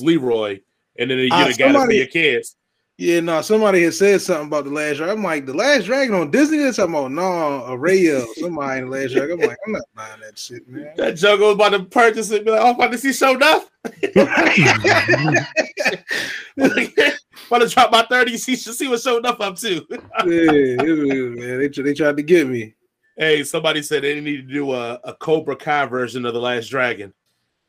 Leroy, 0.00 0.60
and 0.98 1.10
then 1.10 1.18
you 1.18 1.28
get 1.28 1.60
uh, 1.60 1.72
got 1.72 1.74
it 1.74 1.86
for 1.86 1.92
your 1.92 2.06
kids. 2.06 2.56
Yeah, 2.98 3.20
no, 3.20 3.40
somebody 3.42 3.82
had 3.82 3.94
said 3.94 4.20
something 4.20 4.48
about 4.48 4.64
the 4.64 4.70
last 4.70 4.98
dragon. 4.98 5.16
I'm 5.16 5.24
like, 5.24 5.46
the 5.46 5.54
last 5.54 5.86
dragon 5.86 6.14
on 6.14 6.30
Disney. 6.30 6.58
They're 6.58 6.72
talking 6.72 6.94
about 6.94 7.10
no, 7.10 7.22
Araya, 7.22 8.26
somebody 8.36 8.80
in 8.80 8.90
the 8.90 8.96
last 8.96 9.12
dragon. 9.12 9.42
I'm 9.42 9.48
like, 9.48 9.56
I'm 9.66 9.72
not 9.72 9.82
buying 9.94 10.20
that 10.20 10.38
shit, 10.38 10.68
man. 10.68 10.92
That 10.96 11.16
jungle 11.16 11.48
was 11.48 11.54
about 11.54 11.70
to 11.70 11.84
purchase 11.84 12.30
it. 12.30 12.44
Be 12.44 12.50
like, 12.50 12.60
oh, 12.60 12.68
I'm 12.68 12.74
about 12.74 12.92
to 12.92 12.98
see 12.98 13.08
Sho'nuff. 13.08 13.64
about 17.46 17.58
to 17.58 17.68
drop 17.68 17.90
my 17.90 18.02
30. 18.02 18.36
See, 18.36 18.56
see 18.56 18.88
what 18.88 19.00
Sho'nuff 19.00 19.40
up 19.40 19.56
to. 19.56 19.86
yeah, 19.90 20.76
man. 20.76 21.58
They, 21.58 21.68
they 21.68 21.94
tried 21.94 22.18
to 22.18 22.22
get 22.22 22.46
me. 22.46 22.74
Hey, 23.16 23.42
somebody 23.42 23.82
said 23.82 24.04
they 24.04 24.20
need 24.20 24.48
to 24.48 24.54
do 24.54 24.72
a, 24.72 25.00
a 25.02 25.14
Cobra 25.14 25.56
Kai 25.56 25.86
version 25.86 26.24
of 26.24 26.34
the 26.34 26.40
Last 26.40 26.68
Dragon 26.68 27.12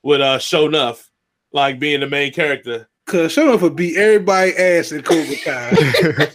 with 0.04 0.22
uh 0.22 0.38
Sho'nuff 0.38 1.10
like 1.54 1.80
being 1.80 2.02
the 2.02 2.10
main 2.10 2.34
character. 2.34 2.90
Cause 3.06 3.36
Sho'nuff 3.36 3.62
would 3.62 3.76
beat 3.76 3.98
everybody 3.98 4.56
ass 4.56 4.92
in 4.92 5.02
Cobra 5.02 5.36
Kai. 5.44 5.70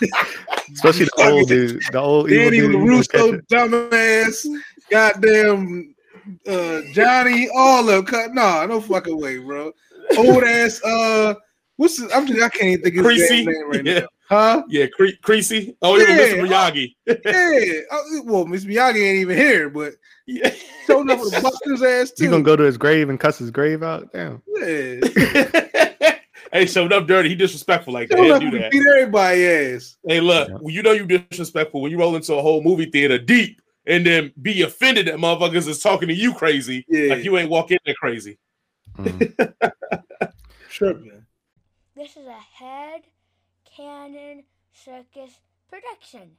Especially 0.72 1.06
the 1.06 1.30
old 1.30 1.48
dude, 1.48 1.80
the 1.92 1.98
old 1.98 2.28
Danny 2.28 2.58
LaRusso 2.58 3.40
dumbass, 3.46 4.46
goddamn 4.90 5.94
uh, 6.46 6.80
Johnny, 6.92 7.48
all 7.54 7.88
of 7.88 8.06
cut. 8.06 8.34
Nah, 8.34 8.66
no 8.66 8.80
fucking 8.80 9.18
way, 9.18 9.38
bro. 9.38 9.72
Old 10.16 10.44
ass. 10.44 10.82
Uh, 10.82 11.34
what's 11.76 11.96
the, 11.96 12.12
I'm 12.14 12.26
just, 12.26 12.42
I 12.42 12.48
can't 12.48 12.64
even 12.64 12.82
think 12.82 12.96
of 12.96 13.10
his 13.10 13.30
name 13.30 13.70
right 13.70 13.84
yeah. 13.84 14.00
now. 14.00 14.06
Huh? 14.28 14.62
Yeah, 14.68 14.86
Cre- 14.88 15.16
Creasy. 15.22 15.74
Oh, 15.80 15.96
yeah, 15.96 16.06
Mr. 16.06 16.46
Miyagi. 16.46 16.94
yeah. 17.06 17.80
Oh, 17.90 18.22
well, 18.24 18.44
Mr. 18.44 18.66
Miyagi 18.66 19.02
ain't 19.02 19.20
even 19.20 19.36
here, 19.36 19.70
but 19.70 19.94
yeah. 20.26 20.52
showing 20.86 21.10
up 21.10 21.18
with 21.20 21.36
a 21.36 21.40
bust 21.40 21.62
his 21.64 21.82
ass 21.82 22.10
too. 22.10 22.24
You 22.24 22.30
gonna 22.30 22.42
go 22.42 22.54
to 22.54 22.64
his 22.64 22.76
grave 22.76 23.08
and 23.08 23.18
cuss 23.18 23.38
his 23.38 23.50
grave 23.50 23.82
out? 23.82 24.12
Damn. 24.12 24.42
Yeah. 24.56 25.00
hey, 26.52 26.66
showed 26.66 26.92
up 26.92 27.06
dirty. 27.06 27.30
He 27.30 27.34
disrespectful 27.34 27.94
like 27.94 28.10
that. 28.10 28.18
Up 28.18 28.40
do 28.40 28.50
that. 28.58 28.70
Beat 28.70 28.86
everybody 28.86 29.46
ass. 29.46 29.96
Hey, 30.06 30.20
look, 30.20 30.50
yeah. 30.50 30.58
you 30.64 30.82
know 30.82 30.92
you 30.92 31.06
disrespectful 31.06 31.80
when 31.80 31.90
you 31.90 31.98
roll 31.98 32.14
into 32.14 32.34
a 32.34 32.42
whole 32.42 32.62
movie 32.62 32.90
theater 32.90 33.16
deep 33.16 33.62
and 33.86 34.04
then 34.04 34.30
be 34.42 34.60
offended 34.60 35.06
that 35.06 35.16
motherfuckers 35.16 35.66
is 35.66 35.80
talking 35.80 36.08
to 36.08 36.14
you 36.14 36.34
crazy. 36.34 36.84
Yeah. 36.86 37.14
Like 37.14 37.24
you 37.24 37.38
ain't 37.38 37.48
walk 37.48 37.70
in 37.70 37.78
there 37.86 37.94
crazy. 37.94 38.38
Mm. 38.98 39.54
sure, 40.68 40.92
man. 40.92 41.26
This 41.96 42.10
is 42.10 42.26
a 42.26 42.64
head 42.64 43.02
Canon 43.78 44.42
Circus 44.72 45.38
production. 45.70 46.32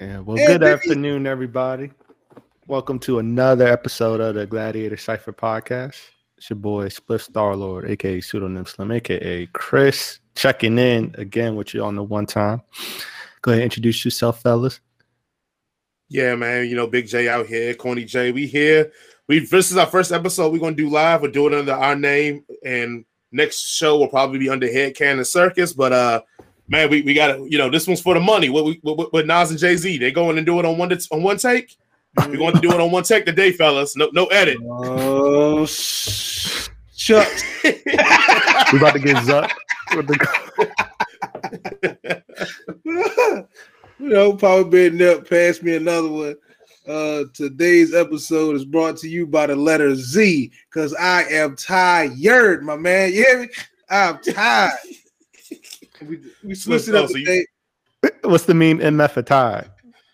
Yeah, 0.00 0.18
well, 0.18 0.36
good 0.36 0.64
afternoon, 0.64 1.28
everybody. 1.28 1.92
Welcome 2.66 2.98
to 3.00 3.20
another 3.20 3.68
episode 3.68 4.20
of 4.20 4.34
the 4.34 4.46
Gladiator 4.46 4.96
Cipher 4.96 5.32
Podcast. 5.32 6.00
It's 6.40 6.48
your 6.48 6.56
boy 6.56 6.88
Split 6.88 7.20
Star 7.20 7.54
Lord, 7.54 7.90
aka 7.90 8.18
pseudonym 8.18 8.64
Slim, 8.64 8.92
aka 8.92 9.44
Chris, 9.52 10.20
checking 10.34 10.78
in 10.78 11.14
again 11.18 11.54
with 11.54 11.74
you 11.74 11.84
on 11.84 11.96
the 11.96 12.02
one 12.02 12.24
time. 12.24 12.62
Go 13.42 13.52
ahead, 13.52 13.62
introduce 13.62 14.06
yourself, 14.06 14.40
fellas. 14.40 14.80
Yeah, 16.08 16.34
man. 16.36 16.66
You 16.66 16.76
know, 16.76 16.86
Big 16.86 17.08
J 17.08 17.28
out 17.28 17.44
here, 17.44 17.74
Corny 17.74 18.06
J. 18.06 18.32
We 18.32 18.46
here. 18.46 18.90
We 19.28 19.40
this 19.40 19.70
is 19.70 19.76
our 19.76 19.84
first 19.84 20.12
episode. 20.12 20.50
We're 20.50 20.60
gonna 20.60 20.74
do 20.74 20.88
live. 20.88 21.20
We're 21.20 21.30
doing 21.30 21.52
it 21.52 21.58
under 21.58 21.74
our 21.74 21.94
name, 21.94 22.42
and 22.64 23.04
next 23.30 23.60
show 23.76 23.98
will 23.98 24.08
probably 24.08 24.38
be 24.38 24.48
under 24.48 24.66
Head 24.66 24.96
Cannon 24.96 25.26
Circus. 25.26 25.74
But 25.74 25.92
uh, 25.92 26.22
man, 26.68 26.88
we, 26.88 27.02
we 27.02 27.12
got 27.12 27.36
to 27.36 27.46
you 27.50 27.58
know 27.58 27.68
this 27.68 27.86
one's 27.86 28.00
for 28.00 28.14
the 28.14 28.20
money. 28.20 28.48
What 28.48 28.64
we 28.64 28.80
what, 28.80 29.12
what 29.12 29.26
Nas 29.26 29.50
and 29.50 29.58
Jay 29.58 29.76
Z 29.76 29.98
they 29.98 30.10
going 30.10 30.38
and 30.38 30.46
do 30.46 30.58
it 30.58 30.64
on 30.64 30.78
one 30.78 30.90
on 30.90 31.22
one 31.22 31.36
take. 31.36 31.76
We're 32.16 32.36
going 32.36 32.54
to 32.54 32.60
do 32.60 32.72
it 32.72 32.80
on 32.80 32.90
one 32.90 33.04
take 33.04 33.24
today, 33.24 33.52
fellas. 33.52 33.96
No, 33.96 34.10
no 34.12 34.26
edit. 34.26 34.58
Oh, 34.64 35.64
shucks. 35.66 37.44
we 37.64 38.78
about 38.78 38.94
to 38.94 38.98
get 38.98 39.16
zucked. 39.24 39.52
you 43.98 44.08
know, 44.08 44.34
Power 44.34 44.64
Bed 44.64 44.94
Nip 44.94 45.28
pass 45.28 45.62
me 45.62 45.76
another 45.76 46.08
one. 46.08 46.36
Uh, 46.88 47.24
today's 47.34 47.94
episode 47.94 48.56
is 48.56 48.64
brought 48.64 48.96
to 48.96 49.08
you 49.08 49.26
by 49.26 49.46
the 49.46 49.54
letter 49.54 49.94
Z 49.94 50.50
because 50.68 50.94
I 50.94 51.24
am 51.24 51.54
tired, 51.54 52.64
my 52.64 52.76
man. 52.76 53.12
You 53.12 53.24
hear 53.24 53.40
me? 53.42 53.48
I'm 53.88 54.20
tired. 54.22 54.72
we, 56.02 56.20
we 56.42 56.54
switched 56.54 56.88
it 56.88 56.94
up 56.94 57.08
today. 57.08 57.46
What's 58.22 58.44
the 58.44 58.54
meme 58.54 58.78
MF 58.78 59.10
for 59.12 59.22
tired? 59.22 59.70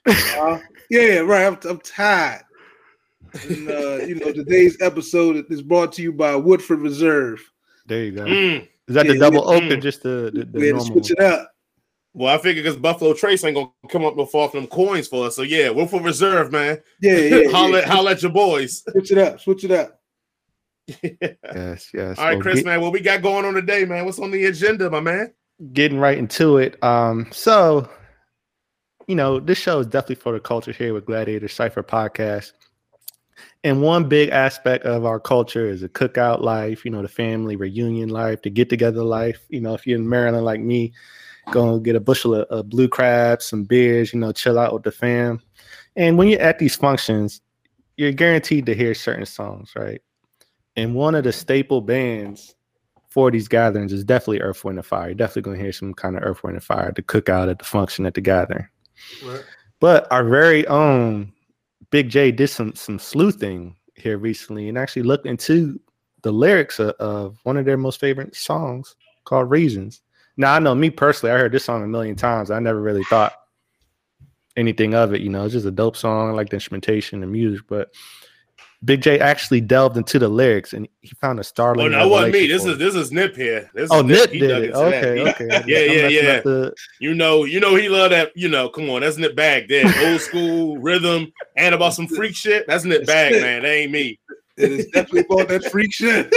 Uh, 0.06 0.58
yeah, 0.90 1.18
right. 1.18 1.46
I'm, 1.46 1.58
I'm 1.68 1.80
tired. 1.80 2.42
And, 3.48 3.68
uh, 3.70 3.96
you 4.04 4.14
know, 4.16 4.32
today's 4.32 4.76
episode 4.80 5.44
is 5.50 5.62
brought 5.62 5.92
to 5.94 6.02
you 6.02 6.12
by 6.12 6.34
Woodford 6.36 6.80
Reserve. 6.80 7.40
There 7.86 8.04
you 8.04 8.12
go. 8.12 8.24
Mm. 8.24 8.68
Is 8.88 8.94
that 8.94 9.06
yeah, 9.06 9.12
the 9.12 9.18
double 9.18 9.48
oak 9.48 9.64
or 9.64 9.76
just 9.76 10.02
the, 10.02 10.30
the, 10.32 10.44
the 10.44 10.58
we 10.58 10.66
had 10.68 10.76
to 10.76 10.82
switch 10.82 11.10
it 11.10 11.20
up? 11.20 11.50
Well, 12.14 12.34
I 12.34 12.38
figure 12.38 12.62
because 12.62 12.78
Buffalo 12.78 13.12
Trace 13.12 13.44
ain't 13.44 13.56
gonna 13.56 13.68
come 13.90 14.04
up 14.04 14.16
with 14.16 14.30
far 14.30 14.48
from 14.48 14.60
them 14.60 14.70
coins 14.70 15.06
for 15.06 15.26
us. 15.26 15.36
So 15.36 15.42
yeah, 15.42 15.68
Woodford 15.68 16.02
Reserve, 16.02 16.50
man. 16.50 16.80
Yeah, 17.00 17.18
yeah. 17.18 17.48
holla, 17.50 17.80
yeah. 17.80 17.86
holla 17.86 18.12
at 18.12 18.22
your 18.22 18.32
boys. 18.32 18.84
Switch 18.90 19.12
it 19.12 19.18
up. 19.18 19.40
Switch 19.40 19.64
it 19.64 19.70
up. 19.70 20.00
yes, 21.02 21.90
yes. 21.92 22.18
All 22.18 22.24
right, 22.26 22.40
Chris, 22.40 22.56
get, 22.56 22.64
man. 22.64 22.80
What 22.80 22.92
we 22.92 23.00
got 23.00 23.20
going 23.20 23.44
on 23.44 23.54
today, 23.54 23.84
man? 23.84 24.04
What's 24.04 24.18
on 24.18 24.30
the 24.30 24.46
agenda, 24.46 24.88
my 24.88 25.00
man? 25.00 25.34
Getting 25.72 25.98
right 25.98 26.16
into 26.16 26.58
it. 26.58 26.82
Um, 26.82 27.26
so 27.32 27.88
you 29.06 29.14
know, 29.14 29.38
this 29.38 29.58
show 29.58 29.78
is 29.80 29.86
definitely 29.86 30.16
for 30.16 30.32
the 30.32 30.40
culture 30.40 30.72
here 30.72 30.92
with 30.92 31.06
Gladiator 31.06 31.48
Cipher 31.48 31.82
Podcast. 31.82 32.52
And 33.64 33.82
one 33.82 34.08
big 34.08 34.30
aspect 34.30 34.84
of 34.84 35.04
our 35.04 35.20
culture 35.20 35.68
is 35.68 35.82
a 35.82 35.88
cookout 35.88 36.40
life, 36.40 36.84
you 36.84 36.90
know, 36.90 37.02
the 37.02 37.08
family 37.08 37.56
reunion 37.56 38.08
life, 38.08 38.42
the 38.42 38.50
get 38.50 38.68
together 38.68 39.02
life. 39.02 39.40
You 39.48 39.60
know, 39.60 39.74
if 39.74 39.86
you're 39.86 39.98
in 39.98 40.08
Maryland 40.08 40.44
like 40.44 40.60
me, 40.60 40.92
go 41.50 41.78
get 41.78 41.96
a 41.96 42.00
bushel 42.00 42.34
of, 42.34 42.46
of 42.48 42.68
blue 42.68 42.88
crabs, 42.88 43.44
some 43.44 43.64
beers, 43.64 44.12
you 44.12 44.20
know, 44.20 44.32
chill 44.32 44.58
out 44.58 44.72
with 44.72 44.82
the 44.82 44.92
fam. 44.92 45.40
And 45.94 46.18
when 46.18 46.28
you're 46.28 46.40
at 46.40 46.58
these 46.58 46.76
functions, 46.76 47.40
you're 47.96 48.12
guaranteed 48.12 48.66
to 48.66 48.74
hear 48.74 48.94
certain 48.94 49.26
songs, 49.26 49.72
right? 49.76 50.00
And 50.76 50.94
one 50.94 51.14
of 51.14 51.24
the 51.24 51.32
staple 51.32 51.80
bands 51.80 52.54
for 53.08 53.30
these 53.30 53.48
gatherings 53.48 53.92
is 53.92 54.04
definitely 54.04 54.40
Earth, 54.40 54.64
Wind, 54.64 54.78
and 54.78 54.86
Fire. 54.86 55.08
You're 55.08 55.14
definitely 55.14 55.42
going 55.42 55.56
to 55.56 55.62
hear 55.62 55.72
some 55.72 55.94
kind 55.94 56.16
of 56.16 56.22
Earth, 56.22 56.42
Wind, 56.42 56.56
and 56.56 56.64
Fire 56.64 56.92
the 56.94 57.02
cookout, 57.02 57.50
at 57.50 57.58
the 57.58 57.64
function, 57.64 58.04
at 58.04 58.14
the 58.14 58.20
gathering. 58.20 58.68
But 59.80 60.10
our 60.10 60.24
very 60.24 60.66
own 60.66 61.32
Big 61.90 62.08
J 62.08 62.32
did 62.32 62.48
some 62.48 62.74
some 62.74 62.98
sleuthing 62.98 63.76
here 63.94 64.18
recently 64.18 64.68
and 64.68 64.76
actually 64.76 65.02
looked 65.02 65.26
into 65.26 65.80
the 66.22 66.32
lyrics 66.32 66.78
of, 66.78 66.90
of, 66.98 67.38
one 67.44 67.56
of 67.56 67.64
their 67.64 67.76
most 67.76 68.00
favorite 68.00 68.34
songs 68.34 68.96
called 69.24 69.50
Reasons. 69.50 70.02
Now 70.36 70.54
I 70.54 70.58
know 70.58 70.74
me 70.74 70.90
personally, 70.90 71.34
I 71.34 71.38
heard 71.38 71.52
this 71.52 71.64
song 71.64 71.82
a 71.82 71.86
million 71.86 72.16
times. 72.16 72.50
I 72.50 72.58
never 72.58 72.80
really 72.80 73.04
thought 73.04 73.32
anything 74.56 74.94
of 74.94 75.14
it. 75.14 75.20
You 75.20 75.30
know, 75.30 75.44
it's 75.44 75.52
just 75.52 75.66
a 75.66 75.70
dope 75.70 75.96
song. 75.96 76.28
I 76.28 76.32
like 76.32 76.50
the 76.50 76.56
instrumentation 76.56 77.20
the 77.20 77.26
music, 77.26 77.66
but 77.68 77.90
Big 78.84 79.00
J 79.00 79.18
actually 79.18 79.60
delved 79.60 79.96
into 79.96 80.18
the 80.18 80.28
lyrics 80.28 80.72
and 80.72 80.86
he 81.00 81.12
found 81.20 81.40
a 81.40 81.44
startling. 81.44 81.94
Oh, 81.94 81.98
no, 81.98 82.08
wasn't 82.08 82.34
me. 82.34 82.46
This 82.46 82.64
is 82.64 82.78
this 82.78 82.94
is 82.94 83.10
Nip 83.10 83.34
here. 83.34 83.70
This 83.74 83.90
oh, 83.90 84.02
Nip, 84.02 84.30
Nip 84.30 84.32
did 84.32 84.64
it. 84.64 84.74
Okay, 84.74 85.16
he, 85.16 85.28
okay. 85.28 85.48
yeah, 85.66 85.78
yeah, 85.78 86.08
yeah. 86.08 86.40
The... 86.40 86.74
You 87.00 87.14
know, 87.14 87.44
you 87.44 87.58
know, 87.58 87.74
he 87.74 87.88
love 87.88 88.10
that. 88.10 88.36
You 88.36 88.48
know, 88.48 88.68
come 88.68 88.90
on, 88.90 89.00
that's 89.00 89.16
Nip 89.16 89.34
bag. 89.34 89.68
There, 89.68 89.86
old 90.06 90.20
school 90.20 90.76
rhythm 90.78 91.32
and 91.56 91.74
about 91.74 91.94
some 91.94 92.06
freak 92.06 92.34
shit. 92.36 92.66
That's 92.66 92.84
Nip 92.84 93.06
bag, 93.06 93.32
man. 93.40 93.62
That 93.62 93.68
ain't 93.68 93.92
me. 93.92 94.18
It 94.58 94.72
is 94.72 94.86
definitely 94.86 95.20
about 95.20 95.48
that 95.48 95.70
freak 95.70 95.92
shit. 95.92 96.32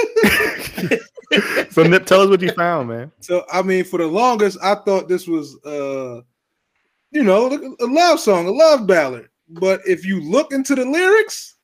so 1.72 1.84
Nip, 1.84 2.06
tell 2.06 2.22
us 2.22 2.30
what 2.30 2.42
you 2.42 2.52
found, 2.54 2.90
man. 2.90 3.12
So 3.20 3.46
I 3.52 3.62
mean, 3.62 3.84
for 3.84 3.98
the 3.98 4.08
longest, 4.08 4.58
I 4.64 4.76
thought 4.76 5.10
this 5.10 5.28
was, 5.28 5.58
uh 5.66 6.22
you 7.12 7.24
know, 7.24 7.48
a 7.80 7.86
love 7.86 8.20
song, 8.20 8.48
a 8.48 8.52
love 8.52 8.88
ballad. 8.88 9.28
But 9.50 9.82
if 9.86 10.06
you 10.06 10.22
look 10.22 10.54
into 10.54 10.76
the 10.76 10.86
lyrics 10.86 11.56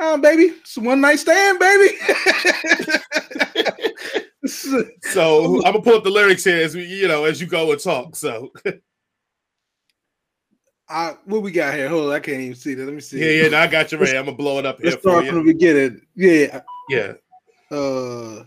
Nah, 0.00 0.16
baby, 0.16 0.44
it's 0.44 0.78
a 0.78 0.80
one 0.80 1.02
night 1.02 1.18
stand, 1.18 1.58
baby. 1.58 1.94
so 4.46 5.56
I'm 5.56 5.72
gonna 5.72 5.82
pull 5.82 5.96
up 5.96 6.04
the 6.04 6.10
lyrics 6.10 6.42
here 6.42 6.64
as 6.64 6.74
we, 6.74 6.86
you 6.86 7.06
know, 7.06 7.24
as 7.24 7.38
you 7.38 7.46
go 7.46 7.70
and 7.70 7.78
talk. 7.78 8.16
So, 8.16 8.50
I 10.88 11.16
what 11.26 11.42
we 11.42 11.52
got 11.52 11.74
here? 11.74 11.90
Hold 11.90 12.08
on, 12.08 12.14
I 12.14 12.20
can't 12.20 12.40
even 12.40 12.54
see 12.54 12.72
that. 12.72 12.86
Let 12.86 12.94
me 12.94 13.02
see. 13.02 13.20
Yeah, 13.20 13.42
yeah, 13.42 13.48
no, 13.50 13.58
I 13.58 13.66
got 13.66 13.92
you 13.92 13.98
ready. 13.98 14.16
I'm 14.16 14.24
gonna 14.24 14.38
blow 14.38 14.58
it 14.58 14.64
up 14.64 14.80
here. 14.80 14.92
Let's 14.92 15.02
start 15.02 15.26
from 15.26 15.44
the 15.44 15.52
beginning. 15.52 16.00
Yeah, 16.14 16.62
yeah. 16.88 17.12
Uh, 17.70 18.44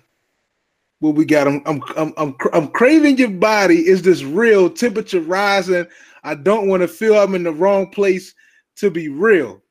what 1.01 1.13
we 1.13 1.23
got? 1.23 1.47
I'm, 1.47 1.61
I'm, 1.67 1.83
I'm, 1.95 2.13
I'm, 2.17 2.35
I'm 2.51 2.67
craving 2.69 3.19
your 3.19 3.29
body. 3.29 3.87
Is 3.87 4.01
this 4.01 4.23
real? 4.23 4.71
Temperature 4.71 5.21
rising. 5.21 5.85
I 6.23 6.33
don't 6.33 6.67
want 6.67 6.81
to 6.81 6.87
feel 6.87 7.15
I'm 7.15 7.35
in 7.35 7.43
the 7.43 7.53
wrong 7.53 7.91
place 7.91 8.33
to 8.77 8.89
be 8.89 9.09
real. 9.09 9.61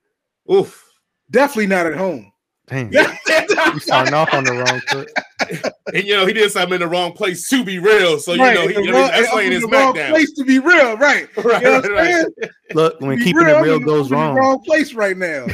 Oof. 0.48 0.90
Definitely 1.32 1.66
not 1.66 1.86
at 1.86 1.94
home. 1.96 2.30
Damn, 2.68 2.92
you 3.72 3.80
starting 3.80 4.14
off 4.14 4.32
on 4.32 4.44
the 4.44 4.52
wrong 4.52 4.80
foot. 4.82 5.08
and 5.92 6.04
you 6.04 6.14
know 6.14 6.26
he 6.26 6.32
did 6.32 6.50
something 6.52 6.74
in 6.74 6.80
the 6.80 6.86
wrong 6.86 7.12
place 7.12 7.48
to 7.48 7.64
be 7.64 7.78
real. 7.80 8.18
So 8.20 8.34
you 8.34 8.40
Right, 8.40 8.54
know 8.54 8.68
he, 8.68 8.74
the 8.74 8.82
you 8.82 8.86
know, 8.92 8.98
wrong- 8.98 9.10
that's 9.10 9.30
I'm 9.30 9.36
laying 9.38 9.48
in 9.48 9.54
his 9.54 9.62
the 9.62 9.68
back 9.68 9.84
wrong 9.86 9.94
down. 9.94 10.10
place 10.12 10.32
to 10.34 10.44
be 10.44 10.58
real, 10.60 10.96
right? 10.98 11.28
Right, 11.36 11.60
You 11.62 11.66
know 11.68 11.80
what 11.80 11.90
right, 11.90 12.26
right. 12.40 12.48
Look, 12.74 13.00
when 13.00 13.16
Be 13.18 13.24
keeping 13.24 13.42
real, 13.46 13.56
it 13.56 13.58
I'm 13.58 13.62
real 13.64 13.80
goes 13.80 14.12
I'm 14.12 14.18
in 14.18 14.18
the 14.20 14.26
wrong. 14.26 14.36
wrong 14.36 14.60
place 14.60 14.94
right 14.94 15.16
now. 15.16 15.46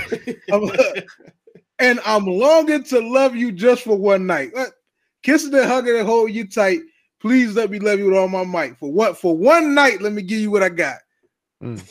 I'm, 0.53 0.71
and 1.79 2.01
I'm 2.05 2.27
longing 2.27 2.83
to 2.85 3.01
love 3.01 3.35
you 3.35 3.53
just 3.53 3.85
for 3.85 3.97
one 3.97 4.27
night. 4.27 4.53
Kissing 5.23 5.55
and 5.55 5.65
hugging 5.65 5.97
and 5.97 6.07
holding 6.07 6.35
you 6.35 6.47
tight. 6.49 6.81
Please 7.21 7.55
let 7.57 7.71
me 7.71 7.79
love 7.81 7.99
you 7.99 8.07
with 8.07 8.17
all 8.17 8.29
my 8.29 8.45
might. 8.45 8.79
For 8.79 8.93
what? 8.93 9.17
For 9.19 9.37
one 9.37 9.75
night, 9.75 10.01
let 10.01 10.13
me 10.13 10.23
give 10.23 10.41
you 10.41 10.51
what 10.51 10.63
I 10.63 10.69
got. 10.69 10.99
Mm. 11.63 11.83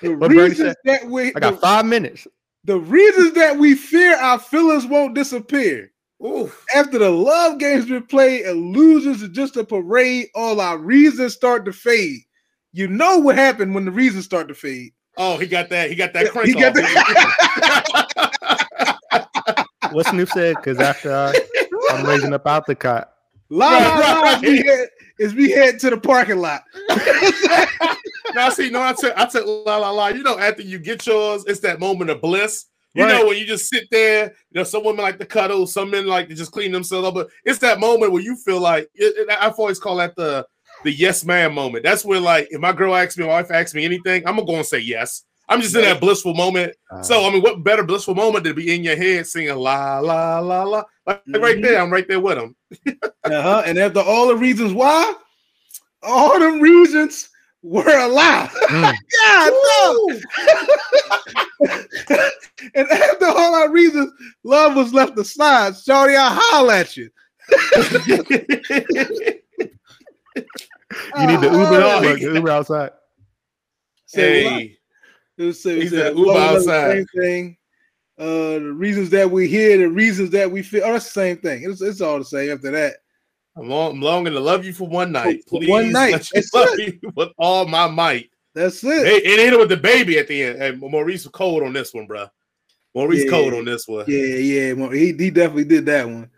The 0.00 0.14
What 0.14 0.30
Bernie 0.30 0.48
reasons 0.48 0.76
that 0.84 1.04
we 1.04 1.34
I 1.34 1.40
got 1.40 1.54
the, 1.54 1.58
five 1.58 1.84
minutes. 1.84 2.26
The 2.68 2.78
reasons 2.78 3.32
that 3.32 3.56
we 3.56 3.74
fear 3.74 4.14
our 4.18 4.38
feelings 4.38 4.84
won't 4.84 5.14
disappear. 5.14 5.90
Oof. 6.24 6.66
After 6.74 6.98
the 6.98 7.08
love 7.08 7.58
game's 7.58 7.86
been 7.86 8.04
played 8.04 8.44
and 8.44 8.76
losers 8.76 9.22
is 9.22 9.30
just 9.30 9.56
a 9.56 9.64
parade, 9.64 10.26
all 10.34 10.60
our 10.60 10.76
reasons 10.76 11.32
start 11.32 11.64
to 11.64 11.72
fade. 11.72 12.20
You 12.72 12.88
know 12.88 13.16
what 13.16 13.36
happened 13.36 13.74
when 13.74 13.86
the 13.86 13.90
reasons 13.90 14.26
start 14.26 14.48
to 14.48 14.54
fade. 14.54 14.92
Oh, 15.16 15.38
he 15.38 15.46
got 15.46 15.70
that. 15.70 15.88
He 15.88 15.96
got 15.96 16.12
that 16.12 16.30
crank 16.30 16.48
He 16.48 16.54
got 16.54 16.76
off. 19.10 19.66
What 19.92 20.04
Snoop 20.04 20.28
said, 20.28 20.56
because 20.56 20.80
after 20.80 21.10
I, 21.10 21.32
I'm 21.92 22.04
raising 22.04 22.34
up 22.34 22.46
out 22.46 22.66
the 22.66 22.74
cot. 22.74 23.10
La 23.48 23.70
Right, 23.70 23.98
la 23.98 24.12
la 24.12 24.20
right. 24.20 24.44
is 24.44 24.50
we 24.50 24.58
head, 24.66 24.88
is 25.18 25.34
we 25.34 25.50
head 25.50 25.80
to 25.80 25.88
the 25.88 25.96
parking 25.96 26.36
lot. 26.36 26.62
now, 28.34 28.48
see, 28.50 28.70
no, 28.70 28.80
I 28.82 28.92
took, 28.92 29.16
I 29.16 29.26
took 29.26 29.44
la 29.66 29.76
la 29.76 29.90
la. 29.90 30.08
You 30.08 30.22
know, 30.22 30.38
after 30.38 30.62
you 30.62 30.78
get 30.78 31.06
yours, 31.06 31.44
it's 31.46 31.60
that 31.60 31.80
moment 31.80 32.10
of 32.10 32.20
bliss. 32.20 32.66
You 32.94 33.04
Right. 33.04 33.18
know, 33.20 33.26
when 33.28 33.36
you 33.38 33.44
just 33.46 33.68
sit 33.68 33.84
there, 33.90 34.24
you 34.50 34.54
know, 34.58 34.64
some 34.64 34.82
women 34.82 35.02
like 35.02 35.18
to 35.18 35.26
cuddle, 35.26 35.66
some 35.66 35.90
men 35.90 36.06
like 36.06 36.28
to 36.28 36.34
just 36.34 36.52
clean 36.52 36.72
themselves 36.72 37.06
up. 37.06 37.14
But 37.14 37.28
it's 37.44 37.58
that 37.60 37.78
moment 37.80 38.12
where 38.12 38.22
you 38.22 38.34
feel 38.36 38.60
like 38.60 38.88
it, 38.94 39.28
it- 39.28 39.38
I've 39.40 39.58
always 39.58 39.78
call 39.78 39.96
that 39.96 40.16
the 40.16 40.46
the 40.84 40.92
yes 40.92 41.24
man 41.24 41.52
moment. 41.54 41.84
That's 41.84 42.04
where, 42.04 42.20
like, 42.20 42.46
if 42.50 42.60
my 42.60 42.72
girl 42.72 42.94
asks 42.94 43.18
me, 43.18 43.24
my 43.24 43.30
wife 43.30 43.50
asks 43.50 43.74
me 43.74 43.84
anything, 43.84 44.22
I'm 44.26 44.36
gonna 44.36 44.46
go 44.46 44.56
and 44.56 44.66
say 44.66 44.78
yes. 44.78 45.24
I'm 45.48 45.60
just 45.60 45.74
in 45.74 45.80
that 45.82 45.98
blissful 46.00 46.34
moment. 46.34 46.74
Uh, 46.90 47.02
So, 47.02 47.24
I 47.26 47.30
mean, 47.32 47.42
what 47.42 47.64
better 47.64 47.82
blissful 47.82 48.14
moment 48.14 48.44
to 48.44 48.54
be 48.54 48.72
in 48.74 48.84
your 48.84 48.96
head 48.96 49.26
singing 49.26 49.56
la 49.56 49.98
la 49.98 50.38
la 50.40 50.62
la? 50.62 50.84
Like 51.06 51.22
right 51.26 51.56
Mhm. 51.56 51.62
there, 51.62 51.80
I'm 51.80 51.90
right 51.90 52.06
there 52.06 52.20
with 52.20 52.36
them. 52.38 52.54
Uh-huh. 53.24 53.62
And 53.66 53.78
after 53.78 54.00
all 54.00 54.28
the 54.28 54.36
reasons 54.36 54.72
why, 54.72 55.14
all 56.02 56.38
the 56.38 56.52
reasons 56.60 57.28
were 57.62 57.98
a 57.98 58.06
lie. 58.08 58.48
mm, 58.68 58.94
God 59.24 59.52
no. 59.52 60.20
and 62.74 62.88
after 62.88 63.26
all 63.26 63.54
our 63.54 63.70
reasons, 63.70 64.12
love 64.44 64.76
was 64.76 64.92
left 64.94 65.18
aside. 65.18 65.76
Shorty, 65.76 66.14
I 66.16 66.28
holler 66.40 66.74
at 66.74 66.96
you. 66.96 67.10
you 67.50 67.56
need 71.26 71.40
the 71.40 71.48
Oh, 71.50 71.64
Uber. 71.64 71.80
yeah. 71.80 71.98
Look, 72.00 72.20
Uber 72.20 72.50
outside. 72.50 72.90
Say 74.06 74.42
hey, 74.42 74.76
It 75.36 75.42
was, 75.44 75.64
it 75.66 75.82
He 75.82 75.88
said 75.88 76.16
Uber 76.16 76.32
love 76.32 76.64
the 76.64 76.68
outside. 76.72 76.92
Same 76.92 77.06
thing. 77.22 77.56
Uh, 78.18 78.58
the 78.58 78.72
reasons 78.74 79.10
that 79.10 79.30
we 79.30 79.46
hear, 79.46 79.78
the 79.78 79.88
reasons 79.88 80.30
that 80.30 80.50
we 80.50 80.62
feel. 80.62 80.82
Oh, 80.84 80.94
the 80.94 81.00
same 81.00 81.36
thing. 81.38 81.62
It's, 81.70 81.80
it's 81.80 82.00
all 82.00 82.18
the 82.18 82.24
same 82.24 82.50
after 82.50 82.70
that. 82.72 82.94
I'm, 83.58 83.68
long, 83.68 83.92
I'm 83.92 84.00
longing 84.00 84.32
to 84.34 84.40
love 84.40 84.64
you 84.64 84.72
for 84.72 84.86
one 84.86 85.12
night. 85.12 85.44
Please 85.46 85.68
one 85.68 85.90
night. 85.90 86.28
let 86.34 86.44
love 86.54 86.78
you 86.78 87.00
with 87.16 87.30
all 87.38 87.66
my 87.66 87.88
might. 87.88 88.30
That's 88.54 88.82
it. 88.84 89.24
Hit 89.24 89.52
it 89.52 89.58
with 89.58 89.68
the 89.68 89.76
baby 89.76 90.18
at 90.18 90.28
the 90.28 90.42
end. 90.42 90.58
Hey, 90.58 90.72
Maurice 90.72 91.24
was 91.24 91.32
cold 91.32 91.62
on 91.62 91.72
this 91.72 91.92
one, 91.92 92.06
bro. 92.06 92.28
Maurice 92.94 93.24
Yeah. 93.24 93.30
cold 93.30 93.54
on 93.54 93.64
this 93.64 93.86
one. 93.86 94.04
Yeah, 94.08 94.18
yeah. 94.18 94.92
He, 94.92 95.12
he 95.12 95.30
definitely 95.30 95.64
did 95.64 95.86
that 95.86 96.06
one. 96.06 96.30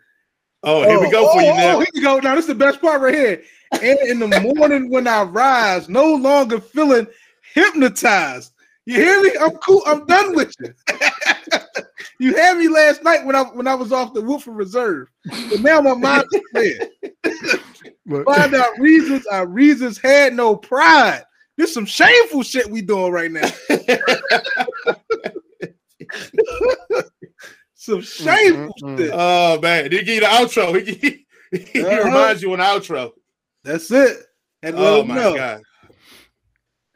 Oh, 0.63 0.83
here 0.83 0.99
we 0.99 1.07
oh, 1.07 1.11
go 1.11 1.29
oh, 1.29 1.33
for 1.33 1.41
you 1.41 1.51
oh, 1.51 1.55
now. 1.55 1.75
Oh, 1.75 1.79
here 1.79 1.87
we 1.93 2.01
go. 2.01 2.19
Now 2.19 2.35
this 2.35 2.43
is 2.43 2.49
the 2.49 2.55
best 2.55 2.81
part 2.81 3.01
right 3.01 3.13
here. 3.13 3.43
And 3.71 3.99
in 3.99 4.19
the 4.19 4.41
morning 4.41 4.89
when 4.89 5.07
I 5.07 5.23
rise, 5.23 5.89
no 5.89 6.13
longer 6.13 6.59
feeling 6.59 7.07
hypnotized. 7.53 8.53
You 8.85 8.95
hear 8.95 9.21
me? 9.21 9.31
I'm 9.39 9.51
cool. 9.57 9.81
I'm 9.85 10.05
done 10.05 10.35
with 10.35 10.53
you. 10.59 10.73
You 12.19 12.35
had 12.35 12.57
me 12.57 12.67
last 12.67 13.03
night 13.03 13.25
when 13.25 13.35
I 13.35 13.43
when 13.43 13.67
I 13.67 13.75
was 13.75 13.91
off 13.91 14.13
the 14.13 14.21
Woodford 14.21 14.55
Reserve. 14.55 15.07
But 15.49 15.61
now 15.61 15.81
my 15.81 15.93
mind 15.95 16.25
is 16.33 16.41
clear. 16.53 16.79
But- 18.05 18.25
Find 18.25 18.53
out 18.55 18.77
reasons 18.79 19.25
our 19.27 19.47
reasons 19.47 19.97
had 19.97 20.33
no 20.33 20.55
pride. 20.55 21.23
This 21.57 21.73
some 21.73 21.85
shameful 21.85 22.43
shit 22.43 22.69
we 22.69 22.81
doing 22.81 23.11
right 23.11 23.31
now. 23.31 23.49
some 27.75 28.01
shameful 28.01 28.73
shit. 28.97 29.11
oh 29.13 29.59
man, 29.61 29.83
did 29.85 29.93
he 29.93 30.03
give 30.03 30.15
you 30.15 30.21
the 30.21 30.27
outro? 30.27 30.85
He, 30.85 30.93
he, 30.93 31.25
he 31.73 31.83
Uh-huh. 31.85 32.03
reminds 32.05 32.41
you 32.41 32.51
on 32.53 32.59
the 32.59 32.65
outro. 32.65 33.11
That's 33.63 33.91
it. 33.91 34.17
Had 34.63 34.75
to 34.75 34.79
let 34.81 34.87
Oh 34.93 34.97
them 34.99 35.07
my 35.09 35.15
know. 35.15 35.35
god. 35.35 35.61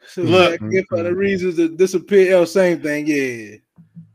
So 0.08 0.22
Look. 0.22 0.60
for 0.88 1.02
the 1.02 1.14
reasons 1.14 1.56
to 1.56 1.68
disappear. 1.68 2.36
Oh, 2.36 2.44
same 2.44 2.80
thing. 2.80 3.06
Yeah. 3.06 3.56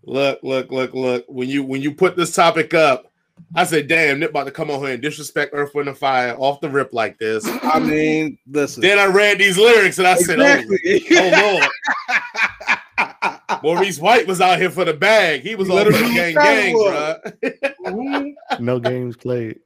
Look, 0.03 0.39
look, 0.43 0.71
look, 0.71 0.93
look. 0.93 1.25
When 1.27 1.49
you 1.49 1.63
when 1.63 1.81
you 1.81 1.93
put 1.93 2.15
this 2.15 2.33
topic 2.35 2.73
up, 2.73 3.11
I 3.55 3.63
said, 3.65 3.87
damn, 3.87 4.19
Nip 4.19 4.29
about 4.31 4.45
to 4.45 4.51
come 4.51 4.71
on 4.71 4.79
here 4.81 4.93
and 4.93 5.01
disrespect 5.01 5.51
Earth, 5.53 5.73
Wind, 5.75 5.89
and 5.89 5.97
Fire 5.97 6.35
off 6.37 6.61
the 6.61 6.69
rip 6.69 6.93
like 6.93 7.17
this. 7.19 7.45
I 7.63 7.79
mean, 7.79 8.37
listen. 8.49 8.81
then 8.81 8.97
I 8.99 9.05
read 9.05 9.37
these 9.39 9.57
lyrics 9.57 9.97
and 9.97 10.07
I 10.07 10.15
said, 10.15 10.39
oh, 10.39 10.63
oh 11.11 11.59
Lord. 11.59 11.69
Maurice 13.63 13.99
White 13.99 14.27
was 14.27 14.41
out 14.41 14.59
here 14.59 14.71
for 14.71 14.85
the 14.85 14.93
bag. 14.93 15.41
He 15.41 15.55
was 15.55 15.69
Let 15.69 15.85
all 15.87 15.91
the 15.93 15.99
gang 15.99 16.33
gang, 16.33 16.73
bro. 16.73 18.33
No 18.59 18.79
games 18.79 19.17
played. 19.17 19.59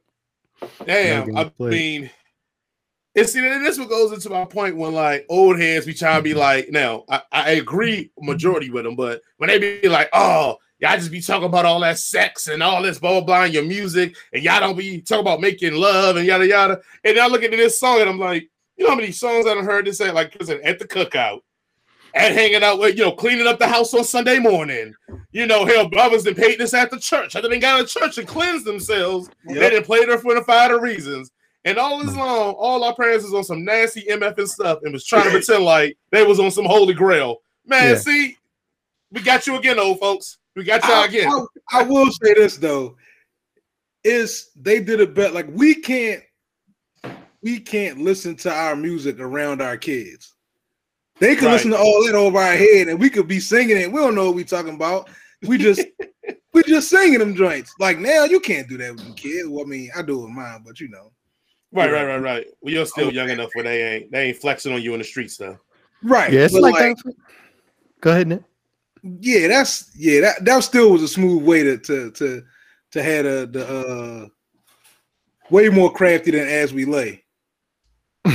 Damn, 0.84 1.28
No 1.32 1.38
I 1.40 1.42
games 1.44 1.52
played. 1.56 1.72
mean, 1.72 2.10
and 3.16 3.28
see, 3.28 3.44
and 3.44 3.64
this 3.64 3.78
what 3.78 3.88
goes 3.88 4.12
into 4.12 4.30
my 4.30 4.44
point 4.44 4.76
when 4.76 4.94
like 4.94 5.26
old 5.28 5.58
heads 5.58 5.86
be 5.86 5.94
trying 5.94 6.18
to 6.18 6.22
be 6.22 6.30
mm-hmm. 6.30 6.38
like, 6.38 6.70
now 6.70 7.04
I, 7.08 7.22
I 7.32 7.50
agree 7.52 8.10
majority 8.20 8.70
with 8.70 8.84
them, 8.84 8.94
but 8.94 9.22
when 9.38 9.48
they 9.48 9.58
be 9.58 9.88
like, 9.88 10.10
oh, 10.12 10.58
y'all 10.78 10.96
just 10.96 11.10
be 11.10 11.22
talking 11.22 11.46
about 11.46 11.64
all 11.64 11.80
that 11.80 11.98
sex 11.98 12.48
and 12.48 12.62
all 12.62 12.82
this 12.82 12.98
blah 12.98 13.12
blah 13.12 13.20
blah 13.22 13.44
in 13.44 13.52
your 13.52 13.64
music, 13.64 14.14
and 14.32 14.42
y'all 14.42 14.60
don't 14.60 14.76
be 14.76 15.00
talking 15.00 15.22
about 15.22 15.40
making 15.40 15.74
love 15.74 16.16
and 16.16 16.26
yada 16.26 16.46
yada. 16.46 16.80
And 17.02 17.18
I 17.18 17.26
look 17.26 17.42
at 17.42 17.50
this 17.50 17.80
song 17.80 18.00
and 18.00 18.10
I'm 18.10 18.18
like, 18.18 18.50
you 18.76 18.84
know 18.84 18.90
how 18.90 18.96
many 18.96 19.10
songs 19.12 19.46
I 19.46 19.54
done 19.54 19.64
heard 19.64 19.86
this 19.86 20.00
at 20.02 20.14
like 20.14 20.36
listen, 20.38 20.60
at 20.62 20.78
the 20.78 20.86
cookout. 20.86 21.40
at 22.16 22.32
hanging 22.32 22.64
out 22.64 22.78
with, 22.78 22.96
you 22.96 23.04
know, 23.04 23.12
cleaning 23.12 23.46
up 23.46 23.58
the 23.58 23.68
house 23.68 23.92
on 23.92 24.02
Sunday 24.02 24.38
morning. 24.38 24.94
You 25.32 25.46
know, 25.46 25.66
hell, 25.66 25.88
brothers 25.88 26.24
done 26.24 26.34
paid 26.34 26.58
this 26.58 26.72
at 26.72 26.90
the 26.90 26.98
church. 26.98 27.36
After 27.36 27.48
they 27.48 27.58
got 27.58 27.78
to 27.78 27.86
church 27.86 28.16
and 28.16 28.26
cleansed 28.26 28.64
themselves, 28.64 29.28
they 29.46 29.54
didn't 29.54 29.84
play 29.84 30.04
there 30.04 30.18
for 30.18 30.34
the 30.34 30.42
five 30.42 30.80
reasons. 30.80 31.30
And 31.66 31.78
all 31.78 32.00
hmm. 32.00 32.06
this 32.06 32.16
long, 32.16 32.54
all 32.54 32.84
our 32.84 32.94
parents 32.94 33.24
was 33.24 33.34
on 33.34 33.44
some 33.44 33.64
nasty 33.64 34.04
MF 34.04 34.38
and 34.38 34.48
stuff 34.48 34.78
and 34.84 34.92
was 34.92 35.04
trying 35.04 35.24
to 35.24 35.30
pretend 35.30 35.64
like 35.64 35.98
they 36.12 36.24
was 36.24 36.40
on 36.40 36.50
some 36.52 36.64
holy 36.64 36.94
grail. 36.94 37.42
Man, 37.66 37.90
Yeah. 37.90 37.98
see, 37.98 38.38
we 39.10 39.20
got 39.20 39.46
you 39.46 39.56
again, 39.56 39.78
old 39.78 39.98
folks. 39.98 40.38
We 40.54 40.62
got 40.62 40.82
y'all 40.84 41.02
I, 41.02 41.04
again. 41.06 41.28
I- 41.28 41.80
I 41.80 41.82
will 41.82 42.10
say 42.12 42.34
this 42.34 42.56
though, 42.56 42.96
is 44.04 44.50
they 44.54 44.80
did 44.80 45.00
a 45.00 45.06
bet 45.06 45.34
like 45.34 45.48
we 45.50 45.74
can't 45.74 46.22
we 47.42 47.60
can't 47.60 47.98
listen 47.98 48.34
to 48.34 48.52
our 48.52 48.74
music 48.74 49.20
around 49.20 49.60
our 49.60 49.76
kids. 49.76 50.34
They 51.18 51.34
can 51.34 51.46
Right. 51.46 51.52
listen 51.54 51.72
to 51.72 51.78
all 51.78 52.04
that 52.06 52.14
over 52.14 52.38
our 52.38 52.56
head, 52.56 52.88
and 52.88 52.98
we 52.98 53.10
could 53.10 53.28
be 53.28 53.40
singing 53.40 53.76
it. 53.76 53.90
We 53.90 54.00
don't 54.00 54.14
know 54.14 54.26
what 54.26 54.34
we 54.34 54.44
talking 54.44 54.74
about. 54.74 55.10
We 55.42 55.58
just 55.58 55.80
we 56.54 56.62
just 56.62 56.88
singing 56.88 57.18
them 57.18 57.34
joints. 57.34 57.74
Like 57.80 57.98
now, 57.98 58.24
you 58.24 58.38
can't 58.38 58.68
do 58.68 58.78
that 58.78 58.92
with 58.92 59.04
them 59.04 59.14
kids. 59.14 59.48
Well, 59.48 59.64
I 59.64 59.68
mean, 59.68 59.90
I 59.96 60.02
do 60.02 60.20
it 60.20 60.24
with 60.26 60.32
mine, 60.32 60.62
but 60.64 60.80
you 60.80 60.88
know, 60.88 61.12
right, 61.72 61.90
right, 61.90 62.04
right, 62.04 62.22
right. 62.22 62.46
Well, 62.60 62.74
you're 62.74 62.86
still 62.86 63.12
young 63.12 63.30
enough 63.30 63.50
where 63.54 63.64
they 63.64 63.82
ain't 63.82 64.12
they 64.12 64.28
ain't 64.28 64.36
flexing 64.38 64.72
on 64.72 64.82
you 64.82 64.92
in 64.94 64.98
the 64.98 65.04
streets 65.04 65.36
though. 65.36 65.58
right? 66.02 66.32
Yeah, 66.32 66.40
it's 66.40 66.54
but 66.54 66.62
like, 66.62 66.74
that. 66.74 67.14
Go 68.00 68.10
ahead, 68.10 68.28
Nick. 68.28 68.42
yeah, 69.02 69.48
that's 69.48 69.90
yeah, 69.96 70.20
that 70.20 70.44
that 70.44 70.64
still 70.64 70.92
was 70.92 71.02
a 71.02 71.08
smooth 71.08 71.42
way 71.42 71.62
to 71.62 71.78
to 71.78 72.10
to 72.12 72.42
to 72.92 73.02
have 73.02 73.26
a, 73.26 73.46
the 73.46 73.66
uh 73.66 74.28
way 75.50 75.68
more 75.68 75.92
crafty 75.92 76.30
than 76.30 76.46
as 76.48 76.72
we 76.72 76.84
lay. 76.84 77.24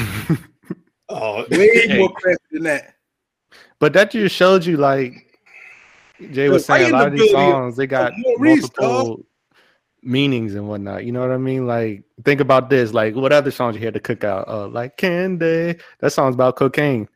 Oh, 1.14 1.46
Way 1.52 1.88
hey, 1.88 1.98
more 1.98 2.14
crafty 2.14 2.46
than 2.52 2.64
that. 2.64 2.96
But 3.80 3.92
that 3.94 4.12
just 4.12 4.34
showed 4.34 4.66
you, 4.66 4.78
like 4.78 5.40
Jay 6.32 6.48
was 6.48 6.66
saying, 6.66 6.90
a 6.90 6.94
lot 6.94 7.08
of 7.08 7.14
these 7.14 7.32
songs 7.32 7.76
they 7.76 7.86
got 7.86 8.14
Maurice, 8.18 8.62
multiple 8.80 9.26
meanings 10.04 10.56
and 10.56 10.68
whatnot. 10.68 11.06
You 11.06 11.12
know 11.12 11.22
what 11.22 11.32
I 11.32 11.38
mean? 11.38 11.68
Like, 11.68 12.04
think 12.24 12.40
about 12.42 12.70
this. 12.70 12.94
Like, 12.94 13.16
what 13.16 13.32
other 13.32 13.52
songs 13.52 13.76
you 13.76 13.82
hear 13.82 13.92
to 13.92 14.00
cook 14.00 14.24
out? 14.24 14.48
Uh, 14.48 14.68
like 14.68 14.98
Candy. 14.98 15.76
That 16.00 16.12
song's 16.12 16.36
about 16.36 16.56
cocaine. 16.56 17.08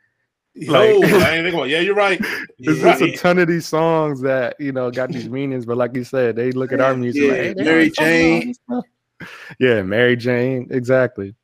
yo, 0.53 0.71
like- 0.99 1.11
I 1.13 1.31
ain't 1.35 1.43
think 1.45 1.53
about. 1.55 1.69
Yeah, 1.69 1.79
you're 1.79 1.95
right. 1.95 2.19
There's 2.59 2.79
You're 2.81 2.91
just 2.91 3.01
a 3.01 3.11
ton 3.17 3.39
of 3.39 3.47
these 3.47 3.65
songs 3.65 4.21
that 4.21 4.55
you 4.59 4.71
know 4.71 4.91
got 4.91 5.11
these 5.11 5.29
meanings, 5.29 5.65
but 5.65 5.77
like 5.77 5.95
you 5.95 6.03
said, 6.03 6.35
they 6.35 6.51
look 6.51 6.71
at 6.71 6.79
our 6.81 6.95
music 6.95 7.23
Yeah, 7.23 7.29
like 7.29 7.37
hey, 7.41 7.53
Mary 7.55 7.69
already 7.69 7.91
talking 7.91 8.55
about 8.67 8.75
all 8.75 8.81
Jane. 8.81 8.91
Yeah, 9.59 9.81
Mary 9.81 10.15
Jane, 10.17 10.67
exactly. 10.71 11.35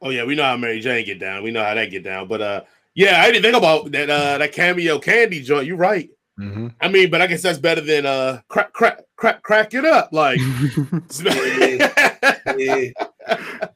Oh 0.00 0.10
yeah, 0.10 0.24
we 0.24 0.34
know 0.34 0.44
how 0.44 0.56
Mary 0.56 0.80
Jane 0.80 1.04
get 1.06 1.20
down. 1.20 1.42
We 1.42 1.50
know 1.52 1.62
how 1.62 1.74
that 1.74 1.90
get 1.90 2.02
down. 2.02 2.26
But 2.26 2.40
uh, 2.40 2.62
yeah, 2.94 3.20
I 3.22 3.26
didn't 3.30 3.42
think 3.42 3.56
about 3.56 3.92
that. 3.92 4.10
Uh, 4.10 4.38
that 4.38 4.52
cameo 4.52 4.98
candy 4.98 5.42
joint. 5.42 5.66
You're 5.66 5.76
right. 5.76 6.10
Hmm 6.36 6.68
I 6.80 6.88
mean, 6.88 7.10
but 7.10 7.20
I 7.20 7.26
guess 7.26 7.42
that's 7.42 7.58
better 7.58 7.80
than 7.80 8.06
uh 8.06 8.40
crack 8.48 8.72
crack 8.72 9.00
crack 9.16 9.42
crack 9.42 9.74
it 9.74 9.84
up. 9.84 10.10
Like 10.12 10.38
Yeah. 12.56 12.90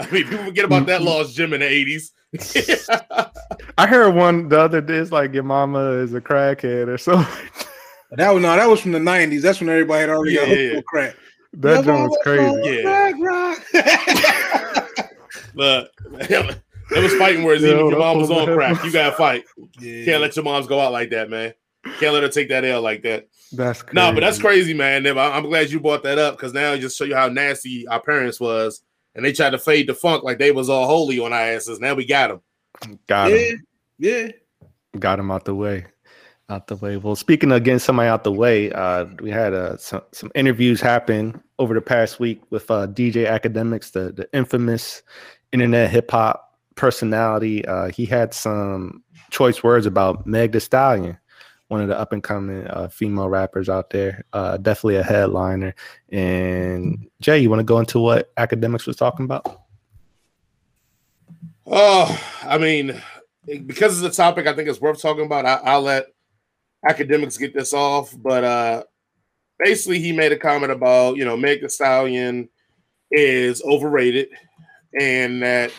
I 0.00 0.08
mean, 0.12 0.28
people 0.28 0.44
forget 0.44 0.64
about 0.64 0.86
that 0.86 1.02
lost 1.02 1.34
gym 1.34 1.52
in 1.52 1.60
the 1.60 1.66
eighties. 1.66 2.12
I 3.78 3.86
heard 3.86 4.14
one 4.14 4.48
the 4.48 4.60
other 4.60 4.80
day. 4.80 4.94
It's 4.96 5.10
like 5.10 5.34
your 5.34 5.42
mama 5.42 5.90
is 5.92 6.14
a 6.14 6.20
crackhead 6.20 6.86
or 6.88 6.98
something. 6.98 7.48
That 8.12 8.30
was 8.32 8.42
no, 8.42 8.54
that 8.56 8.68
was 8.68 8.80
from 8.80 8.92
the 8.92 9.00
nineties. 9.00 9.42
That's 9.42 9.60
when 9.60 9.68
everybody 9.68 10.00
had 10.00 10.10
already 10.10 10.34
got 10.34 10.48
Yeah, 10.48 10.54
hooked 10.54 10.72
yeah. 10.74 10.80
crack. 10.86 11.16
That 11.54 11.84
joint 11.84 12.08
was 12.08 12.18
crazy. 12.22 12.60
Yeah. 12.62 12.82
Crack, 12.82 13.14
rock. 13.20 13.58
Look, 15.54 15.90
it 16.90 17.02
was 17.02 17.14
fighting 17.14 17.42
words. 17.44 17.62
Yo, 17.62 17.68
Even 17.70 17.86
if 17.86 17.90
your 17.90 17.98
mom 17.98 18.18
was 18.18 18.28
was 18.28 18.38
on 18.38 18.46
bad. 18.46 18.54
crack, 18.56 18.84
you 18.84 18.92
gotta 18.92 19.16
fight. 19.16 19.44
yeah. 19.80 20.04
Can't 20.04 20.20
let 20.22 20.36
your 20.36 20.44
moms 20.44 20.66
go 20.66 20.80
out 20.80 20.92
like 20.92 21.10
that, 21.10 21.30
man. 21.30 21.54
Can't 22.00 22.12
let 22.12 22.22
her 22.22 22.28
take 22.28 22.48
that 22.48 22.64
L 22.64 22.82
like 22.82 23.02
that. 23.02 23.28
That's 23.52 23.82
crazy. 23.82 23.94
No, 23.94 24.12
but 24.12 24.20
that's 24.20 24.38
crazy, 24.38 24.74
man. 24.74 25.06
I- 25.06 25.36
I'm 25.36 25.44
glad 25.44 25.70
you 25.70 25.80
brought 25.80 26.02
that 26.02 26.18
up 26.18 26.36
because 26.36 26.52
now 26.52 26.72
it 26.72 26.80
just 26.80 26.96
show 26.98 27.04
you 27.04 27.14
how 27.14 27.28
nasty 27.28 27.86
our 27.88 28.00
parents 28.02 28.38
was, 28.40 28.82
and 29.14 29.24
they 29.24 29.32
tried 29.32 29.50
to 29.50 29.58
fade 29.58 29.88
the 29.88 29.94
funk 29.94 30.22
like 30.24 30.38
they 30.38 30.50
was 30.50 30.68
all 30.68 30.86
holy 30.86 31.18
on 31.18 31.32
our 31.32 31.40
asses. 31.40 31.80
Now 31.80 31.94
we 31.94 32.04
got 32.04 32.28
them. 32.28 32.98
Got 33.06 33.30
him. 33.32 33.64
yeah, 33.98 34.10
yeah. 34.26 34.28
got 34.98 35.18
him 35.18 35.30
out 35.30 35.44
the 35.44 35.54
way 35.54 35.86
out 36.50 36.66
the 36.66 36.76
way 36.76 36.96
well 36.96 37.14
speaking 37.16 37.52
of 37.52 37.62
getting 37.62 37.78
somebody 37.78 38.08
out 38.08 38.24
the 38.24 38.32
way 38.32 38.72
uh 38.72 39.04
we 39.20 39.30
had 39.30 39.52
uh 39.52 39.76
some, 39.76 40.00
some 40.12 40.30
interviews 40.34 40.80
happen 40.80 41.38
over 41.58 41.74
the 41.74 41.80
past 41.80 42.18
week 42.20 42.40
with 42.50 42.70
uh 42.70 42.86
dj 42.86 43.26
Akademiks 43.28 43.92
the 43.92 44.12
the 44.12 44.26
infamous 44.32 45.02
internet 45.52 45.90
hip-hop 45.90 46.47
personality 46.78 47.64
uh 47.66 47.90
he 47.90 48.06
had 48.06 48.32
some 48.32 49.02
choice 49.30 49.62
words 49.62 49.84
about 49.84 50.26
Meg 50.26 50.52
Thee 50.52 50.60
Stallion 50.60 51.18
one 51.66 51.82
of 51.82 51.88
the 51.88 51.98
up 51.98 52.12
and 52.12 52.22
coming 52.22 52.66
uh, 52.68 52.88
female 52.88 53.28
rappers 53.28 53.68
out 53.68 53.90
there 53.90 54.24
uh 54.32 54.56
definitely 54.56 54.96
a 54.96 55.02
headliner 55.02 55.74
and 56.10 57.06
jay 57.20 57.38
you 57.38 57.50
want 57.50 57.60
to 57.60 57.64
go 57.64 57.78
into 57.78 57.98
what 57.98 58.34
Akademiks 58.36 58.86
was 58.86 58.96
talking 58.96 59.24
about 59.24 59.60
Oh, 61.70 62.18
I 62.42 62.56
mean, 62.56 63.00
because 63.66 64.02
it's 64.02 64.16
a 64.16 64.16
topic 64.16 64.46
I 64.46 64.54
think 64.54 64.68
it's 64.68 64.80
worth 64.80 65.02
talking 65.02 65.26
about. 65.26 65.44
I, 65.44 65.54
I'll 65.56 65.82
let 65.82 66.06
Akademiks 66.88 67.38
get 67.38 67.54
this 67.54 67.74
off, 67.74 68.14
but 68.16 68.44
uh 68.44 68.84
basically 69.58 69.98
he 69.98 70.12
made 70.12 70.32
a 70.32 70.38
comment 70.38 70.72
about 70.72 71.16
you 71.16 71.24
know 71.24 71.36
Meg 71.36 71.60
Thee 71.60 71.68
Stallion 71.68 72.48
is 73.10 73.62
overrated 73.62 74.28
and 74.98 75.42
that 75.42 75.72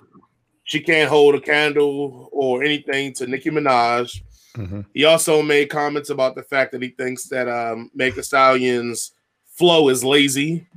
she 0.70 0.80
can't 0.80 1.10
hold 1.10 1.34
a 1.34 1.42
candle 1.42 2.30
or 2.32 2.64
anything 2.64 3.12
to 3.12 3.26
Nicki 3.26 3.50
Minaj. 3.50 4.22
Mhm. 4.56 4.86
He 4.94 5.04
also 5.04 5.42
made 5.42 5.72
comments 5.72 6.12
about 6.12 6.36
the 6.36 6.44
fact 6.44 6.72
that 6.74 6.82
he 6.84 6.90
thinks 6.90 7.24
that 7.30 7.48
um, 7.50 7.90
Meg 7.96 8.14
Thee 8.14 8.22
Stallion's 8.22 9.14
flow 9.48 9.90
is 9.90 10.04
lazy 10.04 10.68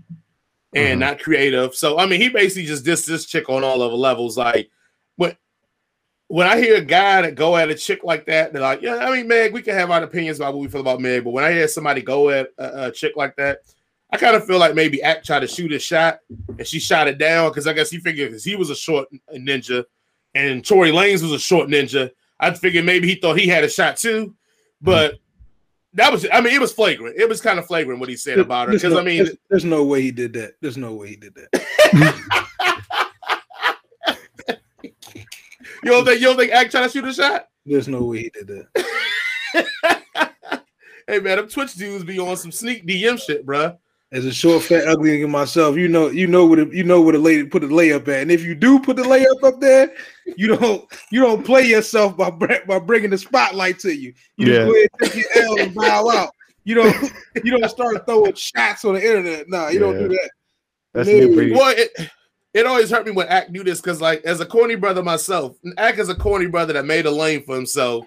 and 0.75 0.97
Mhm. 0.97 1.01
not 1.01 1.19
creative. 1.23 1.75
So 1.75 1.99
I 1.99 2.07
mean, 2.07 2.23
he 2.23 2.31
basically 2.31 2.65
just 2.65 2.87
dissed 2.87 3.05
this 3.07 3.27
chick 3.27 3.51
on 3.51 3.65
all 3.65 3.83
of 3.83 3.91
the 3.91 3.97
levels. 3.99 4.39
Like 4.39 4.71
when 5.17 5.37
when 6.29 6.47
I 6.47 6.59
hear 6.59 6.77
a 6.77 6.81
guy 6.81 7.21
that 7.21 7.35
go 7.35 7.55
at 7.59 7.69
a 7.69 7.75
chick 7.75 8.03
like 8.03 8.25
that, 8.25 8.55
they're 8.55 8.63
like, 8.63 8.81
yeah, 8.81 8.97
I 8.97 9.15
mean, 9.15 9.29
Meg, 9.29 9.53
we 9.53 9.61
can 9.61 9.75
have 9.75 9.91
our 9.91 10.03
opinions 10.03 10.39
about 10.39 10.55
what 10.55 10.63
we 10.63 10.69
feel 10.69 10.81
about 10.81 11.03
Meg, 11.03 11.23
but 11.25 11.33
when 11.35 11.45
I 11.45 11.53
hear 11.53 11.69
somebody 11.69 12.01
go 12.01 12.31
at 12.31 12.49
a, 12.57 12.87
a 12.87 12.91
chick 12.91 13.13
like 13.15 13.37
that, 13.37 13.59
I 14.13 14.19
kind 14.19 14.37
of 14.37 14.47
feel 14.47 14.59
like 14.59 14.75
maybe 14.75 15.03
Act 15.03 15.25
tried 15.25 15.41
to 15.41 15.49
shoot 15.49 15.73
a 15.73 15.79
shot 15.79 16.19
and 16.59 16.67
she 16.67 16.79
shot 16.79 17.09
it 17.09 17.17
down 17.17 17.49
because 17.51 17.67
I 17.67 17.73
guess 17.73 17.91
he 17.91 17.99
figured 17.99 18.31
because 18.31 18.45
he 18.45 18.57
was 18.57 18.69
a 18.69 18.75
short 18.75 19.09
ninja 19.35 19.85
and 20.35 20.65
Tory 20.65 20.91
Lanez 20.91 21.23
was 21.23 21.33
a 21.33 21.39
short 21.39 21.71
ninja. 21.71 22.11
I 22.39 22.53
figured 22.53 22.85
maybe 22.85 23.09
he 23.09 23.15
thought 23.15 23.39
he 23.39 23.49
had 23.49 23.65
a 23.65 23.71
shot 23.71 23.97
too, 23.97 24.35
but 24.83 25.19
that 25.95 26.13
was 26.13 26.27
I 26.31 26.43
mean 26.43 26.55
it 26.55 26.61
was 26.61 26.73
flagrant. 26.75 27.17
It 27.17 27.27
was 27.27 27.41
kind 27.41 27.59
of 27.59 27.67
flagrant 27.67 28.01
what 28.01 28.11
he 28.11 28.17
said 28.17 28.39
about 28.39 28.69
her 28.69 28.75
because 28.75 28.93
no- 28.93 29.01
I 29.01 29.03
mean 29.03 29.25
there's, 29.25 29.37
there's 29.49 29.65
no 29.65 29.83
way 29.85 30.03
he 30.03 30.11
did 30.11 30.35
that. 30.35 30.55
There's 30.61 30.77
no 30.77 30.93
way 30.93 31.09
he 31.09 31.17
did 31.17 31.35
that. 31.35 31.49
you 35.83 35.91
don't 35.91 36.05
think 36.05 36.21
you 36.21 36.27
don't 36.27 36.37
think 36.37 36.53
Act 36.53 36.71
tried 36.71 36.83
to 36.83 36.89
shoot 36.91 37.05
a 37.07 37.15
shot? 37.15 37.49
There's 37.65 37.89
no 37.89 38.03
way 38.03 38.25
he 38.25 38.31
did 38.31 38.47
that. 38.49 38.67
hey 41.07 41.19
man, 41.21 41.39
them 41.39 41.49
Twitch 41.49 41.75
dudes 41.75 42.05
be 42.05 42.19
on 42.19 42.37
some 42.37 42.53
sneak 42.53 42.87
DM 42.87 43.19
shit, 43.19 43.47
bruh. 43.47 43.79
As 44.13 44.27
a 44.27 44.33
short, 44.33 44.63
fat, 44.63 44.87
ugly 44.87 45.11
nigga 45.11 45.29
myself, 45.29 45.77
you 45.77 45.89
know, 45.89 46.09
you 46.09 46.27
know 46.27 46.45
what 46.45 46.59
it, 46.59 46.71
you 46.73 46.85
know 46.85 47.01
where 47.01 47.15
the 47.15 47.19
lady 47.19 47.45
put 47.45 47.63
the 47.63 47.69
layup 47.69 48.07
at, 48.09 48.21
and 48.21 48.31
if 48.31 48.43
you 48.45 48.55
do 48.55 48.79
put 48.79 48.97
the 48.97 49.03
layup 49.03 49.43
up 49.43 49.59
there, 49.59 49.91
you 50.37 50.55
don't 50.55 50.85
you 51.11 51.21
don't 51.21 51.43
play 51.43 51.63
yourself 51.63 52.15
by 52.17 52.29
by 52.31 52.79
bringing 52.79 53.09
the 53.09 53.17
spotlight 53.17 53.79
to 53.81 53.91
you. 53.91 54.13
You 54.37 54.47
Yeah. 54.49 54.53
just 54.53 54.67
go 54.67 54.75
ahead 54.75 54.89
and 55.01 55.11
take 55.13 55.25
your 55.35 55.45
L 55.45 55.61
and 55.61 55.75
bow 55.75 56.11
out. 56.11 56.31
You 56.65 56.75
don't 56.75 57.13
you 57.43 57.59
don't 57.59 57.69
start 57.71 58.05
throwing 58.05 58.35
shots 58.35 58.85
on 58.85 58.95
the 58.95 59.03
internet. 59.03 59.49
Nah, 59.49 59.69
you 59.69 59.79
don't 59.79 59.99
do 59.99 60.09
that. 60.09 60.31
that's 60.93 61.07
Maybe. 61.09 61.27
new 61.27 61.35
breed. 61.35 61.53
Well, 61.53 61.75
it, 61.77 62.11
it 62.53 62.67
always 62.67 62.91
hurt 62.91 63.07
me 63.07 63.13
when 63.13 63.29
Act 63.29 63.53
do 63.53 63.65
this 63.65 63.81
because, 63.81 64.03
like, 64.03 64.23
as 64.25 64.41
a 64.41 64.47
corny 64.47 64.75
brother 64.75 65.03
myself, 65.03 65.57
Act 65.79 65.99
is 65.99 66.11
a 66.11 66.15
corny 66.15 66.47
brother 66.47 66.75
that 66.75 66.85
made 66.85 67.07
a 67.07 67.11
lane 67.11 67.43
for 67.45 67.55
himself 67.57 68.07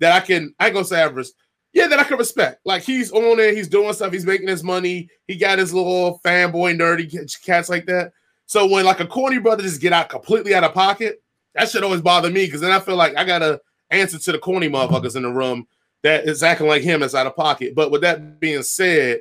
that 0.00 0.12
I 0.12 0.20
can, 0.20 0.54
I 0.60 0.66
ain't 0.66 0.74
gonna 0.74 0.84
say 0.84 1.00
average, 1.00 1.28
yeah, 1.76 1.86
that 1.88 1.98
I 2.00 2.04
can 2.04 2.16
respect. 2.16 2.62
Like, 2.64 2.82
he's 2.82 3.12
on 3.12 3.38
it, 3.38 3.54
he's 3.54 3.68
doing 3.68 3.92
stuff, 3.92 4.10
he's 4.12 4.24
making 4.24 4.48
his 4.48 4.64
money, 4.64 5.10
he 5.28 5.36
got 5.36 5.58
his 5.58 5.74
little 5.74 6.20
fanboy, 6.24 6.74
nerdy 6.74 7.06
cats 7.44 7.68
like 7.68 7.84
that. 7.86 8.12
So 8.46 8.66
when 8.66 8.86
like 8.86 9.00
a 9.00 9.06
corny 9.06 9.38
brother 9.38 9.62
just 9.62 9.80
get 9.82 9.92
out 9.92 10.08
completely 10.08 10.54
out 10.54 10.64
of 10.64 10.72
pocket, 10.72 11.22
that 11.54 11.68
should 11.68 11.84
always 11.84 12.00
bother 12.00 12.30
me 12.30 12.46
because 12.46 12.62
then 12.62 12.72
I 12.72 12.80
feel 12.80 12.96
like 12.96 13.14
I 13.16 13.24
gotta 13.24 13.60
answer 13.90 14.18
to 14.18 14.32
the 14.32 14.38
corny 14.38 14.68
motherfuckers 14.70 15.16
in 15.16 15.22
the 15.22 15.30
room 15.32 15.66
that 16.02 16.24
is 16.26 16.42
acting 16.42 16.66
like 16.66 16.82
him 16.82 17.00
that's 17.00 17.14
out 17.14 17.26
of 17.26 17.36
pocket. 17.36 17.74
But 17.74 17.90
with 17.90 18.00
that 18.02 18.40
being 18.40 18.62
said, 18.62 19.20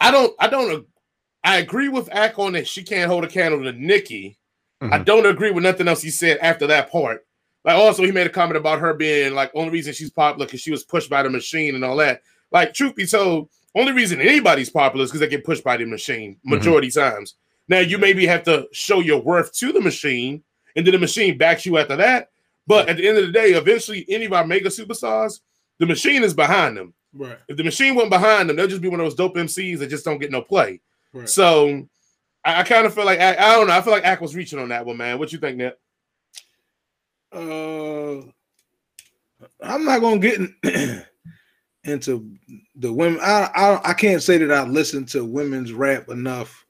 I 0.00 0.10
don't, 0.10 0.34
I 0.38 0.48
don't 0.48 0.86
I 1.44 1.58
agree 1.58 1.88
with 1.88 2.12
Ack 2.12 2.38
on 2.38 2.52
that 2.52 2.66
she 2.68 2.82
can't 2.82 3.10
hold 3.10 3.24
a 3.24 3.28
candle 3.28 3.62
to 3.62 3.72
Nicki. 3.72 4.36
I 4.82 4.98
Mhm. 4.98 5.04
don't 5.06 5.26
agree 5.26 5.50
with 5.50 5.64
nothing 5.64 5.88
else 5.88 6.02
he 6.02 6.10
said 6.10 6.38
after 6.38 6.66
that 6.66 6.90
part. 6.90 7.24
Like 7.68 7.76
also 7.76 8.02
he 8.02 8.12
made 8.12 8.26
a 8.26 8.30
comment 8.30 8.56
about 8.56 8.78
her 8.78 8.94
being 8.94 9.34
like 9.34 9.50
only 9.54 9.68
reason 9.68 9.92
she's 9.92 10.08
popular 10.08 10.46
because 10.46 10.62
she 10.62 10.70
was 10.70 10.84
pushed 10.84 11.10
by 11.10 11.22
the 11.22 11.28
machine 11.28 11.74
and 11.74 11.84
all 11.84 11.96
that. 11.96 12.22
Like 12.50 12.72
truth 12.72 12.94
be 12.94 13.04
told, 13.06 13.50
only 13.74 13.92
reason 13.92 14.22
anybody's 14.22 14.70
popular 14.70 15.04
is 15.04 15.10
because 15.10 15.20
they 15.20 15.28
get 15.28 15.44
pushed 15.44 15.62
by 15.62 15.76
the 15.76 15.84
machine 15.84 16.36
mm-hmm. 16.36 16.48
majority 16.48 16.90
times. 16.90 17.34
Now 17.68 17.80
you 17.80 17.98
maybe 17.98 18.26
have 18.26 18.42
to 18.44 18.68
show 18.72 19.00
your 19.00 19.20
worth 19.20 19.52
to 19.56 19.70
the 19.70 19.82
machine, 19.82 20.42
and 20.76 20.86
then 20.86 20.92
the 20.92 20.98
machine 20.98 21.36
backs 21.36 21.66
you 21.66 21.76
after 21.76 21.96
that. 21.96 22.30
But 22.66 22.88
at 22.88 22.96
the 22.96 23.06
end 23.06 23.18
of 23.18 23.26
the 23.26 23.32
day, 23.32 23.48
eventually 23.50 24.06
any 24.08 24.24
of 24.24 24.32
our 24.32 24.46
mega 24.46 24.70
superstars, 24.70 25.40
the 25.76 25.84
machine 25.84 26.22
is 26.22 26.32
behind 26.32 26.74
them. 26.74 26.94
Right. 27.12 27.36
If 27.48 27.58
the 27.58 27.64
machine 27.64 27.94
wasn't 27.94 28.12
behind 28.12 28.48
them, 28.48 28.56
they'll 28.56 28.66
just 28.66 28.80
be 28.80 28.88
one 28.88 29.00
of 29.00 29.04
those 29.04 29.14
dope 29.14 29.36
MCs 29.36 29.80
that 29.80 29.90
just 29.90 30.06
don't 30.06 30.20
get 30.20 30.30
no 30.30 30.40
play. 30.40 30.80
Right. 31.12 31.28
So 31.28 31.86
I, 32.46 32.60
I 32.60 32.62
kind 32.62 32.86
of 32.86 32.94
feel 32.94 33.04
like 33.04 33.20
I, 33.20 33.32
I 33.32 33.56
don't 33.56 33.66
know. 33.66 33.76
I 33.76 33.82
feel 33.82 33.92
like 33.92 34.06
Ack 34.06 34.22
was 34.22 34.34
reaching 34.34 34.58
on 34.58 34.70
that 34.70 34.86
one, 34.86 34.96
man. 34.96 35.18
What 35.18 35.34
you 35.34 35.38
think, 35.38 35.58
Nip? 35.58 35.78
Uh, 37.32 38.22
I'm 39.62 39.84
not 39.84 40.00
gonna 40.00 40.18
get 40.18 40.38
in, 40.38 40.54
into 41.84 42.30
the 42.76 42.92
women. 42.92 43.20
I, 43.22 43.50
I 43.54 43.90
I 43.90 43.94
can't 43.94 44.22
say 44.22 44.38
that 44.38 44.52
I 44.52 44.64
listen 44.64 45.04
to 45.06 45.24
women's 45.24 45.72
rap 45.72 46.08
enough. 46.08 46.64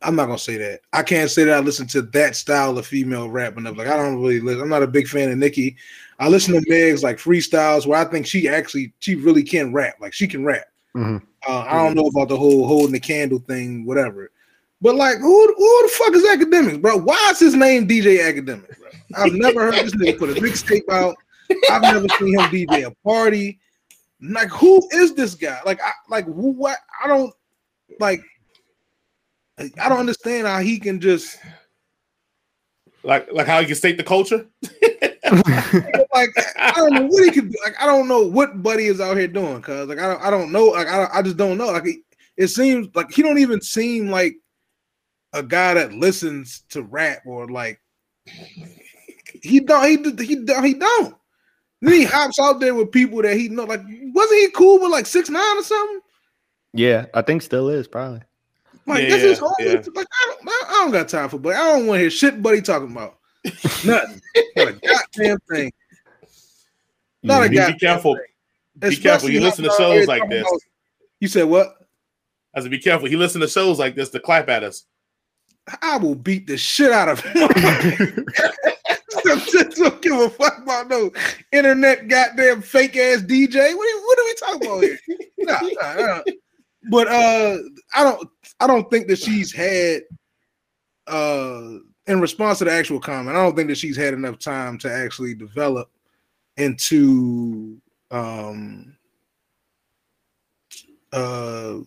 I'm 0.00 0.16
not 0.16 0.26
gonna 0.26 0.38
say 0.38 0.56
that. 0.58 0.80
I 0.92 1.02
can't 1.02 1.30
say 1.30 1.44
that 1.44 1.56
I 1.56 1.60
listen 1.60 1.86
to 1.88 2.02
that 2.02 2.34
style 2.34 2.76
of 2.78 2.86
female 2.86 3.28
rap 3.30 3.56
enough. 3.56 3.76
Like 3.76 3.88
I 3.88 3.96
don't 3.96 4.20
really 4.20 4.40
listen. 4.40 4.62
I'm 4.62 4.68
not 4.68 4.82
a 4.82 4.88
big 4.88 5.06
fan 5.06 5.30
of 5.30 5.38
Nicki. 5.38 5.76
I 6.18 6.28
listen 6.28 6.54
to 6.54 6.64
Meg's 6.68 7.02
like 7.02 7.18
freestyles 7.18 7.86
where 7.86 7.98
I 7.98 8.04
think 8.04 8.26
she 8.26 8.48
actually 8.48 8.92
she 9.00 9.14
really 9.14 9.42
can 9.42 9.72
rap. 9.72 9.96
Like 10.00 10.12
she 10.12 10.26
can 10.26 10.44
rap. 10.44 10.64
Mhm. 10.96 11.22
Uh, 11.46 11.64
I 11.68 11.84
don't 11.84 11.96
know 11.96 12.06
about 12.06 12.28
the 12.28 12.36
whole 12.36 12.66
holding 12.66 12.92
the 12.92 13.00
candle 13.00 13.40
thing, 13.40 13.84
whatever. 13.84 14.30
But 14.82 14.96
like, 14.96 15.18
who 15.18 15.54
who 15.56 15.82
the 15.82 15.88
fuck 15.92 16.14
is 16.14 16.24
Akademiks, 16.24 16.82
bro? 16.82 16.96
Why 16.98 17.28
is 17.30 17.38
his 17.38 17.54
name 17.54 17.86
DJ 17.86 18.28
Academic, 18.28 18.76
bro? 18.78 18.88
I've 19.14 19.32
never 19.32 19.72
heard 19.72 19.74
this 19.74 19.94
nigga 19.94 20.18
put 20.18 20.36
a 20.36 20.40
mixtape 20.40 20.88
out. 20.90 21.14
I've 21.70 21.82
never 21.82 22.08
seen 22.18 22.38
him 22.38 22.50
DJ 22.50 22.86
a 22.86 22.90
party. 23.06 23.60
Like, 24.20 24.48
who 24.48 24.86
is 24.92 25.14
this 25.14 25.36
guy? 25.36 25.60
Like, 25.64 25.80
I 25.80 25.92
like 26.08 26.24
who, 26.24 26.50
what? 26.50 26.78
I 27.02 27.06
don't 27.06 27.32
like. 28.00 28.22
I 29.58 29.88
don't 29.88 30.00
understand 30.00 30.48
how 30.48 30.58
he 30.58 30.80
can 30.80 31.00
just 31.00 31.38
Like, 33.04 33.32
like 33.32 33.46
how 33.46 33.58
you 33.60 33.66
can 33.66 33.76
state 33.76 33.96
the 33.96 34.02
culture? 34.02 34.46
like 36.12 36.30
I 36.58 36.72
don't 36.74 36.94
know 36.94 37.06
what 37.06 37.24
he 37.24 37.30
could 37.30 37.52
do. 37.52 37.58
Like 37.64 37.80
I 37.80 37.86
don't 37.86 38.08
know 38.08 38.22
what 38.26 38.64
Buddy 38.64 38.86
is 38.86 39.00
out 39.00 39.16
here 39.16 39.28
doing, 39.28 39.62
cause 39.62 39.88
like 39.88 39.98
I 39.98 40.08
don't 40.08 40.22
I 40.22 40.30
don't 40.30 40.50
know. 40.50 40.66
Like 40.66 40.88
I, 40.88 41.08
I 41.12 41.22
just 41.22 41.36
don't 41.36 41.58
know. 41.58 41.66
Like 41.66 41.86
it, 41.86 42.00
it 42.36 42.48
seems 42.48 42.88
like 42.94 43.12
he 43.12 43.22
don't 43.22 43.38
even 43.38 43.60
seem 43.60 44.08
like 44.08 44.34
a 45.32 45.42
guy 45.42 45.74
that 45.74 45.92
listens 45.92 46.62
to 46.70 46.82
rap 46.82 47.22
or 47.26 47.48
like 47.48 47.80
he 49.42 49.60
don't 49.60 49.86
he 50.18 50.24
he 50.24 50.36
don't 50.44 50.64
he 50.64 50.74
don't. 50.74 51.14
Then 51.80 51.92
he 51.94 52.04
hops 52.04 52.38
out 52.38 52.60
there 52.60 52.74
with 52.74 52.92
people 52.92 53.22
that 53.22 53.36
he 53.36 53.48
know. 53.48 53.64
Like 53.64 53.80
wasn't 54.14 54.40
he 54.40 54.50
cool 54.50 54.80
with 54.80 54.90
like 54.92 55.06
six 55.06 55.28
nine 55.30 55.56
or 55.58 55.62
something? 55.62 56.00
Yeah, 56.72 57.06
I 57.14 57.22
think 57.22 57.42
still 57.42 57.68
is 57.68 57.88
probably. 57.88 58.22
Like 58.86 59.04
Yeah, 59.04 59.10
this 59.10 59.22
is 59.24 59.38
yeah, 59.38 59.44
home. 59.44 59.54
yeah. 59.60 59.82
Like 59.94 60.06
I 60.12 60.26
don't, 60.36 60.48
I 60.48 60.64
I 60.68 60.72
don't 60.84 60.92
got 60.92 61.08
time 61.08 61.28
for 61.28 61.38
but 61.38 61.54
I 61.54 61.72
don't 61.72 61.86
want 61.86 61.96
to 61.98 62.00
hear 62.02 62.10
shit 62.10 62.42
Buddy 62.42 62.62
talking 62.62 62.90
about. 62.92 63.18
Nothing. 63.84 64.20
Not 64.56 64.68
a 64.68 64.72
goddamn 64.72 65.38
thing. 65.50 65.72
Not 67.22 67.52
Yeah, 67.52 67.68
a 67.68 67.72
Be 67.72 67.78
careful. 67.78 68.14
thing. 68.16 68.90
Be 68.90 68.96
careful. 68.96 69.30
You 69.30 69.40
listen 69.40 69.64
to 69.64 69.70
shows 69.76 70.06
like 70.08 70.28
this. 70.28 70.42
about- 70.42 70.60
You 71.20 71.28
said 71.28 71.44
what? 71.44 71.76
I 72.54 72.60
said, 72.60 72.70
be 72.70 72.78
careful. 72.78 73.08
He 73.08 73.16
listen 73.16 73.40
to 73.40 73.48
shows 73.48 73.78
like 73.78 73.94
this 73.94 74.10
to 74.10 74.20
clap 74.20 74.48
at 74.48 74.62
us. 74.64 74.84
I 75.80 75.96
will 75.96 76.14
beat 76.14 76.46
the 76.46 76.56
shit 76.56 76.90
out 76.90 77.08
of 77.08 77.20
him. 77.20 77.48
don't 79.74 80.02
give 80.02 80.18
a 80.18 80.30
fuck 80.30 80.58
about 80.58 80.88
no 80.88 81.10
internet 81.52 82.08
goddamn 82.08 82.62
fake 82.62 82.96
ass 82.96 83.22
DJ. 83.22 83.74
What 83.76 83.94
are, 83.94 84.00
what 84.02 84.18
are 84.18 84.24
we 84.24 84.34
talking 84.34 84.66
about 84.66 84.82
here? 84.82 84.98
Nah, 85.44 85.58
nah, 85.80 85.94
nah. 86.06 86.22
But 86.88 87.08
uh, 87.08 87.58
I 87.96 88.04
don't 88.04 88.28
I 88.60 88.66
don't 88.68 88.88
think 88.90 89.08
that 89.08 89.18
she's 89.18 89.52
had 89.52 90.02
uh 91.08 91.78
in 92.06 92.20
response 92.20 92.58
to 92.58 92.64
the 92.64 92.72
actual 92.72 93.00
comment, 93.00 93.36
I 93.36 93.42
don't 93.42 93.56
think 93.56 93.68
that 93.68 93.78
she's 93.78 93.96
had 93.96 94.14
enough 94.14 94.38
time 94.38 94.78
to 94.78 94.92
actually 94.92 95.34
develop 95.34 95.90
into 96.56 97.76
um 98.12 98.96
uh 101.12 101.78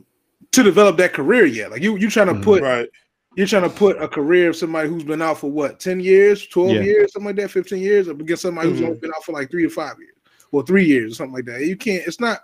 to 0.52 0.64
develop 0.64 0.98
that 0.98 1.14
career 1.14 1.46
yet. 1.46 1.72
Like 1.72 1.82
you 1.82 1.96
you 1.96 2.10
trying 2.10 2.28
to 2.28 2.34
Mhm. 2.34 2.44
put 2.44 2.62
Right. 2.62 2.90
You're 3.36 3.48
trying 3.48 3.64
to 3.64 3.70
put 3.70 4.02
a 4.02 4.08
career 4.08 4.50
of 4.50 4.56
somebody 4.56 4.88
who's 4.90 5.04
been 5.04 5.22
out 5.22 5.40
for 5.40 5.52
what 5.52 5.80
10 5.80 6.00
years 6.00 6.48
12 6.48 6.72
Yeah. 6.72 6.82
years 6.82 7.14
something 7.14 7.28
like 7.28 7.36
that 7.38 7.52
15 7.52 7.80
years 7.82 8.08
up 8.08 8.20
against 8.20 8.42
somebody 8.44 8.70
who's 8.70 8.80
Mhm. 8.80 8.86
only 8.88 9.00
been 9.00 9.12
out 9.16 9.24
for 9.26 9.34
like 9.34 9.52
three 9.52 9.64
to 9.64 9.70
five 9.70 9.98
years 10.00 10.14
or 10.52 10.64
three 10.66 10.86
years 10.86 11.12
or 11.12 11.16
something 11.16 11.34
like 11.36 11.46
that 11.46 11.62
you 11.66 11.76
can't 11.76 12.08
it's 12.08 12.20
not 12.20 12.40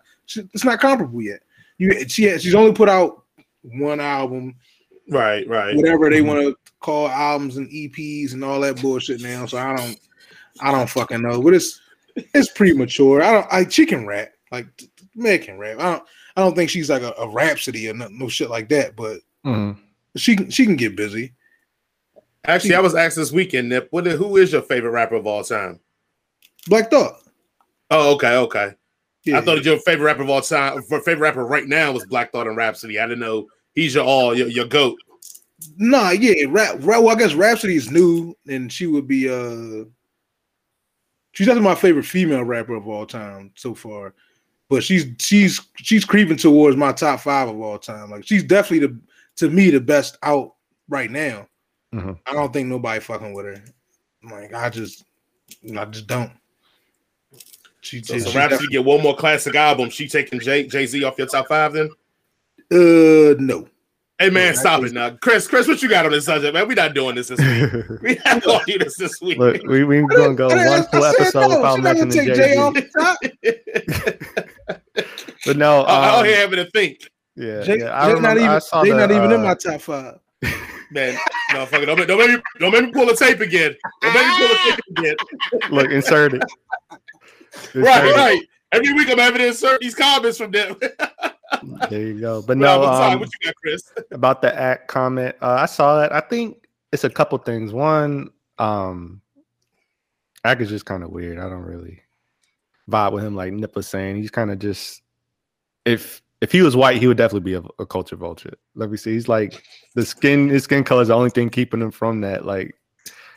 it's 0.54 0.66
not 0.66 0.80
comparable 0.80 1.22
yet 1.22 1.42
you 1.78 2.08
she 2.08 2.24
has, 2.24 2.44
she's 2.44 2.56
only 2.56 2.74
put 2.74 2.90
out 2.90 3.24
one 3.64 4.00
album 4.00 4.56
Right. 5.10 5.48
Right. 5.48 5.76
whatever 5.76 6.10
they 6.10 6.22
Mhm. 6.22 6.26
want 6.28 6.42
to 6.42 6.58
call 6.80 7.08
albums 7.08 7.58
and 7.58 7.70
eps 7.70 8.34
and 8.34 8.44
all 8.44 8.60
that 8.62 8.82
bullshit 8.82 9.22
now 9.22 9.46
so 9.46 9.58
i 9.58 9.76
don't 9.76 10.00
i 10.62 10.72
don't 10.72 10.90
fucking 10.90 11.22
know 11.22 11.42
but 11.42 11.54
it's 11.54 11.80
it's 12.34 12.52
premature 12.52 13.22
i 13.22 13.32
don't 13.32 13.48
i 13.52 13.64
chicken 13.64 14.00
can 14.00 14.08
rap 14.08 14.32
like 14.52 14.66
can 15.42 15.58
rap 15.58 15.80
i 15.80 15.84
don't 15.92 16.04
i 16.36 16.42
don't 16.42 16.56
think 16.56 16.70
she's 16.70 16.90
like 16.90 17.04
a, 17.04 17.14
a 17.18 17.30
Rapsody 17.30 17.90
or 17.90 17.94
no, 17.94 18.08
no 18.12 18.28
shit 18.28 18.50
like 18.50 18.68
that 18.70 18.96
but 18.98 19.20
Mhm. 19.46 19.78
She 20.18 20.36
can 20.36 20.50
she 20.50 20.66
can 20.66 20.76
get 20.76 20.96
busy 20.96 21.34
Actually, 22.46 22.74
I 22.74 22.80
was 22.80 22.96
asked 22.96 23.18
this 23.18 23.32
weekend, 23.32 23.70
Nip. 23.70 23.88
What? 23.92 24.06
Who 24.08 24.38
is 24.38 24.52
your 24.52 24.64
favorite 24.64 24.92
rapper 24.92 25.16
of 25.16 25.28
all 25.28 25.44
time? 25.44 25.80
black 26.68 26.92
thought 26.92 27.16
Oh, 27.90 28.14
okay, 28.14 28.36
okay. 28.38 28.74
yeah. 29.26 29.38
I 29.38 29.42
thought 29.42 29.66
your 29.66 29.78
favorite 29.80 30.06
rapper 30.06 30.24
of 30.24 30.30
all 30.30 30.42
time, 30.42 30.82
for 30.84 31.02
favorite 31.02 31.28
rapper 31.28 31.46
right 31.46 31.68
now 31.68 31.92
was 31.92 32.06
Black 32.06 32.32
Thought 32.32 32.48
and 32.48 32.56
Rapsody. 32.56 33.00
I 33.00 33.06
didn't 33.06 33.20
know 33.20 33.48
he's 33.76 33.96
your 33.96 34.06
all, 34.06 34.36
your, 34.36 34.48
your 34.48 34.66
goat. 34.66 34.98
Nah, 35.78 36.12
yeah, 36.12 36.46
rap, 36.48 36.78
rap. 36.80 37.02
Well, 37.04 37.10
I 37.10 37.16
guess 37.16 37.34
Rapsody 37.34 37.76
is 37.76 37.92
new, 37.92 38.36
and 38.48 38.72
she 38.72 38.88
would 38.88 39.08
be. 39.08 39.30
uh 39.30 39.86
She's 41.34 41.48
definitely 41.48 41.70
my 41.70 41.76
favorite 41.76 42.06
female 42.06 42.44
rapper 42.44 42.76
of 42.76 42.88
all 42.88 43.06
time 43.06 43.52
so 43.56 43.74
far, 43.74 44.14
but 44.70 44.84
she's 44.84 45.06
she's 45.20 45.62
she's 45.78 46.04
creeping 46.06 46.38
towards 46.38 46.76
my 46.76 46.92
top 46.92 47.20
five 47.22 47.48
of 47.50 47.60
all 47.60 47.78
time. 47.78 48.10
Like 48.10 48.26
she's 48.26 48.44
definitely 48.44 48.88
the 48.88 49.00
to 49.38 49.50
me 49.50 49.70
the 49.70 49.80
best 49.80 50.18
out 50.24 50.56
right 50.90 51.12
now. 51.12 51.48
Mhm. 51.94 52.18
I 52.26 52.34
don't 52.34 52.52
think 52.54 52.68
nobody 52.70 53.00
fucking 53.00 53.34
with 53.34 53.46
her. 53.46 53.64
Like 54.24 54.54
I 54.54 54.70
just, 54.70 55.04
I 55.78 55.86
just 55.86 56.08
don't. 56.08 56.32
She, 57.82 58.02
So, 58.04 58.14
she- 58.14 58.20
so 58.22 58.30
she 58.30 58.38
Rapsody 58.38 58.68
get 58.68 58.86
one 58.86 59.02
more 59.02 59.16
classic 59.16 59.56
album. 59.56 59.90
She 59.90 60.08
taking 60.08 60.40
Jay 60.40 60.68
Jay 60.68 60.86
Z 60.86 61.04
off 61.04 61.18
your 61.18 61.26
top 61.28 61.48
five 61.48 61.74
then? 61.74 61.90
uh 62.72 63.34
no. 63.40 63.68
Hey 64.20 64.30
man, 64.30 64.54
Yeah, 64.54 64.60
stop 64.60 64.84
it 64.84 64.94
now, 64.94 65.10
Chris. 65.20 65.48
Chris, 65.48 65.68
what 65.68 65.82
you 65.82 65.90
got 65.90 66.06
on 66.06 66.12
this 66.12 66.26
subject, 66.26 66.54
man? 66.54 66.68
We 66.68 66.76
not 66.76 66.94
doing 66.94 67.16
this 67.16 67.30
this 67.30 67.40
week. 67.40 67.72
We 68.04 68.20
not 68.24 68.44
going 68.44 68.60
to 68.66 68.72
do 68.72 68.78
this 68.78 68.96
this 68.96 69.20
week. 69.20 69.40
Look, 69.40 69.64
we 69.64 69.84
we 69.84 70.02
gonna 70.06 70.36
go 70.36 70.48
one 70.48 70.84
full 70.84 71.04
episode 71.04 71.50
no, 71.50 71.58
without 71.58 71.76
she 71.78 71.82
not 71.82 71.96
gonna 71.98 72.06
mentioning 72.06 72.28
Jay 72.28 72.36
Jay 72.36 72.56
off 72.58 72.76
Z. 72.76 72.82
the 72.82 72.90
top. 73.00 73.18
But 75.46 75.58
no, 75.58 75.82
I- 75.84 76.10
I'm 76.14 76.20
um, 76.20 76.26
here 76.26 76.38
having 76.38 76.64
to 76.64 76.70
think, 76.72 77.10
yeah, 77.36 77.62
Jay, 77.64 77.80
yeah. 77.80 77.98
I 77.98 78.08
Jay 78.08 78.14
remember 78.14 78.42
not 78.42 78.62
even, 78.62 78.84
they 78.84 78.90
the, 78.90 78.98
not 78.98 79.12
even 79.12 79.32
in 79.32 79.40
uh, 79.40 79.44
my 79.44 79.56
top 79.56 79.82
five. 79.82 80.20
man. 80.92 81.18
No, 81.54 81.66
fuck 81.66 81.82
it. 81.82 81.86
Don't, 81.86 81.98
make- 81.98 82.08
don't 82.08 82.20
make 82.20 82.30
me 82.32 82.44
don't 82.60 82.72
make 82.72 82.86
me 82.86 82.92
pull 82.92 83.10
a 83.10 83.16
tape 83.16 83.40
again. 83.40 83.76
Don't 84.02 84.14
make 84.14 84.26
me 84.26 84.38
pull 84.38 84.56
a 84.56 84.72
tape 84.72 84.80
again. 84.98 85.72
look 85.72 85.92
insert 85.92 86.34
it. 86.36 86.44
Right, 87.76 88.06
it. 88.06 88.16
right. 88.16 88.42
Every 88.72 88.94
week 88.94 89.10
I'm 89.10 89.18
having 89.18 89.40
to 89.40 89.48
insert 89.48 89.82
these 89.82 89.94
comments 89.94 90.38
from 90.38 90.52
them. 90.52 90.78
There 91.90 92.02
you 92.02 92.20
go. 92.20 92.42
But 92.42 92.58
no, 92.58 92.82
no, 92.82 92.88
um, 92.88 93.20
what 93.20 93.30
you 93.42 93.48
got, 93.48 93.56
Chris? 93.58 93.92
about 94.12 94.42
the 94.42 94.58
act 94.58 94.88
comment, 94.88 95.36
uh, 95.42 95.58
I 95.60 95.66
saw 95.66 96.00
that. 96.00 96.14
I 96.14 96.22
think 96.22 96.66
it's 96.94 97.04
a 97.04 97.10
couple 97.10 97.38
things. 97.40 97.74
One, 97.74 98.30
um, 98.58 99.22
act 100.46 100.62
is 100.62 100.70
just 100.70 100.86
kind 100.86 101.04
of 101.04 101.12
weird. 101.12 101.38
I 101.38 101.50
don't 101.50 101.62
really 101.64 102.02
vibe 102.90 103.12
with 103.12 103.26
him 103.26 103.36
like 103.36 103.52
Nip 103.52 103.76
was 103.76 103.86
saying. 103.86 104.16
He's 104.16 104.32
kind 104.32 104.50
of 104.50 104.60
just 104.60 105.02
if 105.86 106.22
if 106.42 106.52
he 106.52 106.62
was 106.62 106.76
white, 106.76 107.00
he 107.00 107.08
would 107.08 107.18
definitely 107.18 107.52
be 107.52 107.54
a, 107.54 107.64
a 107.80 107.86
culture 107.86 108.16
vulture. 108.16 108.54
Let 108.76 108.90
me 108.90 108.98
see. 108.98 109.14
He's 109.14 109.28
like 109.28 109.64
the 109.96 110.06
skin. 110.06 110.50
His 110.50 110.64
skin 110.64 110.84
color 110.84 111.04
is 111.04 111.10
the 111.10 111.16
only 111.16 111.30
thing 111.30 111.50
keeping 111.50 111.82
him 111.82 111.92
from 111.92 112.22
that. 112.22 112.46
Like, 112.46 112.76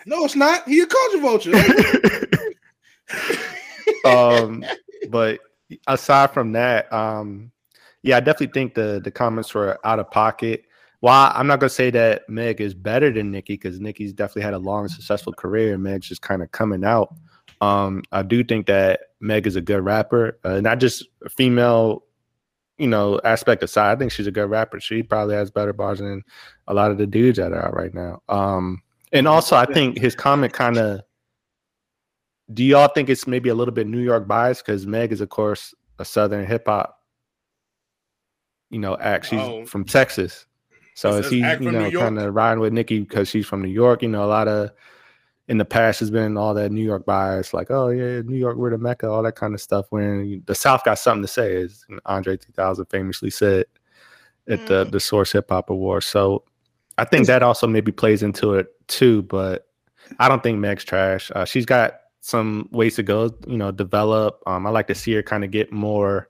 No, 0.06 0.24
it's 0.24 0.34
not. 0.34 0.66
He 0.66 0.80
a 0.80 0.86
culture 0.86 1.20
vulture. 1.20 1.52
um, 4.06 4.64
but 5.10 5.38
aside 5.86 6.30
from 6.30 6.52
that, 6.52 6.90
um, 6.92 7.52
yeah, 8.02 8.16
I 8.16 8.20
definitely 8.20 8.52
think 8.52 8.74
the 8.74 9.00
the 9.04 9.10
comments 9.10 9.54
were 9.54 9.78
out 9.84 9.98
of 9.98 10.10
pocket. 10.10 10.64
While 11.00 11.30
I'm 11.34 11.46
not 11.46 11.60
gonna 11.60 11.68
say 11.68 11.90
that 11.90 12.26
Meg 12.30 12.62
is 12.62 12.72
better 12.72 13.12
than 13.12 13.30
Nicki 13.30 13.54
because 13.54 13.80
Nicki's 13.80 14.14
definitely 14.14 14.42
had 14.42 14.54
a 14.54 14.58
long, 14.58 14.88
successful 14.88 15.34
career. 15.34 15.74
And 15.74 15.82
Meg's 15.82 16.08
just 16.08 16.22
kind 16.22 16.42
of 16.42 16.50
coming 16.52 16.84
out. 16.84 17.14
Um, 17.60 18.02
I 18.12 18.22
do 18.22 18.44
think 18.44 18.66
that 18.66 19.00
Meg 19.20 19.46
is 19.46 19.56
a 19.56 19.60
good 19.60 19.84
rapper, 19.84 20.38
uh, 20.44 20.60
not 20.60 20.80
just 20.80 21.04
a 21.24 21.28
female, 21.28 22.03
you 22.78 22.86
know, 22.88 23.20
aspect 23.24 23.62
aside. 23.62 23.92
I 23.92 23.96
think 23.96 24.10
she's 24.12 24.26
a 24.26 24.32
good 24.32 24.50
rapper. 24.50 24.80
She 24.80 25.02
probably 25.02 25.34
has 25.36 25.50
better 25.50 25.72
bars 25.72 25.98
than 26.00 26.22
a 26.66 26.74
lot 26.74 26.90
of 26.90 26.98
the 26.98 27.06
dudes 27.06 27.38
that 27.38 27.52
are 27.52 27.66
out 27.66 27.74
right 27.76 27.94
now. 27.94 28.22
Um, 28.28 28.82
and 29.12 29.28
also, 29.28 29.54
I 29.56 29.64
think 29.66 29.98
his 29.98 30.14
comment 30.14 30.52
kind 30.52 30.76
of. 30.76 31.00
Do 32.52 32.62
y'all 32.62 32.88
think 32.88 33.08
it's 33.08 33.26
maybe 33.26 33.48
a 33.48 33.54
little 33.54 33.72
bit 33.72 33.86
New 33.86 34.00
York 34.02 34.28
bias 34.28 34.60
Because 34.60 34.86
Meg 34.86 35.12
is, 35.12 35.20
of 35.22 35.30
course, 35.30 35.74
a 35.98 36.04
Southern 36.04 36.44
hip 36.44 36.64
hop, 36.66 37.00
you 38.70 38.78
know, 38.78 38.96
act. 38.98 39.26
She's 39.26 39.40
Oh. 39.40 39.64
from 39.64 39.84
Texas, 39.84 40.44
so 40.94 41.18
Is- 41.18 41.30
he, 41.30 41.38
you 41.38 41.70
know, 41.70 41.90
kind 41.92 42.18
of 42.18 42.34
riding 42.34 42.60
with 42.60 42.72
Nicki 42.72 43.00
because 43.00 43.28
she's 43.28 43.46
from 43.46 43.62
New 43.62 43.68
York? 43.68 44.02
You 44.02 44.08
know, 44.08 44.24
a 44.24 44.26
lot 44.26 44.48
of 44.48 44.70
in 45.48 45.58
the 45.58 45.64
past 45.64 46.00
has 46.00 46.10
been 46.10 46.36
all 46.36 46.54
that 46.54 46.72
New 46.72 46.84
York 46.84 47.04
bias, 47.04 47.52
like, 47.52 47.70
oh 47.70 47.88
yeah, 47.88 48.22
New 48.22 48.36
York, 48.36 48.56
we're 48.56 48.70
the 48.70 48.78
mecca, 48.78 49.08
all 49.08 49.22
that 49.22 49.36
kind 49.36 49.54
of 49.54 49.60
stuff. 49.60 49.86
When 49.90 50.42
the 50.46 50.54
South 50.54 50.84
got 50.84 50.98
something 50.98 51.22
to 51.22 51.28
say, 51.28 51.56
as 51.56 51.84
Andre 52.06 52.36
3000 52.36 52.86
famously 52.86 53.30
said 53.30 53.66
at 54.48 54.66
the 54.66 54.84
the 54.84 55.00
Source 55.00 55.32
Hip 55.32 55.46
Hop 55.50 55.70
Awards. 55.70 56.06
So 56.06 56.44
I 56.98 57.04
think 57.04 57.26
that 57.26 57.42
also 57.42 57.66
maybe 57.66 57.92
plays 57.92 58.22
into 58.22 58.54
it 58.54 58.68
too. 58.88 59.22
But 59.22 59.66
I 60.18 60.28
don't 60.28 60.42
think 60.42 60.58
Meg's 60.58 60.84
trash. 60.84 61.30
Uh, 61.34 61.44
she's 61.44 61.66
got 61.66 61.94
some 62.20 62.68
ways 62.72 62.96
to 62.96 63.02
go, 63.02 63.34
you 63.46 63.56
know, 63.56 63.70
develop. 63.70 64.42
Um, 64.46 64.66
I 64.66 64.70
like 64.70 64.86
to 64.88 64.94
see 64.94 65.12
her 65.12 65.22
kind 65.22 65.44
of 65.44 65.50
get 65.50 65.72
more 65.72 66.28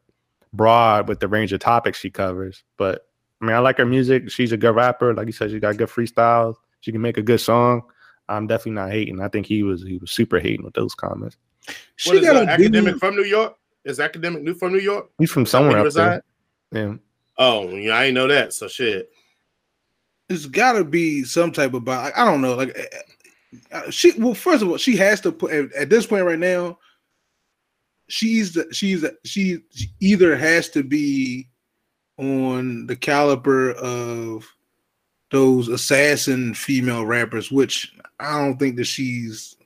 broad 0.52 1.08
with 1.08 1.20
the 1.20 1.28
range 1.28 1.52
of 1.52 1.60
topics 1.60 1.98
she 1.98 2.10
covers. 2.10 2.64
But 2.76 3.06
I 3.40 3.46
mean, 3.46 3.54
I 3.54 3.58
like 3.58 3.78
her 3.78 3.86
music. 3.86 4.30
She's 4.30 4.52
a 4.52 4.56
good 4.56 4.74
rapper. 4.74 5.14
Like 5.14 5.26
you 5.26 5.32
said, 5.32 5.50
she 5.50 5.60
got 5.60 5.76
good 5.76 5.88
freestyles. 5.88 6.56
She 6.80 6.92
can 6.92 7.00
make 7.00 7.18
a 7.18 7.22
good 7.22 7.40
song. 7.40 7.82
I'm 8.28 8.46
definitely 8.46 8.72
not 8.72 8.90
hating. 8.90 9.20
I 9.20 9.28
think 9.28 9.46
he 9.46 9.62
was 9.62 9.82
he 9.82 9.98
was 9.98 10.10
super 10.10 10.38
hating 10.38 10.64
with 10.64 10.74
those 10.74 10.94
comments. 10.94 11.36
What 11.66 11.76
she 11.96 12.16
is 12.16 12.24
got 12.24 12.36
a 12.36 12.50
academic 12.50 12.94
dude. 12.94 13.00
from 13.00 13.16
New 13.16 13.24
York? 13.24 13.56
Is 13.84 14.00
academic 14.00 14.42
new 14.42 14.54
from 14.54 14.72
New 14.72 14.78
York? 14.78 15.10
He's 15.18 15.30
from 15.30 15.42
Is 15.42 15.52
that 15.52 15.60
where 15.60 15.70
somewhere 15.70 15.82
he 15.82 15.88
up 15.88 15.92
there. 15.92 16.86
Yeah. 16.86 16.94
Oh, 17.36 17.68
yeah, 17.70 17.94
I 17.94 18.04
ain't 18.04 18.14
know 18.14 18.28
that. 18.28 18.52
So 18.52 18.68
shit. 18.68 19.10
It's 20.28 20.46
got 20.46 20.72
to 20.72 20.84
be 20.84 21.24
some 21.24 21.52
type 21.52 21.74
of 21.74 21.84
bi- 21.84 22.12
I 22.16 22.24
don't 22.24 22.40
know. 22.40 22.54
Like 22.54 22.78
uh, 22.78 23.76
uh, 23.76 23.90
she. 23.90 24.12
Well, 24.18 24.34
first 24.34 24.62
of 24.62 24.70
all, 24.70 24.78
she 24.78 24.96
has 24.96 25.20
to 25.22 25.32
put 25.32 25.52
at, 25.52 25.72
at 25.72 25.90
this 25.90 26.06
point 26.06 26.24
right 26.24 26.38
now. 26.38 26.78
She's 28.08 28.54
the, 28.54 28.66
she's 28.72 29.02
the, 29.02 29.16
she 29.24 29.58
she 29.72 29.88
either 30.00 30.36
has 30.36 30.70
to 30.70 30.82
be 30.82 31.48
on 32.16 32.86
the 32.86 32.96
caliber 32.96 33.72
of 33.72 34.46
those 35.30 35.68
assassin 35.68 36.54
female 36.54 37.04
rappers, 37.04 37.50
which 37.50 37.92
I 38.24 38.38
don't 38.44 38.58
think 38.58 38.76
that 38.76 38.84
she's 38.84 39.56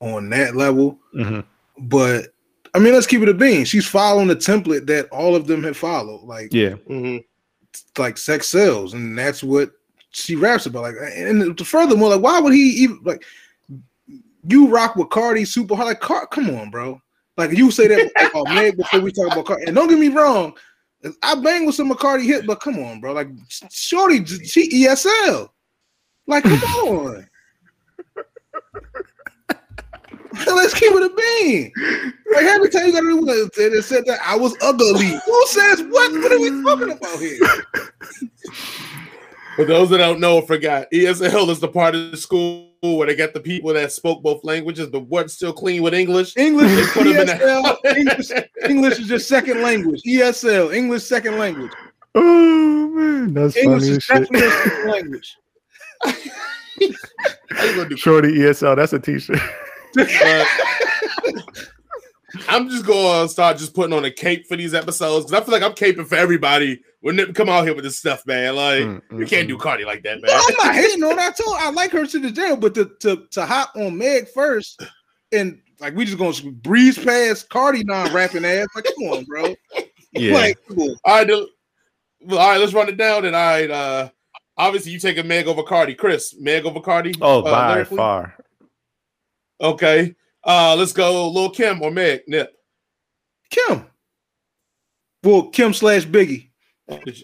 on 0.00 0.30
that 0.30 0.54
level. 0.56 0.98
hmm 1.12 1.40
But 1.78 2.28
I 2.74 2.78
mean, 2.78 2.92
let's 2.94 3.06
keep 3.06 3.22
it 3.22 3.28
a 3.28 3.34
bean. 3.34 3.64
She's 3.64 3.86
following 3.86 4.26
the 4.28 4.36
template 4.36 4.86
that 4.86 5.08
all 5.10 5.36
of 5.36 5.46
them 5.46 5.62
have 5.64 5.76
followed. 5.76 6.22
Like 6.22 6.52
Yeah. 6.52 6.74
hmm 6.74 7.18
like 7.98 8.16
sex 8.18 8.48
sells, 8.48 8.94
and 8.94 9.18
that's 9.18 9.42
what 9.42 9.72
she 10.10 10.36
raps 10.36 10.66
about. 10.66 10.82
Like, 10.84 10.94
and 11.12 11.58
furthermore, 11.66 12.10
like, 12.10 12.20
why 12.20 12.38
would 12.38 12.52
he 12.52 12.68
even 12.84 13.00
like 13.04 13.24
you 14.46 14.68
rock 14.68 14.94
with 14.96 15.10
Cardi 15.10 15.44
super 15.44 15.74
hard? 15.74 15.88
Like, 15.88 16.00
Car- 16.00 16.26
come 16.28 16.50
on, 16.50 16.70
bro. 16.70 17.00
Like 17.36 17.50
you 17.50 17.70
say 17.72 17.88
that 17.88 18.12
about 18.30 18.54
Meg 18.54 18.76
before 18.76 19.00
we 19.00 19.10
talk 19.10 19.32
about 19.32 19.46
Cardi. 19.46 19.64
And 19.66 19.74
don't 19.74 19.88
get 19.88 19.98
me 19.98 20.08
wrong, 20.08 20.54
I 21.22 21.34
bang 21.34 21.66
with 21.66 21.74
some 21.74 21.90
McCarty 21.90 22.24
hit, 22.24 22.46
but 22.46 22.60
come 22.60 22.78
on, 22.78 23.00
bro. 23.00 23.12
Like, 23.12 23.28
Shorty, 23.70 24.24
she 24.24 24.84
ESL. 24.84 25.48
Like, 26.26 26.44
come 26.44 26.62
on. 26.62 27.28
Let's 30.46 30.74
keep 30.74 30.92
it 30.92 31.02
a 31.02 31.10
bean. 31.14 31.72
Like 32.34 32.44
every 32.46 32.68
time 32.68 32.86
you 32.86 32.92
gotta 32.92 33.06
do 33.06 33.16
what 33.24 33.54
they 33.54 33.80
said 33.80 34.04
that 34.06 34.18
I 34.24 34.36
was 34.36 34.56
ugly. 34.62 35.18
Who 35.24 35.46
says 35.46 35.82
what? 35.82 36.12
What 36.12 36.32
are 36.32 36.40
we 36.40 36.62
talking 36.62 36.90
about 36.92 37.18
here? 37.18 37.38
For 39.56 39.64
those 39.64 39.90
that 39.90 39.98
don't 39.98 40.18
know 40.18 40.36
or 40.36 40.42
forgot, 40.46 40.90
ESL 40.92 41.48
is 41.50 41.60
the 41.60 41.68
part 41.68 41.94
of 41.94 42.10
the 42.10 42.16
school 42.16 42.70
where 42.82 43.06
they 43.06 43.14
got 43.14 43.32
the 43.34 43.40
people 43.40 43.72
that 43.72 43.92
spoke 43.92 44.20
both 44.22 44.42
languages, 44.44 44.88
but 44.88 45.06
weren't 45.06 45.30
still 45.30 45.52
clean 45.52 45.80
with 45.82 45.94
English. 45.94 46.36
English, 46.36 46.70
They 46.74 46.86
put 46.92 47.06
'em 47.06 47.20
in 47.20 47.28
ESL, 47.28 47.78
the- 47.84 47.96
English, 47.96 48.30
English 48.68 48.98
is 48.98 49.06
just 49.08 49.28
second 49.28 49.62
language. 49.62 50.02
ESL, 50.04 50.74
English 50.74 51.04
second 51.04 51.38
language. 51.38 51.70
Oh 52.16 52.88
man, 52.88 53.32
that's 53.34 53.56
English 53.56 53.80
funny 53.82 53.90
as 53.92 53.96
is 53.98 54.02
shit. 54.04 54.22
definitely 54.22 54.48
a 54.48 54.50
second 54.50 54.90
language. 54.90 55.36
How 57.50 57.64
you 57.64 57.76
gonna 57.76 57.88
do 57.88 57.96
Shorty 57.96 58.32
ESL, 58.38 58.74
that's 58.76 58.92
a 58.92 58.98
t-shirt. 58.98 59.38
But 59.94 60.46
I'm 62.48 62.68
just 62.68 62.84
gonna 62.84 63.28
start 63.28 63.58
just 63.58 63.74
putting 63.74 63.92
on 63.92 64.04
a 64.04 64.10
cape 64.10 64.46
for 64.48 64.56
these 64.56 64.74
episodes 64.74 65.26
because 65.26 65.40
I 65.40 65.44
feel 65.44 65.52
like 65.52 65.62
I'm 65.62 65.72
caping 65.76 66.06
for 66.06 66.16
everybody 66.16 66.80
when 67.00 67.16
they 67.16 67.26
come 67.26 67.48
out 67.48 67.64
here 67.64 67.74
with 67.74 67.84
this 67.84 67.98
stuff, 67.98 68.26
man. 68.26 68.56
Like 68.56 68.80
Mm, 68.82 69.02
you 69.12 69.18
mm, 69.18 69.28
can't 69.28 69.44
mm. 69.46 69.50
do 69.50 69.58
Cardi 69.58 69.84
like 69.84 70.02
that, 70.02 70.20
No, 70.20 70.26
man. 70.28 70.40
I'm 70.48 70.54
not 70.66 70.74
hating 70.74 71.02
on 71.04 71.16
that. 71.16 71.34
I 71.38 71.42
told 71.42 71.56
I 71.58 71.70
like 71.70 71.92
her 71.92 72.06
to 72.06 72.18
the 72.18 72.30
jail, 72.30 72.56
but 72.56 72.74
to 72.74 72.90
to 73.00 73.24
to 73.30 73.46
hop 73.46 73.72
on 73.76 73.96
Meg 73.96 74.28
first 74.28 74.82
and 75.32 75.60
like 75.80 75.94
we 75.94 76.04
just 76.04 76.18
gonna 76.18 76.50
breeze 76.52 76.98
past 76.98 77.48
Cardi 77.50 77.84
non 77.84 78.12
rapping 78.12 78.44
ass. 78.44 78.66
Like, 78.74 78.84
come 78.84 79.08
on, 79.10 79.24
bro. 79.24 79.54
Yeah. 80.12 80.34
Like, 80.34 80.58
come. 80.68 80.78
All 80.80 80.96
right, 81.06 81.26
then- 81.26 81.46
well, 82.20 82.38
all 82.38 82.48
right, 82.50 82.60
let's 82.60 82.72
run 82.72 82.88
it 82.88 82.96
down. 82.96 83.24
And 83.26 83.34
all 83.36 83.42
right, 83.42 83.70
uh, 83.70 84.08
obviously 84.56 84.92
you 84.92 84.98
take 84.98 85.18
a 85.18 85.22
Meg 85.22 85.46
over 85.46 85.62
Cardi, 85.62 85.94
Chris. 85.94 86.34
Meg 86.38 86.64
over 86.64 86.80
Cardi. 86.80 87.14
oh, 87.20 87.40
uh, 87.40 87.42
by 87.42 87.74
lyrically? 87.74 87.96
far. 87.96 88.34
Okay, 89.60 90.14
uh, 90.44 90.74
let's 90.76 90.92
go, 90.92 91.28
Lil 91.28 91.50
Kim 91.50 91.80
or 91.82 91.90
Meg. 91.90 92.22
Nip. 92.26 92.52
Kim. 93.50 93.86
Well, 95.22 95.48
Kim 95.48 95.72
slash 95.72 96.04
Biggie. 96.06 96.50
Okay, 96.90 97.22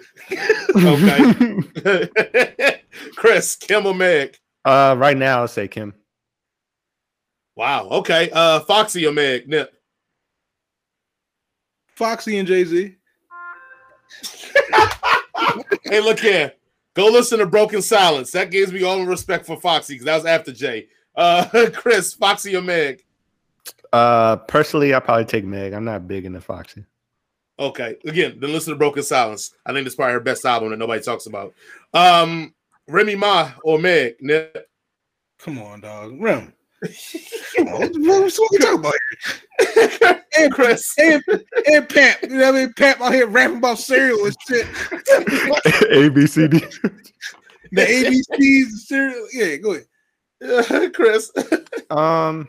Chris, 3.17 3.57
Kim 3.57 3.87
or 3.87 3.95
Meg. 3.95 4.37
uh, 4.65 4.95
right 4.99 5.17
now, 5.17 5.41
I'll 5.41 5.49
say 5.49 5.69
Kim. 5.69 5.93
Wow. 7.57 7.89
Okay, 7.91 8.31
uh, 8.33 8.61
Foxy 8.61 9.07
or 9.07 9.13
Meg. 9.13 9.49
Nip. 9.49 9.73
Foxy 11.95 12.39
and 12.39 12.49
Jay 12.49 12.65
Z. 12.65 12.97
Hey, 15.85 16.01
look 16.01 16.21
here. 16.21 16.53
Go 16.95 17.07
listen 17.07 17.39
to 17.41 17.47
Broken 17.47 17.83
Silence. 17.83 18.31
That 18.33 18.51
gives 18.51 18.73
me 18.73 18.83
all 18.83 18.99
the 18.99 19.07
respect 19.07 19.45
for 19.45 19.61
Foxy 19.61 19.95
because 19.95 20.07
that 20.07 20.17
was 20.17 20.25
after 20.25 20.53
Jay. 20.53 20.89
Uh, 21.15 21.69
Chris, 21.75 22.15
Foxy 22.15 22.57
or 22.57 22.63
Meg? 22.63 23.05
Uh, 23.93 24.37
personally, 24.37 24.95
I 24.95 25.01
probably 25.01 25.25
take 25.25 25.45
Meg. 25.45 25.73
I'm 25.73 25.85
not 25.85 26.07
big 26.07 26.25
into 26.25 26.41
Foxy. 26.41 26.85
Okay. 27.59 27.97
Again, 28.07 28.39
then 28.41 28.53
listen 28.53 28.73
to 28.73 28.79
Broken 28.79 29.03
Silence. 29.03 29.55
I 29.67 29.73
think 29.73 29.87
it's 29.87 29.97
probably 29.97 30.15
her 30.15 30.21
best 30.21 30.45
album 30.45 30.71
that 30.71 30.79
nobody 30.79 31.03
talks 31.03 31.27
about. 31.27 31.53
Um, 31.93 32.55
Remy 32.89 33.17
Ma 33.17 33.51
or 33.63 33.79
Meg? 33.79 34.17
Nip. 34.21 34.69
Come 35.39 35.59
on, 35.59 35.81
dog. 35.81 36.21
Rem. 36.21 36.53
Come 37.57 37.69
on. 37.69 37.81
What, 37.81 37.93
what, 37.93 38.33
what 38.39 38.51
we 38.51 38.59
talking 38.59 38.79
about 38.79 38.95
here? 39.75 40.17
And 40.39 40.53
Chris. 40.53 40.95
And, 40.97 41.23
and 41.67 41.89
Pap. 41.89 42.23
You 42.23 42.29
know 42.29 42.53
what 42.53 42.55
I 42.55 42.59
mean? 42.61 42.73
Pap 42.75 43.01
out 43.01 43.13
here 43.13 43.27
rapping 43.27 43.57
about 43.59 43.79
cereal 43.79 44.25
and 44.25 44.35
shit. 44.47 44.67
A 45.91 46.09
B 46.09 46.27
C 46.27 46.47
D. 46.47 46.61
The 47.73 47.83
ABCs 47.83 48.63
and 48.63 48.79
cereal. 48.79 49.27
Yeah, 49.33 49.57
go 49.57 49.73
ahead. 49.73 49.87
Chris. 50.95 51.31
Um, 51.91 52.47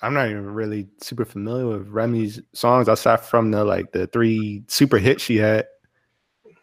I'm 0.00 0.14
not 0.14 0.30
even 0.30 0.54
really 0.54 0.88
super 1.02 1.26
familiar 1.26 1.66
with 1.66 1.88
Remy's 1.88 2.40
songs 2.54 2.88
aside 2.88 3.20
from 3.20 3.50
the 3.50 3.64
like 3.64 3.92
the 3.92 4.06
three 4.06 4.62
super 4.66 4.96
hits 4.96 5.22
she 5.22 5.36
had. 5.36 5.66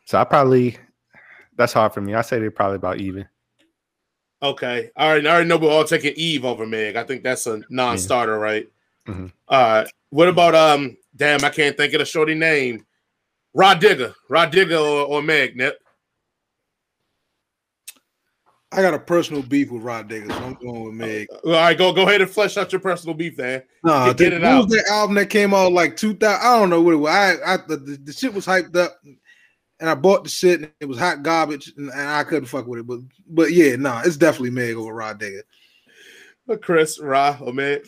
So 0.06 0.20
I 0.20 0.24
probably 0.24 0.78
that's 1.56 1.74
hard 1.74 1.94
for 1.94 2.02
me. 2.02 2.16
I 2.16 2.22
say 2.22 2.40
they're 2.40 2.50
probably 2.50 2.78
about 2.78 3.00
even. 3.00 3.28
Okay. 4.42 4.90
All 4.98 5.14
right. 5.14 5.26
I 5.26 5.30
already 5.30 5.48
know 5.48 5.58
we're 5.58 5.70
all 5.70 5.84
taking 5.84 6.14
Eve 6.16 6.46
over 6.46 6.66
Meg. 6.66 6.96
I 6.96 7.04
think 7.04 7.22
that's 7.22 7.46
a 7.46 7.62
non-starter, 7.70 8.40
right? 8.40 8.68
Mhm. 9.08 9.32
All 9.48 9.62
right. 9.62 9.88
What 10.10 10.30
about 10.30 10.56
um? 10.56 10.98
Damn, 11.16 11.44
I 11.46 11.50
can't 11.50 11.78
think 11.78 11.94
of 11.94 12.00
the 12.00 12.06
shorty 12.06 12.34
name. 12.34 12.86
Rah 13.54 13.76
Digga, 13.76 14.16
Rah 14.30 14.50
Digga, 14.50 14.82
or, 14.82 15.06
or 15.06 15.22
Meg. 15.22 15.56
Nip. 15.56 15.83
I 18.74 18.82
got 18.82 18.94
a 18.94 19.00
personal 19.00 19.44
beef 19.44 19.70
with 19.72 19.84
Rah 19.84 20.04
Digga, 20.04 20.28
so 20.30 20.44
I'm 20.44 20.54
going 20.56 20.84
with 20.86 20.94
Meg. 20.96 21.28
All 21.46 21.52
right, 21.52 21.78
go 21.78 21.94
go 21.94 22.04
ahead 22.04 22.22
and 22.22 22.30
flesh 22.30 22.58
out 22.58 22.72
your 22.72 22.82
personal 22.82 23.14
beef, 23.14 23.38
man. 23.38 23.62
Nah, 23.84 24.08
Get- 24.08 24.18
get 24.18 24.34
it 24.34 24.42
what 24.42 24.52
out. 24.52 24.66
was 24.66 24.74
that 24.76 24.88
album 24.92 25.16
that 25.16 25.30
came 25.30 25.54
out 25.54 25.72
like 25.72 25.96
2000? 25.96 26.42
I 26.42 26.58
don't 26.60 26.70
know 26.70 26.82
what 26.82 26.94
it 26.94 26.98
was. 26.98 27.12
I, 27.12 27.54
I 27.54 27.58
the, 27.68 27.78
the, 27.78 27.98
the 28.06 28.14
shit 28.14 28.34
was 28.34 28.46
hyped 28.48 28.76
up, 28.76 28.98
and 29.80 29.90
I 29.90 29.94
bought 29.96 30.24
the 30.24 30.30
shit, 30.30 30.62
and 30.62 30.72
it 30.80 30.86
was 30.88 30.98
hot 30.98 31.22
garbage, 31.22 31.72
and, 31.78 31.90
and 31.92 32.10
I 32.10 32.24
couldn't 32.24 32.46
fuck 32.46 32.66
with 32.66 32.80
it. 32.80 32.88
But 32.88 33.00
but 33.28 33.52
yeah, 33.52 33.76
nah, 33.76 34.02
it's 34.04 34.18
definitely 34.18 34.50
Meg 34.50 34.76
over 34.76 34.94
Rah 34.94 35.14
Digga. 35.14 35.42
But 36.48 36.62
Chris, 36.64 37.00
Rah, 37.00 37.38
or 37.42 37.54
Meg. 37.54 37.88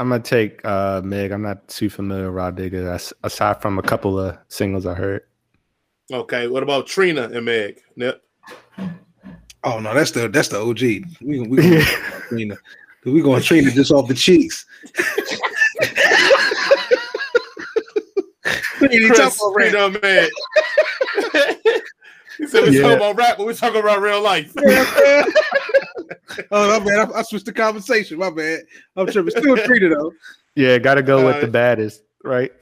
I'm 0.00 0.08
gonna 0.08 0.20
take 0.22 0.60
uh 0.64 1.00
Meg. 1.04 1.30
I'm 1.30 1.42
not 1.42 1.68
too 1.68 1.88
familiar 1.88 2.26
with 2.26 2.34
Rah 2.34 2.50
Digga. 2.50 3.12
Aside 3.22 3.62
from 3.62 3.78
a 3.78 3.82
couple 3.82 4.18
of 4.18 4.36
singles 4.48 4.84
I 4.84 4.94
heard. 4.94 5.22
Okay. 6.12 6.48
What 6.48 6.64
about 6.64 6.86
Trina 6.88 7.30
and 7.32 7.44
Meg? 7.44 7.80
Nip. 7.96 8.23
Oh 9.64 9.80
no, 9.80 9.94
that's 9.94 10.10
the 10.10 10.28
that's 10.28 10.48
the 10.48 10.60
OG. 10.60 10.80
We 11.22 11.40
we 11.40 11.56
gonna 11.56 11.84
Trina. 12.28 12.56
We 13.04 13.22
gonna 13.22 13.40
train 13.40 13.66
it 13.66 13.72
just 13.74 13.90
off 13.92 14.08
the 14.08 14.14
cheeks. 14.14 14.66
You 18.90 19.08
talking 19.08 19.24
Chris, 19.24 19.40
about 19.40 19.54
rap. 19.54 19.70
Trina, 19.72 19.98
and 20.02 20.30
he 22.38 22.46
said 22.46 22.62
we're 22.62 22.70
Yeah. 22.72 22.82
talking 22.82 22.96
about 22.96 23.16
rap, 23.16 23.36
but 23.38 23.46
we're 23.46 23.54
talking 23.54 23.80
about 23.80 24.02
real 24.02 24.20
life. 24.20 24.52
oh 26.50 26.78
my 26.78 26.78
bad. 26.84 27.10
I, 27.10 27.18
I 27.18 27.22
switched 27.22 27.46
the 27.46 27.52
conversation. 27.52 28.18
My 28.18 28.30
bad. 28.30 28.60
I'm 28.96 29.06
tripping. 29.06 29.30
Still 29.30 29.56
Trina 29.56 29.88
though. 29.88 30.12
yeah, 30.54 30.76
gotta 30.78 31.02
go 31.02 31.24
with 31.24 31.40
the 31.40 31.46
Uh, 31.48 31.50
baddest, 31.50 32.02
right? 32.22 32.52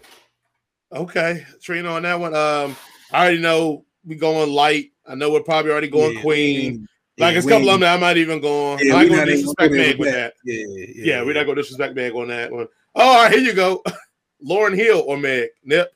Okay, 0.92 1.44
Trina 1.60 1.88
on 1.90 2.02
that 2.02 2.20
one. 2.20 2.34
Um, 2.34 2.76
I 3.10 3.22
already 3.24 3.40
know 3.40 3.84
we 4.04 4.14
going 4.14 4.50
light. 4.50 4.92
I 5.06 5.16
know 5.16 5.30
we're 5.32 5.40
probably 5.42 5.72
already 5.72 5.88
going 5.88 6.14
Yeah, 6.14 6.20
Queen. 6.22 6.88
Yeah, 7.16 7.26
Like 7.26 7.36
it's 7.36 7.46
a 7.46 7.48
couple 7.50 7.68
of 7.68 7.74
them 7.74 7.80
that 7.80 7.94
I 7.94 8.00
might 8.00 8.16
even 8.16 8.40
go 8.40 8.72
on. 8.72 8.78
Yeah, 8.80 8.94
I'm 8.94 9.08
not 9.08 9.10
not 9.10 9.18
gonna 9.26 9.30
disrespect 9.32 9.72
Meg 9.74 9.98
with 9.98 10.06
with 10.06 10.14
that. 10.14 10.34
Yeah, 10.44 10.64
yeah, 10.68 10.86
Yeah, 10.96 11.22
we're 11.24 11.34
not 11.34 11.44
gonna 11.44 11.60
disrespect 11.60 11.94
Meg 11.94 12.14
on 12.14 12.28
that 12.28 12.50
one. 12.50 12.66
Oh, 12.94 13.00
all 13.08 13.22
right, 13.24 13.30
here 13.32 13.40
you 13.40 13.52
go. 13.54 13.82
Lauryn 14.46 14.74
Hill 14.74 15.04
or 15.06 15.16
Meg. 15.18 15.50
Nip. 15.64 15.92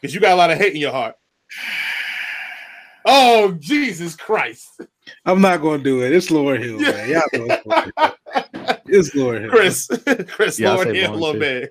Because 0.00 0.14
you 0.14 0.20
got 0.20 0.32
a 0.32 0.36
lot 0.36 0.50
of 0.50 0.58
hate 0.58 0.74
in 0.74 0.80
your 0.80 0.92
heart. 0.92 1.14
Oh, 3.04 3.56
Jesus 3.58 4.14
Christ. 4.14 4.80
I'm 5.24 5.40
not 5.40 5.60
gonna 5.60 5.82
do 5.82 6.02
it. 6.04 6.12
It's 6.12 6.28
Lauryn 6.28 6.62
Hill, 6.62 6.78
man. 6.78 7.10
Y'all 7.10 7.22
know 7.32 7.46
it's 7.50 7.66
Lauryn 7.66 7.92
Hill. 7.96 8.82
It's 8.86 9.10
Lauryn 9.10 9.40
Hill. 9.42 9.50
Chris. 9.50 9.88
Chris 10.28 10.60
Yeah, 10.60 10.76
Lauryn 10.76 10.94
Hill 10.94 11.10
Lauryn 11.12 11.22
or 11.22 11.32
too. 11.32 11.38
Meg. 11.40 11.68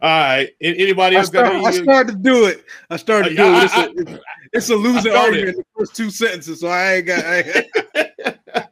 All 0.00 0.08
right. 0.10 0.48
A- 0.60 0.74
Anybody 0.76 1.14
I, 1.16 1.20
else 1.20 1.28
got 1.30 1.46
start, 1.46 1.64
I 1.64 1.70
started 1.82 2.12
to 2.12 2.18
do 2.18 2.46
it. 2.46 2.64
I 2.90 2.96
started 2.96 3.38
uh, 3.38 3.68
to 3.74 3.94
do 3.96 4.08
I- 4.08 4.12
it. 4.14 4.20
It's 4.54 4.70
I- 4.70 4.74
a, 4.74 4.78
it's, 4.78 4.86
it's 4.86 4.86
a 4.86 4.88
losing 4.88 5.12
I 5.12 5.14
felt 5.14 5.24
argument 5.26 5.48
in 5.50 5.56
the 5.56 5.64
first 5.76 5.94
two 5.96 6.10
sentences, 6.10 6.60
so 6.60 6.68
I 6.68 6.94
ain't 6.94 7.06
got. 7.06 7.24
I 7.24 7.36
ain't- 7.40 7.66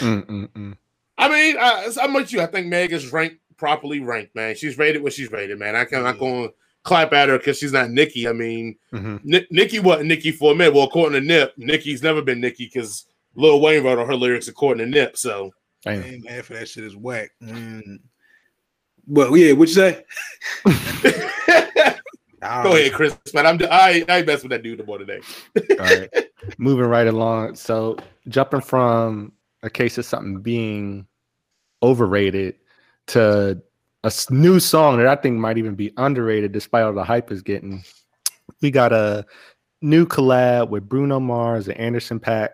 Mm, 0.00 0.26
mm, 0.26 0.48
mm. 0.48 0.76
I 1.16 1.28
mean, 1.28 1.56
uh, 1.56 1.92
I'm 2.02 2.12
with 2.14 2.32
you. 2.32 2.40
I 2.40 2.46
think 2.46 2.66
Meg 2.66 2.92
is 2.92 3.12
ranked 3.12 3.36
properly 3.56 4.00
ranked, 4.00 4.34
man. 4.34 4.56
She's 4.56 4.76
rated 4.76 5.02
what 5.04 5.12
she's 5.12 5.30
rated, 5.30 5.56
man. 5.60 5.76
I 5.76 5.84
can't 5.84 6.02
not 6.02 6.50
clap 6.82 7.12
at 7.12 7.28
her 7.28 7.38
because 7.38 7.58
she's 7.58 7.72
not 7.72 7.90
Nicki. 7.90 8.26
I 8.26 8.32
mean, 8.32 8.74
Mhm. 8.92 9.20
Ni- 9.22 9.46
Nicki 9.52 9.78
wasn't 9.78 10.08
Nicki 10.08 10.32
for 10.32 10.50
a 10.50 10.54
minute. 10.56 10.74
Well, 10.74 10.82
according 10.84 11.20
to 11.20 11.26
Nip, 11.26 11.54
Nicki's 11.56 12.02
never 12.02 12.20
been 12.22 12.40
Nicki 12.40 12.64
because 12.66 13.06
Lil 13.36 13.60
Wayne 13.60 13.84
wrote 13.84 14.00
all 14.00 14.04
her 14.06 14.16
lyrics 14.16 14.48
according 14.48 14.84
to 14.84 14.90
Nip. 14.90 15.16
So 15.16 15.52
I 15.86 15.94
Damn. 15.94 16.02
ain't 16.02 16.24
mad 16.24 16.44
for 16.44 16.54
that 16.54 16.68
shit 16.68 16.82
is 16.82 16.96
whack. 16.96 17.30
Mm. 17.40 18.00
But 19.06 19.32
yeah, 19.34 19.52
what 19.52 19.68
you 19.68 19.74
say? 19.74 20.04
go 22.62 22.76
ahead, 22.76 22.92
Chris. 22.92 23.16
But 23.32 23.46
I'm 23.46 23.58
I 23.70 24.04
I 24.08 24.22
mess 24.22 24.42
with 24.42 24.50
that 24.50 24.62
dude 24.62 24.78
no 24.78 24.84
more 24.84 24.98
today. 24.98 25.20
All 25.70 25.76
right. 25.78 26.10
Moving 26.58 26.86
right 26.86 27.06
along. 27.06 27.56
So 27.56 27.96
jumping 28.28 28.60
from 28.60 29.32
a 29.62 29.70
case 29.70 29.98
of 29.98 30.04
something 30.04 30.40
being 30.40 31.06
overrated 31.82 32.56
to 33.08 33.60
a 34.04 34.12
new 34.30 34.60
song 34.60 34.98
that 34.98 35.06
I 35.06 35.16
think 35.16 35.38
might 35.38 35.58
even 35.58 35.74
be 35.74 35.92
underrated 35.96 36.52
despite 36.52 36.84
all 36.84 36.92
the 36.92 37.04
hype 37.04 37.30
is 37.32 37.42
getting. 37.42 37.82
We 38.60 38.70
got 38.70 38.92
a 38.92 39.24
new 39.80 40.06
collab 40.06 40.68
with 40.70 40.88
Bruno 40.88 41.20
Mars 41.20 41.68
and 41.68 41.78
Anderson 41.78 42.20
Paak 42.20 42.50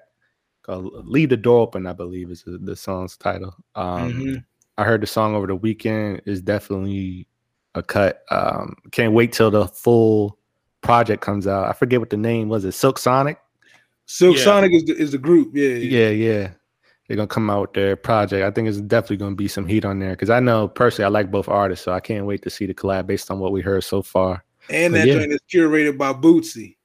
called 0.63 1.07
Leave 1.09 1.31
the 1.31 1.37
Door 1.37 1.63
Open, 1.63 1.87
I 1.87 1.93
believe 1.93 2.31
is 2.31 2.43
the, 2.43 2.59
the 2.59 2.77
song's 2.77 3.17
title. 3.17 3.55
Um, 3.75 4.13
Mhm. 4.13 4.45
I 4.79 4.85
heard 4.85 5.03
the 5.03 5.07
song 5.07 5.35
over 5.35 5.47
the 5.47 5.55
weekend 5.57 6.23
is 6.27 6.41
definitely 6.41 7.27
a 7.75 7.83
cut. 7.83 8.25
Um, 8.31 8.77
can't 8.91 9.13
wait 9.13 9.33
till 9.33 9.51
the 9.51 9.67
full 9.67 10.39
project 10.81 11.23
comes 11.23 11.47
out. 11.47 11.69
I 11.69 11.73
forget 11.73 12.01
what 12.01 12.11
the 12.11 12.17
name 12.17 12.49
was. 12.49 12.65
It 12.65 12.73
Silk 12.73 12.99
Sonic. 12.99 13.39
Silk 14.07 14.37
Yeah. 14.37 14.45
Sonic 14.45 14.73
is 14.73 14.85
the, 14.85 14.97
is 14.97 15.13
the 15.13 15.19
group. 15.19 15.51
Yeah, 15.55 15.69
yeah. 15.69 16.09
Yeah, 16.09 16.09
yeah. 16.11 16.51
they're 17.07 17.17
gonna 17.17 17.27
come 17.27 17.51
out 17.51 17.61
with 17.61 17.73
their 17.75 17.97
project. 17.97 18.45
I 18.45 18.51
think 18.51 18.69
it's 18.69 18.81
definitely 18.81 19.19
gonna 19.19 19.37
be 19.37 19.49
some 19.49 19.67
heat 19.67 19.85
on 19.85 19.99
there 19.99 20.11
because 20.11 20.31
I 20.31 20.41
know 20.41 20.69
personally 20.69 21.07
I 21.07 21.09
like 21.09 21.31
both 21.31 21.49
artists, 21.49 21.85
so 21.85 21.93
I 21.93 22.01
can't 22.01 22.27
wait 22.27 22.43
to 22.43 22.51
see 22.51 22.67
the 22.67 22.75
collab 22.75 23.07
based 23.07 23.31
on 23.31 23.39
what 23.39 23.53
we 23.53 23.61
heard 23.61 23.85
so 23.85 24.03
far. 24.03 24.45
And 24.69 24.93
But 24.93 24.99
that 24.99 25.07
yeah. 25.09 25.15
joint 25.15 25.33
is 25.33 25.41
curated 25.53 25.99
by 25.99 26.13
Bootsy. 26.13 26.77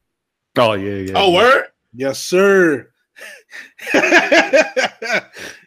Oh 0.57 0.73
yeah, 0.73 1.11
yeah. 1.11 1.13
Oh, 1.15 1.33
word. 1.33 1.65
Yes, 1.93 2.19
sir. 2.19 2.91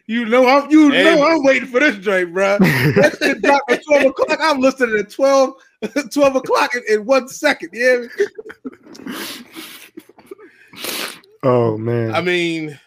you 0.09 0.25
know 0.25 0.47
I'm 0.47 0.69
you 0.71 0.89
Hey. 0.89 1.03
know 1.03 1.23
I'm 1.23 1.43
waiting 1.43 1.69
for 1.69 1.79
this 1.79 1.97
joint, 1.97 2.33
bro. 2.33 2.57
That 2.59 3.15
shit 3.21 3.41
dropped 3.43 3.69
at 3.71 3.83
12 3.85 4.05
o'clock. 4.07 4.39
I'm 4.41 4.59
listening 4.59 4.97
at 4.97 5.11
12, 5.11 5.53
12 6.11 6.35
o'clock 6.35 6.73
in, 6.73 6.81
in 6.89 7.05
one 7.05 7.27
second. 7.27 7.69
Yeah. 7.73 8.05
Oh 11.43 11.77
man. 11.77 12.11
I 12.13 12.21
mean, 12.21 12.79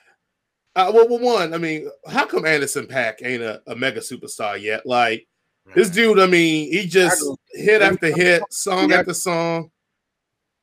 uh, 0.75 0.91
well, 0.95 1.09
well, 1.09 1.19
one, 1.21 1.55
I 1.55 1.59
mean, 1.59 1.89
how 2.09 2.27
come 2.27 2.45
Anderson 2.45 2.87
Paak 2.87 3.23
ain't 3.23 3.43
a, 3.43 3.63
a 3.67 3.77
mega 3.77 4.01
superstar 4.01 4.61
yet? 4.61 4.85
Like 4.85 5.27
this 5.75 5.91
dude, 5.91 6.19
I 6.19 6.27
mean, 6.27 6.73
he 6.73 6.87
just 6.87 7.23
hit 7.53 7.83
after 7.83 8.11
hit, 8.15 8.43
song 8.51 8.91
Yeah. 8.91 8.97
after 8.99 9.15
song. 9.15 9.71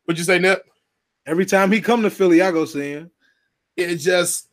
What'd 0.05 0.17
you 0.19 0.25
say, 0.25 0.39
Nip? 0.39 0.63
Every 1.25 1.45
time 1.45 1.71
he 1.71 1.79
come 1.79 2.01
to 2.01 2.09
Philly, 2.09 2.41
I 2.41 2.51
go 2.51 2.65
see 2.65 2.91
him. 2.91 3.11
It 3.77 3.95
just 3.95 4.48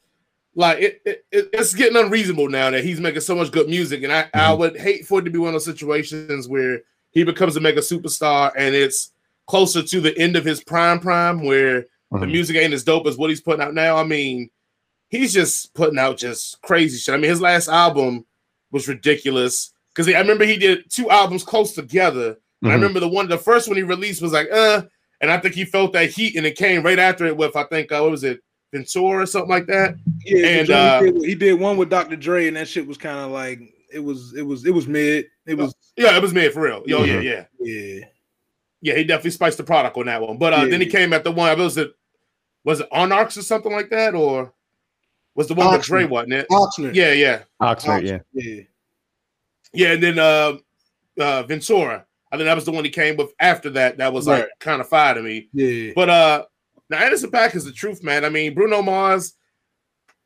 like 0.57 0.79
it, 0.81 1.03
it, 1.05 1.25
it- 1.31 1.49
it's 1.53 1.75
getting 1.75 1.97
unreasonable 1.97 2.49
now 2.49 2.71
that 2.71 2.83
he's 2.83 2.99
making 2.99 3.21
so 3.21 3.37
much 3.37 3.53
good 3.53 3.69
music, 3.69 4.03
and 4.03 4.13
I, 4.13 4.29
I 4.35 4.53
would 4.53 4.77
hate 4.77 5.07
for 5.07 5.21
it 5.21 5.23
to 5.25 5.31
be 5.31 5.39
one 5.39 5.49
of 5.49 5.55
those 5.55 5.65
situations 5.67 6.49
where 6.49 6.81
he 7.13 7.23
becomes 7.23 7.57
a 7.57 7.61
mega 7.61 7.81
superstar 7.81 8.51
and 8.57 8.75
it's 8.75 9.13
closer 9.47 9.83
to 9.83 10.01
the 10.01 10.17
end 10.19 10.35
of 10.35 10.45
his 10.45 10.63
prime 10.65 10.99
prime 10.99 11.45
where 11.45 11.83
the 12.11 12.19
Mhm. 12.19 12.33
music 12.33 12.57
ain't 12.57 12.73
as 12.75 12.83
dope 12.85 13.07
as 13.07 13.17
what 13.17 13.31
he's 13.31 13.41
putting 13.41 13.63
out 13.63 13.75
now. 13.75 13.97
I 13.97 14.05
mean, 14.05 14.51
he's 15.09 15.33
just 15.33 15.73
putting 15.75 15.99
out 15.99 16.17
just 16.19 16.61
crazy 16.63 16.99
shit. 16.99 17.15
I 17.15 17.19
mean, 17.19 17.31
his 17.31 17.41
last 17.41 17.69
album 17.69 18.25
was 18.73 18.89
ridiculous 18.89 19.73
because 19.95 20.09
I 20.13 20.19
remember 20.19 20.45
he 20.45 20.57
did 20.57 20.91
two 20.91 21.11
albums 21.11 21.45
close 21.45 21.73
together. 21.75 22.37
And 22.63 22.73
I 22.73 22.75
remember 22.75 23.01
the 23.01 23.09
one, 23.09 23.29
the 23.29 23.39
first 23.39 23.69
one 23.69 23.77
he 23.77 23.83
released 23.83 24.23
was 24.23 24.33
like, 24.33 24.49
uh, 24.51 24.83
and 25.21 25.31
I 25.31 25.39
think 25.39 25.55
he 25.55 25.65
felt 25.65 25.93
that 25.93 26.11
heat, 26.11 26.35
and 26.37 26.45
it 26.47 26.57
came 26.57 26.83
right 26.83 26.99
after 26.99 27.25
it 27.27 27.37
with 27.37 27.55
I 27.57 27.65
think 27.65 27.93
uh, 27.93 28.01
what 28.01 28.11
was 28.11 28.25
it, 28.25 28.41
Ventura 28.73 29.23
or 29.23 29.27
something 29.27 29.51
like 29.51 29.67
that. 29.67 29.97
Yeah, 30.25 30.47
And, 30.47 30.67
he, 30.69 30.73
uh, 30.73 31.01
did, 31.01 31.17
he 31.25 31.35
did 31.35 31.61
one 31.61 31.77
with 31.77 31.91
Dr. 31.91 32.17
Dre, 32.17 32.49
and 32.49 32.57
that 32.57 32.69
shit 32.69 32.87
was 32.87 32.99
kind 32.99 33.19
of 33.19 33.31
like 33.31 33.61
it 33.93 34.01
was 34.01 34.35
it 34.35 34.43
was 34.43 34.67
it 34.67 34.73
was 34.73 34.87
mid. 34.87 35.27
It 35.47 35.57
was 35.57 35.75
Yeah, 35.97 36.17
it 36.17 36.23
was 36.23 36.35
mid 36.35 36.53
for 36.53 36.63
real. 36.63 36.83
Yo, 36.87 37.05
yeah, 37.05 37.21
yeah, 37.21 37.45
yeah. 37.61 38.01
yeah. 38.81 38.95
He 38.97 39.05
definitely 39.05 39.31
spiced 39.31 39.59
the 39.59 39.65
product 39.65 39.97
on 39.97 40.07
that 40.07 40.21
one. 40.21 40.39
But 40.39 40.53
uh, 40.53 40.57
Yeah. 40.63 40.67
then 40.67 40.81
he 40.81 40.87
came 40.87 41.13
at 41.13 41.25
the 41.25 41.31
one. 41.33 41.57
Was 41.59 41.77
it 41.77 41.95
was 42.65 42.81
it 42.81 42.91
Onarx 42.91 43.39
or 43.39 43.43
something 43.43 43.73
like 43.73 43.91
that, 43.91 44.15
or 44.15 44.53
was 45.35 45.47
the 45.47 45.55
one 45.55 45.73
with 45.73 45.83
Dre? 45.83 46.05
Oxnard. 46.05 46.11
Wasn't 46.11 46.33
it? 46.33 46.49
Oxnard. 46.51 46.95
Yeah, 46.95 47.13
yeah. 47.13 47.43
Oxnard, 47.63 48.03
yeah. 48.05 48.19
Yeah. 48.33 48.63
Yeah, 49.73 49.93
and 49.93 50.03
then 50.03 50.19
uh, 50.19 50.57
uh, 51.21 51.43
Ventura. 51.45 52.07
I 52.33 52.37
think 52.37 52.47
that 52.47 52.55
was 52.55 52.65
the 52.65 52.73
one 52.73 52.85
he 52.85 52.91
came 52.91 53.17
with 53.17 53.33
after 53.39 53.71
that. 53.71 53.99
That 53.99 54.13
was 54.13 54.27
like 54.27 54.49
kind 54.59 54.81
of 54.81 54.89
fire 54.89 55.15
to 55.15 55.23
me. 55.23 55.49
Yeah. 55.53 55.93
But 55.95 56.11
uh, 56.11 56.45
now 56.91 56.99
Anderson 56.99 57.31
Paak 57.31 57.55
is 57.55 57.65
the 57.65 57.73
truth, 57.73 58.03
man. 58.03 58.25
I 58.25 58.29
mean, 58.29 58.55
Bruno 58.55 58.83
Mars. 58.83 59.35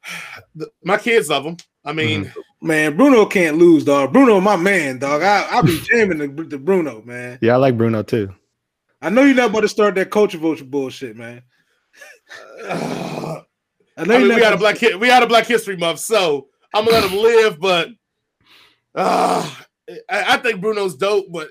the- 0.55 0.71
my 0.85 0.97
kids 0.97 1.29
love 1.29 1.45
him. 1.45 1.57
I 1.85 1.93
mean, 1.95 2.31
Man, 2.63 2.95
Bruno 2.95 3.25
can't 3.25 3.57
lose, 3.57 3.85
dog. 3.85 4.13
Bruno, 4.13 4.39
my 4.39 4.57
man, 4.57 4.99
dog. 4.99 5.23
I 5.23 5.47
I 5.51 5.63
be 5.63 5.81
jamming 5.85 6.19
the, 6.19 6.43
the 6.45 6.59
Bruno, 6.59 7.01
man. 7.03 7.39
Yeah, 7.41 7.55
I 7.55 7.57
like 7.57 7.79
Bruno 7.79 8.03
too. 8.03 8.35
I 9.01 9.09
know 9.09 9.23
you're 9.23 9.35
not 9.35 9.49
about 9.49 9.63
to 9.63 9.69
start 9.69 9.95
that 9.95 10.11
culture 10.11 10.37
vulture 10.37 10.65
bullshit, 10.65 11.17
man. 11.17 11.43
I 12.65 13.43
I 13.97 14.05
mean, 14.05 14.29
we 14.29 14.43
had 14.43 14.53
a 14.53 14.59
black 14.59 14.79
Hi- 14.81 14.95
we 14.97 15.09
had 15.09 15.23
a 15.23 15.27
Black 15.27 15.47
History 15.47 15.77
Month, 15.77 16.01
so 16.01 16.49
I'm 16.75 16.85
gonna 16.85 17.01
let 17.01 17.11
him 17.11 17.19
live. 17.19 17.59
But 17.61 17.89
uh, 18.95 19.51
I, 20.11 20.35
I 20.35 20.37
think 20.39 20.61
Bruno's 20.61 20.97
dope, 20.97 21.27
but 21.33 21.49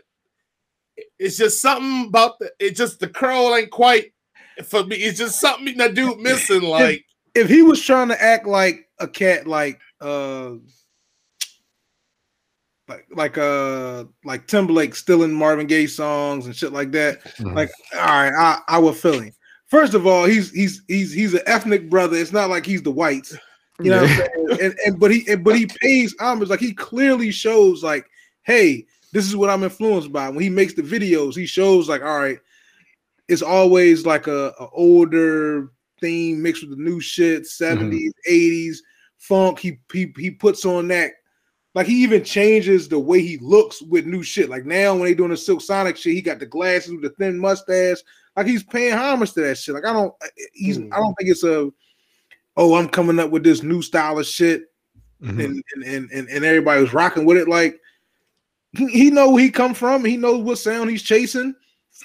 it's 1.17 1.38
just 1.38 1.60
something 1.62 2.08
about 2.08 2.38
the 2.39 2.52
it 2.60 2.76
just 2.76 3.00
the 3.00 3.08
curl 3.08 3.56
ain't 3.56 3.72
quite 3.72 4.13
for 4.65 4.84
me. 4.86 4.98
It's 4.98 5.17
just 5.17 5.39
something 5.39 5.78
that 5.78 5.93
dude 5.95 6.19
missing. 6.19 6.62
Like 6.63 7.06
if 7.36 7.48
he 7.50 7.62
was 7.62 7.82
trying 7.82 8.08
to 8.10 8.22
act 8.22 8.48
like 8.48 8.88
a 9.00 9.08
cat, 9.08 9.48
like 9.48 9.80
uh, 10.02 10.52
like 12.88 13.06
like 13.12 13.38
uh, 13.38 14.06
like 14.26 14.48
Timberlake 14.48 14.95
stealing 14.95 15.34
Marvin 15.34 15.67
Gaye 15.67 15.86
songs 15.88 16.45
and 16.45 16.56
shit 16.56 16.74
like 16.74 16.91
that, 16.91 17.24
Mhm. 17.38 17.56
like 17.56 17.69
all 17.95 18.00
right, 18.02 18.34
I 18.34 18.62
I 18.67 18.80
would 18.80 18.95
feel 18.95 19.19
him. 19.19 19.34
First 19.67 19.93
of 19.93 20.08
all, 20.08 20.26
he's 20.26 20.52
he's 20.52 20.82
he's 20.88 21.13
he's 21.13 21.34
an 21.36 21.41
ethnic 21.45 21.89
brother. 21.89 22.17
It's 22.17 22.32
not 22.32 22.50
like 22.50 22.65
he's 22.65 22.82
the 22.82 22.91
whites, 22.91 23.38
you 23.80 23.91
know. 23.91 24.02
What 24.02 24.10
I'm 24.10 24.17
saying? 24.17 24.60
And 24.62 24.76
and 24.86 25.00
but 25.00 25.12
he 25.12 25.24
and, 25.32 25.43
but 25.43 25.56
he 25.56 25.67
pays 25.67 26.15
homage. 26.19 26.50
Like 26.50 26.60
he 26.60 26.74
clearly 26.74 27.30
shows, 27.30 27.84
like, 27.84 28.10
hey, 28.43 28.88
this 29.13 29.28
is 29.28 29.36
what 29.36 29.52
I'm 29.52 29.63
influenced 29.63 30.12
by. 30.12 30.30
When 30.30 30.41
he 30.41 30.50
makes 30.50 30.74
the 30.74 30.82
videos, 30.82 31.36
he 31.36 31.45
shows 31.45 31.88
like, 31.88 32.02
all 32.02 32.17
right, 32.17 32.39
it's 33.29 33.41
always 33.41 34.05
like 34.05 34.27
a, 34.27 34.53
a 34.59 34.67
older 34.73 35.71
theme 36.01 36.41
mixed 36.41 36.63
with 36.67 36.77
the 36.77 36.83
new 36.83 36.99
shit, 36.99 37.43
70s, 37.43 38.11
80s, 38.29 38.77
funk. 39.17 39.59
He 39.59 39.79
he 39.93 40.13
he 40.17 40.31
puts 40.31 40.65
on 40.65 40.87
that. 40.89 41.11
Like 41.75 41.85
he 41.85 42.01
even 42.03 42.23
changes 42.23 42.89
the 42.89 42.97
way 42.99 43.21
he 43.21 43.37
looks 43.37 43.81
with 43.81 44.05
new 44.07 44.23
shit. 44.23 44.49
Like 44.49 44.65
now 44.65 44.93
when 44.93 45.03
they 45.03 45.13
doing 45.13 45.29
the 45.29 45.37
Silk 45.37 45.61
Sonic 45.61 45.95
shit, 45.97 46.13
he 46.15 46.21
got 46.21 46.39
the 46.39 46.45
glasses 46.47 46.91
with 46.91 47.03
the 47.03 47.11
thin 47.11 47.37
mustache. 47.37 47.97
Like 48.35 48.47
he's 48.47 48.63
paying 48.63 48.93
homage 48.93 49.33
to 49.33 49.41
that 49.41 49.57
shit. 49.57 49.75
Like 49.75 49.85
I 49.85 49.93
don't 49.93 50.13
he's 50.53 50.77
Hmm. 50.77 50.91
I 50.91 50.97
don't 50.97 51.13
think 51.15 51.29
it's 51.29 51.43
a 51.43 51.69
oh 52.57 52.73
I'm 52.75 52.89
coming 52.89 53.19
up 53.19 53.29
with 53.29 53.43
this 53.43 53.61
new 53.63 53.81
style 53.81 54.17
of 54.19 54.25
shit 54.25 54.63
Mhm. 55.21 55.43
and, 55.43 55.63
and 55.75 55.83
and 55.83 56.11
and 56.11 56.29
and 56.29 56.45
everybody 56.45 56.81
was 56.81 56.93
rocking 56.93 57.25
with 57.25 57.37
it. 57.37 57.47
Like 57.47 57.79
he, 58.71 58.87
he 58.87 59.11
know 59.11 59.29
where 59.31 59.43
he 59.43 59.51
come 59.51 59.73
from. 59.73 60.03
He 60.05 60.17
knows 60.17 60.43
what 60.43 60.57
sound 60.57 60.89
he's 60.89 61.03
chasing. 61.03 61.53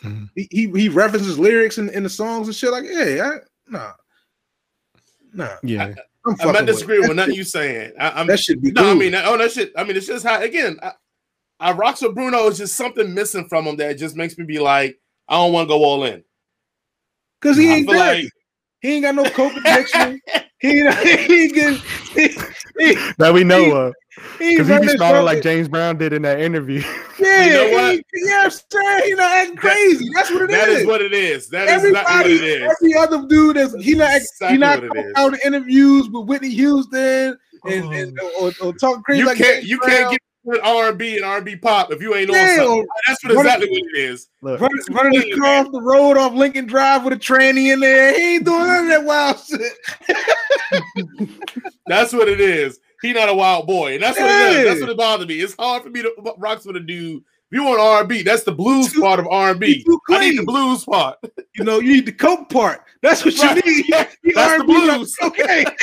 Mhm. 0.03 0.29
He, 0.35 0.49
he 0.51 0.71
he 0.71 0.89
references 0.89 1.39
lyrics 1.39 1.79
in, 1.79 1.89
in 1.91 2.03
the 2.03 2.09
songs 2.09 2.49
and 2.49 2.55
shit. 2.55 2.71
Like 2.73 2.85
yeah, 2.89 3.31
I, 3.31 3.39
nah, 3.69 3.93
nah. 5.33 5.57
Yeah. 5.63 5.95
I'm, 6.27 6.37
I'm 6.41 6.53
not 6.53 6.67
disagreeing 6.67 7.03
with 7.07 7.17
nothing 7.17 7.35
you 7.35 7.45
saying. 7.45 7.93
I, 8.01 8.21
I'm 8.21 8.27
That 8.27 8.41
should 8.41 8.63
be 8.63 8.71
no, 8.73 8.91
I 8.91 8.95
mean, 8.95 9.13
that- 9.13 9.27
oh, 9.27 9.37
that 9.37 9.53
shit. 9.53 9.73
I 9.77 9.85
mean, 9.85 9.97
it's 9.97 10.07
just 10.07 10.25
how 10.25 10.41
again. 10.41 10.79
I, 10.83 10.93
I 11.61 11.73
rocks 11.73 12.03
with 12.03 12.15
Bruno. 12.15 12.47
is 12.49 12.59
just 12.59 12.77
something 12.77 13.15
missing 13.15 13.47
from 13.49 13.67
him 13.67 13.77
that 13.77 13.97
just 13.99 14.17
makes 14.17 14.37
me 14.37 14.45
be 14.45 14.59
like, 14.59 14.99
I 15.29 15.35
don't 15.37 15.53
want 15.53 15.69
to 15.69 15.75
go 15.75 15.85
all 15.85 16.05
in. 16.05 16.25
Cause 17.41 17.57
he 17.57 17.71
ain't 17.73 17.89
feel 17.89 17.99
dirty. 17.99 18.23
like 18.25 18.33
he 18.81 18.95
ain't 18.95 19.03
got 19.05 19.15
no 19.15 19.25
coke 19.31 19.53
addiction. 19.57 20.21
he 20.59 20.81
ain't 20.81 20.95
he 20.99 21.43
ain't 21.45 21.55
getting 21.55 21.79
he, 22.15 22.29
he, 22.79 22.95
That 23.19 23.33
we 23.35 23.45
know 23.45 23.65
He- 23.65 23.71
of. 23.73 23.95
He 24.39 24.45
ain't 24.45 24.59
Because 24.59 24.67
he 24.69 24.73
running 24.75 24.89
be 24.89 24.97
smiling 24.97 25.25
like. 25.25 25.43
James 25.43 25.69
Brown 25.69 25.99
did 25.99 26.13
in 26.13 26.23
that 26.23 26.41
interview. 26.41 26.81
yeah, 27.19 27.45
You 27.45 27.53
know 27.53 27.71
what? 27.77 27.95
he, 27.95 28.03
yeah, 28.25 28.43
I'm 28.45 28.51
saying 28.51 29.03
he 29.05 29.15
not 29.15 29.31
acting 29.37 29.57
crazy. 29.57 30.09
That's 30.15 30.31
what 30.31 30.43
it 30.43 30.51
is. 30.51 30.57
that 30.57 30.69
is 30.69 30.87
what 30.87 31.01
it 31.03 31.13
is. 31.13 31.49
That 31.49 31.69
is 31.69 31.85
exactly 31.85 31.93
what 31.93 32.09
Everybody, 32.25 32.33
it 32.35 32.63
is. 32.63 32.77
every 32.81 32.95
other 32.97 33.27
dude 33.29 33.57
that's 33.57 33.75
he 33.85 33.95
not 33.95 34.13
Exactly 34.15 34.49
he 34.55 34.59
not 34.59 34.77
what 34.79 34.85
it 34.85 34.89
coming 34.89 35.07
is. 35.07 35.13
out 35.17 35.45
interviews 35.45 36.09
with 36.09 36.27
Whitney 36.27 36.51
Houston 36.51 37.39
and, 37.67 37.85
oh. 37.85 37.91
and 37.93 38.21
or, 38.41 38.53
or 38.63 38.73
talking 38.75 39.03
crazy. 39.03 39.21
You 39.21 39.27
like 39.27 39.39
can't 39.39 39.57
James 39.57 39.69
you 39.69 39.79
Brown. 39.79 39.91
can't 39.91 40.11
get 40.13 40.21
with 40.47 40.61
R 40.63 40.91
and 40.91 40.99
B 40.99 41.17
and 41.17 41.25
R 41.25 41.37
and 41.39 41.45
B 41.47 41.57
pop 41.57 41.91
if 41.91 42.03
you 42.03 42.15
ain't 42.15 42.29
on 42.31 42.37
something. 42.57 42.87
That's 43.07 43.25
what 43.25 43.35
run- 43.35 43.47
exactly 43.47 43.69
what 43.71 43.79
it 43.79 43.97
is. 43.99 44.29
Look, 44.43 44.61
running, 44.61 44.79
running 44.91 45.21
his 45.23 45.39
car 45.39 45.65
off 45.65 45.73
the 45.73 45.81
road 45.81 46.19
off 46.19 46.35
Lincoln 46.35 46.67
Drive 46.67 47.03
with 47.05 47.15
a 47.15 47.17
tranny 47.17 47.73
in 47.73 47.81
there. 47.81 48.15
He 48.15 48.35
ain't 48.37 48.45
doing 48.45 48.59
none 48.67 48.85
of 48.85 48.89
that 48.91 49.05
wild 49.05 49.39
shit. 49.41 49.73
That's 51.87 52.13
what 52.13 52.29
it 52.29 52.41
is. 52.41 52.79
He 53.05 53.13
not 53.13 53.29
a 53.29 53.35
wild 53.35 53.67
boy, 53.67 53.95
and 53.95 54.03
that's 54.03 54.19
what 54.19 54.31
it 54.31 54.33
Yeah. 54.33 54.59
is. 54.61 54.65
That's 54.67 54.81
what 54.81 54.91
it 54.91 54.97
bothered 54.97 55.29
me. 55.29 55.41
It's 55.41 55.55
hard 55.59 55.83
for 55.83 55.91
me 55.91 56.03
to 56.03 56.13
rocks 56.39 56.65
with 56.65 56.77
a 56.77 56.81
dude. 56.81 57.23
If 57.51 57.59
you 57.61 57.63
want 57.65 57.79
R 57.81 58.01
and 58.01 58.09
B, 58.09 58.23
that's 58.23 58.43
the 58.45 58.53
blues 58.53 58.93
Too- 58.93 59.01
part 59.03 59.21
of 59.21 59.27
R 59.31 59.51
and 59.51 59.61
B. 59.61 59.85
I 60.11 60.19
need 60.21 60.39
the 60.39 60.45
blues 60.45 60.85
part. 60.85 61.19
You 61.55 61.65
know, 61.65 61.79
you 61.79 61.93
need 61.93 62.07
the 62.07 62.13
coke 62.13 62.49
part. 62.49 62.83
That's 63.03 63.25
what 63.25 63.35
you 63.37 63.43
Right. 63.43 63.65
need. 63.67 63.87
You 63.89 63.95
That's 63.95 64.17
the 64.25 64.41
R&B, 64.41 64.73
like, 64.75 64.97
blues. 64.99 65.17
Okay. 65.23 65.65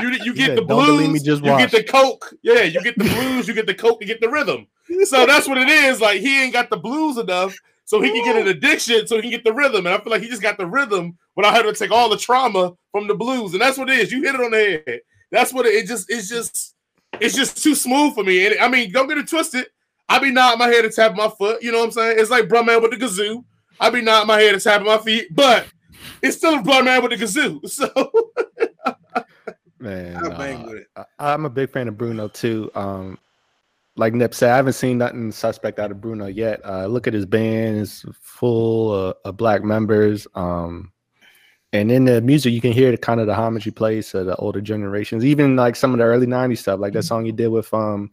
You 0.00 0.08
you 0.24 0.32
get 0.32 0.46
said, 0.46 0.56
the 0.58 0.64
"Don't 0.64 0.86
believe 0.86 1.00
me, 1.00 1.06
blues, 1.18 1.22
just 1.22 1.44
you 1.44 1.50
watch." 1.50 1.70
get 1.70 1.70
the 1.70 1.84
coke. 1.84 2.32
Yeah, 2.42 2.62
you 2.62 2.80
get 2.80 2.96
the 2.96 3.04
blues, 3.04 3.46
you 3.46 3.52
get 3.52 3.66
the 3.66 3.74
coke, 3.74 3.98
you 4.00 4.06
get 4.06 4.22
the 4.22 4.28
rhythm. 4.28 4.66
So 5.04 5.26
that's 5.26 5.46
what 5.46 5.58
it 5.58 5.68
is. 5.68 6.00
Like 6.00 6.20
he 6.20 6.42
ain't 6.44 6.54
got 6.54 6.70
the 6.70 6.78
blues 6.78 7.18
enough, 7.18 7.54
so 7.84 8.00
he 8.00 8.10
can 8.10 8.24
get 8.24 8.36
an 8.36 8.48
addiction, 8.48 9.06
so 9.06 9.16
he 9.16 9.22
can 9.22 9.30
get 9.32 9.44
the 9.44 9.52
rhythm. 9.52 9.84
And 9.86 9.94
I 9.94 9.98
feel 9.98 10.10
like 10.12 10.22
he 10.22 10.28
just 10.28 10.40
got 10.40 10.56
the 10.56 10.64
rhythm 10.66 11.18
without 11.34 11.52
having 11.54 11.72
to 11.74 11.78
take 11.78 11.90
all 11.90 12.08
the 12.08 12.16
trauma 12.16 12.72
from 12.92 13.06
the 13.06 13.14
blues. 13.14 13.52
And 13.52 13.60
that's 13.60 13.76
what 13.76 13.90
it 13.90 13.98
is. 13.98 14.10
You 14.12 14.22
hit 14.22 14.34
it 14.34 14.40
on 14.40 14.50
the 14.52 14.82
head. 14.86 15.00
That's 15.36 15.52
what 15.52 15.66
it, 15.66 15.74
it 15.74 15.86
just 15.86 16.10
it's 16.10 16.30
just 16.30 16.74
it's 17.20 17.36
just 17.36 17.62
too 17.62 17.74
smooth 17.74 18.14
for 18.14 18.24
me. 18.24 18.46
And 18.46 18.58
I 18.58 18.68
mean, 18.68 18.90
don't 18.90 19.06
get 19.06 19.18
it 19.18 19.28
twisted. 19.28 19.66
I 20.08 20.18
be 20.18 20.30
nodding 20.30 20.58
my 20.58 20.68
head 20.68 20.86
and 20.86 20.94
tapping 20.94 21.18
my 21.18 21.28
foot. 21.28 21.62
You 21.62 21.72
know 21.72 21.80
what 21.80 21.86
I'm 21.86 21.90
saying? 21.92 22.18
It's 22.18 22.30
like 22.30 22.48
Bruh 22.48 22.64
Man 22.64 22.80
with 22.80 22.92
the 22.92 22.96
kazoo. 22.96 23.44
I 23.78 23.90
be 23.90 24.00
nodding 24.00 24.28
my 24.28 24.40
head 24.40 24.54
and 24.54 24.62
tapping 24.62 24.86
my 24.86 24.96
feet, 24.96 25.28
but 25.34 25.66
it's 26.22 26.38
still 26.38 26.54
a 26.54 26.62
Bruh 26.62 26.82
Man 26.82 27.02
with 27.02 27.18
the 27.18 27.22
kazoo. 27.22 27.60
So 27.68 28.10
Man, 29.78 30.16
I 30.16 30.28
bang 30.30 30.62
uh, 30.62 30.66
with 30.68 30.76
it. 30.78 30.86
I, 30.96 31.04
I'm 31.18 31.44
a 31.44 31.50
big 31.50 31.70
fan 31.70 31.88
of 31.88 31.98
Bruno 31.98 32.28
too. 32.28 32.70
Um, 32.74 33.18
like 33.96 34.14
Nip 34.14 34.32
said, 34.32 34.52
I 34.52 34.56
haven't 34.56 34.72
seen 34.72 34.96
nothing 34.98 35.30
suspect 35.32 35.78
out 35.78 35.90
of 35.90 36.00
Bruno 36.00 36.26
yet. 36.26 36.64
Uh, 36.64 36.86
look 36.86 37.06
at 37.06 37.12
his 37.12 37.26
band; 37.26 37.76
it's 37.80 38.06
full 38.22 38.90
uh, 38.92 39.12
of 39.26 39.36
black 39.36 39.62
members. 39.62 40.26
Um, 40.34 40.92
And 41.76 41.92
in 41.92 42.04
the 42.04 42.20
music, 42.20 42.52
you 42.52 42.60
can 42.60 42.72
hear 42.72 42.90
the 42.90 42.96
kind 42.96 43.20
of 43.20 43.26
the 43.26 43.34
homage 43.34 43.64
he 43.64 43.70
plays 43.70 44.10
to 44.10 44.24
the 44.24 44.36
older 44.36 44.60
generations, 44.60 45.24
even 45.24 45.56
like 45.56 45.76
some 45.76 45.92
of 45.92 45.98
the 45.98 46.04
early 46.04 46.26
'90s 46.26 46.58
stuff, 46.58 46.80
like 46.80 46.92
that 46.94 47.04
song 47.04 47.26
you 47.26 47.32
did 47.32 47.48
with 47.48 47.72
um 47.74 48.10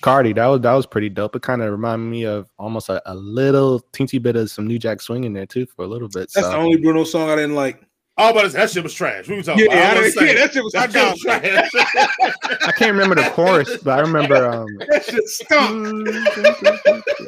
Cardi. 0.00 0.32
That 0.32 0.46
was 0.46 0.60
that 0.60 0.72
was 0.72 0.86
pretty 0.86 1.08
dope. 1.08 1.34
It 1.36 1.42
kind 1.42 1.62
of 1.62 1.70
reminded 1.70 2.04
me 2.04 2.24
of 2.24 2.50
almost 2.58 2.88
a, 2.88 3.00
a 3.10 3.14
little 3.14 3.80
teensy 3.92 4.20
bit 4.20 4.36
of 4.36 4.50
some 4.50 4.66
New 4.66 4.78
Jack 4.78 5.00
Swing 5.00 5.24
in 5.24 5.32
there 5.32 5.46
too 5.46 5.66
for 5.66 5.84
a 5.84 5.88
little 5.88 6.08
bit. 6.08 6.30
That's 6.34 6.46
so. 6.46 6.50
the 6.50 6.56
only 6.56 6.76
Bruno 6.76 7.04
song 7.04 7.30
I 7.30 7.36
didn't 7.36 7.54
like. 7.54 7.82
Oh, 8.16 8.32
but 8.32 8.52
that 8.52 8.70
shit 8.70 8.84
was 8.84 8.94
trash. 8.94 9.26
We 9.26 9.34
were 9.34 9.42
talking 9.42 9.66
Yeah, 9.68 9.72
about. 9.90 9.96
I 9.96 10.00
I, 10.00 10.02
was 10.04 10.14
saying, 10.14 10.28
yeah, 10.36 10.46
that 10.46 10.52
shit 10.52 10.62
was 10.62 10.72
that 10.74 10.92
shit 10.92 11.02
was 11.02 11.20
trash. 11.20 11.70
I 12.68 12.70
can't 12.72 12.92
remember 12.92 13.16
the 13.16 13.28
chorus, 13.30 13.76
but 13.82 13.98
I 13.98 14.02
remember. 14.02 14.46
Um, 14.46 14.68
That 14.88 15.04
shit 15.04 15.26
stunk. 15.26 16.08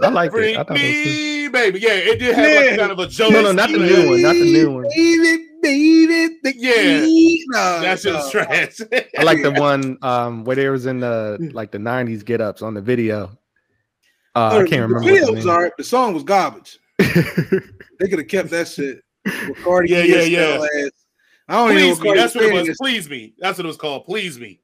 I 0.05 0.09
like 0.11 0.29
it. 0.29 0.33
Bring 0.33 0.57
I 0.57 0.63
thought 0.63 0.77
it 0.79 0.83
was 0.83 0.83
me, 0.83 1.49
baby. 1.49 1.81
Yeah, 1.81 1.91
it 1.95 2.21
did 2.21 2.37
have 2.37 2.49
Yeah. 2.49 2.61
like 2.71 2.79
kind 2.79 2.93
of 2.93 2.99
a 3.01 3.07
Joe. 3.09 3.31
No, 3.31 3.43
no, 3.43 3.51
not 3.53 3.71
the 3.73 3.79
new 3.79 4.09
one, 4.11 4.23
not 4.23 4.35
the 4.35 4.45
new 4.45 4.71
one. 4.75 4.85
Baby, 4.95 5.45
baby, 5.61 6.37
the 6.45 6.55
Yeah. 6.57 7.01
key. 7.01 7.45
No, 7.49 7.81
That 7.81 7.99
shit 7.99 8.13
was 8.15 8.31
trash. 8.31 8.79
I 9.19 9.23
like 9.25 9.43
the 9.43 9.51
one 9.53 9.99
um 10.03 10.45
where 10.45 10.55
they 10.55 10.69
was 10.69 10.87
in 10.87 11.01
the 11.01 11.51
like 11.53 11.73
the 11.73 11.79
'90s 11.79 12.25
get 12.25 12.41
ups 12.41 12.63
on 12.63 12.75
the 12.75 12.81
video. 12.81 13.37
Uh, 14.37 14.49
I 14.65 14.69
can't 14.69 14.83
remember. 14.83 15.01
The 15.01 15.07
video 15.07 15.25
what 15.25 15.35
was 15.35 15.45
the 15.47 15.51
all 15.51 15.63
right. 15.63 15.73
The 15.77 15.83
song 15.85 16.15
was 16.15 16.23
garbage. 16.23 16.79
They 17.99 18.09
could 18.09 18.19
have 18.19 18.29
kept 18.29 18.51
that 18.51 18.69
shit. 18.69 19.01
With 19.49 19.65
Cardi 19.65 19.91
Yeah, 19.91 20.03
yeah, 20.03 20.23
yeah. 20.23 20.47
Stella 20.53 20.69
ass. 20.85 20.91
I 21.49 21.55
don't 21.55 21.71
even 21.73 21.77
know 21.77 21.95
Please 21.95 22.05
what 22.05 22.15
me. 22.15 22.21
That's 22.21 22.35
what 22.35 22.45
it 22.45 22.53
was. 22.53 22.69
is. 22.69 22.77
Please 22.81 23.11
me. 23.11 23.35
That's 23.39 23.59
what 23.59 23.65
it 23.65 23.69
was 23.69 23.77
called. 23.77 24.05
Please 24.05 24.39
me. 24.39 24.61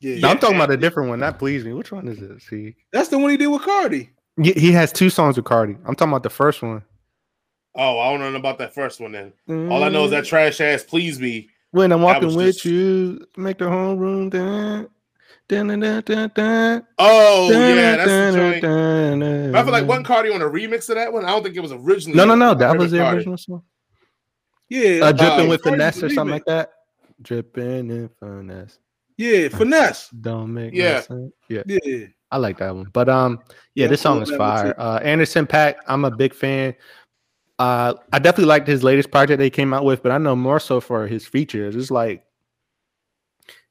Yeah. 0.00 0.18
No, 0.18 0.28
I'm 0.28 0.38
talking 0.38 0.56
about 0.56 0.70
a 0.70 0.76
different 0.76 1.08
one. 1.08 1.20
That 1.20 1.38
please 1.38 1.64
me. 1.64 1.72
Which 1.72 1.92
one 1.92 2.08
is 2.08 2.20
it? 2.20 2.42
See, 2.42 2.76
That's 2.92 3.08
the 3.08 3.18
one 3.18 3.30
he 3.30 3.36
did 3.36 3.46
with 3.46 3.62
Cardi. 3.62 4.10
he, 4.42 4.52
he 4.52 4.72
has 4.72 4.92
two 4.92 5.10
songs 5.10 5.36
with 5.36 5.46
Cardi. 5.46 5.76
I'm 5.86 5.94
talking 5.94 6.12
about 6.12 6.22
the 6.22 6.30
first 6.30 6.62
one. 6.62 6.82
Oh, 7.76 7.98
I 7.98 8.16
don't 8.16 8.32
know 8.32 8.38
about 8.38 8.58
that 8.58 8.74
first 8.74 9.00
one 9.00 9.12
then. 9.12 9.32
All 9.70 9.82
I 9.82 9.88
know 9.88 10.04
is 10.04 10.12
that 10.12 10.24
mm. 10.24 10.28
trash 10.28 10.60
ass 10.60 10.84
please 10.84 11.18
me. 11.20 11.48
when 11.72 11.90
I'm 11.90 12.02
walking 12.02 12.34
with 12.34 12.54
just- 12.54 12.64
you, 12.64 13.26
make 13.36 13.58
the 13.58 13.68
whole 13.68 13.96
room 13.96 14.30
dance. 14.30 14.88
Oh, 15.50 17.50
yeah, 17.50 17.96
that's 17.96 18.34
the 18.34 18.60
joint. 18.62 19.54
I 19.54 19.62
feel 19.62 19.72
like 19.72 19.86
one 19.86 20.02
Cardi 20.04 20.30
on 20.32 20.40
a 20.42 20.46
remix 20.46 20.88
of 20.88 20.96
that 20.96 21.12
one. 21.12 21.24
I 21.24 21.28
don't 21.28 21.42
think 21.42 21.56
it 21.56 21.60
was 21.60 21.72
originally. 21.72 22.16
No, 22.16 22.24
no, 22.24 22.34
no. 22.34 22.54
That 22.54 22.76
was 22.78 22.90
the 22.92 22.98
Cardi. 22.98 23.18
original 23.18 23.38
song. 23.38 23.62
Yeah. 24.68 25.04
Uh, 25.04 25.12
dripping 25.12 25.46
Oh, 25.46 25.48
with 25.48 25.62
finesse 25.62 26.02
or 26.02 26.08
something 26.08 26.32
like 26.32 26.44
that. 26.46 26.70
Dripping 27.22 27.90
in 27.90 28.10
finesse. 28.18 28.78
Yeah, 29.16 29.48
finesse. 29.48 30.08
Don't 30.10 30.52
make 30.54 30.74
Yeah. 30.74 31.00
sense. 31.02 31.32
Yeah. 31.48 31.62
Yeah. 31.66 32.06
I 32.30 32.38
like 32.38 32.58
that 32.58 32.74
one. 32.74 32.88
But 32.92 33.08
um, 33.08 33.40
yeah, 33.74 33.84
Yeah, 33.84 33.88
this 33.88 34.00
song 34.00 34.22
is 34.22 34.30
with 34.30 34.38
that 34.38 34.44
one, 34.44 34.56
fire. 34.56 34.74
Uh, 34.78 34.98
Anderson 35.04 35.46
Paak, 35.46 35.76
I'm 35.86 36.04
a 36.04 36.10
big 36.10 36.34
fan. 36.34 36.74
Uh, 37.60 37.94
I 38.12 38.18
definitely 38.18 38.46
liked 38.46 38.66
his 38.66 38.82
latest 38.82 39.12
project 39.12 39.38
they 39.38 39.50
came 39.50 39.72
out 39.72 39.84
with, 39.84 40.02
but 40.02 40.10
I 40.10 40.18
know 40.18 40.34
more 40.34 40.58
so 40.58 40.80
for 40.80 41.06
his 41.06 41.24
features. 41.26 41.76
It's 41.76 41.92
like 41.92 42.24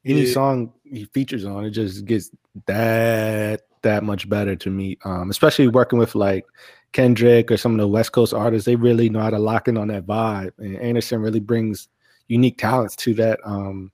any 0.06 0.22
Yeah. 0.22 0.34
song 0.34 0.74
he 0.94 1.06
features 1.06 1.46
on, 1.46 1.66
it 1.66 1.72
just 1.72 2.06
gets 2.06 2.32
that 2.68 3.62
that 3.82 4.04
much 4.04 4.30
better 4.30 4.56
to 4.56 4.70
me. 4.70 4.98
Um, 5.06 5.30
especially 5.30 5.68
working 5.68 6.00
with 6.00 6.16
like 6.16 6.46
Kendrick 6.94 7.52
or 7.52 7.58
some 7.58 7.74
of 7.74 7.80
the 7.80 7.88
West 7.88 8.12
Coast 8.12 8.34
artists, 8.34 8.66
they 8.66 8.76
really 8.76 9.10
know 9.10 9.20
how 9.20 9.30
to 9.30 9.40
lock 9.40 9.68
in 9.68 9.78
on 9.78 9.88
that 9.90 10.06
vibe. 10.06 10.52
And 10.58 10.78
Anderson 10.78 11.22
really 11.22 11.40
brings 11.40 11.88
unique 12.28 12.58
talents 12.58 12.96
to 12.98 13.14
that. 13.16 13.40
Um, 13.44 13.92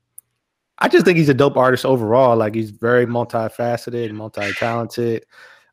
I 0.77 0.88
just 0.88 1.05
think 1.05 1.17
he's 1.17 1.29
a 1.29 1.33
dope 1.33 1.57
artist 1.57 1.85
overall. 1.85 2.38
Like 2.38 2.55
he's 2.55 2.69
very 2.71 3.05
multifaceted, 3.05 4.12
multi-talented. 4.12 5.25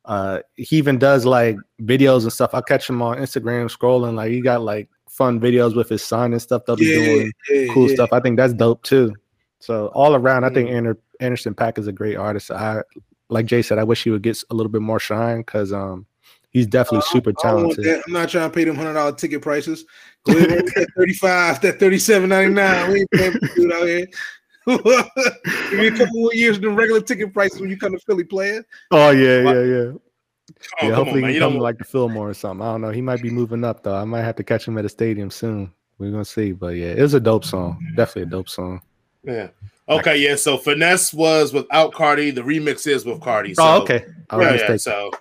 Uh, 0.05 0.39
he 0.55 0.77
even 0.77 0.97
does 0.97 1.25
like 1.25 1.57
videos 1.81 2.23
and 2.23 2.33
stuff. 2.33 2.53
I 2.53 2.61
catch 2.61 2.89
him 2.89 3.01
on 3.01 3.17
Instagram 3.17 3.65
scrolling. 3.69 4.15
Like 4.15 4.31
he 4.31 4.41
got 4.41 4.61
like 4.61 4.89
fun 5.09 5.39
videos 5.39 5.75
with 5.75 5.89
his 5.89 6.03
son 6.03 6.31
and 6.33 6.41
stuff. 6.41 6.63
They'll 6.65 6.75
be 6.75 6.85
Yeah, 6.85 6.95
doing 7.05 7.31
yeah, 7.49 7.73
cool 7.73 7.89
yeah. 7.89 7.95
stuff. 7.95 8.09
I 8.13 8.19
think 8.19 8.37
that's 8.37 8.53
dope 8.53 8.83
too. 8.83 9.13
So 9.59 9.87
all 9.87 10.15
around, 10.15 10.43
I 10.43 10.49
think 10.49 10.69
Ander- 10.69 10.99
Anderson 11.19 11.53
Paak 11.53 11.77
is 11.77 11.87
a 11.87 11.91
great 11.91 12.15
artist. 12.15 12.51
I 12.51 12.83
like 13.29 13.45
Jay 13.45 13.61
said, 13.61 13.79
I 13.79 13.83
wish 13.83 14.03
he 14.03 14.09
would 14.09 14.21
get 14.21 14.41
a 14.49 14.55
little 14.55 14.71
bit 14.71 14.81
more 14.81 14.99
shine 14.99 15.39
because 15.39 15.73
um 15.73 16.05
he's 16.49 16.67
definitely 16.67 17.05
super 17.09 17.31
don't 17.31 17.63
want 17.63 17.75
talented. 17.75 18.03
I'm 18.07 18.13
not 18.13 18.29
trying 18.29 18.49
to 18.49 18.55
pay 18.55 18.63
them 18.63 18.75
hundred 18.75 18.93
dollar 18.93 19.13
ticket 19.13 19.41
prices. 19.41 19.85
Go 20.25 20.37
ahead 20.37 20.49
that 20.49 20.87
thirty 20.95 21.13
five, 21.13 21.61
that 21.61 21.79
thirty 21.79 21.99
seven 21.99 22.29
ninety 22.29 22.53
nine. 22.53 22.91
We 22.91 22.99
ain't 23.01 23.11
paying 23.11 23.31
for 23.33 23.55
dude 23.55 23.73
out 23.73 23.87
here. 23.87 24.07
Give 24.67 25.79
me 25.79 25.87
a 25.87 25.91
couple 25.91 26.19
more 26.19 26.33
years 26.33 26.59
the 26.59 26.69
regular 26.69 26.99
ticket 26.99 27.33
prices 27.33 27.61
when 27.61 27.69
you 27.69 27.77
come 27.77 27.93
to 27.93 27.99
Philly 27.99 28.25
playing. 28.25 28.63
Oh 28.91 29.11
yeah, 29.11 29.41
yeah, 29.41 29.63
yeah. 29.63 29.91
Oh, 30.81 30.87
yeah, 30.87 30.95
hopefully 30.95 31.23
on, 31.23 31.29
he 31.29 31.35
You 31.35 31.41
come 31.41 31.53
to 31.53 31.61
like 31.61 31.77
the 31.77 31.83
Fillmore 31.83 32.29
or 32.29 32.33
something. 32.33 32.65
I 32.65 32.71
don't 32.71 32.81
know. 32.81 32.91
He 32.91 33.01
might 33.01 33.21
be 33.21 33.29
moving 33.29 33.63
up 33.63 33.83
though. 33.83 33.95
I 33.95 34.03
might 34.05 34.23
have 34.23 34.35
to 34.37 34.43
catch 34.43 34.67
him 34.67 34.77
at 34.77 34.85
a 34.85 34.89
stadium 34.89 35.29
soon. 35.29 35.71
We're 35.97 36.11
gonna 36.11 36.25
see. 36.25 36.51
But 36.51 36.75
yeah, 36.75 36.87
it 36.87 37.01
was 37.01 37.13
a 37.13 37.19
dope 37.19 37.45
song. 37.45 37.79
Definitely 37.95 38.23
a 38.23 38.25
dope 38.27 38.49
song. 38.49 38.81
Yeah. 39.23 39.49
Okay. 39.89 40.17
Yeah. 40.17 40.35
So 40.35 40.57
finesse 40.57 41.13
was 41.13 41.53
without 41.53 41.93
Cardi. 41.93 42.31
The 42.31 42.41
remix 42.41 42.87
is 42.87 43.05
with 43.05 43.21
Cardi. 43.21 43.53
So, 43.53 43.63
oh, 43.63 43.81
okay. 43.81 44.05
I 44.29 44.41
Yeah, 44.41 44.53
yeah. 44.69 44.77
So, 44.77 45.11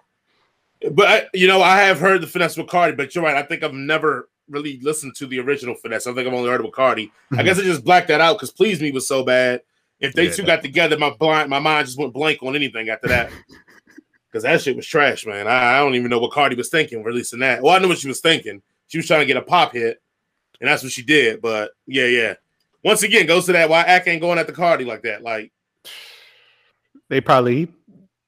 but 0.93 1.07
I, 1.09 1.27
you 1.33 1.47
know, 1.47 1.63
I 1.63 1.79
have 1.83 2.01
heard 2.01 2.21
the 2.21 2.27
finesse 2.27 2.57
with 2.57 2.69
Cardi, 2.69 2.97
but 2.97 3.15
you're 3.15 3.25
right. 3.25 3.37
I 3.37 3.43
think 3.43 3.63
I've 3.63 3.73
never 3.73 4.29
really 4.49 4.79
listened 4.83 5.15
to 5.17 5.27
the 5.27 5.39
original 5.41 5.75
finesse. 5.75 6.07
I 6.07 6.13
think 6.15 6.27
I've 6.27 6.35
only 6.35 6.51
heard 6.51 6.61
it 6.61 6.65
with 6.65 6.75
Cardi. 6.75 7.13
I 7.33 7.37
Mhm. 7.37 7.45
guess 7.45 7.59
I 7.59 7.63
just 7.63 7.85
blacked 7.85 8.09
that 8.09 8.21
out 8.21 8.35
because 8.35 8.51
"Please 8.53 8.81
Me" 8.81 8.91
was 8.93 9.07
so 9.09 9.25
bad. 9.25 9.63
If 10.01 10.13
they 10.13 10.27
Yeah. 10.27 10.33
two 10.33 10.43
got 10.43 10.63
together, 10.63 10.99
my 10.99 11.11
blind, 11.11 11.49
my 11.49 11.59
mind 11.59 11.87
just 11.87 11.99
went 11.99 12.13
blank 12.13 12.43
on 12.43 12.55
anything 12.55 12.89
after 12.89 13.09
that. 13.09 13.31
Because 14.29 14.43
that 14.43 14.61
shit 14.61 14.77
was 14.77 14.87
trash, 14.87 15.25
man. 15.25 15.47
I, 15.49 15.77
I 15.77 15.79
don't 15.79 15.95
even 15.95 16.11
know 16.11 16.19
what 16.19 16.33
Cardi 16.33 16.57
was 16.57 16.69
thinking 16.69 17.03
releasing 17.03 17.39
that. 17.39 17.63
Well, 17.63 17.75
I 17.75 17.79
know 17.79 17.89
what 17.89 17.97
she 17.97 18.09
was 18.09 18.21
thinking. 18.21 18.61
She 18.89 18.99
was 18.99 19.07
trying 19.07 19.21
to 19.21 19.27
get 19.27 19.39
a 19.39 19.41
pop 19.43 19.73
hit, 19.73 20.03
and 20.61 20.69
that's 20.69 20.83
what 20.83 20.93
she 20.93 21.03
did. 21.03 21.41
But 21.41 21.71
yeah, 21.87 22.05
yeah. 22.05 22.35
Once 22.85 23.03
again, 23.03 23.27
goes 23.27 23.47
to 23.47 23.53
that 23.53 23.69
why 23.69 23.83
Ack 23.83 24.07
ain't 24.07 24.21
going 24.21 24.39
at 24.39 24.47
the 24.47 24.53
Cardi 24.53 24.85
like 24.85 25.03
that. 25.03 25.23
Like, 25.23 25.53
They 27.09 27.21
probably 27.21 27.69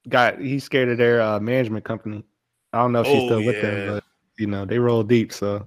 got 0.09 0.41
he's 0.41 0.65
scared 0.65 0.89
of 0.89 0.99
their 0.99 1.21
uh, 1.21 1.39
management 1.41 1.85
company. 1.85 2.25
I 2.73 2.79
don't 2.79 2.93
know 2.93 3.01
if 3.03 3.07
she's 3.07 3.23
Oh, 3.23 3.27
still 3.27 3.45
with 3.45 3.57
yeah. 3.57 3.63
them, 3.63 3.95
but 3.95 4.05
you 4.39 4.47
know 4.47 4.65
they 4.65 4.79
roll 4.79 5.03
deep. 5.03 5.33
So 5.33 5.67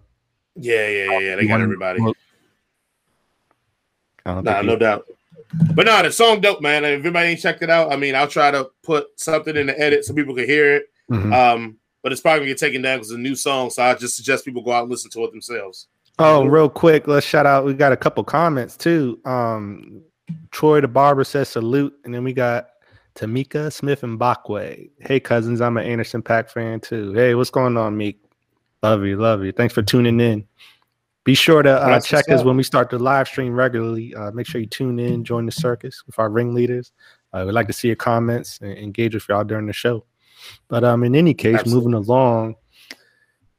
yeah, 0.56 0.88
yeah, 0.88 1.06
yeah, 1.06 1.20
yeah. 1.20 1.36
They 1.36 1.48
got 1.48 1.62
everybody. 1.62 2.02
I 4.26 4.36
don't 4.36 4.44
Nah, 4.44 4.62
no 4.62 4.76
doubt. 4.76 5.06
But 5.76 5.86
nah, 5.86 6.02
the 6.02 6.12
song 6.12 6.42
dope, 6.42 6.62
man. 6.62 6.86
If 6.86 7.02
anybody 7.02 7.30
ain't 7.30 7.40
checked 7.40 7.62
it 7.62 7.70
out, 7.70 7.92
I 7.92 7.96
mean, 7.96 8.16
I'll 8.16 8.28
try 8.28 8.52
to 8.52 8.70
put 8.84 9.08
something 9.20 9.56
in 9.56 9.68
the 9.68 9.80
edit 9.80 10.06
so 10.06 10.14
people 10.14 10.36
can 10.36 10.46
hear 10.46 10.76
it. 10.76 10.86
Mhm. 11.10 11.34
Um, 11.34 11.78
but 12.04 12.12
it's 12.12 12.22
probably 12.22 12.40
gonna 12.42 12.52
get 12.52 12.58
taken 12.58 12.82
down 12.82 12.98
because 12.98 13.12
it's 13.12 13.18
a 13.18 13.22
new 13.22 13.36
song. 13.36 13.70
So 13.70 13.84
I 13.84 13.94
just 13.96 14.16
suggest 14.16 14.46
people 14.46 14.62
go 14.62 14.72
out 14.72 14.84
and 14.84 14.92
listen 14.92 15.12
to 15.12 15.24
it 15.24 15.32
themselves. 15.32 15.88
Oh, 16.20 16.46
real 16.46 16.70
quick, 16.70 17.08
let's 17.08 17.26
shout 17.26 17.46
out. 17.46 17.66
We 17.66 17.74
got 17.74 17.92
a 17.92 17.98
couple 17.98 18.24
comments 18.24 18.78
too. 18.78 19.20
Um, 19.26 20.04
Troy 20.52 20.82
the 20.82 20.88
barber 20.88 21.24
says 21.24 21.50
salute, 21.50 21.94
and 22.06 22.14
then 22.14 22.24
we 22.24 22.34
got 22.34 22.68
Tamika 23.16 23.72
Smith 23.72 24.04
and 24.04 24.20
Bakwe. 24.20 24.90
Hey 25.00 25.20
cousins, 25.20 25.62
I'm 25.62 25.78
an 25.78 25.86
Anderson 25.86 26.22
Paak 26.22 26.50
fan 26.50 26.80
too. 26.80 27.14
Hey, 27.14 27.36
what's 27.36 27.50
going 27.50 27.78
on, 27.78 27.98
Meek? 27.98 28.24
Love 28.84 29.04
you, 29.04 29.18
love 29.18 29.44
you. 29.44 29.52
Thanks 29.52 29.74
for 29.74 29.82
tuning 29.82 30.20
in. 30.20 30.46
Be 31.24 31.36
sure 31.36 31.62
to 31.62 31.72
uh, 31.72 32.00
check 32.00 32.28
us 32.30 32.44
when 32.44 32.58
we 32.58 32.64
start 32.64 32.90
the 32.90 32.98
live 32.98 33.28
stream 33.28 33.54
regularly. 33.54 34.16
Uh, 34.16 34.32
make 34.32 34.48
sure 34.48 34.60
you 34.60 34.66
tune 34.66 34.98
in, 34.98 35.24
join 35.24 35.46
the 35.46 35.52
circus 35.52 36.04
with 36.08 36.18
our 36.18 36.30
ringleaders. 36.30 36.92
Uh, 37.32 37.44
we'd 37.46 37.52
like 37.52 37.68
to 37.68 37.74
see 37.74 37.88
your 37.88 37.96
comments 37.96 38.58
and 38.62 38.76
engage 38.76 39.14
with 39.14 39.30
y'all 39.30 39.44
during 39.44 39.68
the 39.68 39.74
show. 39.74 40.04
But 40.68 40.84
um, 40.84 41.04
in 41.04 41.14
any 41.14 41.36
case, 41.36 41.60
Absolutely. 41.60 41.92
moving 41.92 42.06
along, 42.06 42.56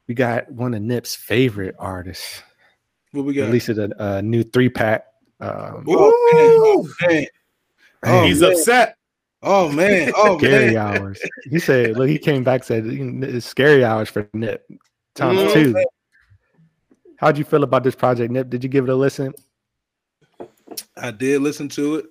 we 0.08 0.14
got 0.14 0.50
one 0.50 0.74
of 0.74 0.82
Nip's 0.82 1.14
favorite 1.14 1.74
artists 1.78 2.42
What 3.12 3.24
we 3.24 3.34
got? 3.34 3.46
released 3.46 3.68
a, 3.70 3.90
a 4.18 4.22
new 4.22 4.42
three 4.42 4.68
pack. 4.68 5.06
Um, 5.40 5.84
Oh, 5.88 6.30
man. 6.32 6.50
Oh, 6.58 6.88
man. 7.08 7.26
Oh, 8.04 8.24
He's 8.24 8.40
man. 8.40 8.52
upset. 8.52 8.96
Oh, 9.42 9.70
man. 9.70 10.12
Oh, 10.16 10.38
scary 10.38 10.74
man. 10.74 10.76
hours. 10.76 11.20
He 11.50 11.58
said, 11.58 11.96
"Look, 11.96 12.08
he 12.08 12.18
came 12.18 12.44
back 12.44 12.62
said 12.64 12.84
it's 12.86 13.46
scary 13.46 13.84
hours 13.84 14.08
for 14.08 14.28
Nip 14.32 14.64
times 15.14 15.40
Mhm. 15.40 15.52
two. 15.52 15.84
How'd 17.16 17.38
you 17.38 17.44
feel 17.44 17.62
about 17.62 17.84
this 17.84 17.94
project, 17.94 18.32
Nip? 18.32 18.50
Did 18.50 18.62
you 18.64 18.70
give 18.70 18.84
it 18.84 18.90
a 18.90 18.94
listen? 18.96 19.34
I 20.96 21.10
did 21.10 21.42
listen 21.42 21.68
to 21.70 21.96
it. 21.96 22.06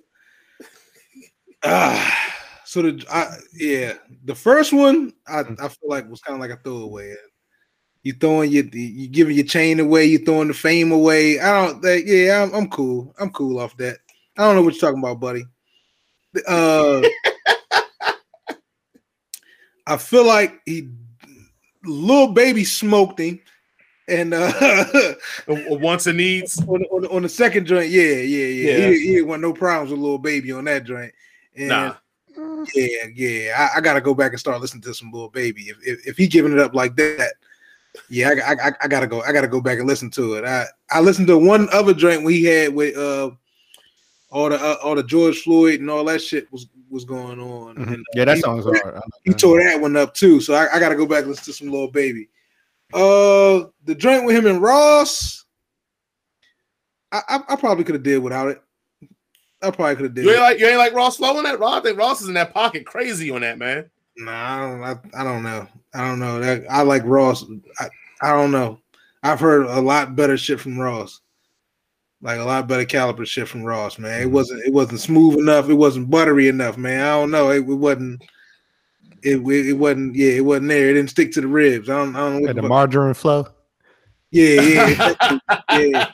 Ah, 1.64 2.34
so 2.64 2.82
the 2.82 3.04
I, 3.10 3.36
yeah, 3.54 3.94
the 4.24 4.34
first 4.34 4.72
one 4.72 5.12
I, 5.26 5.40
I 5.40 5.68
feel 5.68 5.88
like 5.88 6.08
was 6.10 6.20
kind 6.20 6.34
of 6.34 6.40
like 6.40 6.50
a 6.58 6.62
throwaway. 6.62 7.14
You 8.04 8.12
throwing 8.14 8.50
your 8.50 8.64
you 8.64 9.06
giving 9.08 9.36
your 9.36 9.44
chain 9.44 9.78
away, 9.78 10.06
you 10.06 10.18
throwing 10.18 10.48
the 10.48 10.54
fame 10.54 10.90
away. 10.90 11.38
I 11.38 11.66
don't 11.66 11.80
that 11.82 12.04
yeah, 12.04 12.42
I'm, 12.42 12.52
I'm 12.54 12.68
cool. 12.68 13.14
I'm 13.20 13.30
cool 13.30 13.60
off 13.60 13.76
that. 13.76 13.98
I 14.36 14.42
don't 14.44 14.56
know 14.56 14.62
what 14.62 14.74
you're 14.74 14.80
talking 14.80 14.98
about, 14.98 15.20
buddy. 15.20 15.44
Uh 16.48 17.02
I 19.86 19.96
feel 19.96 20.26
like 20.26 20.60
he 20.66 20.88
Lil 21.84 22.32
Baby 22.32 22.64
smoked 22.64 23.20
him 23.20 23.38
and 24.08 24.34
uh 24.34 24.52
Wants 25.46 26.06
and 26.08 26.18
needs. 26.18 26.58
on, 26.66 26.82
on, 26.84 27.06
on 27.06 27.22
the 27.22 27.28
second 27.28 27.66
joint, 27.66 27.90
yeah, 27.90 28.02
yeah, 28.02 28.46
yeah. 28.46 28.78
Yeah. 28.78 28.90
He, 28.90 29.14
he 29.14 29.22
want 29.22 29.42
no 29.42 29.52
problems 29.52 29.92
with 29.92 30.00
Lil 30.00 30.18
Baby 30.18 30.50
on 30.52 30.64
that 30.64 30.84
joint. 30.84 31.12
And 31.56 31.68
Nah. 31.68 31.94
yeah, 32.74 33.06
yeah. 33.14 33.68
I, 33.74 33.78
I 33.78 33.80
gotta 33.80 34.00
go 34.00 34.12
back 34.14 34.32
and 34.32 34.40
start 34.40 34.60
listening 34.60 34.82
to 34.82 34.94
some 34.94 35.12
Lil 35.12 35.28
Baby. 35.28 35.62
If, 35.62 35.76
if 35.86 36.06
if 36.08 36.16
he 36.16 36.26
giving 36.26 36.52
it 36.52 36.58
up 36.58 36.74
like 36.74 36.96
that, 36.96 37.34
Yeah, 38.08 38.30
I, 38.46 38.52
I, 38.68 38.72
I 38.82 38.88
gotta 38.88 39.06
go. 39.06 39.20
I 39.22 39.32
gotta 39.32 39.48
go 39.48 39.60
back 39.60 39.78
and 39.78 39.86
listen 39.86 40.10
to 40.12 40.34
it. 40.34 40.44
I 40.44 40.66
I 40.90 41.00
listened 41.00 41.26
to 41.28 41.38
one 41.38 41.68
other 41.72 41.92
joint 41.94 42.24
we 42.24 42.42
had 42.44 42.74
with 42.74 42.96
uh 42.96 43.30
all 44.30 44.48
the 44.48 44.56
uh, 44.56 44.76
all 44.82 44.94
the 44.94 45.02
George 45.02 45.42
Floyd 45.42 45.80
and 45.80 45.90
all 45.90 46.04
that 46.04 46.22
shit 46.22 46.50
was 46.50 46.66
was 46.88 47.04
going 47.04 47.38
on. 47.38 47.76
Mhm. 47.76 47.86
And, 47.86 48.00
uh, 48.00 48.12
Yeah, 48.14 48.24
that 48.26 48.36
he- 48.36 48.40
song's 48.42 48.64
hard. 48.64 48.94
Like 48.94 49.02
He 49.24 49.30
that. 49.30 49.38
tore 49.38 49.62
that 49.62 49.80
one 49.80 49.96
up 49.96 50.14
too. 50.14 50.40
So 50.40 50.54
I, 50.54 50.74
I 50.74 50.80
gotta 50.80 50.96
go 50.96 51.06
back 51.06 51.20
and 51.20 51.28
listen 51.28 51.44
to 51.44 51.52
some 51.52 51.68
Lil 51.70 51.88
Baby. 51.88 52.28
Uh, 52.94 53.64
the 53.84 53.94
joint 53.94 54.24
with 54.24 54.36
him 54.36 54.46
and 54.46 54.62
Ross. 54.62 55.44
I 57.12 57.20
I, 57.28 57.40
I 57.50 57.56
probably 57.56 57.84
could 57.84 57.94
have 57.94 58.02
did 58.02 58.18
without 58.22 58.48
it. 58.48 58.62
I 59.62 59.70
probably 59.70 59.94
could 59.96 60.04
have 60.06 60.14
did. 60.14 60.24
You 60.24 60.30
ain't 60.30 60.38
it. 60.38 60.42
like 60.42 60.58
you 60.58 60.66
ain't 60.66 60.78
like 60.78 60.92
Ross 60.94 61.18
Flow 61.18 61.36
on 61.36 61.44
that. 61.44 61.58
Ross, 61.60 61.80
I 61.80 61.80
think 61.82 61.98
Ross 61.98 62.22
is 62.22 62.28
in 62.28 62.34
that 62.34 62.52
pocket 62.54 62.86
crazy 62.86 63.30
on 63.30 63.42
that 63.42 63.58
man. 63.58 63.90
Nah, 64.16 64.32
I 64.32 64.60
don't. 64.70 64.82
I, 64.82 65.20
I 65.20 65.24
don't 65.24 65.42
know. 65.42 65.68
I 65.94 66.06
don't 66.06 66.18
know. 66.18 66.40
That 66.40 66.64
I 66.70 66.82
like 66.82 67.02
Ross. 67.04 67.44
I, 67.78 67.88
I 68.22 68.32
don't 68.32 68.50
know. 68.50 68.78
I've 69.22 69.40
heard 69.40 69.66
a 69.66 69.80
lot 69.80 70.16
better 70.16 70.36
shit 70.36 70.60
from 70.60 70.78
Ross. 70.78 71.20
Like 72.20 72.38
a 72.38 72.44
lot 72.44 72.68
better 72.68 72.84
caliber 72.84 73.26
shit 73.26 73.48
from 73.48 73.64
Ross, 73.64 73.98
man. 73.98 74.20
It 74.20 74.24
mm-hmm. 74.24 74.34
wasn't. 74.34 74.64
It 74.64 74.72
wasn't 74.72 75.00
smooth 75.00 75.38
enough. 75.38 75.68
It 75.68 75.74
wasn't 75.74 76.10
buttery 76.10 76.48
enough, 76.48 76.78
man. 76.78 77.00
I 77.00 77.10
don't 77.10 77.30
know. 77.30 77.50
It, 77.50 77.68
it 77.68 77.74
wasn't. 77.74 78.22
It, 79.22 79.38
it 79.38 79.66
it 79.68 79.72
wasn't. 79.74 80.14
Yeah, 80.14 80.32
it 80.32 80.44
wasn't 80.44 80.68
there. 80.68 80.90
It 80.90 80.94
didn't 80.94 81.10
stick 81.10 81.32
to 81.32 81.40
the 81.40 81.48
ribs. 81.48 81.90
I 81.90 81.96
don't. 81.98 82.16
I 82.16 82.20
don't 82.20 82.42
know. 82.42 82.48
The 82.48 82.62
the 82.62 82.68
margarine 82.68 83.14
flow. 83.14 83.48
yeah, 84.30 84.60
yeah, 84.60 85.24
yeah. 85.72 86.12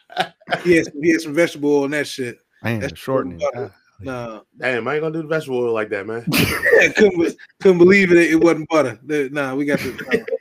He 0.65 0.77
had, 0.77 0.87
some, 0.87 1.03
he 1.03 1.13
had 1.13 1.21
some 1.21 1.35
vegetable 1.35 1.71
oil 1.71 1.85
and 1.85 1.93
that 1.93 2.07
shit. 2.07 2.39
Man, 2.63 2.81
That's 2.81 2.99
shortening. 2.99 3.39
butter. 3.39 3.75
God. 4.05 4.07
Nah, 4.07 4.41
Damn, 4.59 4.87
I 4.89 4.95
ain't 4.95 5.03
gonna 5.03 5.13
do 5.15 5.23
the 5.23 5.29
vegetable 5.29 5.59
oil 5.61 5.73
like 5.73 5.89
that, 5.91 6.07
man. 6.07 6.25
Couldn't, 6.97 7.37
couldn't 7.61 7.79
believe 7.79 8.13
it. 8.13 8.31
It 8.33 8.37
wasn't 8.41 8.69
butter. 8.69 8.99
The- 9.05 9.29
Nah, 9.31 9.55
we 9.55 9.65
got 9.65 9.79
the. 9.81 10.33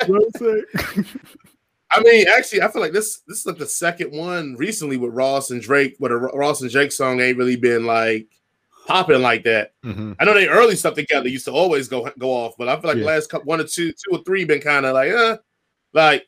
I 1.92 2.00
mean, 2.02 2.26
actually, 2.28 2.62
I 2.62 2.68
feel 2.68 2.80
like 2.82 2.92
this 2.92 3.20
this 3.26 3.38
is 3.40 3.46
like 3.46 3.58
the 3.58 3.66
second 3.66 4.12
one 4.16 4.54
recently 4.56 4.96
with 4.96 5.12
Ross 5.12 5.50
and 5.50 5.60
Drake, 5.60 5.96
where 5.98 6.10
the 6.10 6.16
Ross 6.16 6.60
and 6.62 6.70
Drake 6.70 6.92
song 6.92 7.20
ain't 7.20 7.36
really 7.36 7.56
been 7.56 7.84
like 7.84 8.28
popping 8.86 9.22
like 9.22 9.42
that. 9.44 9.72
Mhm. 9.84 10.14
I 10.20 10.24
know 10.24 10.34
they 10.34 10.46
early 10.48 10.76
stuff 10.76 10.94
together 10.94 11.28
used 11.28 11.46
to 11.46 11.52
always 11.52 11.88
go 11.88 12.08
go 12.18 12.30
off, 12.30 12.54
but 12.58 12.68
I 12.68 12.76
feel 12.80 12.88
like 12.90 12.98
the 12.98 13.04
last 13.06 13.28
couple, 13.28 13.46
one 13.46 13.60
or 13.60 13.64
two, 13.64 13.90
two 13.92 14.12
or 14.12 14.22
three 14.24 14.44
been 14.44 14.60
kind 14.60 14.86
of 14.86 14.94
like, 14.94 15.10
uh, 15.12 15.38
like 15.92 16.26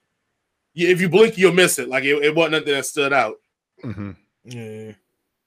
yeah, 0.74 0.88
if 0.88 1.00
you 1.00 1.08
blink, 1.08 1.38
you'll 1.38 1.52
miss 1.52 1.78
it. 1.78 1.88
Like 1.88 2.04
it, 2.04 2.22
it 2.24 2.34
wasn't 2.34 2.52
nothing 2.52 2.72
that 2.74 2.86
stood 2.86 3.12
out. 3.12 3.36
Mhm. 3.84 4.16
Yeah. 4.44 4.92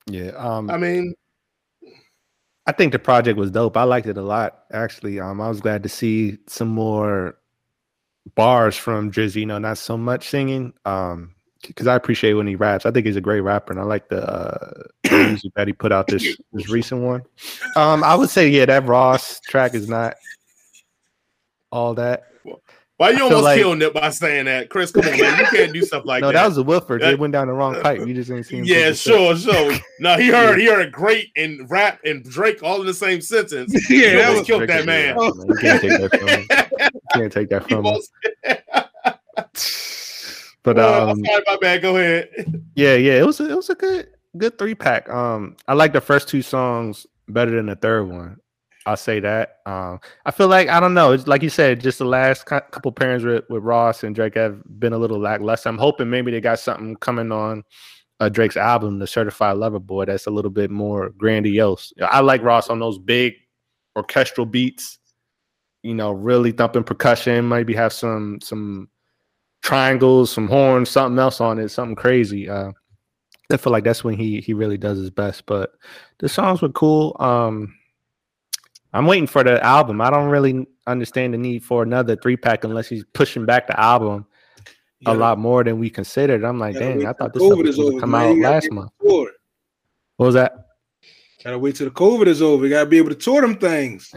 Yeah. 0.08 0.32
Um, 0.32 0.70
I 0.70 0.78
mean, 0.78 1.14
I 2.68 2.72
think 2.72 2.92
the 2.92 3.00
project 3.00 3.38
was 3.38 3.52
dope. 3.52 3.78
I 3.78 3.84
liked 3.84 4.08
it 4.08 4.18
a 4.18 4.22
lot, 4.22 4.64
actually. 4.72 5.20
Um, 5.20 5.40
I 5.42 5.50
was 5.50 5.62
glad 5.62 5.84
to 5.84 5.90
see 5.90 6.38
some 6.48 6.68
more 6.68 7.38
bars 8.36 8.76
from 8.76 9.12
Drizzy. 9.12 9.38
You 9.38 9.46
know, 9.46 9.60
not 9.60 9.78
so 9.78 9.98
much 9.98 10.30
singing. 10.30 10.74
Um, 10.86 11.36
because 11.68 11.88
I 11.88 11.96
appreciate 11.96 12.34
when 12.34 12.48
he 12.48 12.56
raps. 12.56 12.86
I 12.86 12.92
think 12.92 13.06
he's 13.06 13.16
a 13.16 13.22
great 13.22 13.42
rapper, 13.42 13.74
and 13.74 13.80
I 13.80 13.86
like 13.86 14.10
the, 14.10 14.24
uh, 14.24 14.84
music 15.12 15.52
that 15.56 15.68
he 15.68 15.74
put 15.74 15.92
out 15.92 16.08
this 16.08 16.38
this 16.54 16.70
recent 16.70 17.02
one. 17.02 17.24
Um, 17.76 18.04
I 18.04 18.16
would 18.16 18.30
say, 18.30 18.48
yeah, 18.50 18.66
that 18.66 18.86
Ross 18.86 19.40
track 19.40 19.74
is 19.74 19.90
not 19.90 20.16
all 21.72 21.94
that. 21.96 22.26
Why 22.98 23.10
you 23.10 23.18
feel 23.18 23.26
almost 23.26 23.44
like- 23.44 23.60
killed 23.60 23.82
it 23.82 23.94
by 23.94 24.10
saying 24.10 24.46
that, 24.46 24.70
Chris? 24.70 24.92
Come 24.92 25.06
on, 25.06 25.20
man, 25.20 25.40
you 25.40 25.46
can't 25.48 25.74
do 25.74 25.82
stuff 25.84 26.04
like 26.06 26.22
no, 26.22 26.28
that. 26.28 26.34
No, 26.34 26.40
that 26.40 26.48
was 26.48 26.58
a 26.58 26.64
Wilford. 26.64 27.02
That- 27.02 27.14
It 27.14 27.20
went 27.20 27.34
down 27.34 27.48
the 27.48 27.54
wrong 27.54 27.76
pipe. 27.82 28.00
You 28.08 28.14
just 28.14 28.32
ain't 28.32 28.46
seen. 28.46 28.60
him 28.60 28.66
yeah, 28.66 28.76
put 28.76 28.82
this 28.92 29.08
up. 29.08 29.14
sure, 29.14 29.36
sure. 29.38 29.74
No, 30.00 30.18
he 30.18 30.30
heard 30.30 30.60
he 30.60 30.68
heard 30.68 30.92
great 30.92 31.32
and 31.36 31.70
rap 31.70 32.00
and 32.06 32.24
Drake 32.24 32.64
all 32.64 32.80
in 32.82 32.88
the 32.88 32.94
same 32.94 33.22
sentence. 33.22 33.74
Yeah, 33.90 33.98
You 34.12 34.18
that 34.18 34.34
was- 34.38 34.48
killed 34.48 34.68
that 34.70 34.86
man. 34.86 35.16
You 35.18 35.56
can't 35.60 35.82
take 35.82 36.00
that 36.00 36.20
from 36.20 36.28
him. 36.28 36.48
You 36.82 37.00
can't 37.14 37.34
take 37.34 37.50
that 37.50 37.64
from 37.70 37.86
him. 37.86 38.00
But 40.64 40.80
Uh, 40.80 41.10
um, 41.12 41.24
sorry, 41.24 41.44
my 41.46 41.58
bad. 41.62 41.82
Go 41.82 41.98
ahead. 41.98 42.30
Yeah, 42.76 42.96
yeah, 42.96 43.14
it 43.20 43.26
was 43.26 43.40
a, 43.40 43.50
it 43.52 43.56
was 43.56 43.70
a 43.70 43.76
good 43.76 44.08
good 44.38 44.58
three 44.58 44.74
pack. 44.76 45.08
Um, 45.10 45.56
I 45.68 45.74
like 45.74 45.94
the 45.94 46.02
first 46.02 46.28
two 46.28 46.42
songs 46.42 47.06
better 47.30 47.52
than 47.52 47.68
the 47.68 47.76
third 47.76 48.06
one. 48.10 48.38
I'll 48.86 48.98
say 48.98 49.20
that. 49.20 49.62
Um, 49.66 50.00
I 50.26 50.32
feel 50.32 50.48
like 50.48 50.70
I 50.70 50.80
don't 50.80 50.94
know. 50.94 51.12
It's 51.12 51.28
like 51.28 51.42
you 51.42 51.50
said, 51.50 51.82
just 51.82 52.00
the 52.00 52.06
last 52.06 52.46
couple 52.46 52.92
pairings 52.92 53.26
with, 53.26 53.44
with 53.50 53.64
Ross 53.64 54.04
and 54.04 54.14
Drake 54.14 54.36
have 54.36 54.62
been 54.80 54.94
a 54.94 54.98
little 54.98 55.20
lackluster. 55.20 55.70
I'm 55.70 55.78
hoping 55.78 56.10
maybe 56.10 56.32
they 56.32 56.42
got 56.42 56.60
something 56.60 56.96
coming 56.98 57.32
on 57.32 57.64
uh, 58.20 58.30
Drake's 58.30 58.58
album, 58.58 59.00
The 59.00 59.08
Certified 59.08 59.58
Lover 59.58 59.80
Boy, 59.80 60.06
that's 60.06 60.28
a 60.28 60.32
little 60.32 60.52
bit 60.52 60.72
more 60.72 61.10
grandiose. 61.10 61.94
I 62.02 62.22
like 62.22 62.44
Ross 62.44 62.70
on 62.70 62.80
those 62.80 62.98
big 62.98 63.34
orchestral 63.96 64.46
beats. 64.46 65.00
You 65.84 65.94
know, 65.94 66.12
really 66.12 66.52
thumping 66.52 66.84
percussion. 66.84 67.48
Maybe 67.48 67.74
have 67.76 67.94
some 67.94 68.40
some 68.42 68.90
triangles, 69.62 70.32
some 70.32 70.48
horns, 70.48 70.90
something 70.90 71.20
else 71.20 71.40
on 71.40 71.60
it, 71.60 71.70
something 71.70 71.96
crazy. 71.96 72.50
Uh, 72.50 72.72
I 73.52 73.58
feel 73.58 73.72
like 73.72 73.84
that's 73.84 74.04
when 74.04 74.16
he 74.16 74.42
he 74.42 74.54
really 74.54 74.78
does 74.78 74.98
his 74.98 75.12
best. 75.12 75.46
But 75.46 75.74
the 76.20 76.28
songs 76.28 76.64
were 76.64 76.70
cool. 76.70 77.16
Um, 77.20 77.76
I'm 78.96 79.08
waiting 79.08 79.28
for 79.28 79.44
the 79.44 79.62
album. 79.62 80.00
I 80.00 80.10
don't 80.10 80.30
really 80.30 80.66
understand 80.88 81.34
the 81.34 81.38
need 81.38 81.66
for 81.66 81.84
another 81.84 82.16
three 82.16 82.38
pack 82.38 82.64
unless 82.64 82.88
he's 82.88 83.04
pushing 83.14 83.46
back 83.46 83.68
the 83.68 83.78
album 83.78 84.26
You 85.02 85.12
a 85.12 85.14
lot 85.14 85.38
more 85.38 85.66
than 85.66 85.80
we 85.80 85.90
considered. 85.90 86.46
I'm 86.46 86.60
like, 86.60 86.76
gotta 86.76 86.86
dang, 86.86 87.06
I 87.06 87.12
thought 87.12 87.34
this 87.34 87.44
COVID 87.44 87.48
stuff 87.48 87.60
was 87.60 87.70
is 87.70 87.76
to 87.76 87.82
over, 87.84 88.00
come 88.00 88.12
man. 88.12 88.44
out 88.44 88.52
last 88.52 88.72
month. 88.72 88.92
Tour. 89.02 89.32
What 90.16 90.26
was 90.28 90.36
that? 90.36 90.68
Gotta 91.44 91.60
wait 91.60 91.76
till 91.76 91.88
the 91.90 91.94
COVID 91.94 92.28
is 92.28 92.42
over. 92.42 92.64
You 92.64 92.70
gotta 92.70 92.90
be 92.90 92.98
able 92.98 93.10
to 93.10 93.16
tour 93.16 93.42
them 93.42 93.58
things. 93.58 94.16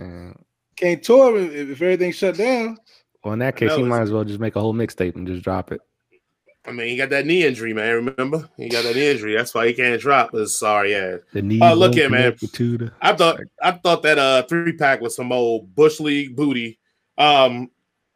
Can't 0.77 1.03
tour 1.03 1.37
if, 1.37 1.71
if 1.71 1.83
everything's 1.83 2.15
shut 2.15 2.37
down. 2.37 2.79
well, 3.25 3.33
in 3.33 3.41
that 3.41 3.57
case, 3.57 3.71
know, 3.71 3.79
he 3.79 3.83
might 3.83 4.03
as 4.03 4.13
well 4.13 4.23
just 4.23 4.39
make 4.39 4.55
a 4.55 4.61
whole 4.61 4.75
mixtape 4.75 5.17
and 5.17 5.27
just 5.27 5.43
drop 5.43 5.73
it. 5.73 5.81
I 6.67 6.73
mean, 6.73 6.89
he 6.89 6.97
got 6.97 7.09
that 7.11 7.25
knee 7.25 7.45
injury, 7.45 7.73
man. 7.73 8.13
Remember, 8.17 8.49
he 8.57 8.69
got 8.69 8.83
that 8.85 8.95
knee 8.95 9.11
injury. 9.11 9.35
That's 9.35 9.55
why 9.55 9.67
he 9.69 9.73
can't 9.73 10.01
drop. 10.01 10.33
His 10.33 10.59
sorry 10.59 10.95
ass. 10.95 11.21
The 11.33 11.41
knee. 11.43 11.61
Oh, 11.63 11.73
look 11.75 11.95
here, 11.95 12.11
man. 12.11 12.33
the- 12.39 12.93
I 13.01 13.15
thought 13.15 13.41
I 13.63 13.71
thought 13.73 14.03
that 14.03 14.19
uh 14.19 14.43
three 14.43 14.73
pack 14.75 15.01
was 15.01 15.17
some 15.17 15.33
old 15.33 15.75
bush 15.75 15.99
league 16.01 16.37
booty. 16.37 16.79
Um, 17.17 17.71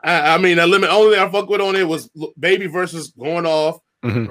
I, 0.04 0.34
I 0.34 0.38
mean, 0.38 0.56
the 0.58 0.66
limit 0.66 0.90
only 0.90 1.14
thing 1.16 1.24
I 1.26 1.30
fuck 1.30 1.48
with 1.48 1.60
on 1.60 1.76
it 1.76 1.86
was 1.88 2.10
baby 2.38 2.66
versus 2.66 3.12
going 3.12 3.46
off. 3.46 3.78
Mhm. 4.04 4.28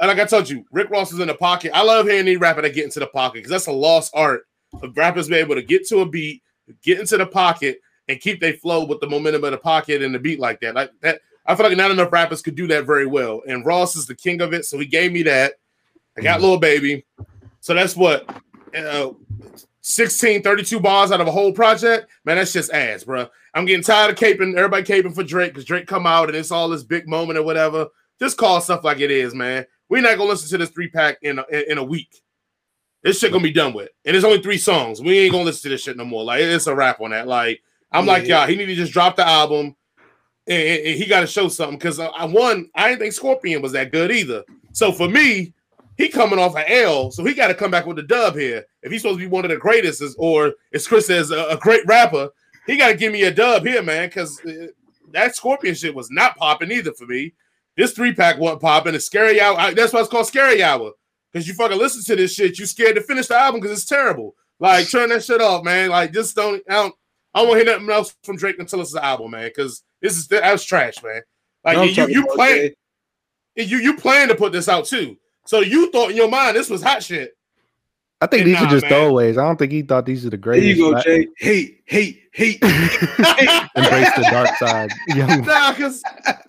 And 0.00 0.08
like 0.08 0.18
I 0.18 0.24
told 0.26 0.48
you, 0.48 0.64
Rick 0.70 0.90
Ross 0.90 1.12
is 1.12 1.18
in 1.20 1.28
the 1.28 1.34
pocket. 1.34 1.72
I 1.74 1.82
love 1.82 2.06
hearing 2.06 2.26
these 2.26 2.38
rapper 2.38 2.62
that 2.62 2.74
get 2.74 2.84
into 2.84 3.00
the 3.00 3.06
pocket 3.06 3.34
because 3.36 3.50
that's 3.50 3.66
a 3.68 3.72
lost 3.72 4.12
art 4.14 4.42
of 4.82 4.96
rappers 4.96 5.28
being 5.28 5.40
able 5.40 5.54
to 5.54 5.62
get 5.62 5.86
to 5.88 6.00
a 6.00 6.06
beat, 6.08 6.42
get 6.82 7.00
into 7.00 7.16
the 7.16 7.26
pocket, 7.26 7.78
and 8.08 8.20
keep 8.20 8.40
their 8.40 8.54
flow 8.54 8.84
with 8.84 9.00
the 9.00 9.08
momentum 9.08 9.44
of 9.44 9.52
the 9.52 9.56
pocket 9.58 10.02
and 10.02 10.14
the 10.14 10.18
beat 10.18 10.38
like 10.40 10.60
that. 10.60 10.74
Like 10.74 10.90
that, 11.00 11.20
I 11.46 11.54
feel 11.54 11.66
like 11.68 11.76
not 11.76 11.90
enough 11.90 12.12
rappers 12.12 12.42
could 12.42 12.54
do 12.54 12.66
that 12.68 12.86
very 12.86 13.06
well. 13.06 13.42
And 13.46 13.64
Ross 13.66 13.96
is 13.96 14.06
the 14.06 14.14
king 14.14 14.40
of 14.40 14.52
it, 14.54 14.64
so 14.64 14.78
he 14.78 14.86
gave 14.86 15.12
me 15.12 15.22
that. 15.24 15.54
I 16.16 16.22
got 16.22 16.40
Lil 16.40 16.58
Baby, 16.58 17.04
so 17.60 17.74
that's 17.74 17.96
what 17.96 18.28
uh, 18.76 19.10
16, 19.82 20.42
32 20.42 20.80
bars 20.80 21.12
out 21.12 21.20
of 21.20 21.26
a 21.26 21.32
whole 21.32 21.52
project. 21.52 22.10
Man, 22.24 22.36
that's 22.36 22.52
just 22.52 22.72
ass, 22.72 23.04
bro. 23.04 23.28
I'm 23.52 23.66
getting 23.66 23.82
tired 23.82 24.12
of 24.12 24.18
caping, 24.18 24.56
everybody 24.56 24.82
caping 24.82 25.14
for 25.14 25.22
Drake 25.22 25.52
because 25.52 25.64
Drake 25.64 25.86
come 25.86 26.06
out 26.06 26.28
and 26.28 26.36
it's 26.36 26.50
all 26.50 26.68
this 26.68 26.82
big 26.82 27.06
moment 27.08 27.38
or 27.38 27.42
whatever. 27.42 27.88
Just 28.18 28.38
call 28.38 28.60
stuff 28.60 28.84
like 28.84 29.00
it 29.00 29.10
is, 29.10 29.34
man. 29.34 29.66
We're 29.88 30.02
not 30.02 30.16
gonna 30.16 30.30
listen 30.30 30.48
to 30.50 30.58
this 30.58 30.70
three 30.70 30.88
pack 30.88 31.18
in 31.22 31.38
a, 31.38 31.70
in 31.70 31.78
a 31.78 31.84
week. 31.84 32.22
This 33.02 33.18
shit 33.18 33.32
gonna 33.32 33.42
be 33.44 33.52
done 33.52 33.74
with, 33.74 33.90
and 34.06 34.16
it's 34.16 34.24
only 34.24 34.40
three 34.40 34.56
songs. 34.56 35.02
We 35.02 35.18
ain't 35.18 35.32
gonna 35.32 35.44
listen 35.44 35.62
to 35.64 35.68
this 35.70 35.82
shit 35.82 35.96
no 35.96 36.04
more. 36.06 36.24
Like 36.24 36.40
it's 36.40 36.66
a 36.66 36.74
wrap 36.74 37.00
on 37.00 37.10
that. 37.10 37.28
Like 37.28 37.60
I'm 37.92 38.06
like 38.06 38.26
Yeah. 38.26 38.40
y'all, 38.40 38.48
he 38.48 38.56
need 38.56 38.66
to 38.66 38.74
just 38.74 38.92
drop 38.92 39.16
the 39.16 39.26
album, 39.26 39.76
and, 40.46 40.96
he 40.96 41.06
got 41.06 41.20
to 41.20 41.26
show 41.26 41.48
something. 41.48 41.78
Because 41.78 41.98
I, 41.98 42.06
I 42.06 42.24
one, 42.24 42.70
I 42.74 42.88
didn't 42.88 43.00
think 43.00 43.12
Scorpion 43.12 43.62
was 43.62 43.72
that 43.72 43.92
good 43.92 44.10
either. 44.10 44.44
So 44.72 44.92
for 44.92 45.08
me, 45.08 45.52
he 45.96 46.08
coming 46.08 46.38
off 46.38 46.56
an 46.56 46.64
L, 46.66 47.10
so 47.10 47.24
he 47.24 47.34
got 47.34 47.48
to 47.48 47.54
come 47.54 47.70
back 47.70 47.86
with 47.86 47.98
a 47.98 48.02
dub 48.02 48.34
here. 48.34 48.64
If 48.82 48.90
he's 48.90 49.02
supposed 49.02 49.20
to 49.20 49.24
be 49.24 49.30
one 49.30 49.44
of 49.44 49.50
the 49.50 49.56
greatest, 49.56 50.02
or 50.18 50.54
as 50.72 50.88
Chris 50.88 51.06
says, 51.06 51.30
a, 51.30 51.44
a 51.50 51.56
great 51.56 51.86
rapper, 51.86 52.30
he 52.66 52.76
got 52.76 52.88
to 52.88 52.96
give 52.96 53.12
me 53.12 53.22
a 53.22 53.30
dub 53.30 53.64
here, 53.64 53.82
man. 53.82 54.08
Because 54.08 54.40
uh, 54.44 54.66
that 55.12 55.36
Scorpion 55.36 55.74
shit 55.74 55.94
was 55.94 56.10
not 56.10 56.36
popping 56.36 56.72
either 56.72 56.92
for 56.92 57.06
me. 57.06 57.32
This 57.76 57.92
three 57.92 58.12
pack 58.12 58.38
wasn't 58.38 58.62
popping. 58.62 58.94
It's 58.94 59.06
scary 59.06 59.40
hour. 59.40 59.56
I- 59.58 59.74
that's 59.74 59.92
why 59.92 60.00
it's 60.00 60.08
called 60.08 60.26
scary 60.26 60.62
hour. 60.62 60.92
Because 61.32 61.48
you 61.48 61.54
fucking 61.54 61.78
listen 61.78 62.02
to 62.04 62.16
this 62.16 62.32
shit, 62.32 62.58
you 62.58 62.66
scared 62.66 62.94
to 62.94 63.02
finish 63.02 63.26
the 63.26 63.36
album 63.36 63.60
because 63.60 63.76
it's 63.76 63.88
terrible. 63.88 64.34
Like 64.60 64.88
turn 64.90 65.08
that 65.10 65.24
shit 65.24 65.40
off, 65.40 65.64
man. 65.64 65.90
Like 65.90 66.12
just 66.12 66.34
don't. 66.36 66.62
I 66.68 66.74
don't. 66.74 66.94
I 67.34 67.40
don't 67.40 67.48
want 67.48 67.60
to 67.60 67.64
hear 67.64 67.74
nothing 67.74 67.90
else 67.90 68.16
from 68.22 68.36
Drake 68.36 68.60
until 68.60 68.80
it's 68.80 68.92
the 68.92 69.04
album, 69.04 69.32
man. 69.32 69.48
Because 69.48 69.82
this 70.04 70.16
is 70.18 70.28
that 70.28 70.52
was 70.52 70.64
trash, 70.64 71.02
man. 71.02 71.22
Like 71.64 71.78
I'm 71.78 71.88
you, 71.88 72.06
you 72.08 72.26
plan, 72.26 72.70
you 73.56 73.78
you 73.78 73.96
plan 73.96 74.28
to 74.28 74.34
put 74.34 74.52
this 74.52 74.68
out 74.68 74.84
too. 74.84 75.16
So 75.46 75.60
you 75.60 75.90
thought 75.90 76.10
in 76.10 76.16
your 76.16 76.28
mind 76.28 76.56
this 76.56 76.68
was 76.68 76.82
hot 76.82 77.02
shit. 77.02 77.32
I 78.20 78.26
think 78.26 78.40
Yeah, 78.46 78.52
these 78.54 78.62
are 78.62 78.70
just 78.70 78.82
man. 78.84 78.92
throwaways. 78.92 79.32
I 79.32 79.44
don't 79.46 79.58
think 79.58 79.72
he 79.72 79.82
thought 79.82 80.06
these 80.06 80.24
are 80.24 80.30
the 80.30 80.36
There 80.36 80.42
greatest. 80.42 80.76
you 80.78 80.84
go, 80.84 80.90
Like, 80.90 81.04
Jay. 81.04 81.28
Hate, 81.38 81.80
hate, 81.84 82.22
hate. 82.32 82.58
Embrace 82.62 84.14
the 84.16 84.28
dark 84.30 84.56
side. 84.58 84.90
Young 85.08 85.42
Nah, 85.44 85.72
because 85.72 86.02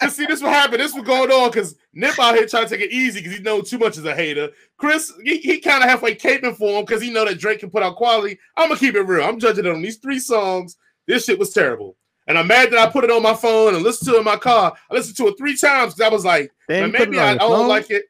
see 0.09 0.25
this 0.25 0.41
what 0.41 0.53
happened. 0.53 0.81
This 0.81 0.93
was 0.93 1.03
going 1.03 1.31
on 1.31 1.49
because 1.49 1.75
Nip 1.93 2.17
out 2.19 2.35
here 2.35 2.45
trying 2.47 2.67
to 2.67 2.69
take 2.69 2.85
it 2.85 2.91
easy 2.93 3.19
because 3.21 3.37
he 3.37 3.43
know 3.43 3.61
too 3.61 3.77
much 3.77 3.97
as 3.97 4.05
a 4.05 4.13
hater. 4.15 4.49
Chris, 4.77 5.11
he, 5.23 5.37
he 5.39 5.59
kind 5.59 5.83
of 5.83 5.89
halfway 5.89 6.13
caping 6.15 6.55
for 6.55 6.77
him 6.79 6.85
because 6.85 7.01
he 7.01 7.09
know 7.09 7.25
that 7.25 7.39
Drake 7.39 7.59
can 7.59 7.69
put 7.69 7.83
out 7.83 7.95
quality. 7.95 8.37
I'm 8.57 8.67
gonna 8.69 8.79
keep 8.79 8.95
it 8.95 9.01
real. 9.01 9.25
I'm 9.25 9.39
judging 9.39 9.65
it 9.65 9.71
on 9.71 9.81
these 9.81 9.97
three 9.97 10.19
songs. 10.19 10.77
This 11.07 11.25
shit 11.25 11.39
was 11.39 11.51
terrible. 11.51 11.97
And 12.27 12.37
I'm 12.39 12.47
mad 12.47 12.71
that 12.71 12.79
I 12.79 12.89
put 12.91 13.03
it 13.03 13.11
on 13.11 13.21
my 13.21 13.35
phone 13.35 13.75
and 13.75 13.83
listened 13.83 14.09
to 14.09 14.15
it 14.15 14.19
in 14.19 14.25
my 14.25 14.37
car. 14.37 14.75
I 14.89 14.93
listened 14.93 15.15
to 15.17 15.27
it 15.27 15.37
three 15.37 15.55
times 15.55 15.93
because 15.93 16.09
I 16.09 16.13
was 16.13 16.25
like, 16.25 16.51
"Man, 16.67 16.91
maybe 16.91 17.19
I, 17.19 17.33
I 17.33 17.35
don't 17.35 17.67
like 17.67 17.91
it. 17.91 18.05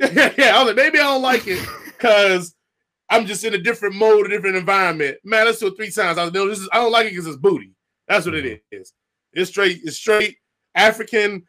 yeah, 0.38 0.56
I 0.56 0.58
was 0.58 0.66
like, 0.68 0.76
maybe 0.76 0.98
I 0.98 1.04
don't 1.04 1.22
like 1.22 1.46
it 1.46 1.66
because 1.86 2.54
I'm 3.08 3.24
just 3.26 3.44
in 3.44 3.54
a 3.54 3.58
different 3.58 3.94
mode, 3.94 4.26
a 4.26 4.28
different 4.28 4.56
environment. 4.56 5.18
Man, 5.24 5.46
let's 5.46 5.60
do 5.60 5.68
it 5.68 5.76
three 5.76 5.90
times. 5.90 6.18
I 6.18 6.24
was 6.24 6.32
no, 6.32 6.48
this 6.48 6.58
is 6.58 6.68
I 6.72 6.76
don't 6.76 6.92
like 6.92 7.06
it 7.06 7.10
because 7.10 7.26
it's 7.26 7.36
booty. 7.36 7.72
That's 8.08 8.26
what 8.26 8.34
it 8.34 8.60
is. 8.70 8.92
It's 9.32 9.50
straight, 9.50 9.80
it's 9.82 9.96
straight 9.96 10.36
African 10.74 11.44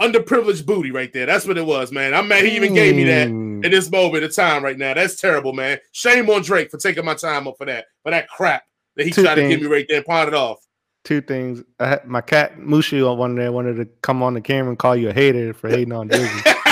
underprivileged 0.00 0.66
booty 0.66 0.90
right 0.90 1.12
there. 1.12 1.26
That's 1.26 1.46
what 1.46 1.58
it 1.58 1.66
was, 1.66 1.90
man. 1.92 2.14
I'm 2.14 2.28
mad 2.28 2.44
he 2.44 2.54
even 2.56 2.74
gave 2.74 2.94
me 2.94 3.04
that 3.04 3.28
Mm. 3.28 3.64
in 3.64 3.70
this 3.70 3.90
moment 3.90 4.24
of 4.24 4.34
time 4.34 4.62
right 4.62 4.78
now. 4.78 4.94
That's 4.94 5.20
terrible, 5.20 5.52
man. 5.52 5.78
Shame 5.92 6.30
on 6.30 6.42
Drake 6.42 6.70
for 6.70 6.78
taking 6.78 7.04
my 7.04 7.14
time 7.14 7.48
up 7.48 7.56
for 7.58 7.66
that, 7.66 7.86
for 8.02 8.10
that 8.10 8.28
crap 8.28 8.62
that 8.96 9.04
he 9.06 9.10
Two 9.12 9.22
tried 9.22 9.36
to 9.36 9.48
give 9.48 9.60
me 9.60 9.66
right 9.66 9.86
there 9.88 9.98
and 9.98 10.06
pawn 10.06 10.28
it 10.28 10.34
off. 10.34 10.58
Two 11.04 11.20
things. 11.20 11.62
I 11.78 11.88
had, 11.88 12.04
my 12.06 12.20
cat 12.20 12.58
Mushu 12.58 13.10
on 13.10 13.18
one 13.18 13.34
day 13.34 13.48
wanted 13.48 13.76
to 13.76 13.86
come 14.02 14.22
on 14.22 14.34
the 14.34 14.40
camera 14.40 14.70
and 14.70 14.78
call 14.78 14.94
you 14.96 15.08
a 15.10 15.12
hater 15.12 15.54
for 15.54 15.68
hating 15.68 15.92
on 15.92 16.08
Drizzy. 16.08 16.54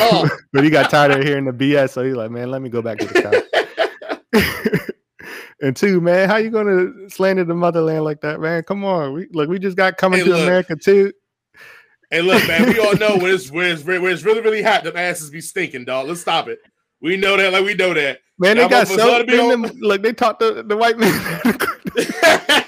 Oh, 0.00 0.28
but 0.52 0.64
he 0.64 0.70
got 0.70 0.90
tired 0.90 1.12
of 1.12 1.22
hearing 1.22 1.44
the 1.44 1.52
BS, 1.52 1.90
so 1.90 2.02
he's 2.02 2.14
like, 2.16 2.32
"Man, 2.32 2.50
let 2.50 2.60
me 2.60 2.68
go 2.68 2.82
back 2.82 2.98
to 2.98 3.06
the 3.06 3.22
couch." 4.34 5.30
and 5.62 5.76
two, 5.76 6.00
man, 6.00 6.28
how 6.28 6.36
you 6.36 6.50
gonna 6.50 7.08
slander 7.08 7.44
the 7.44 7.54
motherland 7.54 8.02
like 8.02 8.20
that, 8.22 8.40
man? 8.40 8.64
Come 8.64 8.84
on, 8.84 9.12
we 9.12 9.28
look, 9.32 9.48
we 9.48 9.60
just 9.60 9.76
got 9.76 9.96
coming 9.96 10.18
Hey, 10.18 10.24
to 10.24 10.30
look. 10.32 10.42
America 10.42 10.74
too. 10.74 11.12
hey, 12.10 12.22
look, 12.22 12.46
man, 12.48 12.68
we 12.68 12.80
all 12.80 12.96
know 12.96 13.16
when 13.18 13.32
it's, 13.32 13.52
when 13.52 13.66
it's, 13.70 13.84
when 13.84 14.04
it's 14.06 14.24
really, 14.24 14.40
really 14.40 14.62
hot, 14.62 14.82
the 14.82 14.98
asses 14.98 15.30
be 15.30 15.40
stinking, 15.40 15.84
dog. 15.84 16.08
Let's 16.08 16.22
stop 16.22 16.48
it. 16.48 16.58
We 17.00 17.16
know 17.16 17.36
that, 17.36 17.52
like 17.52 17.64
we 17.64 17.74
know 17.74 17.94
that. 17.94 18.18
Man, 18.40 18.56
they 18.56 18.66
got 18.66 18.88
so 18.88 19.14
oughta 19.14 19.24
be 19.24 19.34
in 19.34 19.40
on- 19.40 19.62
them, 19.62 19.72
look, 19.80 20.02
they 20.02 20.12
taught 20.12 20.40
the, 20.40 20.64
the 20.64 20.76
white 20.76 20.98
man. 20.98 22.64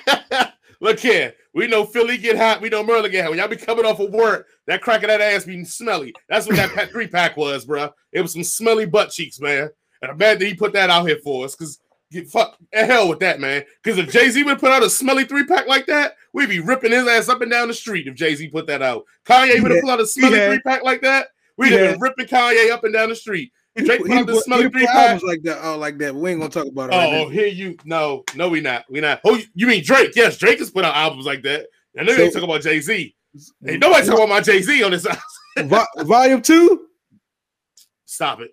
Look 0.80 0.98
here, 0.98 1.34
we 1.54 1.66
know 1.66 1.84
Philly 1.84 2.16
get 2.16 2.36
hot. 2.36 2.60
We 2.62 2.70
know 2.70 2.82
Merlin 2.82 3.10
get 3.10 3.22
hot. 3.24 3.30
When 3.30 3.38
y'all 3.38 3.48
be 3.48 3.56
coming 3.56 3.84
off 3.84 4.00
of 4.00 4.10
work, 4.12 4.46
that 4.66 4.80
crack 4.80 5.02
of 5.02 5.08
that 5.08 5.20
ass 5.20 5.44
be 5.44 5.62
smelly. 5.64 6.14
That's 6.28 6.46
what 6.46 6.56
that 6.56 6.88
three 6.90 7.06
pack 7.06 7.36
was, 7.36 7.64
bro. 7.66 7.90
It 8.12 8.20
was 8.22 8.32
some 8.32 8.44
smelly 8.44 8.86
butt 8.86 9.10
cheeks, 9.10 9.40
man. 9.40 9.68
And 10.02 10.10
I'm 10.10 10.16
mad 10.16 10.38
that 10.38 10.46
he 10.46 10.54
put 10.54 10.72
that 10.72 10.88
out 10.88 11.06
here 11.06 11.18
for 11.22 11.44
us, 11.44 11.54
cause 11.54 11.78
get 12.10 12.28
fuck 12.28 12.56
the 12.72 12.84
hell 12.86 13.08
with 13.08 13.18
that, 13.20 13.38
man. 13.40 13.62
Cause 13.84 13.98
if 13.98 14.10
Jay 14.10 14.30
Z 14.30 14.42
would 14.44 14.58
put 14.58 14.72
out 14.72 14.82
a 14.82 14.88
smelly 14.88 15.24
three 15.24 15.44
pack 15.44 15.66
like 15.68 15.84
that, 15.86 16.14
we'd 16.32 16.48
be 16.48 16.60
ripping 16.60 16.92
his 16.92 17.06
ass 17.06 17.28
up 17.28 17.42
and 17.42 17.50
down 17.50 17.68
the 17.68 17.74
street. 17.74 18.06
If 18.06 18.14
Jay 18.14 18.34
Z 18.34 18.48
put 18.48 18.66
that 18.68 18.80
out, 18.80 19.04
Kanye 19.26 19.60
would 19.62 19.70
have 19.70 19.76
Yeah, 19.76 19.80
put 19.82 19.90
out 19.90 20.00
a 20.00 20.06
smelly 20.06 20.38
had- 20.38 20.50
three 20.50 20.60
pack 20.62 20.82
like 20.82 21.02
that. 21.02 21.28
We'd 21.58 21.72
have 21.72 21.92
been 21.92 22.00
ripping 22.00 22.24
Kanye 22.26 22.70
up 22.70 22.84
and 22.84 22.94
down 22.94 23.10
the 23.10 23.14
street. 23.14 23.52
He, 23.76 23.84
Drake 23.84 24.00
he, 24.00 24.08
put 24.08 24.12
out 24.18 24.26
the 24.26 24.56
he, 24.56 24.68
three 24.68 24.86
pack. 24.86 24.96
albums 24.96 25.22
like 25.22 25.42
that, 25.44 25.58
oh, 25.62 25.78
like 25.78 25.98
that. 25.98 26.14
We 26.14 26.30
ain't 26.30 26.40
gonna 26.40 26.50
talk 26.52 26.66
about 26.66 26.92
it. 26.92 26.96
right 26.96 27.06
Oh, 27.08 27.24
now. 27.24 27.28
here 27.28 27.46
you 27.46 27.76
no, 27.84 28.24
no, 28.34 28.48
we 28.48 28.60
not. 28.60 28.84
We 28.90 29.00
not. 29.00 29.20
Oh, 29.24 29.40
you 29.54 29.66
mean 29.66 29.84
Drake? 29.84 30.12
Yes, 30.16 30.36
Drake 30.38 30.58
has 30.58 30.70
put 30.70 30.84
out 30.84 30.94
albums 30.96 31.24
like 31.26 31.42
that. 31.44 31.66
I 31.98 32.02
know 32.02 32.12
you 32.12 32.22
ain't 32.24 32.32
So- 32.32 32.40
talking 32.40 32.50
about 32.54 32.62
Jay 32.62 32.80
Z. 32.80 33.14
Hey, 33.64 33.76
nobody 33.78 34.04
talking 34.06 34.14
about 34.24 34.28
my 34.28 34.40
Jay 34.40 34.60
Z 34.60 34.82
on 34.82 34.90
this. 34.90 35.06
Vo- 35.58 35.84
volume 35.98 36.42
two. 36.42 36.86
Stop 38.06 38.40
it! 38.40 38.50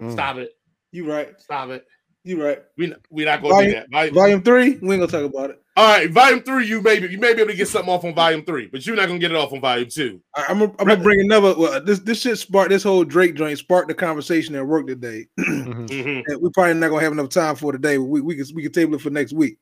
Mm. 0.00 0.12
Stop 0.12 0.36
it! 0.38 0.50
You 0.92 1.10
right. 1.10 1.38
Stop 1.40 1.68
it! 1.70 1.84
You 2.24 2.42
right. 2.42 2.62
We 2.78 2.94
we 3.10 3.24
not 3.26 3.42
gonna 3.42 3.64
do 3.66 3.72
that. 3.72 3.90
Volume- 3.90 4.14
Volume 4.14 4.42
three. 4.42 4.70
We 4.78 4.94
ain't 4.94 5.00
gonna 5.00 5.06
talk 5.08 5.24
about 5.30 5.50
it. 5.50 5.60
All 5.76 5.84
right, 5.98 6.10
volume 6.10 6.42
three. 6.42 6.66
You 6.66 6.80
maybe 6.80 7.08
you 7.08 7.18
may 7.18 7.34
be 7.34 7.40
able 7.40 7.50
to 7.50 7.56
get 7.56 7.66
something 7.68 7.92
off 7.92 8.04
on 8.04 8.14
volume 8.14 8.44
three, 8.44 8.68
but 8.68 8.86
you're 8.86 8.94
not 8.94 9.08
gonna 9.08 9.18
get 9.18 9.32
it 9.32 9.36
off 9.36 9.52
on 9.52 9.60
volume 9.60 9.88
two. 9.88 10.20
I, 10.34 10.46
I'm 10.48 10.60
gonna 10.60 10.72
I'm 10.78 11.02
bring 11.02 11.20
another. 11.20 11.54
Well, 11.58 11.82
this 11.82 11.98
this 11.98 12.20
shit 12.20 12.38
sparked 12.38 12.70
this 12.70 12.84
whole 12.84 13.02
Drake 13.04 13.34
joint 13.34 13.58
sparked 13.58 13.88
the 13.88 13.94
conversation 13.94 14.54
at 14.54 14.66
work 14.66 14.86
today. 14.86 15.26
Mhm. 15.40 15.88
Mhm. 15.88 16.22
that 16.28 16.40
we 16.40 16.48
probably 16.50 16.74
not 16.74 16.90
gonna 16.90 17.02
have 17.02 17.12
enough 17.12 17.30
time 17.30 17.56
for 17.56 17.72
today. 17.72 17.96
But 17.96 18.04
we 18.04 18.20
we 18.20 18.36
can 18.36 18.46
we 18.54 18.62
can 18.62 18.72
table 18.72 18.94
it 18.94 19.00
for 19.00 19.10
next 19.10 19.32
week. 19.32 19.58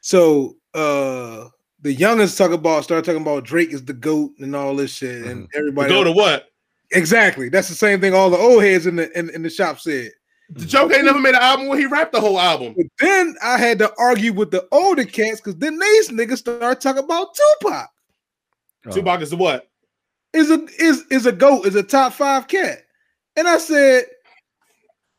So 0.00 0.56
uh 0.74 1.48
the 1.80 1.92
youngest 1.92 2.36
talk 2.36 2.50
about 2.50 2.84
start 2.84 3.04
talking 3.04 3.22
about 3.22 3.44
Drake 3.44 3.72
is 3.72 3.84
the 3.84 3.94
goat 3.94 4.32
and 4.40 4.54
all 4.54 4.76
this 4.76 4.92
shit, 4.92 5.24
and 5.24 5.48
everybody 5.54 5.88
Go 5.88 6.04
to 6.04 6.12
what? 6.12 6.48
exactly. 6.92 7.48
That's 7.48 7.68
the 7.68 7.74
same 7.74 8.00
thing 8.00 8.12
all 8.14 8.28
the 8.30 8.36
old 8.36 8.62
heads 8.62 8.86
in 8.86 8.96
the 8.96 9.16
in, 9.18 9.30
in 9.30 9.42
the 9.42 9.50
shop 9.50 9.78
said. 9.80 10.10
The 10.50 10.64
joke 10.66 10.92
ain't 10.94 11.04
never 11.04 11.18
made 11.20 11.34
an 11.34 11.42
album 11.42 11.66
where 11.68 11.78
he 11.78 11.86
rapped 11.86 12.12
the 12.12 12.20
whole 12.20 12.38
album. 12.40 12.74
But 12.76 12.86
then 13.00 13.36
I 13.42 13.58
had 13.58 13.78
to 13.80 13.92
argue 13.98 14.32
with 14.32 14.50
the 14.50 14.66
older 14.72 15.04
cats 15.04 15.40
because 15.40 15.56
then 15.56 15.78
these 15.78 16.08
niggas 16.08 16.38
start 16.38 16.80
talking 16.80 17.04
about 17.04 17.28
Tupac 17.60 17.88
Oh. 18.86 18.90
Tupac 18.90 19.20
is 19.20 19.30
the 19.30 19.36
what? 19.36 19.68
is 20.32 20.50
a 20.50 20.64
is 20.78 21.04
is 21.10 21.26
a 21.26 21.32
goat 21.32 21.66
is 21.66 21.74
a 21.74 21.82
top 21.82 22.12
five 22.12 22.46
cat, 22.48 22.78
and 23.36 23.46
I 23.48 23.58
said 23.58 24.04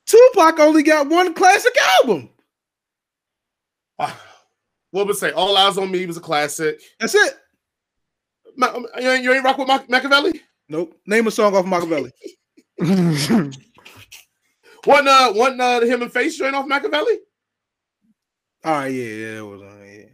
Tupac 0.07 0.59
only 0.59 0.81
got 0.83 1.07
one 1.09 1.33
classic 1.33 1.75
album. 1.99 2.29
Ah, 3.99 4.19
What 4.91 5.05
would 5.07 5.15
say? 5.17 5.31
All 5.31 5.55
Eyes 5.57 5.77
on 5.77 5.91
Me 5.91 6.05
was 6.05 6.17
a 6.17 6.21
classic. 6.21 6.79
That's 6.99 7.13
it. 7.15 7.33
Ma- 8.55 8.75
You 8.99 9.09
ain't, 9.11 9.23
you 9.23 9.33
ain't 9.33 9.43
rock 9.43 9.57
with 9.57 9.67
Ma- 9.67 9.83
Machiavelli? 9.89 10.41
Nope. 10.69 10.95
Name 11.05 11.27
a 11.27 11.31
song 11.31 11.55
off 11.55 11.65
Machiavelli. 11.65 12.11
Wasn't 14.85 15.07
uh, 15.07 15.33
wasn't 15.35 15.61
uh, 15.61 15.81
him 15.81 16.01
and 16.01 16.11
Face 16.11 16.37
joint 16.37 16.55
off 16.55 16.67
Machiavelli? 16.67 17.19
All 18.63 18.73
right, 18.73 18.87
yeah, 18.87 19.03
yeah, 19.03 19.35
that 19.35 19.45
was 19.45 19.61
on. 19.61 19.79
Yeah. 19.85 20.05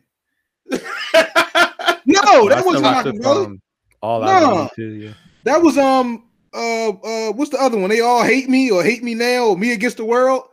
No, 2.06 2.20
I 2.24 2.50
that 2.50 2.60
still 2.60 2.66
wasn't 2.66 2.84
rock 2.84 3.06
Machiavelli. 3.06 3.46
um, 3.46 3.62
all 4.02 4.22
No. 4.22 4.28
I 4.28 4.44
want 4.44 4.74
to 4.76 4.94
yeah. 4.94 5.14
That 5.44 5.62
was 5.62 5.78
um 5.78 6.30
uh 6.54 6.90
uh 6.90 7.32
what's 7.34 7.52
the 7.52 7.62
other 7.62 7.78
one? 7.78 7.90
They 7.90 8.02
all 8.02 8.24
hate 8.24 8.50
me 8.50 8.72
or 8.72 8.84
hate 8.84 9.04
me 9.04 9.14
now 9.16 9.48
or 9.48 9.58
me 9.58 9.74
against 9.74 9.98
the 9.98 10.06
world. 10.06 10.44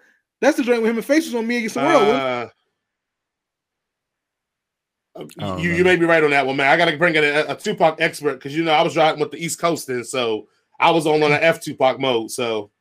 That's 0.40 0.56
the 0.56 0.64
joint 0.64 0.82
with 0.82 0.90
him 0.90 0.96
and 0.96 1.04
Face 1.04 1.26
was 1.26 1.34
on 1.34 1.46
me 1.46 1.58
against 1.58 1.76
the 1.76 1.82
world. 1.82 2.08
wasn't? 2.08 2.22
Uh, 2.22 2.48
you, 5.16 5.28
know. 5.36 5.56
you 5.58 5.84
may 5.84 5.96
be 5.96 6.06
right 6.06 6.24
on 6.24 6.30
that 6.30 6.46
one, 6.46 6.56
man. 6.56 6.68
I 6.68 6.76
got 6.76 6.90
to 6.90 6.96
bring 6.96 7.14
in 7.14 7.22
a, 7.22 7.44
a 7.48 7.54
Tupac 7.54 8.00
expert 8.00 8.34
because 8.34 8.56
you 8.56 8.64
know 8.64 8.72
I 8.72 8.82
was 8.82 8.96
riding 8.96 9.20
with 9.20 9.30
the 9.30 9.44
East 9.44 9.60
Coast 9.60 9.86
then, 9.86 10.04
so 10.04 10.48
I 10.80 10.90
was 10.90 11.06
on 11.06 11.22
on 11.22 11.32
an 11.32 11.42
F 11.42 11.60
Tupac 11.60 12.00
mode. 12.00 12.30
So 12.30 12.71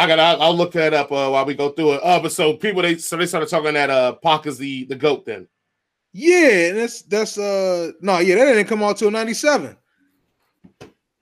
I 0.00 0.06
got 0.06 0.18
I'll, 0.18 0.42
I'll 0.42 0.56
look 0.56 0.72
that 0.72 0.94
up 0.94 1.12
uh, 1.12 1.28
while 1.28 1.44
we 1.44 1.54
go 1.54 1.70
through 1.70 1.94
it. 1.94 2.00
Uh, 2.02 2.20
but 2.20 2.32
so 2.32 2.54
people 2.54 2.82
they 2.82 2.96
so 2.96 3.16
they 3.16 3.26
started 3.26 3.48
talking 3.48 3.74
that 3.74 3.90
uh 3.90 4.14
Pac 4.14 4.46
is 4.46 4.56
the 4.58 4.84
the 4.84 4.96
goat 4.96 5.26
then. 5.26 5.46
Yeah, 6.12 6.68
and 6.70 6.78
that's 6.78 7.02
that's 7.02 7.38
uh 7.38 7.92
no, 8.00 8.18
yeah, 8.18 8.36
that 8.36 8.44
didn't 8.46 8.66
come 8.66 8.82
out 8.82 8.96
till 8.96 9.10
97. 9.10 9.76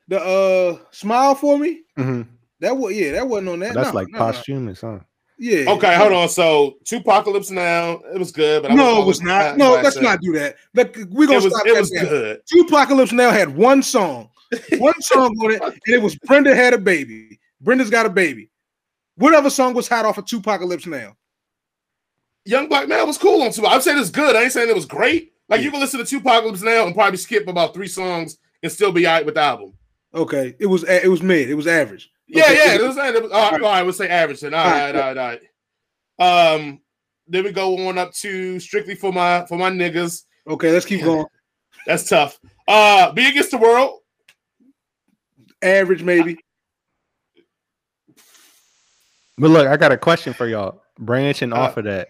The 0.08 0.20
uh 0.20 0.78
smile 0.90 1.34
for 1.34 1.58
me, 1.58 1.82
Mhm. 1.98 2.26
that 2.60 2.76
was 2.76 2.94
yeah, 2.94 3.12
that 3.12 3.28
wasn't 3.28 3.48
on 3.50 3.58
that. 3.60 3.74
That's 3.74 3.88
no, 3.88 3.94
like 3.94 4.08
no, 4.10 4.18
no. 4.18 4.24
posthumous, 4.32 4.80
huh? 4.80 5.00
Yeah. 5.40 5.70
Okay, 5.70 5.94
hold 5.96 6.12
on. 6.12 6.28
So 6.28 6.78
Tupacalypse 6.84 7.50
now 7.50 8.00
it 8.14 8.18
was 8.18 8.32
good, 8.32 8.62
but 8.62 8.70
I 8.70 8.74
No, 8.74 8.84
wouldn't 8.84 9.02
it 9.02 9.06
was 9.06 9.22
not. 9.22 9.54
a 9.54 9.58
No, 9.58 9.70
let's 9.72 9.82
classic. 9.98 10.02
not 10.02 10.20
do 10.20 10.32
that. 10.32 10.56
Look, 10.74 10.96
we're 11.10 11.26
gonna 11.26 11.40
was 11.44 11.52
stop 11.54 11.66
it 11.66 11.78
was 11.78 11.90
there. 11.90 12.06
good. 12.06 12.40
Tupacalypse 12.52 13.12
now 13.12 13.30
had 13.30 13.54
one 13.54 13.82
song, 13.82 14.30
one 14.78 15.00
song 15.02 15.36
on 15.44 15.52
it, 15.52 15.62
and 15.62 15.78
it 15.86 16.00
was 16.02 16.16
Brenda 16.16 16.54
had 16.56 16.72
a 16.74 16.78
baby. 16.78 17.38
Brenda's 17.60 17.90
got 17.90 18.06
a 18.06 18.10
baby. 18.10 18.50
Whatever 19.18 19.50
song 19.50 19.74
was 19.74 19.88
hot 19.88 20.04
off 20.04 20.18
of 20.18 20.24
Tupacalypse 20.24 20.86
now. 20.86 21.16
Young 22.44 22.68
Black 22.68 22.88
Man 22.88 23.06
was 23.06 23.18
cool 23.18 23.42
on 23.42 23.50
Tupac. 23.52 23.70
I'm 23.72 23.80
saying 23.80 23.98
it's 23.98 24.10
good. 24.10 24.34
I 24.36 24.44
ain't 24.44 24.52
saying 24.52 24.68
it 24.68 24.74
was 24.74 24.86
great. 24.86 25.32
Like 25.48 25.60
you 25.60 25.70
can 25.70 25.80
listen 25.80 26.04
to 26.04 26.06
Tupacalypse 26.20 26.62
now 26.62 26.86
and 26.86 26.94
probably 26.94 27.16
skip 27.18 27.48
about 27.48 27.74
three 27.74 27.88
songs 27.88 28.38
and 28.62 28.70
still 28.72 28.92
be 28.92 29.06
all 29.06 29.14
right 29.14 29.26
with 29.26 29.34
the 29.34 29.40
album. 29.40 29.74
Okay, 30.14 30.54
it 30.58 30.66
was 30.66 30.84
it 30.84 31.10
was 31.10 31.22
mid, 31.22 31.50
it 31.50 31.54
was 31.54 31.66
average. 31.66 32.10
Yeah, 32.26 32.44
Okay, 32.44 32.54
yeah. 32.56 32.74
it 32.74 32.80
It 32.80 32.86
was- 32.86 32.96
was, 32.96 33.14
it 33.14 33.22
was, 33.22 33.32
all 33.32 33.50
right, 33.50 33.62
all 33.62 33.68
right, 33.68 33.82
we'll 33.82 33.92
say 33.92 34.08
average 34.08 34.40
then. 34.40 34.54
All 34.54 34.60
All 34.64 34.70
right, 34.70 34.94
right, 34.94 34.96
all 34.96 35.14
right, 35.14 35.40
all 36.18 36.24
right. 36.50 36.54
Um, 36.54 36.80
then 37.26 37.44
we 37.44 37.52
go 37.52 37.88
on 37.88 37.98
up 37.98 38.12
to 38.14 38.58
strictly 38.60 38.94
for 38.94 39.12
my 39.12 39.44
for 39.46 39.58
my 39.58 39.70
niggas. 39.70 40.24
Okay, 40.48 40.72
let's 40.72 40.86
keep 40.86 41.02
going. 41.02 41.26
That's 41.86 42.08
tough. 42.08 42.38
Uh, 42.66 43.12
be 43.12 43.26
against 43.28 43.50
the 43.50 43.58
world. 43.58 44.00
Average 45.62 46.02
maybe. 46.02 46.38
But 49.38 49.50
look, 49.50 49.66
I 49.68 49.76
got 49.76 49.92
a 49.92 49.96
question 49.96 50.32
for 50.32 50.46
y'all. 50.46 50.82
Branching 50.98 51.52
Uh, 51.52 51.56
off 51.56 51.76
of 51.76 51.84
that. 51.84 52.08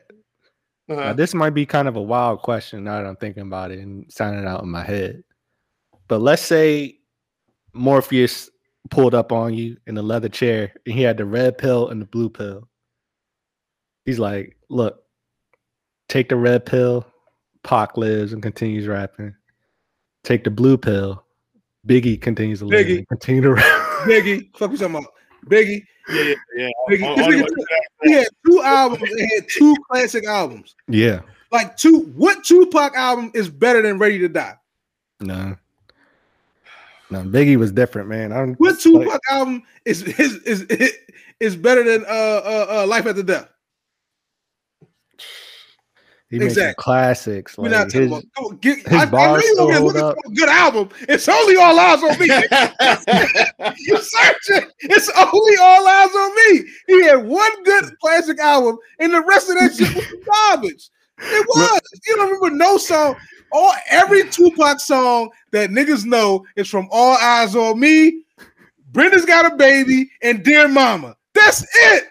Uh-huh. 0.89 1.01
Now, 1.01 1.13
this 1.13 1.35
might 1.35 1.51
be 1.51 1.67
kind 1.67 1.87
of 1.89 1.97
a 1.97 2.03
wild 2.03 2.41
question 2.41 2.85
now 2.85 2.97
that 3.03 3.07
I'm 3.07 3.17
thinking 3.17 3.43
about 3.43 3.71
it 3.71 3.81
and 3.81 4.11
sounding 4.11 4.47
out 4.47 4.63
in 4.63 4.71
my 4.71 4.83
head. 4.83 5.23
But 6.09 6.23
let's 6.23 6.41
say 6.41 6.99
Morpheus 7.75 8.49
pulled 8.91 9.15
up 9.15 9.31
on 9.31 9.53
you 9.53 9.77
in 9.87 9.95
the 9.95 10.03
leather 10.03 10.31
chair 10.31 10.73
and 10.87 10.95
he 10.95 11.03
had 11.03 11.19
the 11.19 11.27
red 11.27 11.59
pill 11.59 11.89
and 11.89 12.01
the 12.01 12.07
blue 12.07 12.31
pill. 12.31 12.69
He's 14.07 14.19
like, 14.19 14.57
look, 14.71 15.03
take 16.09 16.31
the 16.31 16.37
red 16.37 16.65
pill, 16.65 17.07
Pac 17.63 17.99
lives 17.99 18.33
and 18.33 18.43
continues 18.43 18.87
rapping. 18.87 19.35
Take 20.25 20.45
the 20.45 20.51
blue 20.51 20.79
pill, 20.79 21.23
Biggie 21.87 22.19
continues 22.21 22.61
to 22.61 22.65
live 22.67 22.87
Biggie. 22.87 22.99
and 22.99 23.09
continue 23.09 23.43
to 23.43 23.53
rap. 23.53 23.65
Biggie, 24.07 24.49
fuck 24.57 24.71
we 24.71 24.79
talking 24.79 24.97
about. 24.97 25.13
Biggie, 25.47 25.83
yeah, 26.09 26.23
yeah, 26.23 26.35
yeah. 26.57 26.69
Biggie. 26.91 27.05
On- 27.07 27.17
This 27.17 27.27
on- 27.27 27.33
nigga- 27.33 27.67
he 28.05 28.13
had 28.13 28.29
two 28.47 28.63
albums. 28.63 29.03
They 29.17 29.29
had 29.35 29.45
two 29.49 29.75
classic 29.91 30.27
albums. 30.27 30.75
yeah. 30.89 31.21
Like 31.51 31.77
two, 31.79 32.01
what 32.15 32.45
Tupac 32.45 32.95
album 32.95 33.31
is 33.35 33.49
better 33.49 33.81
than 33.81 33.99
Ready 33.99 34.19
to 34.19 34.29
Die? 34.29 34.55
No. 35.21 35.57
No, 37.11 37.23
Biggie 37.23 37.57
was 37.57 37.73
different, 37.73 38.09
man. 38.09 38.33
I'm 38.33 38.55
What 38.57 38.73
like- 38.73 38.81
Tupac 38.81 39.21
album 39.31 39.63
is 39.87 40.03
is 40.03 40.37
is 40.43 40.67
is 41.41 41.57
better 41.57 41.83
than 41.85 42.05
uh 42.05 42.09
uh, 42.09 42.67
uh 42.83 42.87
Life 42.87 43.07
After 43.07 43.23
Death? 43.23 43.49
He 46.31 46.37
Exactly. 46.37 46.83
classics. 46.83 47.57
We're 47.57 47.71
Like 47.71 47.73
not 47.89 47.93
his, 47.93 48.07
about. 48.09 48.61
Get, 48.61 48.79
his 48.87 48.87
I, 48.93 49.03
I 49.05 49.07
know 49.57 49.71
you're 49.71 49.79
hold 49.79 49.97
up. 49.97 50.17
for 50.23 50.31
a 50.31 50.35
good 50.35 50.49
album. 50.51 50.91
It's 51.09 51.27
only 51.27 51.57
all 51.57 51.79
eyes 51.79 52.03
on 52.03 52.19
me. 52.19 52.27
you 53.79 53.97
searching. 53.99 54.69
It's 54.81 55.11
only 55.17 55.57
all 55.61 55.89
eyes 55.89 56.15
on 56.15 56.35
me. 56.35 56.65
He 56.87 57.05
had 57.07 57.27
one 57.27 57.63
good 57.65 57.85
classic 58.03 58.39
album, 58.41 58.77
and 58.99 59.15
the 59.15 59.23
rest 59.25 59.49
of 59.49 59.57
that 59.59 59.75
shit 59.75 59.95
was 59.95 60.25
garbage. 60.27 60.91
It 61.21 61.47
was. 61.49 61.81
You 62.07 62.17
don't 62.17 62.27
remember 62.31 62.51
no 62.57 62.77
song. 62.77 63.17
All 63.51 63.73
every 63.89 64.29
Tupac 64.29 64.79
song 64.81 65.31
that 65.53 65.71
niggas 65.71 66.05
know 66.05 66.45
is 66.57 66.69
from 66.69 66.87
All 66.91 67.17
Eyes 67.17 67.57
on 67.57 67.81
Me. 67.81 68.23
Brenda's 68.93 69.25
got 69.25 69.51
a 69.51 69.57
baby 69.57 70.11
and 70.23 70.45
Dear 70.45 70.69
Mama. 70.69 71.17
That's 71.35 71.65
it. 71.75 72.05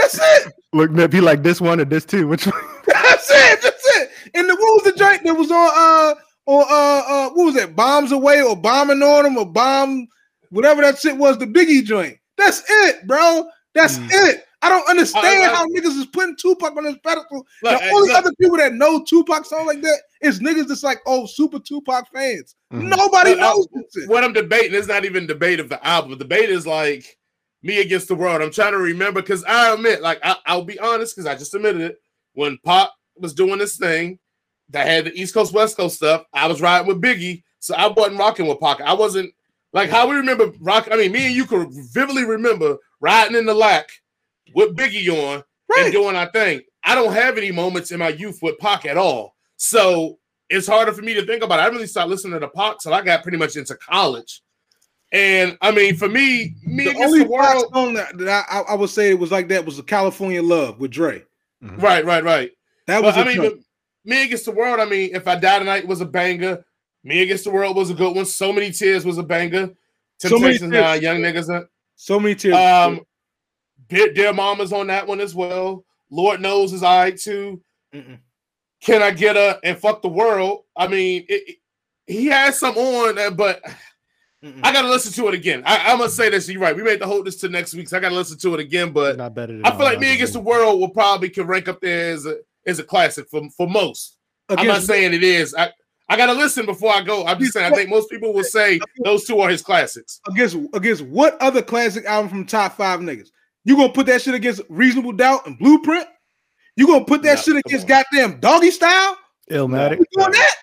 That's 0.00 0.18
it. 0.46 0.52
look, 0.72 0.90
Nip, 0.90 1.12
he 1.12 1.20
like 1.20 1.42
this 1.42 1.60
one 1.60 1.80
or 1.80 1.84
this 1.84 2.04
two. 2.04 2.26
Which 2.28 2.46
one? 2.46 2.54
That's 2.86 3.30
it. 3.30 3.62
That's 3.62 3.96
it. 3.96 4.10
And 4.34 4.48
the, 4.48 4.54
what 4.54 4.84
was 4.84 4.92
the 4.92 4.98
joint 4.98 5.22
that 5.24 5.34
was 5.34 5.50
on 5.50 5.70
uh 5.74 6.14
on 6.46 6.64
uh 6.68 7.02
uh 7.08 7.30
what 7.30 7.44
was 7.46 7.54
that? 7.56 7.74
Bombs 7.76 8.12
away 8.12 8.42
or 8.42 8.56
bombing 8.56 9.02
on 9.02 9.24
them 9.24 9.36
or 9.38 9.46
bomb 9.46 10.06
whatever 10.50 10.82
that 10.82 10.98
shit 10.98 11.16
was, 11.16 11.38
the 11.38 11.46
Biggie 11.46 11.84
joint. 11.84 12.16
That's 12.36 12.62
it, 12.68 13.06
bro. 13.06 13.46
That's 13.74 13.98
Mm. 13.98 14.08
it. 14.10 14.44
I 14.62 14.68
don't 14.68 14.86
understand 14.90 15.26
I- 15.42 15.50
I- 15.52 15.54
how 15.54 15.66
niggas 15.68 15.96
is 15.98 16.06
putting 16.06 16.36
Tupac 16.36 16.76
on 16.76 16.84
this 16.84 16.96
pedestal. 17.04 17.46
Look, 17.62 17.80
the 17.80 17.90
only 17.92 18.08
look. 18.08 18.18
other 18.18 18.32
people 18.40 18.56
that 18.58 18.74
know 18.74 19.02
Tupac 19.04 19.44
song 19.46 19.66
like 19.66 19.80
that 19.82 20.00
is 20.22 20.40
niggas 20.40 20.66
that's 20.68 20.82
like, 20.82 20.98
oh, 21.06 21.24
super 21.26 21.58
Tupac 21.60 22.08
fans. 22.12 22.56
Mhm. 22.72 22.88
Nobody 22.88 23.30
Look, 23.30 23.38
I- 23.40 23.42
knows 23.42 23.66
this 23.94 24.06
what 24.08 24.22
I'm 24.24 24.32
debating 24.32 24.74
is 24.74 24.86
not 24.88 25.04
even 25.04 25.26
debate 25.26 25.60
of 25.60 25.68
the 25.68 25.84
album. 25.86 26.10
The 26.10 26.16
debate 26.16 26.50
is 26.50 26.66
like 26.66 27.16
me 27.62 27.80
against 27.80 28.08
the 28.08 28.14
world. 28.14 28.42
I'm 28.42 28.50
trying 28.50 28.72
to 28.72 28.78
remember 28.78 29.20
because 29.20 29.44
I 29.44 29.72
admit, 29.74 30.02
like, 30.02 30.20
I, 30.22 30.36
I'll 30.46 30.64
be 30.64 30.78
honest 30.78 31.14
because 31.14 31.26
I 31.26 31.34
just 31.34 31.54
admitted 31.54 31.82
it. 31.82 32.00
When 32.34 32.58
Pop 32.64 32.94
was 33.16 33.34
doing 33.34 33.58
this 33.58 33.76
thing 33.76 34.18
that 34.70 34.86
had 34.86 35.06
the 35.06 35.20
East 35.20 35.34
Coast 35.34 35.52
West 35.52 35.76
Coast 35.76 35.96
stuff, 35.96 36.24
I 36.32 36.46
was 36.46 36.60
riding 36.60 36.86
with 36.86 37.02
Biggie, 37.02 37.42
so 37.58 37.74
I 37.74 37.88
wasn't 37.88 38.18
rocking 38.18 38.46
with 38.46 38.60
Pac. 38.60 38.80
I 38.80 38.94
wasn't 38.94 39.32
like 39.72 39.90
how 39.90 40.08
we 40.08 40.16
remember 40.16 40.52
rock. 40.60 40.88
I 40.90 40.96
mean, 40.96 41.12
me 41.12 41.26
and 41.26 41.34
you 41.34 41.44
could 41.44 41.68
vividly 41.70 42.24
remember 42.24 42.76
riding 43.00 43.36
in 43.36 43.46
the 43.46 43.54
lack 43.54 43.88
with 44.54 44.76
Biggie 44.76 45.08
on 45.10 45.42
and 45.78 45.92
doing 45.92 46.16
our 46.16 46.30
thing. 46.30 46.62
I 46.84 46.94
don't 46.94 47.12
have 47.12 47.36
any 47.36 47.52
moments 47.52 47.90
in 47.90 47.98
my 47.98 48.08
youth 48.08 48.38
with 48.42 48.58
Pac 48.58 48.86
at 48.86 48.96
all. 48.96 49.36
So 49.56 50.18
it's 50.48 50.66
harder 50.66 50.92
for 50.92 51.02
me 51.02 51.14
to 51.14 51.26
think 51.26 51.42
about. 51.42 51.60
it. 51.60 51.62
I 51.62 51.66
really 51.66 51.86
started 51.86 52.10
listening 52.10 52.34
to 52.34 52.40
the 52.40 52.48
Pac 52.48 52.78
till 52.78 52.94
I 52.94 53.02
got 53.02 53.22
pretty 53.22 53.38
much 53.38 53.56
into 53.56 53.76
college. 53.76 54.42
And 55.12 55.58
I 55.60 55.70
mean, 55.72 55.96
for 55.96 56.08
me, 56.08 56.54
me 56.64 56.84
The 56.84 56.90
against 56.90 57.06
only 57.06 57.18
the 57.20 57.24
Pac 57.24 57.30
world, 57.54 57.70
song 57.74 57.94
that, 57.94 58.16
that 58.18 58.46
I, 58.50 58.60
I 58.60 58.74
would 58.74 58.90
say 58.90 59.10
it 59.10 59.18
was 59.18 59.32
like 59.32 59.48
that 59.48 59.64
was 59.64 59.76
the 59.76 59.82
California 59.82 60.42
Love 60.42 60.78
with 60.78 60.92
Dre. 60.92 61.24
Mhm. 61.62 61.82
right, 61.82 62.04
right, 62.04 62.22
right. 62.24 62.50
That 62.86 63.00
But 63.02 63.06
was 63.06 63.16
I 63.16 63.22
a 63.22 63.24
mean, 63.26 63.36
but 63.38 63.58
me 64.04 64.24
against 64.24 64.44
the 64.44 64.52
world. 64.52 64.78
I 64.80 64.84
mean, 64.84 65.14
if 65.14 65.26
I 65.28 65.34
die 65.36 65.58
tonight 65.58 65.86
was 65.86 66.00
a 66.00 66.06
banger. 66.06 66.64
Me 67.02 67.22
against 67.22 67.44
the 67.44 67.50
world 67.50 67.76
was 67.76 67.90
a 67.90 67.94
good 67.94 68.14
one. 68.14 68.24
So 68.26 68.52
many 68.52 68.70
tears 68.70 69.04
was 69.04 69.18
a 69.18 69.22
banger. 69.22 69.70
So 70.18 70.28
Many 70.38 70.58
Temptations 70.58 70.70
now, 70.70 70.92
young 70.92 71.18
niggas. 71.18 71.48
uh, 71.48 71.64
so 71.96 72.20
many 72.20 72.34
tears. 72.34 72.54
Um, 72.54 73.00
Dear, 73.88 74.12
Dear 74.12 74.32
Mama's 74.32 74.72
on 74.72 74.86
that 74.88 75.06
one 75.06 75.20
as 75.20 75.34
well. 75.34 75.84
Lord 76.10 76.40
knows 76.40 76.72
is 76.72 76.82
all 76.82 76.98
right 76.98 77.16
too. 77.16 77.60
Mm-mm. 77.94 78.18
Can 78.82 79.02
I 79.02 79.10
get 79.10 79.36
a 79.36 79.58
and 79.64 79.78
fuck 79.78 80.02
the 80.02 80.08
world? 80.08 80.64
I 80.76 80.86
mean, 80.88 81.24
it, 81.28 81.42
it- 81.48 81.56
he 82.06 82.26
has 82.26 82.58
some 82.58 82.76
on, 82.76 83.36
but 83.36 83.62
Mm-mm. 84.44 84.60
I 84.62 84.72
gotta 84.72 84.88
listen 84.88 85.12
to 85.12 85.28
it 85.28 85.34
again. 85.34 85.62
I, 85.66 85.90
I'm 85.92 85.98
gonna 85.98 86.10
say 86.10 86.30
this. 86.30 86.48
You're 86.48 86.62
right. 86.62 86.74
We 86.74 86.82
made 86.82 87.00
the 87.00 87.06
hold 87.06 87.26
this 87.26 87.36
to 87.38 87.48
next 87.48 87.74
week, 87.74 87.88
so 87.88 87.98
I 87.98 88.00
gotta 88.00 88.14
listen 88.14 88.38
to 88.38 88.54
it 88.54 88.60
again. 88.60 88.90
But 88.92 89.18
not 89.18 89.34
better 89.34 89.52
than 89.52 89.66
I 89.66 89.70
feel 89.70 89.80
like 89.80 90.00
Me 90.00 90.14
Against 90.14 90.32
the 90.32 90.40
World 90.40 90.80
will 90.80 90.88
probably 90.88 91.28
can 91.28 91.46
rank 91.46 91.68
up 91.68 91.80
there 91.80 92.12
as 92.12 92.24
a 92.24 92.38
as 92.66 92.78
a 92.78 92.84
classic 92.84 93.28
for 93.28 93.42
for 93.56 93.68
most. 93.68 94.16
I'm 94.48 94.66
not 94.66 94.82
saying 94.82 95.12
it 95.12 95.22
is. 95.22 95.54
I 95.54 95.70
I 96.08 96.16
gotta 96.16 96.32
listen 96.32 96.64
before 96.66 96.92
I 96.92 97.02
go. 97.02 97.24
I'm 97.26 97.38
just 97.38 97.52
saying. 97.52 97.70
I 97.70 97.76
think 97.76 97.90
most 97.90 98.08
people 98.10 98.32
will 98.32 98.42
say 98.44 98.80
those 99.04 99.24
two 99.24 99.40
are 99.40 99.48
his 99.50 99.62
classics. 99.62 100.20
against 100.28 100.56
against 100.72 101.02
what 101.02 101.40
other 101.40 101.60
classic 101.62 102.06
album 102.06 102.30
from 102.30 102.46
top 102.46 102.76
five 102.76 103.00
niggas? 103.00 103.28
You 103.64 103.76
gonna 103.76 103.92
put 103.92 104.06
that 104.06 104.22
shit 104.22 104.34
against 104.34 104.62
Reasonable 104.70 105.12
Doubt 105.12 105.46
and 105.46 105.58
Blueprint? 105.58 106.06
You 106.76 106.86
gonna 106.86 107.04
put 107.04 107.22
that 107.24 107.36
No, 107.36 107.42
shit 107.42 107.56
against 107.66 107.86
goddamn 107.86 108.40
Doggystyle? 108.40 109.16
Illmatic. 109.50 109.98
We 109.98 110.06
doing 110.16 110.32
that? 110.32 110.54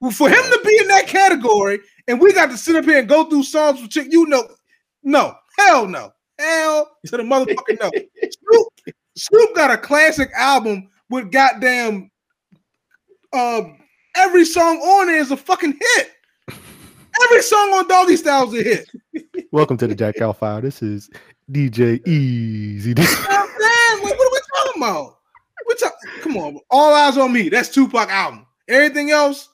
Well, 0.00 0.12
for 0.12 0.28
him 0.28 0.42
to 0.42 0.60
be 0.64 0.78
in 0.80 0.88
that 0.88 1.06
category, 1.06 1.80
and 2.08 2.18
we 2.18 2.32
got 2.32 2.50
to 2.50 2.56
sit 2.56 2.74
up 2.74 2.86
here 2.86 2.98
and 2.98 3.08
go 3.08 3.24
through 3.24 3.42
songs 3.44 3.80
with 3.80 3.90
chick, 3.90 4.08
you 4.10 4.26
know, 4.26 4.48
no, 5.02 5.34
hell 5.58 5.86
no, 5.86 6.10
hell 6.38 6.90
to 7.06 7.16
the 7.18 7.22
motherfucking 7.22 7.78
no. 7.80 7.90
Snoop, 8.40 8.96
Snoop 9.14 9.54
got 9.54 9.70
a 9.70 9.76
classic 9.76 10.30
album 10.34 10.88
with 11.10 11.30
goddamn, 11.30 12.10
um, 13.32 13.78
every 14.16 14.46
song 14.46 14.78
on 14.78 15.06
there 15.06 15.18
is 15.18 15.30
a 15.30 15.36
fucking 15.36 15.78
hit. 15.78 16.12
Every 17.24 17.42
song 17.42 17.70
on 17.74 17.88
Doggystyle 17.88 18.54
is 18.54 18.54
a 18.54 18.62
hit. 18.62 19.48
Welcome 19.52 19.76
to 19.78 19.86
the 19.88 19.94
Jack 19.94 20.20
Al 20.20 20.32
File. 20.32 20.60
This 20.60 20.82
is 20.82 21.10
DJ 21.50 22.06
Easy. 22.06 22.90
You 22.90 22.94
know 22.94 23.02
what 23.02 23.30
I'm 23.30 23.48
saying? 23.48 24.04
Like, 24.04 24.18
what 24.18 24.26
are 24.26 24.32
we 24.32 24.40
talking 24.54 24.82
about? 24.82 25.18
We 25.66 25.74
talk, 25.74 25.94
come 26.20 26.36
on, 26.36 26.60
all 26.70 26.94
eyes 26.94 27.18
on 27.18 27.32
me. 27.32 27.48
That's 27.48 27.68
Tupac 27.68 28.08
album. 28.08 28.46
Everything 28.68 29.10
else, 29.10 29.48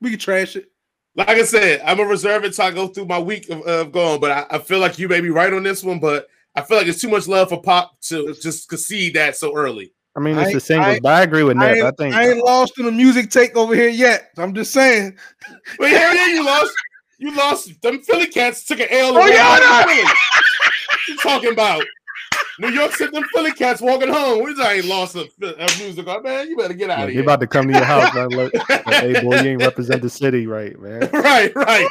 we 0.00 0.10
can 0.10 0.18
trash 0.18 0.56
it. 0.56 0.71
Like 1.14 1.28
I 1.28 1.44
said, 1.44 1.82
I'm 1.84 1.98
gonna 1.98 2.08
reserve 2.08 2.44
it 2.44 2.54
till 2.54 2.64
I 2.64 2.70
go 2.70 2.88
through 2.88 3.04
my 3.06 3.18
week 3.18 3.48
of, 3.50 3.60
of 3.62 3.92
going. 3.92 4.20
But 4.20 4.30
I, 4.30 4.46
I 4.56 4.58
feel 4.58 4.78
like 4.78 4.98
you 4.98 5.08
may 5.08 5.20
be 5.20 5.30
right 5.30 5.52
on 5.52 5.62
this 5.62 5.84
one. 5.84 6.00
But 6.00 6.26
I 6.54 6.62
feel 6.62 6.78
like 6.78 6.86
it's 6.86 7.00
too 7.00 7.08
much 7.10 7.28
love 7.28 7.50
for 7.50 7.60
Pop 7.60 8.00
to 8.02 8.34
just 8.40 8.68
concede 8.68 9.14
that 9.14 9.36
so 9.36 9.54
early. 9.56 9.92
I 10.16 10.20
mean, 10.20 10.36
it's 10.36 10.46
ain't- 10.46 10.54
the 10.54 10.60
singles, 10.60 10.96
I- 10.96 11.00
but 11.00 11.12
I 11.12 11.22
agree 11.22 11.42
with 11.42 11.56
I 11.58 11.86
I 11.86 11.90
think 11.92 12.14
I 12.14 12.28
ain't 12.30 12.44
lost 12.44 12.78
in 12.78 12.86
the 12.86 12.92
music 12.92 13.30
take 13.30 13.56
over 13.56 13.74
here 13.74 13.88
yet. 13.88 14.30
I'm 14.38 14.54
just 14.54 14.72
saying. 14.72 15.16
But 15.78 15.90
yeah, 15.90 16.12
yeah, 16.14 16.26
you 16.28 16.44
lost. 16.44 16.72
You 17.18 17.36
lost. 17.36 17.80
Them 17.82 18.00
Philly 18.02 18.26
cats 18.26 18.64
took 18.64 18.80
an 18.80 18.88
L. 18.90 19.16
Oh, 19.16 19.20
away 19.20 19.32
yeah, 19.32 19.56
from 19.56 19.64
I 19.64 19.80
know. 19.84 19.94
Philly. 19.94 20.12
You 21.08 21.16
talking 21.18 21.52
about? 21.52 21.84
New 22.62 22.70
York 22.70 22.92
sent 22.92 23.12
them 23.12 23.24
Philly 23.34 23.50
cats 23.50 23.80
walking 23.80 24.08
home. 24.08 24.44
We 24.44 24.54
just 24.54 24.70
ain't 24.70 24.84
lost 24.84 25.16
a, 25.16 25.22
a 25.42 25.78
music. 25.82 26.06
Oh, 26.06 26.22
man, 26.22 26.48
you 26.48 26.56
better 26.56 26.74
get 26.74 26.90
out 26.90 27.08
of 27.08 27.10
here. 27.10 27.22
about 27.22 27.40
to 27.40 27.48
come 27.48 27.66
to 27.66 27.72
your 27.72 27.84
house. 27.84 28.14
Man. 28.14 28.28
Look, 28.28 28.54
like, 28.54 28.84
hey 28.86 29.20
boy, 29.20 29.40
you 29.40 29.50
ain't 29.50 29.62
represent 29.62 30.00
the 30.00 30.08
city 30.08 30.46
right, 30.46 30.78
man. 30.80 31.00
right, 31.12 31.52
right. 31.56 31.88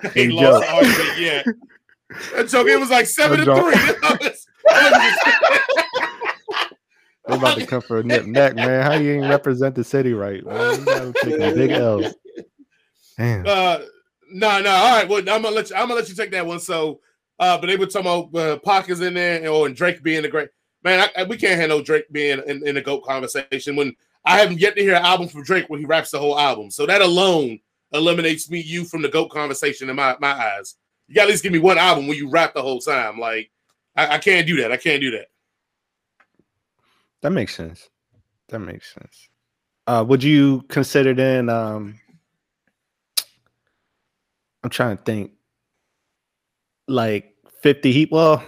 Ain't 0.16 0.32
lost 0.32 0.66
the 0.66 0.72
argument 0.72 1.18
yet. 1.18 1.46
That 2.34 2.48
joke, 2.48 2.68
it 2.68 2.80
was 2.80 2.88
like 2.88 3.04
seven 3.04 3.40
to 3.40 3.44
three. 3.44 3.74
They 7.26 7.34
about 7.34 7.58
to 7.58 7.66
come 7.66 7.82
for 7.82 7.98
a 7.98 8.02
nip 8.02 8.24
neck, 8.24 8.54
man. 8.54 8.82
How 8.82 8.94
you 8.94 9.20
ain't 9.20 9.28
represent 9.28 9.74
the 9.74 9.84
city 9.84 10.14
right, 10.14 10.42
man? 10.46 10.78
You 10.86 11.12
take 11.22 11.34
a 11.34 11.52
big 11.52 11.70
L. 11.72 12.00
Damn. 13.18 13.46
Uh, 13.46 13.80
no, 14.30 14.62
no. 14.62 14.70
All 14.70 14.96
right. 14.96 15.08
Well, 15.08 15.18
I'm 15.18 15.42
gonna 15.42 15.50
let 15.50 15.68
you. 15.68 15.76
I'm 15.76 15.88
gonna 15.88 15.96
let 15.96 16.08
you 16.08 16.14
take 16.14 16.30
that 16.30 16.46
one. 16.46 16.60
So, 16.60 17.00
uh, 17.38 17.58
but 17.58 17.66
they 17.66 17.76
were 17.76 17.86
talking 17.86 18.28
about 18.30 18.66
uh, 18.66 18.84
is 18.88 19.00
in 19.00 19.14
there, 19.14 19.48
or 19.48 19.66
and 19.66 19.76
Drake 19.76 20.02
being 20.02 20.22
the 20.22 20.28
great 20.28 20.48
man. 20.82 21.08
I, 21.16 21.22
I- 21.22 21.24
we 21.24 21.36
can't 21.36 21.60
handle 21.60 21.82
Drake 21.82 22.10
being 22.12 22.40
in, 22.46 22.66
in 22.66 22.74
the 22.74 22.82
goat 22.82 23.04
conversation 23.04 23.76
when 23.76 23.94
I 24.24 24.38
haven't 24.38 24.58
yet 24.60 24.74
to 24.76 24.82
hear 24.82 24.94
an 24.94 25.04
album 25.04 25.28
from 25.28 25.42
Drake 25.44 25.68
where 25.68 25.78
he 25.78 25.86
raps 25.86 26.10
the 26.10 26.18
whole 26.18 26.38
album. 26.38 26.70
So 26.70 26.86
that 26.86 27.00
alone 27.02 27.60
eliminates 27.92 28.50
me 28.50 28.60
you 28.60 28.84
from 28.84 29.02
the 29.02 29.08
goat 29.08 29.30
conversation 29.30 29.88
in 29.88 29.96
my 29.96 30.16
my 30.20 30.32
eyes. 30.32 30.76
You 31.06 31.14
got 31.14 31.22
to 31.22 31.28
at 31.28 31.30
least 31.30 31.42
give 31.42 31.52
me 31.52 31.58
one 31.58 31.78
album 31.78 32.06
where 32.06 32.16
you 32.16 32.28
rap 32.28 32.52
the 32.54 32.62
whole 32.62 32.80
time. 32.80 33.18
Like 33.18 33.50
I, 33.96 34.16
I 34.16 34.18
can't 34.18 34.46
do 34.46 34.56
that. 34.62 34.72
I 34.72 34.76
can't 34.76 35.00
do 35.00 35.10
that. 35.12 35.26
That 37.22 37.30
makes 37.30 37.54
sense. 37.54 37.88
That 38.48 38.60
makes 38.60 38.92
sense. 38.94 39.28
Uh, 39.86 40.04
would 40.06 40.22
you 40.22 40.62
consider 40.68 41.14
then? 41.14 41.48
Um, 41.48 41.98
I'm 44.62 44.70
trying 44.70 44.96
to 44.96 45.02
think. 45.02 45.32
Like 46.88 47.34
50 47.62 47.92
he 47.92 48.08
well, 48.10 48.42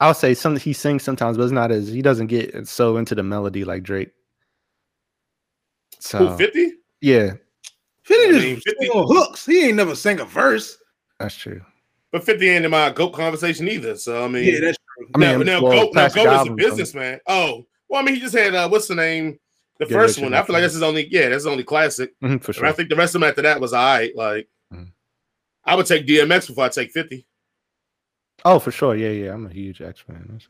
I'll 0.00 0.14
say 0.14 0.34
some 0.34 0.56
he 0.56 0.72
sings 0.72 1.02
sometimes, 1.02 1.36
but 1.36 1.44
it's 1.44 1.52
not 1.52 1.70
as 1.70 1.88
he 1.88 2.02
doesn't 2.02 2.26
get 2.26 2.66
so 2.68 2.96
into 2.96 3.14
the 3.14 3.22
melody 3.22 3.64
like 3.64 3.82
Drake. 3.82 4.10
So 6.00 6.36
Fifty. 6.36 6.72
yeah, 7.00 7.34
50 8.02 8.24
I 8.36 8.38
mean, 8.40 8.60
50 8.60 8.88
on 8.90 9.06
hooks. 9.16 9.46
He 9.46 9.66
ain't 9.66 9.76
never 9.76 9.94
sang 9.94 10.20
a 10.20 10.24
verse. 10.24 10.76
that's 11.18 11.34
true. 11.36 11.62
But 12.12 12.24
50 12.24 12.48
ain't 12.48 12.64
in 12.64 12.70
my 12.70 12.90
GOAT 12.90 13.10
conversation 13.10 13.68
either. 13.68 13.96
So 13.96 14.24
I 14.24 14.28
mean, 14.28 14.44
Yeah, 14.52 14.60
that's 14.60 14.76
true. 14.96 15.08
I 15.14 15.18
mean, 15.18 15.46
now, 15.46 15.60
now, 15.60 15.62
well, 15.62 15.86
GOAT, 15.86 15.94
now 15.94 16.08
GOAT 16.08 16.40
is 16.42 16.48
a 16.48 16.54
businessman. 16.54 17.20
Oh, 17.26 17.64
well, 17.88 18.02
I 18.02 18.04
mean, 18.04 18.14
he 18.16 18.20
just 18.20 18.34
had 18.36 18.54
uh, 18.54 18.68
what's 18.68 18.88
the 18.88 18.94
name? 18.94 19.38
The 19.78 19.86
Get 19.86 19.94
first 19.94 20.20
one. 20.20 20.34
I 20.34 20.42
feel 20.42 20.52
like 20.52 20.60
Die 20.60 20.62
that's 20.62 20.74
his 20.74 20.82
only. 20.82 21.08
Yeah, 21.12 21.22
that's 21.30 21.44
his 21.44 21.46
only 21.46 21.64
classic. 21.64 22.12
Mhm, 22.22 22.40
for 22.42 22.50
And 22.50 22.56
sure. 22.56 22.66
I 22.66 22.72
think 22.72 22.88
the 22.90 22.96
rest 22.96 23.14
of 23.14 23.20
them 23.20 23.28
after 23.28 23.42
that 23.42 23.60
was 23.60 23.72
all 23.72 23.82
right. 23.84 24.14
Like, 24.14 24.48
Mhm. 24.72 24.92
I 25.64 25.74
would 25.74 25.86
take 25.86 26.06
DMX 26.06 26.46
before 26.46 26.64
I 26.64 26.68
take 26.68 26.92
50. 26.92 27.26
Oh, 28.44 28.58
for 28.58 28.70
sure. 28.70 28.94
Yeah, 28.94 29.10
yeah. 29.10 29.32
I'm 29.32 29.46
a 29.46 29.52
huge 29.52 29.80
X 29.80 30.00
fan. 30.00 30.40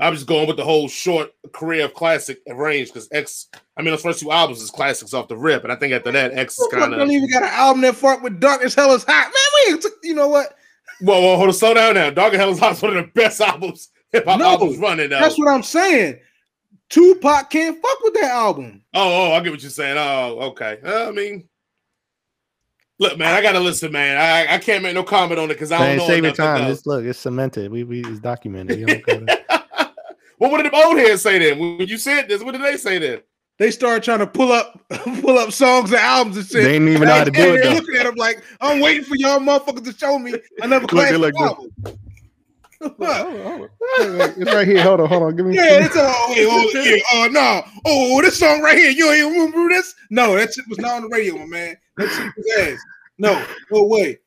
I'm 0.00 0.14
just 0.14 0.26
going 0.26 0.48
with 0.48 0.56
the 0.56 0.64
whole 0.64 0.88
short 0.88 1.30
career 1.52 1.84
of 1.84 1.94
classic 1.94 2.40
range 2.46 2.88
because 2.88 3.08
X. 3.12 3.48
I 3.76 3.82
mean, 3.82 3.90
those 3.90 4.02
first 4.02 4.20
two 4.20 4.30
albums 4.30 4.62
is 4.62 4.70
classics 4.70 5.12
off 5.12 5.28
the 5.28 5.36
rip, 5.36 5.62
and 5.62 5.72
I 5.72 5.76
think 5.76 5.92
after 5.92 6.10
that, 6.12 6.32
X 6.32 6.58
is 6.58 6.68
kind 6.72 6.94
of. 6.94 6.98
don't 6.98 7.10
even 7.10 7.30
got 7.30 7.42
an 7.42 7.50
album 7.50 7.82
that 7.82 7.96
fuck 7.96 8.22
with 8.22 8.40
Dark 8.40 8.62
as 8.62 8.74
Hell 8.74 8.92
is 8.92 9.04
Hot. 9.04 9.32
Man, 9.66 9.76
we 9.76 10.08
you 10.08 10.14
know 10.14 10.28
what? 10.28 10.56
Whoa, 11.02 11.20
whoa, 11.20 11.36
hold 11.36 11.48
on, 11.48 11.52
slow 11.54 11.74
down 11.74 11.94
now. 11.94 12.10
Dark 12.10 12.32
as 12.32 12.38
Hell 12.40 12.50
is 12.50 12.58
Hot 12.60 12.72
is 12.72 12.82
one 12.82 12.96
of 12.96 13.04
the 13.04 13.12
best 13.12 13.40
albums, 13.42 13.90
hip 14.10 14.24
hop 14.24 14.38
No, 14.38 14.46
albums 14.46 14.78
running. 14.78 15.10
Now. 15.10 15.20
That's 15.20 15.38
what 15.38 15.52
I'm 15.52 15.62
saying. 15.62 16.18
Tupac 16.88 17.50
can't 17.50 17.80
fuck 17.80 18.00
with 18.02 18.14
that 18.14 18.30
album. 18.32 18.82
Oh, 18.94 19.30
oh, 19.30 19.32
I 19.32 19.40
get 19.40 19.52
what 19.52 19.62
you're 19.62 19.70
saying. 19.70 19.96
Oh, 19.98 20.38
okay. 20.50 20.78
Uh, 20.84 21.08
I 21.08 21.10
mean, 21.12 21.48
look, 23.00 23.18
man, 23.18 23.34
I 23.34 23.42
gotta 23.42 23.58
listen, 23.60 23.90
man. 23.90 24.16
I, 24.16 24.54
I 24.54 24.58
can't 24.58 24.82
make 24.82 24.94
no 24.94 25.02
comment 25.02 25.40
on 25.40 25.46
it 25.50 25.54
because 25.54 25.72
I 25.72 25.78
don't 25.78 25.86
Man, 25.88 25.96
know. 25.98 26.06
save 26.06 26.22
your 26.24 26.32
time. 26.32 26.60
about- 26.60 26.70
It's, 26.70 26.86
look, 26.86 27.04
it's 27.04 27.18
cemented. 27.18 27.70
We 27.72 27.82
we 27.84 28.04
it's 28.04 28.20
documented. 28.20 28.78
You 28.78 28.86
Well, 30.38 30.50
what 30.50 30.62
did 30.62 30.72
the 30.72 30.76
old 30.86 30.96
heads 30.98 31.20
say 31.20 31.38
then? 31.38 31.58
When 31.58 31.86
you 31.86 31.98
said 31.98 32.26
this, 32.28 32.42
what 32.42 32.52
did 32.52 32.62
they 32.62 32.76
say 32.78 32.98
then? 32.98 33.20
They 33.58 33.70
started 33.70 34.02
trying 34.02 34.20
to 34.20 34.26
pull 34.26 34.52
up, 34.52 34.80
pull 35.20 35.36
up 35.36 35.52
songs 35.52 35.90
and 35.90 36.00
albums 36.00 36.38
and 36.38 36.46
shit. 36.46 36.62
they 36.64 36.72
didn't 36.72 36.88
even 36.88 37.02
know 37.08 37.14
how 37.14 37.24
to 37.24 37.30
do 37.30 37.40
And 37.42 37.48
it 37.50 37.62
they're 37.62 37.70
though. 37.72 37.76
Looking 37.78 37.96
at 37.96 38.04
them 38.04 38.14
like, 38.14 38.42
I'm 38.58 38.80
waiting 38.80 39.04
for 39.04 39.16
y'all 39.16 39.38
motherfuckers 39.38 39.84
to 39.84 39.92
show 39.98 40.18
me 40.18 40.32
another 40.62 40.86
Look, 40.86 40.90
they 40.92 40.96
classic 40.96 41.18
look 41.18 41.34
good. 41.34 41.42
album. 41.42 41.70
It's 44.40 44.54
right 44.54 44.66
here. 44.66 44.82
Hold 44.82 45.00
on, 45.00 45.08
hold 45.08 45.22
on. 45.24 45.36
Give 45.36 45.44
me. 45.44 45.54
Yeah, 45.54 45.84
it's 45.84 45.94
all 45.96 46.30
wait, 46.30 46.46
oh, 46.48 46.70
yeah, 46.82 46.96
oh 47.12 47.28
no, 47.30 47.62
oh 47.84 48.22
this 48.22 48.38
song 48.38 48.62
right 48.62 48.78
here, 48.78 48.90
you 48.90 49.04
don't 49.04 49.32
remember 49.32 49.68
this? 49.68 49.94
No, 50.08 50.34
that 50.36 50.54
shit 50.54 50.66
was 50.68 50.78
not 50.78 50.92
on 50.94 51.02
the 51.02 51.08
radio, 51.08 51.36
my 51.36 51.44
man. 51.44 51.76
That 52.00 52.08
shit 52.10 52.32
was 52.36 52.68
ass. 52.68 52.78
No, 53.18 53.46
no 53.70 53.84
way. 53.84 54.18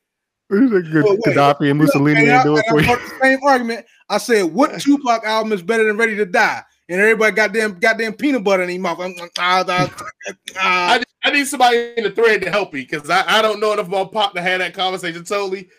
It's 0.50 0.72
a 0.72 0.90
good 0.90 1.04
wait. 1.04 1.20
Gaddafi 1.26 1.70
and 1.70 1.80
Mussolini 1.80 2.20
And 2.20 2.28
and 2.28 2.36
I, 2.36 2.42
do 2.44 2.56
it 2.56 2.64
and 2.68 2.80
I 2.80 2.82
for 2.84 2.92
you. 2.92 3.08
the 3.08 3.14
same 3.20 3.38
argument. 3.44 3.86
I 4.08 4.18
said, 4.18 4.42
what 4.44 4.80
Tupac 4.80 5.24
album 5.24 5.52
is 5.52 5.62
better 5.62 5.84
than 5.84 5.96
Ready 5.96 6.16
to 6.16 6.26
Die? 6.26 6.62
And 6.88 7.00
everybody 7.00 7.34
got 7.34 7.52
damn 7.52 7.78
goddamn 7.78 8.12
peanut 8.12 8.44
butter 8.44 8.62
in 8.62 8.68
their 8.68 8.78
mouth. 8.78 8.98
Ah, 9.38 9.64
ah, 9.66 9.94
ah, 9.98 10.32
ah. 10.56 10.92
I, 10.94 11.02
I 11.24 11.30
need 11.30 11.46
somebody 11.46 11.94
in 11.96 12.04
the 12.04 12.10
thread 12.10 12.42
to 12.42 12.50
help 12.50 12.74
me 12.74 12.82
because 12.82 13.08
I, 13.08 13.38
I 13.38 13.42
don't 13.42 13.58
know 13.58 13.72
enough 13.72 13.88
about 13.88 14.12
Pop 14.12 14.34
to 14.34 14.42
have 14.42 14.58
that 14.60 14.74
conversation 14.74 15.24
totally. 15.24 15.70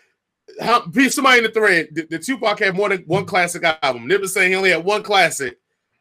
How, 0.60 0.84
be 0.86 1.08
somebody 1.08 1.38
in 1.38 1.44
the 1.44 1.52
thread. 1.52 1.88
The, 1.92 2.06
the 2.10 2.18
Tupac 2.18 2.58
had 2.58 2.76
more 2.76 2.88
than 2.88 3.02
one 3.06 3.24
classic 3.24 3.62
album. 3.82 4.08
Nip 4.08 4.20
was 4.20 4.34
saying 4.34 4.50
he 4.50 4.56
only 4.56 4.70
had 4.70 4.84
one 4.84 5.02
classic. 5.04 5.58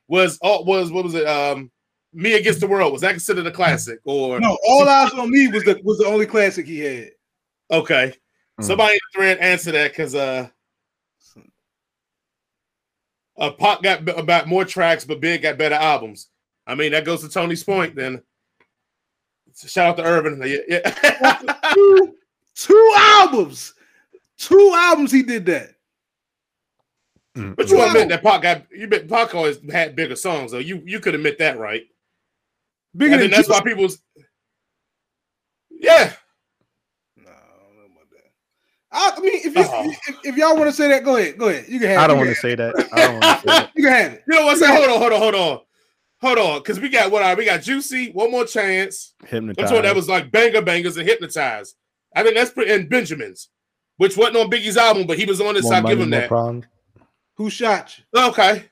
Was 0.07 0.39
oh, 0.41 0.63
was 0.63 0.91
what 0.91 1.03
was 1.03 1.13
it? 1.13 1.27
Um, 1.27 1.71
Me 2.15 2.33
Against 2.33 2.59
the 2.61 2.67
World. 2.67 2.91
Was 2.93 3.01
that 3.01 3.11
considered 3.11 3.45
a 3.45 3.51
classic 3.51 3.99
or 4.05 4.39
No, 4.39 4.57
all 4.67 4.87
eyes 4.87 5.11
on 5.13 5.29
me 5.29 5.47
was 5.49 5.63
the 5.63 5.79
was 5.83 5.97
the 5.99 6.05
only 6.05 6.25
classic 6.25 6.65
he 6.65 6.79
had. 6.79 7.11
okay? 7.71 8.13
Mm. 8.59 8.63
Somebody 8.63 8.93
in 8.93 8.99
the 9.13 9.17
thread 9.19 9.37
answer 9.39 9.71
that 9.73 9.91
because 9.91 10.15
uh, 10.15 10.47
uh, 13.37 13.51
Pop 13.51 13.83
got 13.83 14.05
b- 14.05 14.13
about 14.15 14.47
more 14.47 14.65
tracks, 14.65 15.03
but 15.05 15.19
Big 15.19 15.41
got 15.41 15.57
better 15.57 15.75
albums. 15.75 16.29
I 16.65 16.75
mean, 16.75 16.91
that 16.93 17.05
goes 17.05 17.21
to 17.21 17.29
Tony's 17.29 17.63
point. 17.63 17.95
Then 17.95 18.21
shout 19.55 19.87
out 19.89 19.97
to 19.97 20.03
Irvin. 20.03 20.41
Yeah, 20.45 20.59
yeah. 20.67 21.53
Two, 21.73 22.15
two 22.55 22.93
albums. 22.97 23.73
Two 24.37 24.73
albums 24.75 25.11
he 25.11 25.21
did 25.23 25.45
that. 25.47 25.71
Mm, 27.37 27.55
But 27.55 27.69
you 27.69 27.77
Wow. 27.77 27.87
admit 27.87 28.09
that 28.09 28.23
Pac 28.23 28.41
got 28.41 28.63
you 28.71 28.87
bet 28.87 29.07
Pac 29.09 29.35
always 29.35 29.59
had 29.69 29.95
bigger 29.95 30.15
songs, 30.15 30.51
though. 30.51 30.57
You 30.59 30.81
you 30.85 30.99
could 31.01 31.15
admit 31.15 31.37
that, 31.39 31.57
right? 31.59 31.83
Bigger 32.95 33.13
and 33.13 33.21
than 33.23 33.29
then 33.31 33.37
that's 33.37 33.49
why 33.49 33.61
people's 33.61 33.99
yeah. 35.69 36.13
No, 37.17 37.29
I 37.29 37.63
don't 37.63 37.75
know 37.77 37.85
about 37.85 38.09
that. 38.11 38.31
I, 38.91 39.11
I 39.17 39.19
mean, 39.19 39.33
if, 39.43 39.55
you, 39.55 39.63
Oh. 39.67 39.89
if, 40.07 40.15
if 40.23 40.37
y'all 40.37 40.55
want 40.55 40.69
to 40.69 40.71
say 40.73 40.87
that, 40.87 41.03
go 41.03 41.17
ahead. 41.17 41.37
Go 41.37 41.49
ahead. 41.49 41.65
You 41.67 41.79
can 41.79 41.89
have. 41.89 41.99
I 41.99 42.05
it. 42.05 42.07
don't 42.07 42.17
want 42.17 42.29
to 42.29 42.35
say 42.35 42.55
that. 42.55 42.89
I 42.93 43.01
don't 43.01 43.13
want 43.19 43.23
to 43.23 43.29
say 43.41 43.45
that. 43.59 43.71
You 43.75 43.83
can 43.83 43.91
have 43.93 44.13
it. 44.13 44.23
You 44.27 44.35
know 44.39 44.45
what 44.45 44.53
I'm 44.53 44.59
saying? 44.59 44.75
Hold 44.75 44.89
on, 44.89 44.99
hold 44.99 45.13
on, 45.13 45.19
hold 45.19 45.35
on. 45.35 45.59
Hold 46.21 46.37
on, 46.39 46.59
because 46.59 46.79
we 46.79 46.89
got 46.89 47.11
what 47.11 47.21
all 47.21 47.27
right, 47.29 47.37
we 47.37 47.45
got 47.45 47.61
Juicy, 47.61 48.11
one 48.11 48.31
more 48.31 48.45
chance. 48.45 49.13
Hypnotized. 49.27 49.59
Which 49.69 49.75
one 49.75 49.83
that 49.83 49.95
was 49.95 50.07
like 50.09 50.31
banger 50.31 50.61
bangers 50.61 50.95
and 50.97 51.07
hypnotized. 51.07 51.75
I 52.15 52.23
think 52.23 52.35
that's 52.35 52.51
pretty 52.51 52.71
and 52.71 52.89
Benjamin's, 52.89 53.49
which 53.97 54.15
wasn't 54.15 54.37
on 54.37 54.49
Biggie's 54.49 54.77
album, 54.77 55.05
but 55.07 55.19
he 55.19 55.25
was 55.25 55.41
on 55.41 55.57
it, 55.57 55.63
so 55.63 55.71
I 55.75 55.81
give 55.81 55.83
money, 55.99 56.03
him 56.03 56.09
that. 56.11 56.29
problems. 56.29 56.65
Who 57.35 57.49
shot 57.49 57.99
you? 57.99 58.27
Okay. 58.29 58.63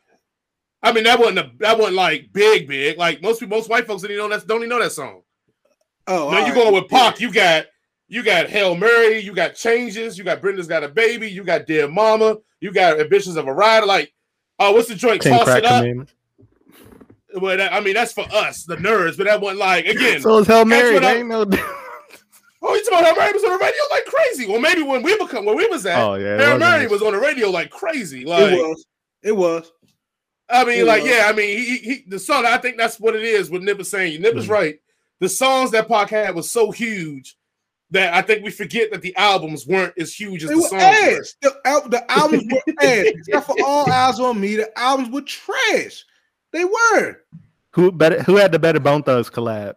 I 0.84 0.92
mean, 0.92 1.06
that 1.06 1.18
wasn't 1.18 1.40
a, 1.40 1.52
that 1.60 1.78
wasn't 1.78 1.96
like 1.96 2.32
big, 2.34 2.68
big. 2.68 2.98
Like 2.98 3.22
most 3.22 3.40
people, 3.40 3.58
most 3.58 3.70
white 3.70 3.88
folks 3.88 4.02
didn't 4.02 4.18
even 4.18 4.30
know 4.30 4.38
that 4.38 4.46
don't 4.48 4.58
even 4.60 4.70
know 4.70 4.80
that 4.82 4.92
song. 4.92 5.22
Oh, 6.08 6.16
No, 6.16 6.24
all 6.26 6.32
you 6.40 6.40
right. 6.48 6.54
going 6.54 6.74
with 6.74 6.90
Pac. 6.90 7.20
You 7.22 7.32
got 7.32 7.66
you 8.10 8.22
got 8.22 8.48
Hail 8.50 8.76
Mary. 8.76 9.20
You 9.20 9.34
got 9.34 9.56
Changes. 9.56 10.18
You 10.18 10.24
got 10.26 10.42
Brenda's 10.42 10.68
Got 10.68 10.84
a 10.84 10.90
Baby. 10.90 11.32
You 11.32 11.44
got 11.44 11.66
Dear 11.66 11.88
Mama. 11.88 12.38
You 12.60 12.72
got 12.74 13.00
Ambitions 13.00 13.38
of 13.38 13.48
a 13.48 13.54
Rider. 13.54 13.86
Like, 13.86 14.14
oh, 14.60 14.74
what's 14.74 14.90
the 14.90 14.96
joint? 14.96 15.22
Toss 15.22 15.48
it 15.48 15.66
up. 15.66 15.82
commandments. 15.82 16.14
Well, 17.36 17.58
that, 17.58 17.74
I 17.74 17.80
mean, 17.80 17.96
that's 17.96 18.14
for 18.14 18.26
us, 18.32 18.64
the 18.64 18.76
nerds. 18.76 19.18
But 19.18 19.26
that 19.26 19.42
wasn't 19.42 19.60
like 19.60 19.86
again. 19.88 20.22
So 20.22 20.38
is 20.40 20.48
Hail 20.48 20.66
Mary. 20.66 20.94
what 20.94 21.04
I- 21.06 21.16
ain't 21.16 21.30
no. 21.30 21.42
oh, 22.62 22.74
you 22.76 22.84
talking 22.84 23.00
about 23.00 23.06
Hail 23.06 23.16
Mary 23.16 23.34
was 23.34 23.44
on 23.44 23.52
the 23.52 23.58
radio 23.58 23.82
like 23.90 24.06
crazy? 24.06 24.46
Well, 24.48 24.60
maybe 24.60 24.84
when 24.84 25.02
we 25.02 25.18
become 25.18 25.46
where 25.46 25.56
we 25.56 25.66
was 25.68 25.86
at, 25.86 25.98
oh 25.98 26.16
yeah. 26.16 26.36
it 26.36 26.40
Hail 26.40 26.46
wasn't 26.46 26.60
Mary 26.60 26.84
this- 26.84 26.92
was 26.92 27.02
on 27.02 27.14
the 27.14 27.20
radio 27.20 27.50
like 27.50 27.70
crazy. 27.72 28.26
Like, 28.26 28.52
It 28.52 28.58
was. 28.58 28.86
It 29.24 29.32
was. 29.36 29.72
I 30.50 30.64
mean, 30.66 30.80
It 30.80 30.86
like, 30.86 31.04
was. 31.04 31.12
yeah, 31.12 31.26
I 31.28 31.34
mean, 31.34 31.58
he, 31.58 31.66
he, 31.66 31.78
he- 31.78 32.04
the 32.08 32.20
song. 32.20 32.46
I 32.46 32.58
think 32.58 32.78
that's 32.78 33.00
what 33.00 33.16
it 33.16 33.24
is. 33.24 33.50
With 33.50 33.64
Nip 33.64 33.80
is 33.80 33.90
saying. 33.90 34.22
Nip 34.22 34.36
is 34.36 34.46
Mhm. 34.48 34.52
right. 34.52 34.80
The 35.20 35.30
songs 35.30 35.72
that 35.72 35.88
Pac 35.88 36.10
had 36.10 36.36
was 36.36 36.52
so 36.52 36.70
huge 36.72 37.38
that 37.92 38.14
I 38.14 38.22
think 38.22 38.44
we 38.44 38.52
forget 38.52 38.92
that 38.92 39.02
the 39.02 39.16
albums 39.16 39.66
weren't 39.68 39.94
as 39.98 40.14
huge 40.14 40.44
as 40.44 40.50
They 40.50 40.56
the 40.56 40.62
were 40.62 40.68
songs. 40.68 40.82
were. 40.82 41.50
The, 41.50 41.56
al- 41.66 41.90
the 41.90 42.12
albums 42.12 42.44
were 42.52 42.74
ass. 42.82 43.06
Except 43.08 43.46
for 43.46 43.56
all 43.66 43.90
eyes 43.90 44.20
on 44.20 44.40
me, 44.40 44.56
the 44.58 44.78
albums 44.78 45.10
were 45.10 45.22
trash. 45.22 46.04
They 46.52 46.66
were. 46.66 47.22
Who 47.72 47.92
better? 47.92 48.22
Who 48.24 48.36
had 48.36 48.52
the 48.52 48.60
better 48.60 48.80
Bone 48.80 49.04
Thugs 49.04 49.30
collab? 49.30 49.76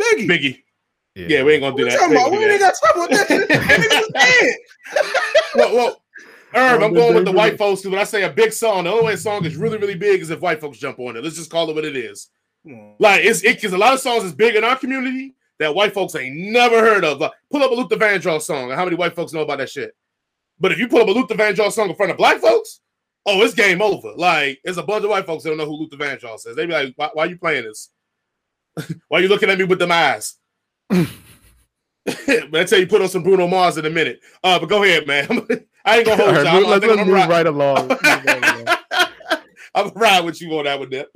Biggie. 0.00 0.28
Biggie. 0.28 0.62
Yeah, 1.14 1.42
we 1.42 1.54
ain't 1.54 1.62
gonna 1.62 1.72
What 1.74 1.78
do 1.78 1.84
you 1.84 1.90
that. 1.90 1.98
talking 1.98 2.10
We 2.10 2.16
about? 2.16 2.26
ain't 2.26 2.32
We 2.32 2.38
gonna 2.38 2.52
ain't 2.52 2.60
got 2.60 2.74
to 2.74 2.80
talk 2.80 2.96
about 2.96 3.10
that 3.10 3.26
shit. 3.28 3.48
That 3.48 3.80
nigga 3.80 4.00
was 4.00 4.08
dead. 4.14 4.54
that. 4.94 5.52
well, 5.56 5.74
well, 5.74 6.02
Herb, 6.54 6.82
I'm 6.82 6.94
going 6.94 7.14
with 7.14 7.24
the 7.24 7.32
white 7.32 7.58
folks 7.58 7.82
because 7.82 7.92
when 7.92 8.00
I 8.00 8.04
say 8.04 8.24
a 8.24 8.30
big 8.30 8.52
song, 8.52 8.84
the 8.84 8.90
only 8.90 9.06
way 9.06 9.12
a 9.14 9.18
song 9.18 9.44
is 9.44 9.56
really, 9.56 9.78
really 9.78 9.94
big 9.94 10.20
is 10.20 10.30
if 10.30 10.40
white 10.40 10.60
folks 10.60 10.78
jump 10.78 10.98
on 10.98 11.16
it. 11.16 11.24
Let's 11.24 11.36
just 11.36 11.50
call 11.50 11.68
it 11.68 11.74
what 11.74 11.84
it 11.84 11.96
is. 11.96 12.30
Like 12.98 13.24
it's 13.24 13.42
it 13.44 13.56
because 13.56 13.72
a 13.72 13.78
lot 13.78 13.94
of 13.94 14.00
songs 14.00 14.24
is 14.24 14.34
big 14.34 14.54
in 14.54 14.64
our 14.64 14.76
community 14.76 15.34
that 15.58 15.74
white 15.74 15.94
folks 15.94 16.14
ain't 16.14 16.36
never 16.36 16.80
heard 16.80 17.04
of. 17.04 17.18
Like 17.18 17.32
pull 17.50 17.62
up 17.62 17.70
a 17.70 17.74
Luther 17.74 17.96
Vandross 17.96 18.42
song, 18.42 18.70
and 18.70 18.74
how 18.78 18.84
many 18.84 18.96
white 18.96 19.14
folks 19.14 19.32
know 19.32 19.40
about 19.40 19.58
that 19.58 19.70
shit? 19.70 19.94
But 20.60 20.72
if 20.72 20.78
you 20.78 20.88
pull 20.88 21.00
up 21.00 21.08
a 21.08 21.12
Luther 21.12 21.34
Vandross 21.34 21.72
song 21.72 21.88
in 21.88 21.96
front 21.96 22.12
of 22.12 22.18
black 22.18 22.40
folks, 22.40 22.80
oh, 23.26 23.40
it's 23.42 23.54
game 23.54 23.80
over. 23.80 24.12
Like 24.16 24.60
it's 24.64 24.78
a 24.78 24.82
bunch 24.82 25.04
of 25.04 25.10
white 25.10 25.26
folks 25.26 25.44
that 25.44 25.50
don't 25.50 25.58
know 25.58 25.66
who 25.66 25.76
Luther 25.76 25.96
Vandross 25.96 26.46
is. 26.46 26.56
They 26.56 26.66
be 26.66 26.72
like, 26.72 26.92
why, 26.96 27.10
why 27.12 27.24
you 27.26 27.38
playing 27.38 27.64
this? 27.64 27.90
why 29.08 29.18
are 29.18 29.22
you 29.22 29.28
looking 29.28 29.50
at 29.50 29.58
me 29.58 29.64
with 29.64 29.78
them 29.78 29.92
eyes? 29.92 30.36
but 32.26 32.60
I 32.60 32.64
tell 32.64 32.78
you, 32.78 32.86
put 32.86 33.02
on 33.02 33.08
some 33.08 33.22
Bruno 33.22 33.46
Mars 33.46 33.76
in 33.76 33.84
a 33.84 33.90
minute. 33.90 34.20
Uh, 34.42 34.58
but 34.58 34.68
go 34.68 34.82
ahead, 34.82 35.06
man. 35.06 35.46
I 35.88 35.96
ain't 35.98 36.06
gonna 36.06 36.22
hold 36.22 36.36
you. 36.36 36.42
right, 36.42 36.66
let's, 36.66 36.86
let's 36.86 36.98
move 36.98 37.08
ride, 37.08 37.30
right 37.30 37.46
along. 37.46 37.88
Let's 37.88 38.02
move 38.02 38.24
right 38.24 38.44
along. 38.44 38.76
I'm 39.74 39.90
ride 39.94 40.24
with 40.24 40.40
you 40.42 40.58
on 40.58 40.64
that 40.64 40.78
one, 40.78 40.90
Nip. 40.90 41.08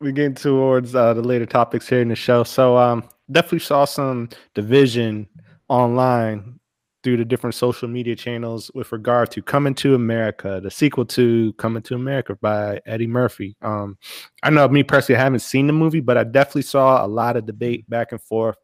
we 0.00 0.10
getting 0.10 0.34
towards 0.34 0.94
uh, 0.96 1.14
the 1.14 1.22
later 1.22 1.46
topics 1.46 1.88
here 1.88 2.00
in 2.00 2.08
the 2.08 2.16
show. 2.16 2.42
So 2.42 2.76
um 2.76 3.04
definitely 3.30 3.60
saw 3.60 3.84
some 3.84 4.28
division 4.54 5.28
online 5.68 6.58
through 7.04 7.18
the 7.18 7.24
different 7.24 7.54
social 7.54 7.86
media 7.86 8.16
channels 8.16 8.68
with 8.74 8.90
regard 8.90 9.30
to 9.30 9.42
Coming 9.42 9.74
to 9.76 9.94
America, 9.94 10.60
the 10.60 10.72
sequel 10.72 11.04
to 11.06 11.52
Coming 11.52 11.82
to 11.82 11.94
America 11.94 12.34
by 12.40 12.80
Eddie 12.84 13.06
Murphy. 13.06 13.56
Um 13.62 13.96
I 14.42 14.50
know 14.50 14.66
me 14.66 14.82
personally 14.82 15.20
I 15.20 15.22
haven't 15.22 15.38
seen 15.38 15.68
the 15.68 15.72
movie, 15.72 16.00
but 16.00 16.18
I 16.18 16.24
definitely 16.24 16.62
saw 16.62 17.04
a 17.04 17.06
lot 17.06 17.36
of 17.36 17.46
debate 17.46 17.88
back 17.88 18.10
and 18.10 18.20
forth. 18.20 18.56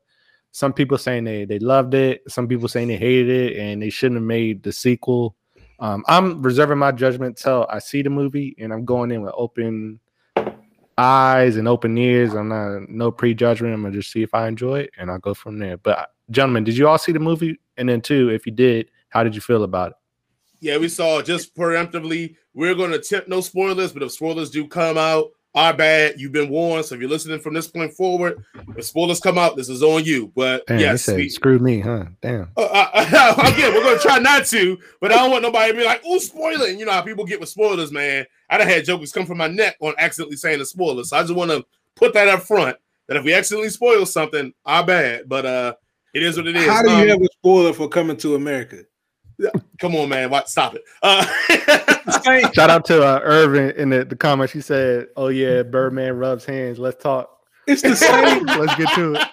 Some 0.51 0.73
people 0.73 0.99
saying 0.99 1.23
they 1.23 1.45
they 1.45 1.61
loved 1.61 1.95
it, 1.95 2.23
some 2.29 2.49
people 2.49 2.67
saying 2.67 2.89
they 2.89 2.97
hated 2.97 3.29
it 3.29 3.59
and 3.59 3.81
they 3.81 3.91
shouldn't 3.91 4.21
have 4.21 4.27
made 4.27 4.65
the 4.65 4.73
sequel. 4.73 5.37
Um, 5.83 6.05
I'm 6.07 6.41
reserving 6.41 6.79
my 6.79 6.93
judgment 6.93 7.37
till 7.37 7.67
I 7.69 7.81
see 7.81 8.03
the 8.03 8.09
movie 8.09 8.55
and 8.57 8.73
I'm 8.73 8.85
going 8.85 9.11
in 9.11 9.23
with 9.23 9.35
open 9.37 9.99
eyes 10.97 11.57
and 11.57 11.67
open 11.67 11.99
ears. 11.99 12.35
I'm 12.35 12.49
not 12.51 12.89
no 12.89 13.11
prejudgment. 13.11 13.75
I'm 13.75 13.83
gonna 13.83 13.93
just 13.93 14.13
see 14.13 14.23
if 14.23 14.33
I 14.33 14.47
enjoy 14.47 14.81
it 14.83 14.91
and 14.97 15.11
I'll 15.11 15.19
go 15.19 15.35
from 15.35 15.59
there. 15.59 15.77
But 15.77 16.11
gentlemen, 16.31 16.63
did 16.63 16.77
you 16.77 16.87
all 16.87 16.99
see 16.99 17.11
the 17.11 17.19
movie? 17.19 17.59
And 17.77 17.89
then 17.89 18.01
two, 18.01 18.29
if 18.29 18.47
you 18.47 18.53
did, 18.53 18.93
how 19.09 19.25
did 19.25 19.35
you 19.35 19.41
feel 19.41 19.65
about 19.65 19.91
it? 19.91 19.97
Yeah, 20.61 20.79
we 20.79 20.89
saw 20.89 21.21
just 21.21 21.57
preemptively. 21.57 22.37
We're 22.55 22.77
to 22.77 22.93
attempt 22.93 23.27
no 23.27 23.41
spoilers, 23.41 23.93
but 23.93 24.05
if 24.05 24.13
spoilers 24.13 24.51
do 24.51 24.69
come 24.69 24.97
out, 24.97 25.31
our 25.55 25.75
bad. 25.75 26.15
You've 26.19 26.33
been 26.33 26.49
warned. 26.49 26.85
So 26.87 26.95
if 26.95 27.01
you're 27.01 27.11
listening 27.11 27.41
from 27.41 27.55
this 27.55 27.69
point 27.69 27.93
forward, 27.93 28.43
if 28.77 28.85
spoilers 28.85 29.21
come 29.21 29.37
out, 29.39 29.57
this 29.57 29.69
is 29.69 29.83
on 29.83 30.05
you. 30.05 30.33
But 30.35 30.67
Damn, 30.67 30.81
yes, 30.81 31.07
they 31.07 31.13
said, 31.13 31.17
we, 31.19 31.29
screw 31.29 31.59
me, 31.59 31.81
huh? 31.81 32.05
Damn. 32.23 32.51
uh, 32.57 32.61
uh, 32.63 33.35
again, 33.55 33.75
we're 33.75 33.83
going 33.83 33.97
to 33.99 34.03
try 34.03 34.19
not 34.19 34.47
to, 34.47 34.79
but 35.01 35.13
I 35.13 35.17
don't 35.17 35.31
want 35.31 35.43
nobody 35.43 35.73
to 35.73 35.79
be 35.79 35.85
like, 35.85 36.03
oh, 36.07 36.19
spoiling. 36.19 36.79
You 36.79 36.87
know 36.87 36.93
how 36.93 37.03
people 37.03 37.25
get 37.25 37.41
with 37.41 37.49
spoilers, 37.51 37.93
man. 37.93 38.25
I 38.49 38.59
done 38.59 38.67
had 38.67 38.85
jokers 38.85 39.13
come 39.13 39.27
from 39.27 39.39
my 39.39 39.49
neck 39.49 39.77
on 39.81 39.95
accidentally 39.99 40.37
saying 40.37 40.59
the 40.59 40.67
spoilers. 40.67 41.11
So 41.11 41.19
I 41.19 41.23
just 41.23 41.35
want 41.35 41.51
to 41.51 41.65
put 41.97 42.15
that 42.15 42.29
up 42.29 42.43
front 42.43 42.77
that 43.09 43.17
if 43.17 43.25
we 43.25 43.35
accidentally 43.35 43.71
spoil 43.71 44.07
something, 44.07 44.53
our 44.65 44.85
bad. 44.87 45.29
But 45.29 45.45
uh, 45.47 45.75
it 46.15 46.23
is 46.23 46.37
what 46.37 46.47
it 46.47 46.57
is. 46.57 46.67
How 46.67 46.83
do 46.83 46.91
you 46.91 46.97
Um, 47.03 47.09
have 47.09 47.23
a 47.23 47.29
spoiler 47.41 47.73
for 47.73 47.89
coming 47.89 48.17
to 48.19 48.35
America? 48.37 48.85
Come 49.79 49.95
on, 49.95 50.09
man. 50.09 50.31
What? 50.31 50.49
Stop 50.49 50.75
it. 50.75 50.85
Uh, 51.03 51.25
Shout 52.53 52.71
out 52.71 52.85
to 52.87 53.03
uh, 53.03 53.21
Irvin 53.23 53.71
in 53.77 53.91
the, 53.91 54.05
the 54.05 54.17
comments. 54.17 54.53
He 54.53 54.61
said, 54.61 55.09
"Oh 55.17 55.29
yeah, 55.29 55.63
Birdman 55.63 56.17
rubs 56.17 56.45
hands. 56.45 56.79
Let's 56.79 57.03
talk. 57.03 57.31
It's 57.67 57.83
the 57.83 57.97
same. 57.97 58.45
Let's 58.47 58.75
get 58.77 58.89
to 58.95 59.15
it." 59.15 59.29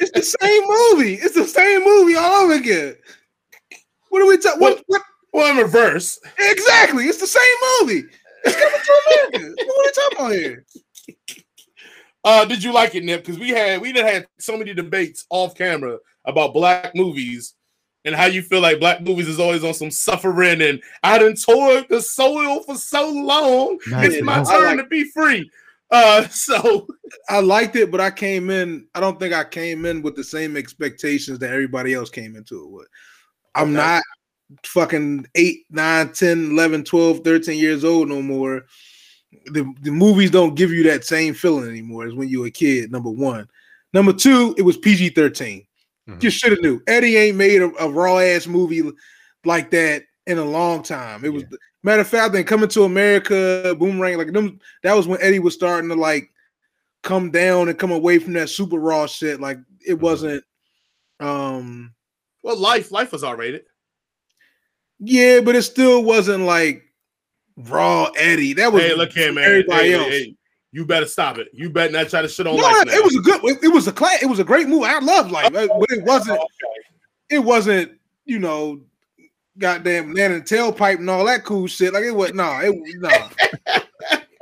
it's 0.00 0.12
the 0.12 0.22
same 0.22 0.62
movie. 0.66 1.14
It's 1.14 1.34
the 1.34 1.46
same 1.46 1.84
movie 1.84 2.16
all 2.16 2.44
over 2.44 2.54
again. 2.54 2.96
What 4.08 4.22
are 4.22 4.26
we 4.26 4.38
talking? 4.38 4.60
What, 4.60 4.82
what? 4.86 5.02
well, 5.32 5.50
in 5.50 5.56
reverse. 5.56 6.18
Exactly. 6.38 7.04
It's 7.04 7.20
the 7.20 7.26
same 7.26 7.42
movie. 7.80 8.04
It's 8.44 8.56
coming 8.56 8.80
to 8.84 9.38
America. 9.38 9.54
what 9.66 9.76
are 9.76 9.84
we 9.84 9.92
talking 9.92 10.18
about 10.18 10.32
here? 10.32 10.66
uh, 12.24 12.44
did 12.44 12.62
you 12.62 12.72
like 12.72 12.94
it, 12.94 13.04
Nip? 13.04 13.24
Because 13.24 13.38
we 13.38 13.50
had 13.50 13.80
we 13.80 13.92
done 13.92 14.06
had 14.06 14.26
so 14.38 14.56
many 14.56 14.74
debates 14.74 15.26
off 15.30 15.54
camera 15.54 15.98
about 16.24 16.52
black 16.52 16.94
movies 16.94 17.54
and 18.04 18.14
how 18.14 18.26
you 18.26 18.42
feel 18.42 18.60
like 18.60 18.80
black 18.80 19.02
movies 19.02 19.28
is 19.28 19.38
always 19.40 19.62
on 19.64 19.74
some 19.74 19.90
suffering 19.90 20.62
and 20.62 20.82
I 21.02 21.18
done 21.18 21.34
toiled 21.34 21.86
the 21.88 22.00
soil 22.00 22.62
for 22.62 22.74
so 22.76 23.10
long. 23.10 23.78
Nice, 23.88 24.14
it's 24.14 24.22
my 24.24 24.36
nice. 24.38 24.48
turn 24.48 24.76
like- 24.76 24.78
to 24.78 24.84
be 24.86 25.04
free. 25.04 25.50
Uh, 25.90 26.26
so 26.28 26.86
I 27.28 27.40
liked 27.40 27.76
it, 27.76 27.90
but 27.90 28.00
I 28.00 28.10
came 28.10 28.48
in. 28.50 28.86
I 28.94 29.00
don't 29.00 29.18
think 29.18 29.34
I 29.34 29.44
came 29.44 29.84
in 29.84 30.02
with 30.02 30.16
the 30.16 30.24
same 30.24 30.56
expectations 30.56 31.38
that 31.40 31.50
everybody 31.52 31.94
else 31.94 32.10
came 32.10 32.36
into 32.36 32.62
it 32.64 32.70
with. 32.70 32.86
I'm 33.54 33.68
Okay. 33.68 33.72
not 33.74 34.02
fucking 34.64 35.26
8, 35.34 35.58
9, 35.70 36.12
10, 36.12 36.50
11, 36.52 36.84
12, 36.84 37.20
13 37.20 37.58
years 37.58 37.84
old 37.84 38.08
no 38.08 38.22
more. 38.22 38.64
The, 39.46 39.72
the 39.82 39.90
movies 39.92 40.30
don't 40.30 40.54
give 40.56 40.70
you 40.70 40.82
that 40.84 41.04
same 41.04 41.34
feeling 41.34 41.68
anymore 41.68 42.06
as 42.06 42.14
when 42.14 42.28
you 42.28 42.40
were 42.40 42.46
a 42.46 42.50
kid, 42.50 42.90
number 42.90 43.10
one. 43.10 43.48
Number 43.92 44.12
two, 44.12 44.54
it 44.58 44.62
was 44.62 44.76
PG 44.76 45.10
13. 45.10 45.66
Mhm. 46.10 46.22
You 46.22 46.30
should 46.30 46.52
have 46.52 46.60
knew. 46.60 46.80
Eddie 46.86 47.16
ain't 47.16 47.36
made 47.36 47.62
a, 47.62 47.70
a 47.82 47.88
raw 47.90 48.18
ass 48.18 48.46
movie 48.46 48.82
like 49.44 49.70
that 49.70 50.04
in 50.26 50.38
a 50.38 50.44
long 50.44 50.82
time. 50.82 51.24
It 51.24 51.32
was 51.32 51.44
matter 51.82 52.00
of 52.02 52.08
fact, 52.08 52.32
then 52.32 52.44
coming 52.44 52.68
to 52.70 52.84
America, 52.84 53.74
Boomerang, 53.78 54.18
like 54.18 54.32
them. 54.32 54.58
That 54.82 54.94
was 54.94 55.06
when 55.06 55.20
Eddie 55.22 55.38
was 55.38 55.54
starting 55.54 55.88
to 55.90 55.96
like 55.96 56.30
come 57.02 57.30
down 57.30 57.68
and 57.68 57.78
come 57.78 57.90
away 57.92 58.18
from 58.18 58.34
that 58.34 58.48
super 58.50 58.78
raw 58.78 59.06
shit. 59.06 59.40
Like 59.40 59.58
it 59.86 59.94
Mhm. 59.96 60.00
wasn't. 60.00 60.44
Um. 61.20 61.94
well, 62.42 62.56
life 62.56 62.90
life 62.90 63.12
was 63.12 63.22
R 63.24 63.36
rated. 63.36 63.64
Yeah, 64.98 65.40
but 65.40 65.56
it 65.56 65.62
still 65.62 66.02
wasn't 66.02 66.44
like 66.44 66.82
raw 67.56 68.10
Eddie. 68.16 68.52
That 68.54 68.72
was 68.72 68.82
Hey, 68.82 68.94
look 68.94 69.12
here, 69.12 69.32
man. 69.32 69.44
Everybody 69.44 69.88
Hey, 69.88 69.94
else. 69.94 70.08
hey, 70.08 70.34
you 70.72 70.84
better 70.86 71.06
stop 71.06 71.38
it. 71.38 71.48
You 71.52 71.70
better 71.70 71.92
not 71.92 72.08
try 72.08 72.22
to 72.22 72.28
shit 72.28 72.46
on 72.46 72.56
No, 72.56 72.62
life. 72.62 72.86
now. 72.86 72.92
it 72.92 73.04
was 73.04 73.16
a 73.16 73.20
good. 73.20 73.44
It, 73.44 73.64
it 73.64 73.68
was 73.68 73.88
a 73.88 73.92
class. 73.92 74.22
It 74.22 74.26
was 74.26 74.38
a 74.38 74.44
great 74.44 74.68
movie. 74.68 74.86
I 74.86 74.98
love 75.00 75.30
Life, 75.30 75.52
but 75.52 75.64
it 75.90 76.04
wasn't. 76.04 76.38
Okay. 76.38 76.48
It 77.30 77.38
wasn't. 77.40 77.92
You 78.24 78.38
know, 78.38 78.80
goddamn 79.58 80.12
man 80.12 80.32
and 80.32 80.44
tailpipe 80.44 80.98
and 80.98 81.10
all 81.10 81.24
that 81.26 81.44
cool 81.44 81.66
shit. 81.66 81.92
Like 81.92 82.04
it 82.04 82.12
was. 82.12 82.32
No, 82.34 82.58
it 82.62 82.74
no. 83.00 83.08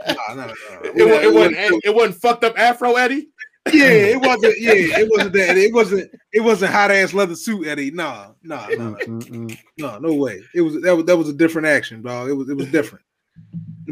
No, 0.07 0.35
no, 0.35 0.47
no. 0.47 0.55
It, 0.85 1.05
wa- 1.07 1.21
it 1.21 1.35
wasn't. 1.35 1.85
It 1.85 1.95
wasn't 1.95 2.17
fucked 2.17 2.45
up 2.45 2.59
Afro 2.59 2.95
Eddie. 2.97 3.29
Yeah, 3.73 3.89
it 3.89 4.21
wasn't. 4.21 4.55
Yeah, 4.59 4.73
it 4.75 5.09
wasn't 5.11 5.33
that. 5.35 5.57
It 5.59 5.75
wasn't. 5.75 6.11
It 6.33 6.41
wasn't 6.41 6.73
hot 6.73 6.91
ass 6.91 7.13
leather 7.13 7.35
suit, 7.35 7.67
Eddie. 7.67 7.91
No, 7.91 8.35
no, 8.43 8.57
no, 8.69 8.75
Mm, 8.95 8.97
mm, 9.05 9.23
mm. 9.29 9.59
no, 9.77 9.99
no 9.99 10.15
way. 10.15 10.41
It 10.55 10.63
was 10.63 10.81
that 10.83 10.97
was 10.97 11.05
that 11.07 11.17
was 11.17 11.29
a 11.29 11.35
different 11.35 11.67
action, 11.69 12.01
dog. 12.03 12.31
It 12.31 12.33
was 12.35 12.49
it 12.49 12.57
was 12.57 12.67
different. 12.69 13.05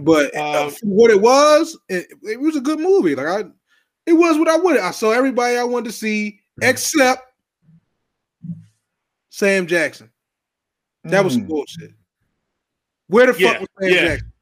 But 0.02 0.34
uh, 0.36 0.64
Um, 0.66 0.70
for 0.70 0.86
what 0.86 1.10
it 1.10 1.20
was, 1.20 1.78
it, 1.88 2.06
it 2.22 2.38
was 2.40 2.54
a 2.56 2.60
good 2.60 2.78
movie. 2.78 3.14
Like 3.14 3.26
I, 3.26 3.44
it 4.06 4.12
was 4.12 4.38
what 4.38 4.48
I 4.48 4.56
wanted. 4.56 4.82
I 4.82 4.90
saw 4.90 5.10
everybody 5.12 5.56
I 5.56 5.64
wanted 5.64 5.86
to 5.86 5.92
see, 5.92 6.40
except 6.60 7.22
Sam 9.30 9.66
Jackson. 9.66 10.10
That 11.04 11.24
was 11.24 11.36
Mm. 11.36 11.48
bullshit. 11.48 11.92
Where 13.08 13.32
the 13.32 13.38
Yeah, 13.40 13.52
fuck 13.52 13.60
was 13.60 13.68
Sam 13.80 13.88
yeah. 13.92 14.00
Jackson? 14.08 14.32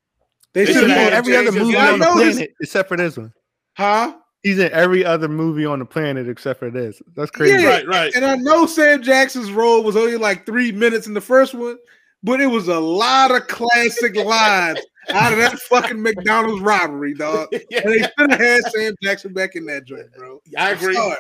They 0.53 0.61
They 0.61 0.67
should 0.67 0.75
should've 0.75 0.89
He's 0.91 0.97
in 0.99 1.03
had 1.05 1.13
every 1.13 1.37
other 1.37 1.53
movie 1.53 1.77
on 1.77 1.99
the 1.99 2.07
I 2.07 2.15
noticed- 2.15 2.37
planet 2.39 2.55
except 2.61 2.89
for 2.89 2.97
this 2.97 3.17
one. 3.17 3.33
huh? 3.77 4.15
He's 4.43 4.59
in 4.59 4.71
every 4.73 5.05
other 5.05 5.27
movie 5.29 5.65
on 5.65 5.79
the 5.79 5.87
planet 5.87 6.29
except 6.29 6.59
for 6.61 6.71
this. 6.71 7.01
That's 7.17 7.31
crazy. 7.31 7.63
Yeah. 7.63 7.69
Right, 7.71 7.87
right. 7.87 8.15
And 8.15 8.25
I 8.27 8.37
know 8.37 8.67
Sam 8.67 9.03
Jackson's 9.03 9.51
role 9.51 9.83
was 9.83 9.97
only 9.97 10.17
like 10.17 10.45
three 10.47 10.71
minutes 10.71 11.07
in 11.07 11.15
the 11.15 11.21
first 11.21 11.55
one, 11.55 11.79
but 12.23 12.41
it 12.43 12.47
was 12.47 12.69
a 12.69 12.79
lot 12.79 13.31
of 13.35 13.47
classic 13.49 14.15
lines 14.17 14.81
out 15.11 15.33
of 15.33 15.39
that 15.39 15.59
fucking 15.61 16.01
McDonald's 16.01 16.63
robbery, 16.63 17.15
dog. 17.15 17.49
yeah, 17.71 17.81
And 17.85 17.93
they 17.93 17.99
should 18.03 18.31
have 18.31 18.41
had 18.41 18.61
Sam 18.73 18.95
Jackson 19.03 19.33
back 19.33 19.57
in 19.57 19.65
that 19.67 19.85
joint, 19.85 20.13
bro. 20.17 20.41
I 20.57 20.71
agree. 20.71 20.95
Sorry. 20.95 21.17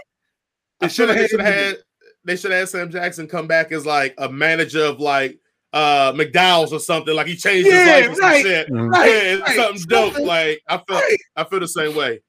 They 0.80 0.88
should 0.88 1.08
have. 1.08 1.18
shoulda 1.18 1.22
They 1.22 1.28
should 1.28 1.40
had 1.40 1.54
had. 1.54 1.76
They 2.24 2.36
should 2.36 2.50
have 2.52 2.60
had 2.60 2.68
Sam 2.68 2.90
Jackson 2.90 3.26
come 3.28 3.46
back 3.46 3.70
as 3.72 3.84
like 3.86 4.14
a 4.18 4.28
manager 4.28 4.84
of 4.84 4.98
like 5.00 5.38
uh 5.72 6.12
McDowell's 6.12 6.72
or 6.72 6.80
something. 6.80 7.14
Like 7.14 7.26
he 7.26 7.36
changed 7.36 7.66
his 7.66 7.74
Yeah, 7.74 7.92
life 7.92 8.10
or 8.10 8.14
some 8.14 8.24
right. 8.24 8.42
shit. 8.44 8.68
Mhm. 8.68 8.90
Right, 8.90 9.10
yeah, 9.10 9.34
right. 9.40 9.56
something 9.56 9.82
dope. 9.88 10.04
Something- 10.14 10.26
Like 10.26 10.62
I 10.68 10.76
feel. 10.78 10.96
right. 10.96 11.16
I 11.36 11.44
feel 11.44 11.60
the 11.60 11.68
same 11.68 11.94
way. 11.94 12.20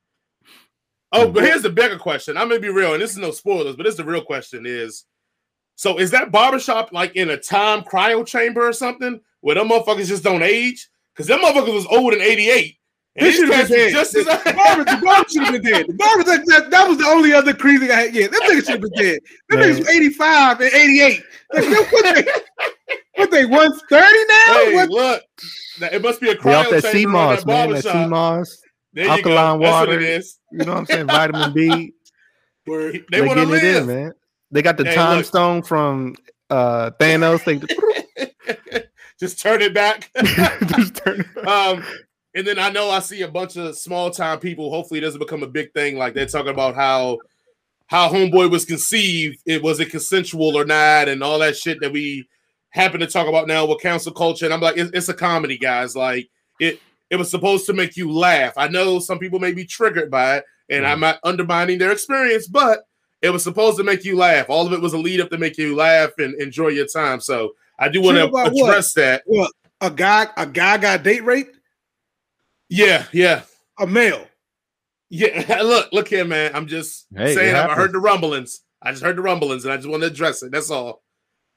Oh, 1.11 1.29
but 1.29 1.43
here's 1.43 1.61
the 1.61 1.69
bigger 1.69 1.97
question. 1.97 2.35
I'm 2.37 2.49
gonna 2.49 2.59
be 2.59 2.69
real, 2.69 2.93
and 2.93 3.01
this 3.01 3.11
is 3.11 3.17
no 3.17 3.31
spoilers, 3.31 3.75
but 3.77 3.83
this 3.83 3.93
is 3.93 3.97
the 3.97 4.03
real 4.03 4.23
question: 4.23 4.65
is 4.65 5.05
so 5.75 5.97
is 5.97 6.11
that 6.11 6.31
barbershop 6.31 6.91
like 6.91 7.15
in 7.15 7.29
a 7.29 7.37
time 7.37 7.81
cryo 7.83 8.25
chamber 8.25 8.67
or 8.67 8.73
something 8.73 9.19
where 9.41 9.55
them 9.55 9.69
motherfuckers 9.69 10.07
just 10.07 10.23
don't 10.23 10.43
age? 10.43 10.89
Because 11.15 11.27
them 11.27 11.39
motherfuckers 11.39 11.73
was 11.73 11.85
old 11.87 12.13
in 12.13 12.21
'88. 12.21 12.75
And 13.17 13.25
They 13.25 13.29
these 13.29 13.39
should 13.39 13.47
have 13.49 13.55
cats 13.55 13.69
been 13.69 13.79
was 13.85 13.93
dead. 13.93 13.93
just 13.93 14.15
as 14.15 14.25
the 14.25 14.53
barber, 14.53 14.83
the 14.83 15.01
barber 15.05 15.29
should 15.29 15.43
have 15.43 15.53
been 15.53 15.71
dead. 15.71 15.85
The 15.87 15.93
barber, 15.93 16.23
that, 16.25 16.45
that, 16.47 16.69
that 16.71 16.87
was 16.87 16.97
the 16.97 17.05
only 17.05 17.31
other 17.31 17.53
crazy 17.53 17.89
I 17.89 17.95
had. 18.01 18.13
Yeah, 18.15 18.27
them 18.27 18.41
niggas 18.41 18.65
should 18.65 18.67
have 18.67 18.81
been 18.81 18.91
dead. 18.97 19.19
Them 19.49 19.59
Man. 19.61 19.69
niggas 19.69 19.77
was 19.79 19.87
85 19.89 20.61
and 20.61 20.73
88. 20.73 21.23
Like, 21.53 21.91
what 21.93 22.15
they, 22.15 22.23
what 23.15 23.31
they 23.31 23.45
130 23.45 24.01
now? 24.27 24.35
Hey, 24.65 24.75
What- 24.75 24.89
look, 24.89 25.23
that- 25.79 25.93
it 25.93 26.01
must 26.01 26.19
be 26.19 26.29
a 26.29 26.33
They 26.33 26.39
cryo 26.39 26.55
off 26.65 26.69
that 26.71 26.81
chamber 26.83 26.91
sea 26.91 27.05
on 27.05 27.11
moss, 27.13 27.39
that 27.43 27.47
man. 27.47 27.69
That 27.69 27.81
sea 27.83 27.87
barbershop. 27.89 28.09
moss. 28.09 28.57
There 28.93 29.03
you 29.03 29.09
go. 29.09 29.15
alkaline 29.15 29.59
That's 29.61 29.71
what 29.71 29.87
water. 29.87 29.99
it 29.99 30.03
is. 30.09 30.39
You 30.51 30.57
know 30.65 30.71
what 30.73 30.77
I'm 30.79 30.85
saying? 30.87 31.07
Vitamin 31.07 31.53
B. 31.53 31.93
Word. 32.67 33.05
They, 33.11 33.21
want 33.21 33.39
to 33.39 33.45
getting 33.45 33.69
it 33.69 33.75
in, 33.77 33.87
man. 33.87 34.13
They 34.51 34.61
got 34.61 34.75
the 34.77 34.85
Hey, 34.85 34.95
time 34.95 35.17
look. 35.17 35.25
stone 35.25 35.61
from 35.63 36.15
uh 36.49 36.91
Thanos. 36.99 37.43
They 37.45 37.59
Just 39.19 39.39
turn 39.39 39.61
it 39.61 39.73
back. 39.73 40.09
just 40.75 40.95
turn 40.97 41.21
it- 41.21 41.47
um, 41.47 41.83
and 42.35 42.45
then 42.45 42.59
I 42.59 42.69
know 42.69 42.89
I 42.89 42.99
see 42.99 43.21
a 43.21 43.27
bunch 43.29 43.55
of 43.55 43.77
small 43.77 44.11
time 44.11 44.39
people. 44.39 44.69
Hopefully, 44.69 44.97
it 44.99 45.03
doesn't 45.03 45.19
become 45.19 45.41
a 45.43 45.47
big 45.47 45.71
thing. 45.73 45.97
Like 45.97 46.13
they're 46.13 46.25
talking 46.25 46.51
about 46.51 46.75
how 46.75 47.19
how 47.87 48.09
Homeboy 48.09 48.49
was 48.51 48.65
conceived. 48.65 49.39
It 49.45 49.63
was 49.63 49.79
it 49.79 49.89
consensual 49.89 50.57
or 50.57 50.65
not, 50.65 51.07
and 51.07 51.23
all 51.23 51.39
that 51.39 51.55
shit 51.55 51.79
that 51.81 51.93
we 51.93 52.27
happen 52.69 52.99
to 52.99 53.07
talk 53.07 53.27
about 53.27 53.47
now 53.47 53.65
with 53.65 53.81
cancel 53.81 54.11
culture. 54.11 54.43
And 54.43 54.53
I'm 54.53 54.59
like, 54.59 54.75
it's, 54.77 54.91
it's 54.93 55.09
a 55.09 55.13
comedy, 55.13 55.57
guys. 55.57 55.95
Like 55.95 56.27
it 56.59 56.79
it 57.09 57.15
was 57.15 57.31
supposed 57.31 57.65
to 57.67 57.73
make 57.73 57.95
you 57.95 58.11
laugh. 58.11 58.53
I 58.57 58.67
know 58.67 58.99
some 58.99 59.19
people 59.19 59.39
may 59.39 59.53
be 59.53 59.65
triggered 59.65 60.11
by 60.11 60.37
it, 60.37 60.45
and 60.69 60.85
I'm 60.85 60.99
not 60.99 61.19
undermining 61.23 61.77
their 61.77 61.91
experience, 61.91 62.47
but 62.47 62.81
it 63.21 63.29
was 63.29 63.43
supposed 63.43 63.77
to 63.77 63.83
make 63.83 64.03
you 64.03 64.17
laugh. 64.17 64.49
All 64.49 64.67
of 64.67 64.73
it 64.73 64.81
was 64.81 64.93
a 64.93 64.97
lead 64.97 65.21
up 65.21 65.29
to 65.29 65.37
make 65.37 65.57
you 65.57 65.73
laugh 65.75 66.11
and 66.17 66.39
enjoy 66.41 66.67
your 66.69 66.87
time. 66.87 67.21
So 67.21 67.53
I 67.79 67.89
do 67.89 68.01
want 68.01 68.15
to 68.15 68.21
Triggered 68.29 68.33
by 68.33 68.49
what? 68.49 68.69
address 68.69 68.93
that. 68.93 69.23
What? 69.25 69.51
A 69.81 69.91
guy, 69.91 70.27
a 70.37 70.45
guy 70.45 70.77
got 70.77 71.03
date 71.03 71.23
raped? 71.23 71.57
Yeah, 72.69 73.05
yeah. 73.11 73.41
A 73.79 73.85
male. 73.85 74.25
Yeah, 75.09 75.61
look, 75.63 75.89
look 75.91 76.07
here, 76.07 76.25
man. 76.25 76.51
I'm 76.55 76.67
just 76.67 77.05
Hey, 77.15 77.35
saying 77.35 77.55
I 77.55 77.73
heard 77.73 77.91
the 77.93 77.99
rumblings. 77.99 78.61
I 78.81 78.91
just 78.91 79.03
heard 79.03 79.17
the 79.17 79.21
rumblings, 79.21 79.65
and 79.65 79.73
I 79.73 79.77
just 79.77 79.89
want 79.89 80.01
to 80.03 80.07
address 80.07 80.43
it. 80.43 80.51
That's 80.51 80.71
all. 80.71 81.03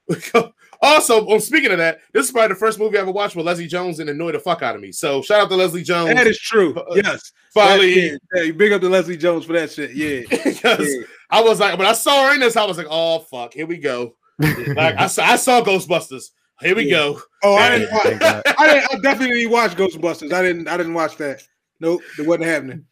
also, 0.81 1.27
on 1.27 1.39
speaking 1.39 1.71
of 1.71 1.77
that, 1.77 1.99
this 2.13 2.25
is 2.25 2.31
probably 2.31 2.49
the 2.49 2.55
first 2.59 2.79
movie 2.79 2.97
I 2.97 3.01
ever 3.01 3.11
watched 3.11 3.35
with 3.35 3.45
Leslie 3.45 3.67
Jones 3.67 3.99
and 3.99 4.09
annoyed 4.09 4.33
the 4.35 4.39
fuck 4.39 4.61
out 4.63 4.75
of 4.75 4.81
me. 4.81 4.91
So 4.91 5.21
shout 5.21 5.41
out 5.41 5.49
to 5.49 5.55
Leslie 5.55 5.83
Jones. 5.83 6.15
That 6.15 6.25
is 6.27 6.39
true. 6.39 6.73
Uh, 6.75 6.95
Yes. 6.95 7.31
finally, 7.53 8.07
Yeah, 8.09 8.17
yeah, 8.33 8.51
big 8.51 8.71
up 8.71 8.81
to 8.81 8.89
Leslie 8.89 9.17
Jones 9.17 9.45
for 9.45 9.53
that 9.53 9.71
shit. 9.71 9.91
Yeah. 9.91 10.21
because 10.43 10.87
yeah. 10.87 11.03
I 11.29 11.41
was 11.41 11.59
like, 11.59 11.77
when 11.77 11.87
I 11.87 11.93
saw 11.93 12.27
her 12.27 12.33
in 12.33 12.39
this, 12.39 12.55
I 12.57 12.65
was 12.65 12.77
like, 12.77 12.87
oh 12.89 13.19
fuck, 13.19 13.53
here 13.53 13.67
we 13.67 13.77
go. 13.77 14.15
Like 14.39 14.95
I 14.97 15.07
saw, 15.07 15.23
I 15.25 15.35
saw 15.35 15.61
Ghostbusters. 15.61 16.31
Here 16.61 16.75
we 16.75 16.83
Yeah. 16.85 16.91
go. 16.97 17.21
Oh, 17.43 17.55
I 17.55 17.77
didn't. 17.77 17.91
watch- 17.93 18.05
I 18.57 18.67
didn't. 18.73 18.93
I 18.93 18.99
definitely 19.01 19.35
didn't 19.37 19.51
watch 19.51 19.71
Ghostbusters. 19.75 20.33
I 20.33 20.41
didn't. 20.41 20.67
I 20.67 20.77
didn't 20.77 20.93
watch 20.93 21.17
that. 21.17 21.41
Nope, 21.79 22.01
it 22.17 22.25
wasn't 22.27 22.45
happening. 22.45 22.85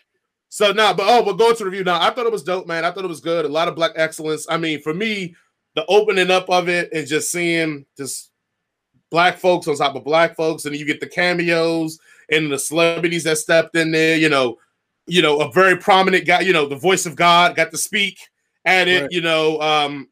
So 0.49 0.71
now, 0.71 0.93
but 0.93 1.05
oh, 1.07 1.25
we're 1.25 1.33
going 1.33 1.55
to 1.57 1.65
review 1.65 1.83
now. 1.83 2.01
I 2.01 2.09
thought 2.11 2.25
it 2.25 2.31
was 2.31 2.43
dope, 2.43 2.67
man. 2.67 2.85
I 2.85 2.91
thought 2.91 3.03
it 3.03 3.09
was 3.09 3.19
good. 3.19 3.43
A 3.45 3.49
lot 3.49 3.67
of 3.67 3.75
black 3.75 3.91
excellence. 3.95 4.47
I 4.49 4.57
mean, 4.57 4.81
for 4.81 4.93
me, 4.93 5.35
the 5.75 5.85
opening 5.87 6.31
up 6.31 6.49
of 6.49 6.69
it 6.69 6.89
and 6.93 7.05
just 7.05 7.29
seeing 7.31 7.85
just 7.97 8.31
black 9.09 9.37
folks 9.37 9.67
on 9.67 9.75
top 9.75 9.95
of 9.95 10.03
black 10.05 10.35
folks, 10.37 10.65
and 10.65 10.75
you 10.75 10.85
get 10.85 10.99
the 11.01 11.07
cameos 11.07 11.99
and 12.31 12.51
the 12.51 12.57
celebrities 12.57 13.23
that 13.25 13.37
stepped 13.37 13.75
in 13.75 13.91
there. 13.91 14.15
You 14.17 14.29
know, 14.29 14.57
you 15.05 15.21
know, 15.21 15.41
a 15.41 15.51
very 15.51 15.75
prominent 15.77 16.25
guy. 16.25 16.39
You 16.39 16.53
know, 16.53 16.65
the 16.65 16.75
voice 16.77 17.05
of 17.05 17.17
God 17.17 17.55
got 17.55 17.71
to 17.71 17.77
speak 17.77 18.17
at 18.63 18.87
it. 18.87 19.01
Right. 19.01 19.11
You 19.11 19.21
know, 19.21 19.59
um, 19.59 20.07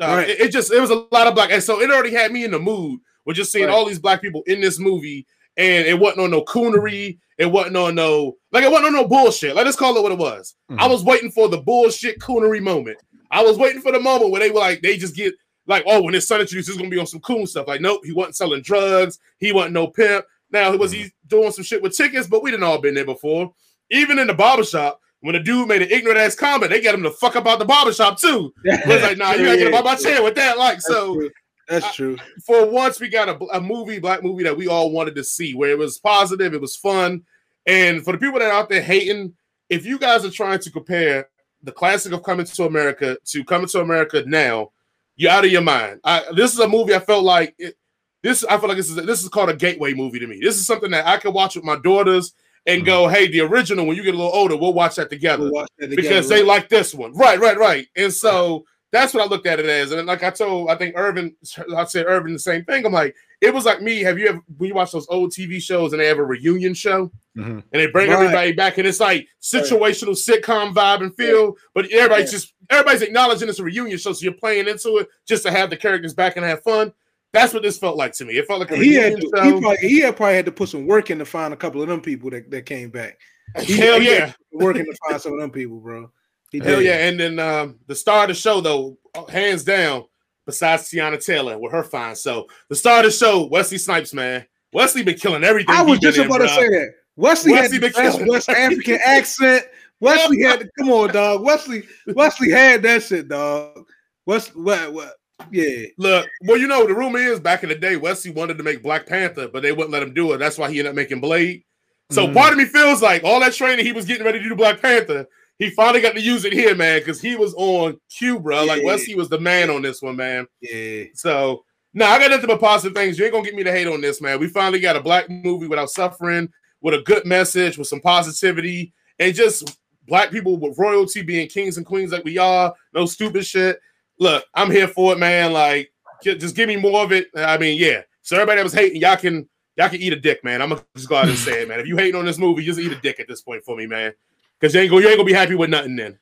uh, 0.00 0.06
Right. 0.06 0.28
it, 0.30 0.40
it 0.40 0.52
just 0.52 0.72
it 0.72 0.80
was 0.80 0.90
a 0.90 1.06
lot 1.12 1.26
of 1.26 1.34
black, 1.34 1.50
and 1.50 1.62
so 1.62 1.80
it 1.80 1.90
already 1.90 2.12
had 2.14 2.32
me 2.32 2.44
in 2.44 2.50
the 2.50 2.58
mood 2.58 3.00
with 3.24 3.36
just 3.36 3.52
seeing 3.52 3.66
Right. 3.66 3.74
all 3.74 3.84
these 3.86 3.98
black 3.98 4.20
people 4.20 4.42
in 4.46 4.60
this 4.60 4.78
movie, 4.78 5.26
and 5.56 5.86
it 5.86 5.98
wasn't 5.98 6.20
on 6.22 6.30
no 6.30 6.42
coonery. 6.44 7.18
It 7.38 7.46
wasn't 7.46 7.76
on 7.76 7.94
no 7.94 8.36
like 8.52 8.64
it 8.64 8.70
wasn't 8.70 8.88
on 8.88 8.92
no 8.94 9.06
bullshit. 9.08 9.54
Let 9.54 9.66
us 9.66 9.76
call 9.76 9.96
it 9.96 10.02
what 10.02 10.12
it 10.12 10.18
was. 10.18 10.54
I 10.70 10.86
Mhm. 10.86 10.90
was 10.90 11.04
waiting 11.04 11.30
for 11.30 11.48
the 11.48 11.58
bullshit 11.58 12.18
coonery 12.20 12.60
moment. 12.60 12.98
I 13.30 13.42
was 13.42 13.58
waiting 13.58 13.80
for 13.82 13.92
the 13.92 14.00
moment 14.00 14.30
where 14.30 14.40
they 14.40 14.50
were 14.50 14.60
like, 14.60 14.80
they 14.82 14.96
just 14.96 15.14
get 15.14 15.34
like, 15.66 15.84
oh, 15.86 16.02
when 16.02 16.14
his 16.14 16.26
son 16.26 16.40
introduced, 16.40 16.68
he's 16.68 16.78
gonna 16.78 16.88
be 16.88 16.98
on 16.98 17.06
some 17.06 17.20
cool 17.20 17.46
stuff. 17.46 17.68
Like, 17.68 17.80
nope, 17.82 18.00
he 18.04 18.12
wasn't 18.12 18.36
selling 18.36 18.62
drugs. 18.62 19.18
He 19.38 19.52
wasn't 19.52 19.74
no 19.74 19.86
pimp. 19.88 20.24
Now, 20.50 20.74
was 20.76 20.92
he 20.92 21.12
doing 21.26 21.52
some 21.52 21.62
shit 21.62 21.82
with 21.82 21.94
chickens? 21.94 22.26
But 22.26 22.42
we 22.42 22.50
didn't 22.50 22.64
all 22.64 22.78
been 22.78 22.94
there 22.94 23.04
before. 23.04 23.52
Even 23.90 24.18
in 24.18 24.26
the 24.28 24.34
barbershop, 24.34 24.98
when 25.20 25.34
a 25.34 25.42
dude 25.42 25.68
made 25.68 25.82
an 25.82 25.90
ignorant 25.90 26.18
ass 26.18 26.34
comment, 26.34 26.70
they 26.70 26.80
get 26.80 26.94
him 26.94 27.02
to 27.02 27.10
fuck 27.10 27.36
up 27.36 27.42
about 27.42 27.58
the 27.58 27.64
barbershop 27.64 28.20
too. 28.20 28.52
Was 28.64 29.02
like, 29.02 29.18
nah, 29.18 29.32
you 29.32 29.44
gotta 29.44 29.58
get 29.58 29.68
about 29.68 29.84
my 29.84 29.96
chair 29.96 30.22
with 30.22 30.34
that. 30.36 30.58
Like, 30.58 30.76
That's 30.76 30.86
so 30.86 31.14
true. 31.14 31.30
That's 31.68 31.94
true. 31.94 32.16
for 32.46 32.70
once 32.70 32.98
we 32.98 33.08
got 33.08 33.28
a, 33.28 33.36
a 33.52 33.60
movie, 33.60 33.98
black 33.98 34.22
movie 34.22 34.44
that 34.44 34.56
we 34.56 34.68
all 34.68 34.90
wanted 34.90 35.14
to 35.16 35.24
see, 35.24 35.54
where 35.54 35.70
it 35.70 35.78
was 35.78 35.98
positive, 35.98 36.54
it 36.54 36.60
was 36.60 36.76
fun, 36.76 37.22
and 37.66 38.02
for 38.02 38.12
the 38.12 38.18
people 38.18 38.38
that 38.38 38.50
are 38.50 38.58
out 38.58 38.68
there 38.70 38.80
hating, 38.80 39.34
if 39.68 39.84
you 39.84 39.98
guys 39.98 40.24
are 40.24 40.30
trying 40.30 40.60
to 40.60 40.70
compare 40.70 41.28
the 41.62 41.72
classic 41.72 42.12
of 42.12 42.22
Coming 42.22 42.46
to 42.46 42.64
America 42.64 43.18
to 43.26 43.44
Coming 43.44 43.68
to 43.68 43.80
America 43.80 44.22
now, 44.26 44.70
you're 45.16 45.32
out 45.32 45.44
of 45.44 45.50
your 45.50 45.62
mind. 45.62 46.00
I, 46.04 46.24
this 46.34 46.54
is 46.54 46.60
a 46.60 46.68
movie 46.68 46.94
I 46.94 47.00
felt 47.00 47.24
like 47.24 47.54
it, 47.58 47.76
this. 48.22 48.44
I 48.44 48.56
feel 48.56 48.68
like 48.68 48.78
this 48.78 48.88
is 48.88 48.96
this 48.96 49.22
is 49.22 49.28
called 49.28 49.50
a 49.50 49.56
gateway 49.56 49.92
movie 49.92 50.20
to 50.20 50.26
me. 50.26 50.40
This 50.40 50.56
is 50.56 50.66
something 50.66 50.90
that 50.92 51.06
I 51.06 51.18
can 51.18 51.32
watch 51.32 51.56
with 51.56 51.64
my 51.64 51.76
daughters 51.76 52.32
and 52.68 52.84
go, 52.86 53.08
"Hey, 53.08 53.26
the 53.26 53.40
original. 53.40 53.86
When 53.86 53.96
you 53.96 54.02
get 54.04 54.14
a 54.14 54.16
little 54.18 54.32
older, 54.32 54.56
we'll 54.56 54.72
watch 54.74 54.94
that 54.96 55.10
together, 55.10 55.44
We'll 55.44 55.52
watch 55.52 55.70
that 55.78 55.90
because 55.90 56.26
together, 56.26 56.28
they 56.28 56.42
like 56.44 56.68
this 56.68 56.94
one." 56.94 57.12
Right, 57.14 57.40
right, 57.40 57.58
right. 57.58 57.86
And 57.96 58.12
so 58.12 58.64
that's 58.92 59.12
what 59.12 59.22
I 59.22 59.26
looked 59.26 59.46
at 59.46 59.58
it 59.60 59.66
as. 59.66 59.92
And 59.92 60.06
like 60.06 60.22
I 60.22 60.30
told, 60.30 60.70
I 60.70 60.76
think 60.76 60.94
Irvin, 60.96 61.34
I 61.76 61.84
said 61.84 62.06
Irvin 62.06 62.32
the 62.32 62.38
same 62.38 62.64
thing. 62.64 62.86
I'm 62.86 62.92
like, 62.92 63.14
it 63.40 63.52
was 63.52 63.64
like 63.66 63.82
me. 63.82 64.00
Have 64.00 64.18
you 64.18 64.28
ever 64.28 64.40
when 64.56 64.68
you 64.68 64.74
watch 64.74 64.92
those 64.92 65.06
old 65.10 65.30
TV 65.32 65.60
shows 65.60 65.92
and 65.92 66.00
they 66.00 66.06
have 66.06 66.18
a 66.18 66.24
reunion 66.24 66.74
show? 66.74 67.10
Mhm. 67.36 67.62
and 67.72 67.80
they 67.80 67.86
bring 67.86 68.10
Right. 68.10 68.18
everybody 68.20 68.52
back, 68.52 68.78
and 68.78 68.86
it's 68.88 68.98
like 68.98 69.28
situational 69.40 70.16
sitcom 70.16 70.74
vibe 70.74 71.02
and 71.02 71.14
feel. 71.14 71.56
But 71.72 71.88
everybody's 71.92 72.32
Yeah. 72.32 72.38
just 72.38 72.54
everybody's 72.68 73.02
acknowledging 73.02 73.48
it's 73.48 73.60
a 73.60 73.64
reunion 73.64 73.96
show, 73.96 74.12
so 74.12 74.24
you're 74.24 74.32
playing 74.32 74.66
into 74.68 74.96
it 74.98 75.08
just 75.26 75.44
to 75.44 75.50
have 75.52 75.70
the 75.70 75.76
characters 75.76 76.14
back 76.14 76.36
and 76.36 76.44
have 76.44 76.62
fun. 76.64 76.92
That's 77.32 77.52
what 77.52 77.62
this 77.62 77.78
felt 77.78 77.96
like 77.96 78.12
to 78.14 78.24
me. 78.24 78.38
It 78.38 78.46
felt 78.46 78.60
like 78.60 78.70
he 78.70 78.94
had 78.94 79.20
to, 79.20 79.20
he 79.20 79.60
probably 79.60 79.76
he 79.76 80.00
had 80.00 80.16
probably 80.16 80.36
had 80.36 80.46
to 80.46 80.52
put 80.52 80.70
some 80.70 80.86
work 80.86 81.10
in 81.10 81.18
to 81.18 81.24
find 81.24 81.52
a 81.52 81.56
couple 81.56 81.82
of 81.82 81.88
them 81.88 82.00
people 82.00 82.30
that, 82.30 82.50
that 82.50 82.66
came 82.66 82.90
back. 82.90 83.18
He, 83.60 83.76
Hell 83.76 84.00
he 84.00 84.10
yeah, 84.10 84.32
working 84.52 84.84
to 84.84 84.96
find 85.08 85.20
some 85.20 85.34
of 85.34 85.40
them 85.40 85.50
people, 85.50 85.78
bro. 85.78 86.10
He 86.50 86.58
hell 86.58 86.76
did. 86.76 86.86
yeah! 86.86 87.06
And 87.08 87.20
then 87.20 87.38
um, 87.38 87.78
the 87.86 87.94
star 87.94 88.24
of 88.24 88.28
the 88.28 88.34
show, 88.34 88.60
though, 88.60 88.96
hands 89.28 89.64
down, 89.64 90.04
besides 90.46 90.84
Teyana 90.84 91.22
Taylor 91.24 91.58
with 91.58 91.72
her 91.72 91.84
fine. 91.84 92.16
So 92.16 92.46
the 92.68 92.76
star 92.76 93.00
of 93.00 93.06
the 93.06 93.10
show, 93.10 93.46
Wesley 93.46 93.78
Snipes, 93.78 94.14
man. 94.14 94.46
Wesley 94.72 95.02
been 95.02 95.18
killing 95.18 95.44
everything. 95.44 95.74
I 95.74 95.82
was 95.82 95.98
just 95.98 96.18
in, 96.18 96.26
about 96.26 96.38
to 96.38 96.44
bruh. 96.44 96.56
say 96.56 96.68
that. 96.68 96.92
Wesley, 97.16 97.52
Wesley 97.52 97.80
had 97.80 97.92
the 97.92 98.26
West. 98.30 98.48
African 98.48 98.98
accent. 99.04 99.64
Wesley 100.00 100.42
had 100.42 100.60
the, 100.60 100.70
come 100.78 100.90
on, 100.90 101.10
dog. 101.10 101.42
Wesley, 101.42 101.84
Wesley 102.06 102.50
had 102.50 102.82
that 102.82 103.02
shit, 103.02 103.28
dog. 103.28 103.84
West, 104.24 104.54
what, 104.56 104.92
what? 104.92 105.14
Yeah, 105.50 105.86
Look, 105.98 106.28
well, 106.42 106.58
you 106.58 106.66
know, 106.66 106.86
the 106.86 106.94
rumor 106.94 107.18
is 107.18 107.40
back 107.40 107.62
in 107.62 107.68
the 107.68 107.74
day, 107.74 107.96
Wesley 107.96 108.30
wanted 108.32 108.58
to 108.58 108.64
make 108.64 108.82
Black 108.82 109.06
Panther, 109.06 109.48
but 109.48 109.62
they 109.62 109.72
wouldn't 109.72 109.92
let 109.92 110.02
him 110.02 110.12
do 110.12 110.32
it. 110.32 110.38
That's 110.38 110.58
why 110.58 110.70
he 110.70 110.78
ended 110.78 110.90
up 110.90 110.96
making 110.96 111.20
Blade. 111.20 111.62
So 112.10 112.26
Mm. 112.26 112.34
part 112.34 112.52
of 112.52 112.58
me 112.58 112.64
feels 112.64 113.02
like 113.02 113.22
all 113.24 113.40
that 113.40 113.52
training 113.54 113.84
he 113.84 113.92
was 113.92 114.04
getting 114.04 114.24
ready 114.24 114.40
to 114.40 114.48
do 114.48 114.54
Black 114.56 114.80
Panther, 114.82 115.26
he 115.58 115.70
finally 115.70 116.00
got 116.00 116.14
to 116.14 116.20
use 116.20 116.44
it 116.44 116.52
here, 116.52 116.74
man, 116.74 117.00
because 117.00 117.20
he 117.20 117.36
was 117.36 117.54
on 117.56 117.98
cue, 118.10 118.38
bro. 118.40 118.64
Like 118.64 118.80
Yeah. 118.80 118.86
Wesley 118.86 119.14
was 119.14 119.28
the 119.28 119.40
man 119.40 119.70
on 119.70 119.82
this 119.82 120.02
one, 120.02 120.16
man. 120.16 120.46
yeah. 120.60 121.04
So 121.14 121.64
no, 121.94 122.06
I 122.06 122.18
got 122.18 122.30
nothing 122.30 122.46
but 122.48 122.60
positive 122.60 122.94
things. 122.94 123.18
You 123.18 123.24
ain't 123.24 123.32
gonna 123.32 123.44
get 123.44 123.54
me 123.54 123.64
to 123.64 123.72
hate 123.72 123.86
on 123.86 124.00
this, 124.00 124.20
man. 124.20 124.38
We 124.38 124.48
finally 124.48 124.78
got 124.80 124.96
a 124.96 125.00
black 125.00 125.28
movie 125.30 125.66
without 125.66 125.90
suffering, 125.90 126.48
with 126.80 126.94
a 126.94 127.02
good 127.02 127.24
message, 127.26 127.78
with 127.78 127.88
some 127.88 128.00
positivity, 128.00 128.92
and 129.18 129.34
just 129.34 129.76
black 130.06 130.30
people 130.30 130.56
with 130.58 130.78
royalty 130.78 131.22
being 131.22 131.48
kings 131.48 131.76
and 131.76 131.84
queens 131.86 132.12
like 132.12 132.24
we 132.24 132.38
are. 132.38 132.72
No 132.94 133.04
stupid 133.06 133.44
shit. 133.46 133.80
Look, 134.18 134.44
I'm 134.54 134.70
here 134.70 134.88
for 134.88 135.12
it, 135.12 135.18
man. 135.18 135.52
Like, 135.52 135.92
just 136.22 136.56
give 136.56 136.68
me 136.68 136.76
more 136.76 137.02
of 137.02 137.12
it. 137.12 137.28
I 137.36 137.58
mean, 137.58 137.78
yeah. 137.78 138.02
So 138.22 138.36
everybody 138.36 138.58
that 138.58 138.64
was 138.64 138.74
hating, 138.74 139.00
y'all 139.00 139.16
can 139.16 139.48
y'all 139.76 139.88
can 139.88 140.00
eat 140.00 140.12
a 140.12 140.20
dick, 140.20 140.42
man. 140.44 140.60
I'm 140.60 140.70
gonna 140.70 140.84
just 140.96 141.08
go 141.08 141.16
out 141.16 141.28
and 141.28 141.38
say 141.38 141.62
it, 141.62 141.68
man. 141.68 141.80
If 141.80 141.86
you 141.86 141.96
hating 141.96 142.16
on 142.16 142.26
this 142.26 142.38
movie, 142.38 142.64
just 142.64 142.80
eat 142.80 142.92
a 142.92 142.96
dick 142.96 143.20
at 143.20 143.28
this 143.28 143.40
point 143.40 143.64
for 143.64 143.76
me, 143.76 143.86
man. 143.86 144.12
Because 144.58 144.74
you 144.74 144.80
ain't 144.80 144.90
gonna 144.90 145.02
you 145.02 145.08
ain't 145.08 145.18
gonna 145.18 145.26
be 145.26 145.32
happy 145.32 145.54
with 145.54 145.70
nothing 145.70 145.96
then. 145.96 146.18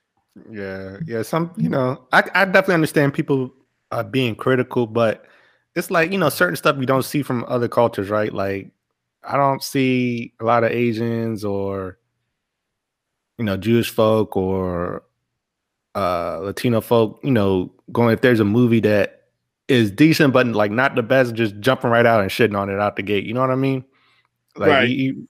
Yeah, 0.51 0.99
yeah. 1.07 1.23
Some, 1.23 1.51
you 1.57 1.71
know, 1.71 2.07
I, 2.13 2.23
I 2.35 2.45
definitely 2.45 2.75
understand 2.75 3.15
people 3.15 3.53
uh, 3.91 4.03
being 4.03 4.35
critical, 4.35 4.87
but 4.87 5.25
it's 5.75 5.91
like 5.91 6.13
you 6.13 6.19
know 6.19 6.29
certain 6.29 6.57
stuff 6.57 6.77
we 6.77 6.87
don't 6.87 7.05
see 7.05 7.23
from 7.23 7.45
other 7.49 7.69
cultures, 7.69 8.11
right? 8.11 8.33
Like 8.33 8.71
I 9.25 9.37
don't 9.37 9.63
see 9.63 10.35
a 10.41 10.45
lot 10.45 10.65
of 10.65 10.71
Asians 10.71 11.45
or 11.45 11.99
you 13.39 13.45
know 13.45 13.57
Jewish 13.57 13.91
folk 13.91 14.37
or 14.37 15.03
uh 15.97 16.39
Latino 16.43 16.81
folk, 16.81 17.19
you 17.25 17.31
know, 17.33 17.73
going 17.91 18.13
if 18.13 18.21
there's 18.21 18.41
a 18.41 18.45
movie 18.45 18.81
that 18.81 19.25
is 19.69 19.91
decent 19.91 20.33
but 20.33 20.47
like 20.47 20.71
not 20.71 20.95
the 20.95 21.03
best, 21.03 21.35
just 21.35 21.59
jumping 21.59 21.91
right 21.91 22.07
out 22.07 22.21
and 22.21 22.31
shitting 22.31 22.57
on 22.57 22.71
it 22.71 22.79
out 22.79 22.95
the 22.97 23.03
gate. 23.03 23.25
You 23.25 23.35
know 23.35 23.41
what 23.41 23.51
I 23.51 23.57
mean? 23.57 23.85
Like, 24.57 24.69
Right. 24.69 24.89
you- 24.89 25.29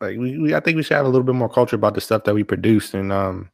like 0.00 0.18
we, 0.18 0.36
we, 0.38 0.54
I 0.54 0.60
think 0.60 0.76
we 0.76 0.82
should 0.82 0.96
have 0.96 1.06
a 1.06 1.08
little 1.08 1.22
bit 1.24 1.34
more 1.36 1.48
culture 1.48 1.76
about 1.76 1.94
the 1.94 2.00
stuff 2.00 2.24
that 2.24 2.34
we 2.34 2.42
produce 2.44 2.92
and 2.94 3.12
um 3.12 3.50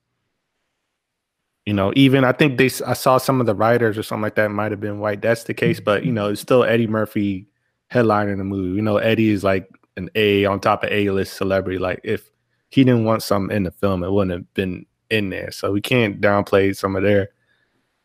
you 1.66 1.74
know, 1.74 1.92
even 1.96 2.24
I 2.24 2.32
think 2.32 2.56
they 2.56 2.70
I 2.86 2.94
saw 2.94 3.18
some 3.18 3.40
of 3.40 3.46
the 3.46 3.54
writers 3.54 3.98
or 3.98 4.02
something 4.02 4.22
like 4.22 4.36
that 4.36 4.50
might 4.50 4.70
have 4.70 4.80
been 4.80 5.00
white. 5.00 5.20
That's 5.20 5.44
the 5.44 5.52
case, 5.52 5.80
but 5.80 6.02
you 6.04 6.12
know, 6.12 6.30
it's 6.30 6.40
still 6.40 6.64
Eddie 6.64 6.86
Murphy 6.86 7.46
headlining 7.92 8.38
the 8.38 8.44
movie. 8.44 8.74
You 8.74 8.80
know, 8.82 8.96
Eddie 8.96 9.28
is 9.28 9.44
like 9.44 9.68
an 9.98 10.08
A 10.14 10.46
on 10.46 10.60
top 10.60 10.82
of 10.84 10.90
A 10.90 11.10
list 11.10 11.34
celebrity. 11.34 11.78
Like 11.78 12.00
if 12.04 12.30
he 12.70 12.84
didn't 12.84 13.04
want 13.04 13.22
something 13.22 13.54
in 13.54 13.64
the 13.64 13.70
film, 13.70 14.02
it 14.02 14.10
wouldn't 14.10 14.32
have 14.32 14.54
been 14.54 14.86
in 15.10 15.30
there. 15.30 15.50
So 15.50 15.72
we 15.72 15.80
can't 15.80 16.20
downplay 16.20 16.76
some 16.76 16.96
of 16.96 17.02
their 17.02 17.30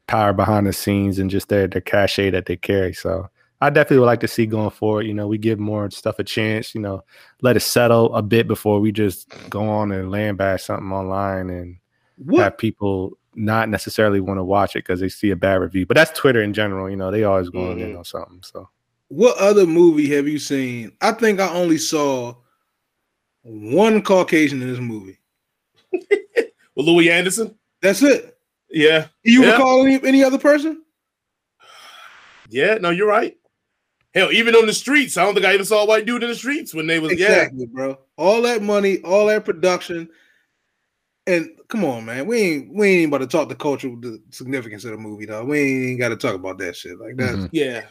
power 0.08 0.34
behind 0.34 0.68
the 0.68 0.74
scenes 0.74 1.20
and 1.20 1.30
just 1.30 1.50
their 1.50 1.68
their 1.68 1.82
cachet 1.82 2.32
that 2.32 2.46
they 2.46 2.58
carry. 2.58 2.94
So 2.94 3.30
I 3.62 3.70
definitely 3.70 4.00
would 4.00 4.08
like 4.08 4.20
to 4.22 4.28
see 4.28 4.46
going 4.46 4.72
forward. 4.72 5.04
You 5.04 5.14
know, 5.14 5.28
we 5.28 5.38
give 5.38 5.60
more 5.60 5.90
stuff 5.92 6.20
a 6.20 6.24
chance. 6.24 6.76
You 6.76 6.82
know, 6.82 7.04
let 7.42 7.56
it 7.56 7.62
settle 7.62 8.14
a 8.16 8.22
bit 8.22 8.48
before 8.48 8.80
we 8.80 8.92
just 8.92 9.28
go 9.50 9.64
on 9.70 9.92
and 9.92 10.12
land 10.12 10.38
bash 10.38 10.64
something 10.64 10.92
online 10.92 11.50
and 11.50 11.78
What 12.18 12.44
have 12.44 12.58
people 12.58 13.18
not 13.36 13.70
necessarily 13.70 14.20
want 14.20 14.38
to 14.38 14.44
watch 14.44 14.76
it 14.76 14.80
because 14.80 15.00
they 15.00 15.10
see 15.10 15.32
a 15.32 15.36
bad 15.36 15.56
review. 15.56 15.86
But 15.86 15.96
that's 15.96 16.18
Twitter 16.18 16.44
in 16.44 16.54
general. 16.54 16.90
You 16.90 16.96
know, 16.98 17.10
they 17.10 17.24
always 17.24 17.50
going 17.50 17.80
in 17.80 17.94
Mhm. 17.94 17.98
on 18.00 18.04
something. 18.06 18.42
So 18.44 18.70
what 19.08 19.38
other 19.38 19.66
movie 19.66 20.10
have 20.16 20.28
you 20.28 20.40
seen? 20.40 20.92
I 21.02 21.14
think 21.14 21.40
I 21.40 21.50
only 21.54 21.78
saw 21.78 22.36
one 23.44 24.02
Caucasian 24.02 24.62
in 24.62 24.70
this 24.70 24.80
movie. 24.80 25.20
With 26.76 26.88
Louie 26.88 27.10
Anderson, 27.12 27.58
That's 27.82 28.02
it. 28.02 28.38
yeah, 28.70 29.08
you 29.24 29.44
Yeah. 29.44 29.52
recall 29.52 29.86
any, 29.86 30.04
any 30.08 30.24
other 30.24 30.38
person? 30.40 30.82
yeah. 32.50 32.76
No, 32.76 32.90
you're 32.90 33.08
right. 33.08 33.38
Hell, 34.14 34.32
even 34.32 34.56
on 34.56 34.68
the 34.68 34.74
streets, 34.74 35.18
I 35.18 35.24
don't 35.24 35.34
think 35.34 35.46
I 35.46 35.54
even 35.54 35.66
saw 35.66 35.84
a 35.84 35.88
white 35.88 36.06
dude 36.06 36.22
in 36.24 36.30
the 36.30 36.36
streets 36.36 36.74
when 36.74 36.86
they 36.86 37.00
was 37.00 37.12
Exactly, 37.12 37.66
bro. 37.66 37.98
All 38.16 38.44
that 38.44 38.62
money, 38.62 39.00
all 39.02 39.26
that 39.28 39.44
production, 39.44 40.08
and 41.26 41.50
come 41.68 41.84
on, 41.84 42.06
man. 42.06 42.28
We 42.28 42.38
ain't 42.42 42.74
we 42.76 42.88
ain't 42.90 43.08
about 43.08 43.20
to 43.20 43.28
talk 43.28 43.50
the 43.50 43.56
cultural 43.56 43.96
the 44.00 44.22
significance 44.30 44.86
of 44.86 44.92
the 44.92 44.98
movie, 44.98 45.26
though. 45.26 45.46
We 45.46 45.90
ain't 45.92 46.00
got 46.00 46.10
to 46.10 46.16
talk 46.16 46.36
about 46.36 46.60
that 46.60 46.76
shit 46.76 47.00
like 47.00 47.18
that. 47.18 47.36
Mhm. 47.36 47.50
yeah, 47.52 47.66
yeah. 47.66 47.84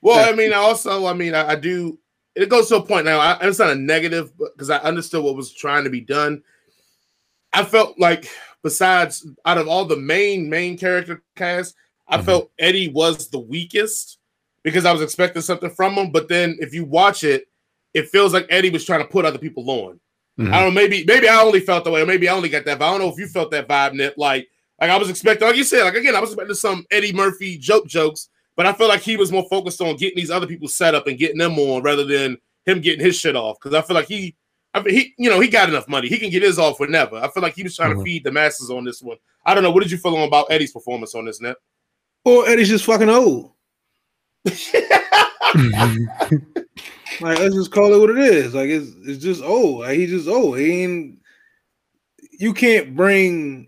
Well, 0.00 0.32
I 0.32 0.34
mean, 0.34 0.52
also, 0.54 1.04
I 1.06 1.12
mean, 1.12 1.34
I, 1.34 1.50
I 1.50 1.54
do. 1.56 1.98
It 2.34 2.48
goes 2.48 2.68
to 2.68 2.76
a 2.76 2.82
point 2.82 3.04
now. 3.04 3.18
I, 3.20 3.36
it's 3.42 3.58
not 3.58 3.70
a 3.70 3.74
negative 3.74 4.32
because 4.38 4.70
I 4.70 4.78
understood 4.78 5.22
what 5.22 5.36
was 5.36 5.52
trying 5.52 5.84
to 5.84 5.90
be 5.90 6.00
done. 6.00 6.42
I 7.52 7.64
felt 7.64 7.98
like, 7.98 8.28
besides 8.62 9.26
out 9.44 9.58
of 9.58 9.68
all 9.68 9.84
the 9.84 9.96
main 9.96 10.48
main 10.48 10.78
character 10.78 11.22
cast, 11.36 11.74
I 12.08 12.18
Mhm. 12.18 12.24
felt 12.24 12.50
Eddie 12.58 12.88
was 12.88 13.28
the 13.28 13.38
weakest 13.38 14.18
because 14.62 14.84
I 14.84 14.92
was 14.92 15.02
expecting 15.02 15.42
something 15.42 15.70
from 15.70 15.94
him. 15.94 16.10
But 16.10 16.28
then, 16.28 16.56
if 16.60 16.72
you 16.74 16.84
watch 16.84 17.24
it, 17.24 17.48
it 17.94 18.08
feels 18.08 18.32
like 18.32 18.46
Eddie 18.48 18.70
was 18.70 18.84
trying 18.84 19.00
to 19.00 19.08
put 19.08 19.24
other 19.24 19.38
people 19.38 19.68
on. 19.70 20.00
Mhm. 20.38 20.52
I 20.52 20.60
don't 20.60 20.74
know, 20.74 20.80
maybe 20.80 21.04
maybe 21.04 21.28
I 21.28 21.42
only 21.42 21.60
felt 21.60 21.84
that 21.84 21.90
way, 21.90 22.00
or 22.00 22.06
maybe 22.06 22.28
I 22.28 22.34
only 22.34 22.48
got 22.48 22.64
that. 22.64 22.78
But 22.78 22.86
I 22.86 22.90
don't 22.90 23.00
know 23.00 23.12
if 23.12 23.18
you 23.18 23.26
felt 23.28 23.50
that 23.50 23.68
vibe, 23.68 23.94
Nip. 23.94 24.14
Like, 24.16 24.48
like 24.80 24.90
I 24.90 24.96
was 24.96 25.10
expecting, 25.10 25.46
like 25.46 25.56
you 25.56 25.64
said, 25.64 25.84
like 25.84 25.94
again, 25.94 26.16
I 26.16 26.20
was 26.20 26.30
expecting 26.30 26.54
some 26.54 26.86
Eddie 26.90 27.12
Murphy 27.12 27.58
joke 27.58 27.86
jokes, 27.86 28.30
but 28.56 28.64
I 28.66 28.72
felt 28.72 28.88
like 28.88 29.02
he 29.02 29.16
was 29.16 29.30
more 29.30 29.46
focused 29.50 29.80
on 29.82 29.96
getting 29.96 30.16
these 30.16 30.30
other 30.30 30.46
people 30.46 30.68
set 30.68 30.94
up 30.94 31.06
and 31.06 31.18
getting 31.18 31.38
them 31.38 31.58
on 31.58 31.82
rather 31.82 32.04
than 32.04 32.38
him 32.64 32.80
getting 32.80 33.04
his 33.04 33.18
shit 33.18 33.36
off. 33.36 33.58
Because 33.60 33.74
I 33.76 33.82
feel 33.82 33.94
like 33.94 34.08
he, 34.08 34.34
I 34.74 34.80
mean, 34.82 34.94
he, 34.94 35.14
you 35.18 35.28
know, 35.28 35.38
he 35.40 35.48
got 35.48 35.68
enough 35.68 35.86
money, 35.88 36.08
he 36.08 36.18
can 36.18 36.30
get 36.30 36.42
his 36.42 36.58
off 36.58 36.80
whenever. 36.80 37.16
I 37.16 37.28
feel 37.28 37.42
like 37.42 37.54
he 37.54 37.62
was 37.62 37.76
trying 37.76 37.92
Mhm. 37.94 37.98
to 37.98 38.04
feed 38.04 38.24
the 38.24 38.32
masses 38.32 38.70
on 38.70 38.84
this 38.84 39.02
one. 39.02 39.18
I 39.44 39.52
don't 39.54 39.62
know. 39.62 39.70
What 39.70 39.82
did 39.82 39.92
you 39.92 39.98
feel 39.98 40.16
on 40.16 40.26
about 40.26 40.50
Eddie's 40.50 40.72
performance 40.72 41.14
on 41.14 41.26
this, 41.26 41.40
Nip? 41.40 41.58
Or 42.24 42.48
Eddie's 42.48 42.68
just 42.68 42.84
fucking 42.86 43.10
old. 43.10 43.52
Like 47.20 47.38
let's 47.38 47.54
just 47.54 47.70
call 47.70 47.92
it 47.92 47.98
what 48.00 48.10
it 48.10 48.18
is. 48.18 48.54
Like 48.54 48.70
it's 48.70 48.90
it's 49.06 49.22
just 49.22 49.42
old. 49.42 49.80
Like 49.80 49.98
he's 49.98 50.10
just 50.10 50.28
old. 50.28 50.58
He 50.58 50.82
ain't. 50.82 51.18
You 52.38 52.54
can't 52.54 52.96
bring 52.96 53.66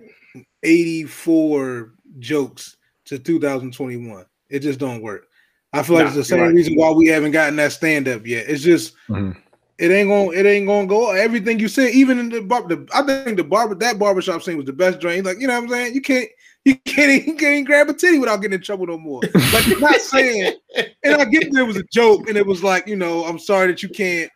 eighty 0.63 1.05
four 1.05 1.93
jokes 2.19 2.77
to 3.05 3.19
2021. 3.19 4.25
It 4.49 4.61
just 4.61 4.79
don't 4.81 5.03
work. 5.03 5.27
I 5.75 5.83
feel 5.83 5.97
like 5.97 6.05
Nah, 6.05 6.09
it's 6.09 6.17
the 6.17 6.25
same 6.25 6.41
right. 6.41 6.55
reason 6.55 6.75
why 6.75 6.91
we 6.91 7.07
haven't 7.09 7.33
gotten 7.33 7.57
that 7.57 7.73
stand 7.73 8.09
up 8.09 8.27
yet. 8.27 8.47
It's 8.49 8.63
just 8.63 8.95
Mhm. 9.09 9.37
It 9.79 9.91
ain't 9.91 10.09
gonna 10.09 10.31
it 10.31 10.47
ain't 10.47 10.66
gonna 10.66 10.87
go. 10.87 11.11
Everything 11.11 11.59
you 11.59 11.68
said, 11.68 11.91
even 11.91 12.18
in 12.18 12.29
the 12.29 12.41
bar, 12.41 12.66
the, 12.66 12.87
I 12.95 13.03
think 13.03 13.37
the 13.37 13.45
barber 13.45 13.75
that 13.77 13.99
barbershop 13.99 14.43
scene 14.43 14.57
was 14.57 14.66
the 14.66 14.72
best 14.72 15.01
joint. 15.01 15.25
Like 15.25 15.41
you 15.41 15.47
know 15.47 15.55
what 15.55 15.64
I'm 15.64 15.68
saying? 15.68 15.95
You 15.95 16.01
can't 16.01 16.29
you 16.64 16.77
can't 16.85 17.11
even, 17.11 17.29
you 17.29 17.37
can't 17.37 17.66
grab 17.66 17.89
a 17.89 17.95
titty 17.95 18.18
without 18.18 18.37
getting 18.37 18.55
in 18.55 18.62
trouble 18.62 18.87
no 18.87 18.99
more. 18.99 19.20
Like 19.53 19.66
you're 19.66 19.81
not 19.81 20.01
saying 20.01 20.55
and 21.03 21.20
I 21.20 21.25
get 21.27 21.55
it 21.55 21.66
was 21.66 21.77
a 21.77 21.85
joke, 21.93 22.29
and 22.29 22.37
it 22.37 22.47
was 22.47 22.62
like, 22.62 22.87
you 22.87 22.97
know, 22.97 23.25
I'm 23.25 23.39
sorry 23.39 23.68
that 23.68 23.83
you 23.83 23.89
can't 23.89 24.31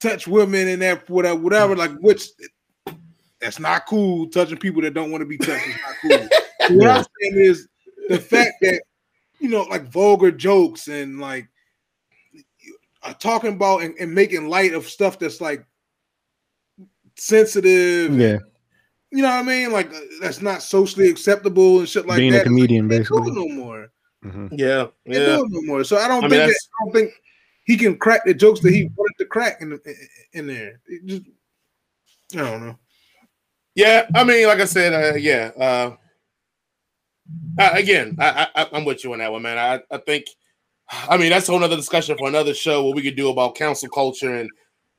touch 0.00 0.26
women 0.26 0.68
and 0.68 0.82
that 0.82 1.08
whatever, 1.08 1.38
whatever. 1.38 1.76
Like, 1.76 1.92
which 2.00 2.28
that's 3.40 3.58
not 3.58 3.86
cool. 3.86 4.28
Touching 4.28 4.58
people 4.58 4.82
that 4.82 4.94
don't 4.94 5.10
want 5.10 5.22
to 5.22 5.26
be 5.26 5.38
touched 5.38 5.66
is 5.66 5.74
not 5.74 6.20
cool. 6.20 6.28
What 6.70 6.90
I'm 6.90 7.04
saying 7.22 7.36
is 7.36 7.66
the 8.10 8.18
fact 8.18 8.56
that 8.60 8.82
you 9.38 9.48
know, 9.48 9.62
like 9.62 9.90
vulgar 9.90 10.30
jokes 10.30 10.88
and 10.88 11.18
like 11.18 11.48
talking 13.14 13.54
about 13.54 13.82
and, 13.82 13.94
and 13.98 14.12
making 14.14 14.48
light 14.48 14.74
of 14.74 14.88
stuff 14.88 15.18
that's 15.18 15.40
like 15.40 15.64
sensitive. 17.16 18.18
Yeah, 18.18 18.38
You 19.10 19.22
know 19.22 19.28
what 19.28 19.40
I 19.40 19.42
mean? 19.42 19.72
Like 19.72 19.92
uh, 19.92 20.00
that's 20.20 20.40
not 20.42 20.62
socially 20.62 21.08
acceptable 21.08 21.80
and 21.80 21.88
shit 21.88 22.06
like 22.06 22.18
being 22.18 22.32
that. 22.32 22.42
a 22.42 22.44
comedian, 22.44 22.88
Can't 22.88 23.06
do 23.06 23.14
it 23.16 23.20
basically. 23.20 23.48
no 23.48 23.54
more. 23.54 23.88
Mhm. 24.24 24.48
Yeah, 24.58 24.86
yeah. 25.04 25.36
do 25.36 25.44
it 25.44 25.50
no 25.50 25.62
more. 25.62 25.84
So 25.84 25.96
I 25.98 26.08
don't 26.08 26.24
I 26.24 26.28
mean, 26.28 26.40
think 26.40 26.52
that, 26.52 26.56
I 26.80 26.84
don't 26.84 26.92
think 26.92 27.12
he 27.64 27.76
can 27.76 27.96
crack 27.98 28.22
the 28.24 28.34
jokes 28.34 28.60
that 28.60 28.72
he 28.72 28.84
wanted 28.96 29.14
to 29.18 29.24
crack 29.26 29.58
in 29.60 29.78
in 30.32 30.46
there. 30.46 30.80
It 30.86 31.06
just 31.06 31.22
I 32.34 32.38
don't 32.38 32.66
know. 32.66 32.78
Yeah, 33.74 34.06
I 34.14 34.24
mean, 34.24 34.46
like 34.48 34.58
I 34.60 34.64
said, 34.64 34.92
uh, 34.92 35.16
yeah. 35.16 35.52
Uh, 35.56 35.96
uh, 37.58 37.70
again, 37.74 38.16
I, 38.18 38.48
I, 38.54 38.66
I'm 38.72 38.84
with 38.84 39.04
you 39.04 39.12
on 39.12 39.20
that 39.20 39.30
one, 39.30 39.42
man. 39.42 39.56
I, 39.56 39.94
I 39.94 39.98
think, 39.98 40.24
I 40.90 41.16
mean, 41.16 41.30
that's 41.30 41.48
a 41.48 41.52
whole 41.52 41.62
other 41.62 41.76
discussion 41.76 42.16
for 42.16 42.28
another 42.28 42.54
show 42.54 42.84
what 42.84 42.96
we 42.96 43.02
could 43.02 43.16
do 43.16 43.28
about 43.30 43.54
cancel 43.54 43.88
culture 43.88 44.34
and 44.34 44.48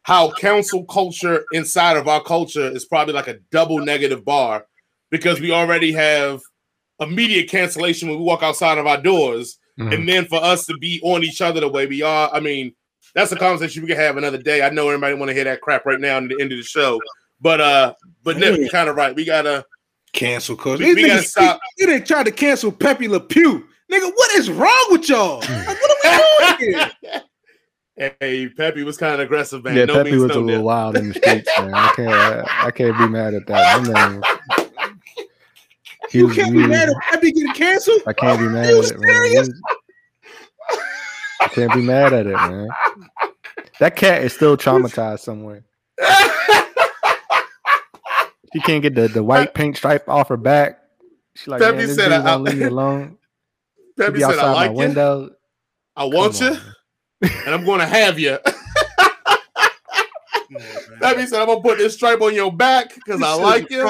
how 0.04 0.32
cancel 0.32 0.86
culture 0.86 1.44
inside 1.52 1.98
of 1.98 2.08
our 2.08 2.22
culture 2.24 2.68
is 2.68 2.86
probably 2.86 3.14
like 3.14 3.28
a 3.28 3.40
double 3.52 3.80
negative 3.80 4.24
bar 4.24 4.66
because 5.10 5.40
we 5.42 5.52
already 5.52 5.92
have 5.92 6.42
immediate 7.00 7.50
cancellation 7.50 8.08
when 8.10 8.18
we 8.18 8.24
walk 8.24 8.44
outside 8.44 8.78
of 8.78 8.86
our 8.88 9.02
doors, 9.02 9.58
Mhm. 9.80 9.94
and 9.94 10.10
then 10.10 10.26
for 10.26 10.44
us 10.44 10.66
to 10.66 10.74
be 10.78 11.00
on 11.04 11.24
each 11.24 11.42
other 11.42 11.60
the 11.62 11.68
way 11.68 11.86
we 11.88 12.02
are, 12.02 12.30
I 12.34 12.40
mean, 12.40 12.74
that's 13.16 13.32
a 13.32 13.36
conversation 13.36 13.82
we 13.82 13.88
can 13.88 13.98
have 13.98 14.18
another 14.18 14.38
day. 14.38 14.62
I 14.62 14.70
know 14.70 14.88
everybody 14.88 15.16
want 15.16 15.30
to 15.30 15.34
hear 15.34 15.46
that 15.46 15.62
crap 15.62 15.86
right 15.86 16.00
now 16.00 16.18
at 16.18 16.28
the 16.28 16.38
end 16.40 16.52
of 16.52 16.58
the 16.58 16.64
show, 16.64 17.00
but 17.42 17.62
uh, 17.62 17.94
but 18.24 18.38
Nick, 18.38 18.60
you're 18.60 18.70
kind 18.70 18.90
of 18.90 18.96
right. 18.96 19.16
We 19.16 19.26
gotta. 19.26 19.66
Cancel 20.12 20.56
culture. 20.58 20.84
We- 20.84 20.94
we 20.96 21.08
gotta 21.08 21.24
stop. 21.24 21.60
They 21.78 21.86
didn't 21.86 22.06
try 22.08 22.24
to 22.24 22.32
cancel 22.32 22.72
Pepe 22.72 23.08
Le 23.08 23.20
Pew. 23.20 23.66
Nigga, 23.92 24.12
what 24.16 24.36
is 24.36 24.50
wrong 24.52 24.86
with 24.92 25.10
y'all? 25.10 25.40
Like, 25.40 25.68
what 25.68 26.06
are 26.06 26.58
we 26.60 26.68
doing 26.68 26.74
here? 27.04 27.22
Hey, 28.22 28.48
Peppy 28.48 28.84
was 28.84 28.96
kind 28.96 29.16
of 29.16 29.20
aggressive, 29.20 29.62
man. 29.62 29.76
Yeah, 29.76 29.84
no 29.84 29.96
Pepe 29.96 30.12
means 30.12 30.24
was 30.24 30.30
no 30.30 30.36
a 30.36 30.40
little 30.40 30.56
Nip. 30.60 30.64
wild 30.64 30.96
in 30.96 31.10
the 31.10 31.14
streets, 31.16 31.52
man. 31.60 31.74
I 31.74 31.92
can't, 31.98 32.48
I 32.64 32.72
can't 32.72 32.98
be 32.98 33.08
mad 33.10 33.34
at 33.34 33.46
that. 33.48 33.84
That 33.84 34.22
man- 34.56 34.68
he 36.10 36.20
You 36.20 36.30
can't 36.30 36.54
be 36.54 36.66
mad 36.66 36.88
at 36.88 36.96
Pepe 37.12 37.34
getting 37.34 37.52
canceled. 37.52 38.02
I 38.08 38.14
can't 38.14 38.40
be 38.40 38.48
mad 38.48 38.68
at 38.68 38.72
it, 38.74 39.00
man. 39.02 39.14
Serious? 39.16 39.50
was- 39.50 39.62
I 41.42 41.48
can't 41.50 41.74
be 41.74 41.82
mad 41.82 42.14
at 42.14 42.26
it, 42.26 42.36
man. 42.38 42.70
That 43.82 43.98
cat 43.98 44.24
is 44.24 44.32
still 44.32 44.56
traumatized 44.56 45.20
somewhere. 45.20 45.66
She 48.54 48.62
can't 48.62 48.82
get 48.82 48.96
the, 48.96 49.10
the 49.10 49.24
white 49.24 49.54
paint 49.54 49.76
stripe 49.76 50.08
off 50.08 50.30
her 50.30 50.38
back. 50.38 50.80
She 51.36 51.52
like, 51.52 51.60
Pepe 51.60 51.76
man, 51.80 51.88
this 51.88 51.98
said, 51.98 52.06
dude 52.06 52.14
I- 52.26 52.32
won't 52.38 52.44
leave 52.46 52.58
me 52.60 52.64
alone. 52.66 53.18
She 54.00 54.06
Pepe 54.06 54.14
be 54.14 54.20
said, 54.22 54.30
outside 54.32 54.45
"I 54.45 54.47
my 54.47 54.54
like 54.54 54.72
you, 54.72 54.78
window. 54.78 55.30
I 55.95 56.06
want 56.06 56.36
Come 56.36 56.54
you, 56.54 56.60
on, 57.30 57.32
and 57.45 57.56
I'm 57.56 57.66
going 57.66 57.80
to 57.80 57.86
have 57.86 58.18
you." 58.20 58.38
Pepe 61.02 61.26
said, 61.28 61.41
"I'm 61.41 61.47
gonna 61.47 61.62
put 61.62 61.78
this 61.78 61.95
stripe 61.95 62.22
on 62.22 62.34
your 62.34 62.52
back 62.52 62.95
because 62.95 63.22
I 63.22 63.34
like 63.34 63.70
you." 63.70 63.86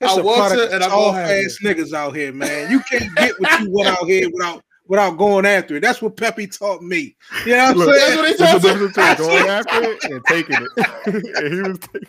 It's 0.00 0.12
I 0.14 0.20
a 0.20 0.22
want 0.22 0.54
you, 0.54 0.62
and 0.64 0.82
I'm 0.82 0.90
soft 0.90 1.18
ass 1.18 1.58
niggas 1.62 1.92
out 1.92 2.14
here, 2.16 2.32
man. 2.32 2.70
You 2.70 2.80
can't 2.80 3.14
get 3.16 3.38
what 3.38 3.60
you 3.60 3.70
want 3.70 3.88
out 3.88 4.06
here 4.06 4.30
without 4.30 4.62
without 4.86 5.16
going 5.18 5.46
after 5.46 5.76
it. 5.76 5.80
That's 5.80 6.02
what 6.02 6.16
Pepe 6.16 6.46
taught 6.48 6.82
me. 6.82 7.16
You 7.46 7.52
know 7.52 7.66
what 7.66 7.70
I'm 7.70 7.76
Look, 7.76 7.94
saying? 7.96 8.36
That's 8.38 8.64
what 8.64 8.76
he 8.76 8.80
There's 8.80 8.96
a 8.96 9.16
told 9.16 9.20
me. 9.20 9.26
going 9.26 9.48
after 9.48 9.82
it 9.82 10.04
and 10.04 10.24
taking 10.26 10.56
it. 10.60 10.70
and 11.36 11.54
he 11.54 11.60
was 11.62 11.78
taking 11.78 12.08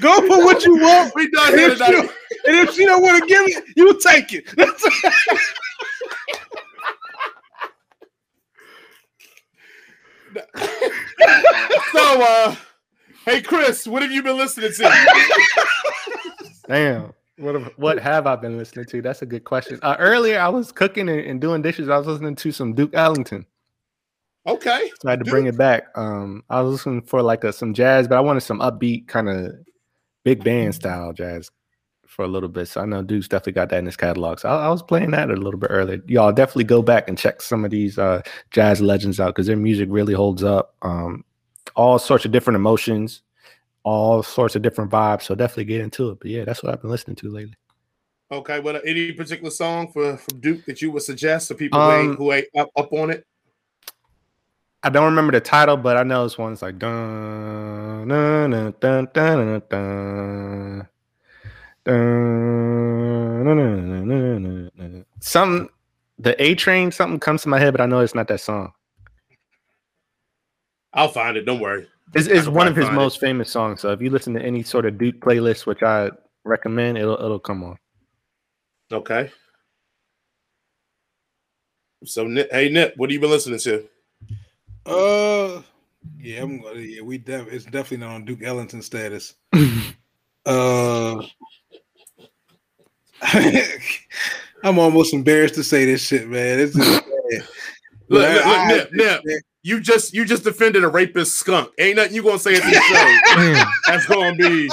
Go 0.00 0.14
for 0.28 0.44
what 0.44 0.64
you 0.64 0.76
want. 0.76 1.12
We 1.14 1.30
done 1.30 1.48
And 1.52 1.60
here 1.60 1.70
if, 1.72 1.78
she 1.78 1.84
and 1.96 2.08
if 2.68 2.74
she 2.74 2.84
don't 2.84 3.02
want 3.02 3.22
to 3.22 3.26
give 3.28 3.42
it, 3.48 3.64
you 3.76 3.98
take 4.00 4.32
it. 4.32 4.44
So, 11.92 12.22
uh, 12.22 12.56
hey, 13.26 13.42
Chris, 13.42 13.86
what 13.86 14.02
have 14.02 14.12
you 14.12 14.22
been 14.22 14.36
listening 14.36 14.72
to? 14.72 14.90
Damn. 16.68 17.12
What 17.36 17.54
have, 17.54 17.72
what 17.76 17.98
have 17.98 18.26
I 18.26 18.36
been 18.36 18.56
listening 18.56 18.84
to? 18.86 19.02
That's 19.02 19.22
a 19.22 19.26
good 19.26 19.44
question. 19.44 19.78
Uh, 19.82 19.96
earlier, 19.98 20.38
I 20.38 20.48
was 20.48 20.70
cooking 20.70 21.08
and, 21.08 21.20
and 21.20 21.40
doing 21.40 21.62
dishes. 21.62 21.88
I 21.88 21.98
was 21.98 22.06
listening 22.06 22.36
to 22.36 22.52
some 22.52 22.74
Duke 22.74 22.94
Ellington. 22.94 23.44
Okay, 24.46 24.90
So 25.00 25.08
I 25.08 25.12
had 25.12 25.24
to 25.24 25.30
bring 25.30 25.46
it 25.46 25.58
back. 25.58 25.88
Um, 25.96 26.44
I 26.48 26.60
was 26.60 26.72
listening 26.72 27.02
for 27.02 27.22
like 27.22 27.44
a, 27.44 27.52
some 27.52 27.74
jazz, 27.74 28.08
but 28.08 28.16
I 28.16 28.20
wanted 28.20 28.40
some 28.40 28.60
upbeat 28.60 29.08
kind 29.08 29.28
of 29.28 29.52
big 30.24 30.44
band 30.44 30.74
style 30.74 31.12
jazz 31.12 31.50
for 32.10 32.24
a 32.24 32.28
little 32.28 32.48
bit. 32.48 32.66
So 32.66 32.80
I 32.80 32.86
know 32.86 33.02
Duke's 33.02 33.28
definitely 33.28 33.52
got 33.52 33.68
that 33.68 33.78
in 33.78 33.86
his 33.86 33.96
catalog. 33.96 34.40
So 34.40 34.48
I, 34.48 34.66
I 34.66 34.68
was 34.68 34.82
playing 34.82 35.12
that 35.12 35.30
a 35.30 35.34
little 35.34 35.60
bit 35.60 35.70
earlier. 35.70 36.02
Y'all 36.08 36.32
definitely 36.32 36.64
go 36.64 36.82
back 36.82 37.08
and 37.08 37.16
check 37.16 37.40
some 37.40 37.64
of 37.64 37.70
these 37.70 37.98
uh, 37.98 38.20
jazz 38.50 38.80
legends 38.80 39.20
out 39.20 39.28
because 39.28 39.46
their 39.46 39.56
music 39.56 39.88
really 39.90 40.12
holds 40.12 40.42
up. 40.42 40.74
Um, 40.82 41.24
all 41.76 42.00
sorts 42.00 42.24
of 42.24 42.32
different 42.32 42.56
emotions, 42.56 43.22
all 43.84 44.24
sorts 44.24 44.56
of 44.56 44.62
different 44.62 44.90
vibes. 44.90 45.22
So 45.22 45.36
definitely 45.36 45.66
get 45.66 45.82
into 45.82 46.10
it. 46.10 46.18
But 46.20 46.30
yeah, 46.30 46.44
that's 46.44 46.62
what 46.64 46.72
I've 46.72 46.82
been 46.82 46.90
listening 46.90 47.14
to 47.16 47.30
lately. 47.30 47.54
okay. 48.32 48.58
Well, 48.58 48.76
uh, 48.76 48.80
any 48.84 49.12
particular 49.12 49.50
song 49.50 49.92
for 49.92 50.16
from 50.16 50.40
Duke 50.40 50.64
that 50.66 50.82
you 50.82 50.90
would 50.90 51.02
suggest 51.02 51.46
to 51.48 51.54
people 51.54 51.78
who 51.80 51.86
Um, 51.86 51.92
ain't, 52.10 52.16
who 52.18 52.32
ain't 52.32 52.46
up, 52.58 52.70
up 52.76 52.92
on 52.92 53.10
it? 53.10 53.24
I 54.82 54.88
don't 54.88 55.04
remember 55.04 55.32
the 55.32 55.40
title, 55.40 55.76
but 55.76 55.96
I 55.96 56.02
know 56.02 56.24
it's 56.24 56.38
one. 56.38 56.54
It's 56.54 56.62
like 56.62 56.78
dun 56.78 58.08
dun 58.08 58.50
dun 58.50 58.74
dun 58.80 59.08
dun 59.12 59.36
dun 59.60 59.62
dun. 59.70 60.88
Some 65.20 65.70
the 66.18 66.42
A 66.42 66.54
train 66.54 66.92
something 66.92 67.18
comes 67.18 67.42
to 67.42 67.48
my 67.48 67.58
head, 67.58 67.72
but 67.72 67.80
I 67.80 67.86
know 67.86 68.00
it's 68.00 68.14
not 68.14 68.28
that 68.28 68.40
song. 68.40 68.72
I'll 70.92 71.08
find 71.08 71.36
it. 71.36 71.46
Don't 71.46 71.60
worry. 71.60 71.88
It's, 72.14 72.26
it's 72.26 72.48
one 72.48 72.66
of 72.66 72.74
his 72.74 72.86
find 72.86 72.96
it. 72.96 73.00
most 73.00 73.20
famous 73.20 73.50
songs. 73.50 73.80
So 73.80 73.92
if 73.92 74.02
you 74.02 74.10
listen 74.10 74.34
to 74.34 74.42
any 74.42 74.62
sort 74.62 74.84
of 74.84 74.98
Duke 74.98 75.20
playlist, 75.20 75.66
which 75.66 75.82
I 75.82 76.10
recommend, 76.44 76.98
it'll 76.98 77.14
it'll 77.14 77.38
come 77.38 77.62
on. 77.62 77.78
Okay. 78.92 79.30
So, 82.04 82.26
hey, 82.28 82.70
Nip, 82.70 82.94
what 82.96 83.10
have 83.10 83.12
you 83.12 83.20
been 83.20 83.30
listening 83.30 83.58
to? 83.60 83.86
Uh, 84.86 85.62
yeah, 86.18 86.42
I'm. 86.42 86.62
Yeah, 86.74 87.02
we 87.02 87.18
def- 87.18 87.52
it's 87.52 87.66
definitely 87.66 87.98
not 87.98 88.14
on 88.14 88.24
Duke 88.24 88.42
Ellington 88.42 88.82
status. 88.82 89.34
Uh, 90.46 91.22
I'm 94.62 94.78
almost 94.78 95.14
embarrassed 95.14 95.54
to 95.54 95.64
say 95.64 95.84
this 95.84 96.02
shit, 96.06 96.28
man. 96.28 96.60
It's 96.60 96.74
just 96.74 97.04
bad. 97.30 97.48
Look, 98.08 98.34
look, 98.34 98.44
look, 98.46 98.92
Nip, 98.92 99.20
Nip. 99.24 99.42
You 99.62 99.80
just 99.80 100.14
you 100.14 100.24
just 100.24 100.44
defended 100.44 100.84
a 100.84 100.88
rapist 100.88 101.38
skunk. 101.38 101.70
Ain't 101.78 101.96
nothing 101.96 102.14
you 102.14 102.22
gonna 102.22 102.38
say 102.38 102.56
at 102.56 102.62
this 102.62 102.74
show. 102.74 103.16
Mm. 103.30 103.64
that's 103.86 104.06
gonna 104.06 104.34
be 104.34 104.68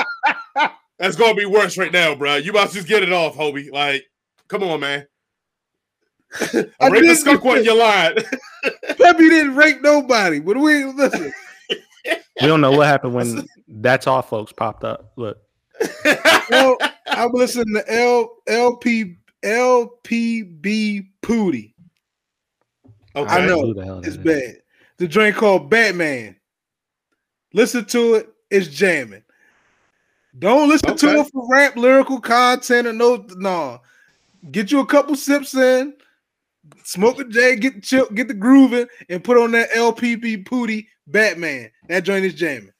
that's 0.98 1.16
gonna 1.16 1.36
be 1.36 1.45
worse 1.45 1.78
right 1.78 1.91
now, 1.91 2.16
bro. 2.16 2.36
You 2.38 2.52
about 2.52 2.70
to 2.70 2.76
just 2.76 2.88
get 2.88 3.04
it 3.04 3.12
off, 3.14 3.36
Hobie. 3.36 3.72
Like, 3.72 4.06
come 4.48 4.64
on, 4.64 4.80
man. 4.80 5.06
a 6.54 6.66
I 6.82 6.88
rapist 6.88 7.04
did 7.04 7.18
skunk 7.18 7.43
wasn't 7.43 7.66
your 7.66 7.78
line. 7.78 8.16
Pepe 8.98 9.30
didn't 9.30 9.56
rape 9.56 9.82
nobody, 9.82 10.40
but 10.40 10.57
we 10.57 10.86
listen. 10.86 11.32
we 12.10 12.48
don't 12.48 12.61
know 12.61 12.72
what 12.72 12.88
happened 12.88 13.14
when 13.14 13.48
that's 13.68 14.07
all 14.07 14.22
folks 14.22 14.52
popped 14.52 14.84
up. 14.84 15.11
Look, 15.18 15.38
Well, 16.49 16.78
I'm 17.10 17.32
listening 17.32 17.74
to 17.76 17.94
L 17.94 18.38
LP 18.48 19.18
LPB 19.44 21.08
Poody. 21.22 21.74
okay. 23.16 23.34
I 23.34 23.46
know. 23.46 23.62
who 23.62 23.74
the 23.74 23.86
hell 23.86 24.02
that 24.02 24.08
It's 24.08 24.18
is. 24.18 24.24
bad. 24.24 24.62
The 24.98 25.08
drink 25.08 25.36
called 25.36 25.70
Batman. 25.70 26.36
Listen 27.54 27.86
to 27.86 28.16
it. 28.16 28.30
It's 28.50 28.68
jamming. 28.68 29.24
Don't 30.40 30.70
listen 30.70 30.96
to 30.98 31.20
it 31.20 31.28
for 31.32 31.48
rap 31.50 31.76
lyrical 31.76 32.20
content 32.20 32.88
or 32.88 32.94
no. 32.94 33.26
No, 33.38 33.82
get 34.52 34.72
you 34.72 34.80
a 34.82 34.86
couple 34.86 35.16
sips 35.16 35.56
in, 35.56 35.94
smoke 36.84 37.20
a 37.20 37.24
J, 37.26 37.56
get 37.56 37.76
the 37.76 37.82
chill, 37.82 38.08
get 38.12 38.28
the 38.28 38.34
grooving, 38.36 38.88
and 39.10 39.24
put 39.24 39.38
on 39.38 39.52
that 39.54 39.72
LPB 39.72 40.46
Poody 40.46 40.88
Batman. 41.08 41.72
That 41.90 42.04
joint 42.04 42.26
is 42.26 42.36
jamming. 42.36 42.72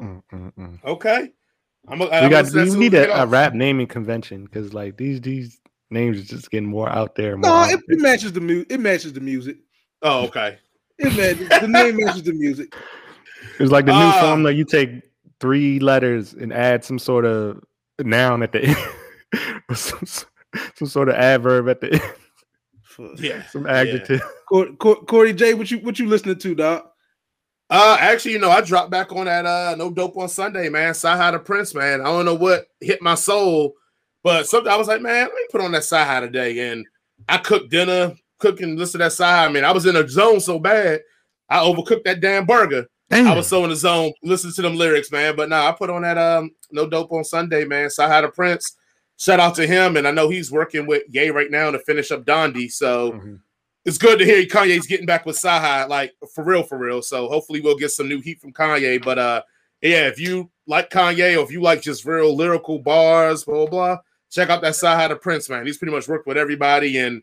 Mm, 0.00 0.22
mm, 0.32 0.52
mm. 0.54 0.84
Okay. 0.84 1.30
I'm 1.86 2.00
a, 2.00 2.04
we 2.06 2.10
I'm 2.10 2.30
got 2.30 2.52
we 2.52 2.76
need 2.76 2.94
a, 2.94 3.22
a 3.22 3.26
rap 3.26 3.54
naming 3.54 3.86
convention 3.86 4.44
because 4.44 4.74
like 4.74 4.96
these 4.96 5.20
these 5.20 5.58
names 5.90 6.18
are 6.18 6.24
just 6.24 6.50
getting 6.50 6.68
more 6.68 6.88
out 6.88 7.14
there. 7.14 7.36
More 7.36 7.48
No, 7.50 7.54
out 7.56 7.70
it, 7.72 7.80
there. 7.86 7.96
it 7.98 8.02
matches 8.02 8.32
the 8.32 8.40
music. 8.40 8.66
It 8.70 8.80
matches 8.80 9.12
the 9.12 9.20
music. 9.20 9.56
Oh, 10.02 10.24
okay. 10.26 10.58
It 10.98 11.16
matches, 11.16 11.48
the 11.60 11.68
name 11.68 11.96
matches 11.96 12.22
the 12.24 12.32
music. 12.34 12.74
It's 13.58 13.70
like 13.72 13.86
the 13.86 13.92
new 13.92 13.98
Ah. 13.98 14.20
formula. 14.20 14.50
You 14.52 14.64
take 14.64 14.90
three 15.40 15.78
letters 15.78 16.34
and 16.34 16.52
add 16.52 16.84
some 16.84 16.98
sort 16.98 17.24
of 17.24 17.62
noun 18.00 18.42
at 18.42 18.52
the 18.52 18.64
end, 18.64 18.76
or 19.68 19.74
some, 19.74 20.04
some 20.74 20.88
sort 20.88 21.08
of 21.08 21.14
adverb 21.14 21.68
at 21.68 21.80
the 21.80 21.92
end, 21.94 23.18
Yeah. 23.18 23.42
some 23.44 23.66
adjective. 23.66 24.20
Cor- 24.48 24.72
Cor- 24.74 25.04
Corey 25.04 25.32
J, 25.32 25.54
what 25.54 25.70
you 25.70 25.78
what 25.78 25.98
you 25.98 26.06
listening 26.06 26.38
to, 26.38 26.54
Doc? 26.54 26.92
Uh, 27.70 27.96
actually, 28.00 28.32
you 28.32 28.38
know, 28.38 28.50
I 28.50 28.62
dropped 28.62 28.90
back 28.90 29.12
on 29.12 29.26
that 29.26 29.44
uh 29.44 29.74
no 29.76 29.90
dope 29.90 30.16
on 30.16 30.28
Sunday, 30.28 30.68
man. 30.68 30.94
CyHi 30.94 31.32
the 31.32 31.38
Prynce, 31.38 31.74
man. 31.74 32.00
I 32.00 32.04
don't 32.04 32.24
know 32.24 32.34
what 32.34 32.66
hit 32.80 33.02
my 33.02 33.14
soul, 33.14 33.74
but 34.22 34.46
something 34.46 34.72
I 34.72 34.76
was 34.76 34.88
like, 34.88 35.02
man, 35.02 35.26
let 35.26 35.34
me 35.34 35.46
put 35.50 35.60
on 35.60 35.72
that 35.72 35.82
CyHi 35.82 36.20
today. 36.20 36.70
And 36.70 36.86
I 37.28 37.38
cooked 37.38 37.70
dinner, 37.70 38.14
cooking, 38.38 38.76
listen 38.76 39.00
to 39.00 39.04
that 39.04 39.12
CyHi. 39.12 39.48
I 39.48 39.52
mean, 39.52 39.64
I 39.64 39.72
was 39.72 39.84
in 39.84 39.96
a 39.96 40.08
zone 40.08 40.40
so 40.40 40.58
bad, 40.58 41.00
I 41.50 41.58
overcooked 41.58 42.04
that 42.04 42.20
damn 42.20 42.46
burger. 42.46 42.86
I 43.10 43.34
was 43.34 43.48
so 43.48 43.64
in 43.64 43.70
the 43.70 43.76
zone, 43.76 44.12
listen 44.22 44.52
to 44.52 44.62
them 44.62 44.76
lyrics, 44.76 45.10
man. 45.10 45.34
But 45.36 45.48
now 45.48 45.62
nah, 45.62 45.68
I 45.68 45.72
put 45.72 45.90
on 45.90 46.02
that 46.02 46.18
um 46.18 46.50
no 46.70 46.88
dope 46.88 47.12
on 47.12 47.24
Sunday, 47.24 47.64
man. 47.64 47.88
CyHi 47.88 48.22
the 48.22 48.28
Prynce. 48.28 48.76
Shout 49.18 49.40
out 49.40 49.56
to 49.56 49.66
him, 49.66 49.96
and 49.96 50.06
I 50.06 50.12
know 50.12 50.28
he's 50.28 50.52
working 50.52 50.86
with 50.86 51.02
Ye 51.08 51.30
right 51.30 51.50
now 51.50 51.70
to 51.70 51.78
finish 51.80 52.12
up 52.12 52.24
Donda. 52.24 52.70
So 52.70 53.12
mm-hmm. 53.12 53.34
It's 53.84 53.98
good 53.98 54.18
to 54.18 54.24
hear 54.24 54.44
Kanye's 54.44 54.86
getting 54.86 55.06
back 55.06 55.24
with 55.24 55.36
CyHi, 55.36 55.88
like 55.88 56.14
for 56.34 56.44
real, 56.44 56.62
for 56.62 56.76
real. 56.78 57.00
So 57.00 57.28
hopefully 57.28 57.60
we'll 57.60 57.78
get 57.78 57.90
some 57.90 58.08
new 58.08 58.20
heat 58.20 58.40
from 58.40 58.52
Kanye. 58.52 59.02
But 59.02 59.18
uh, 59.18 59.42
yeah, 59.80 60.08
if 60.08 60.20
you 60.20 60.50
like 60.66 60.90
Kanye 60.90 61.38
or 61.38 61.44
if 61.44 61.50
you 61.50 61.62
like 61.62 61.80
just 61.80 62.04
real 62.04 62.36
lyrical 62.36 62.78
bars, 62.78 63.44
blah 63.44 63.66
blah, 63.66 63.66
blah 63.66 63.98
check 64.30 64.50
out 64.50 64.62
that 64.62 64.74
CyHi 64.74 65.08
the 65.08 65.16
Prynce, 65.16 65.48
man. 65.48 65.66
He's 65.66 65.78
pretty 65.78 65.94
much 65.94 66.08
worked 66.08 66.26
with 66.26 66.36
everybody 66.36 66.98
and 66.98 67.22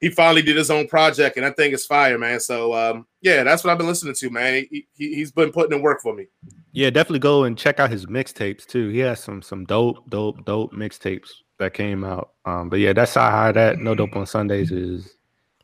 he 0.00 0.08
finally 0.08 0.40
did 0.40 0.56
his 0.56 0.70
own 0.70 0.88
project, 0.88 1.36
and 1.36 1.44
I 1.44 1.50
think 1.50 1.74
it's 1.74 1.84
fire, 1.84 2.16
man. 2.16 2.40
So 2.40 2.72
um, 2.72 3.06
yeah, 3.20 3.42
that's 3.42 3.62
what 3.62 3.70
I've 3.70 3.76
been 3.76 3.86
listening 3.86 4.14
to, 4.14 4.30
man. 4.30 4.66
He, 4.70 4.86
he 4.94 5.20
has 5.20 5.30
been 5.30 5.52
putting 5.52 5.76
in 5.76 5.82
work 5.82 6.00
for 6.00 6.14
me. 6.14 6.26
Yeah, 6.72 6.88
definitely 6.88 7.18
go 7.18 7.44
and 7.44 7.58
check 7.58 7.78
out 7.78 7.90
his 7.90 8.06
mixtapes 8.06 8.64
too. 8.64 8.88
He 8.88 9.00
has 9.00 9.20
some 9.20 9.42
some 9.42 9.66
dope, 9.66 10.08
dope, 10.08 10.42
dope 10.46 10.72
mixtapes 10.72 11.28
that 11.58 11.74
came 11.74 12.02
out. 12.02 12.30
Um, 12.46 12.70
but 12.70 12.78
yeah, 12.78 12.94
that's 12.94 13.14
how 13.14 13.52
that 13.52 13.78
no 13.78 13.94
dope 13.94 14.16
on 14.16 14.24
Sundays 14.24 14.72
is 14.72 15.16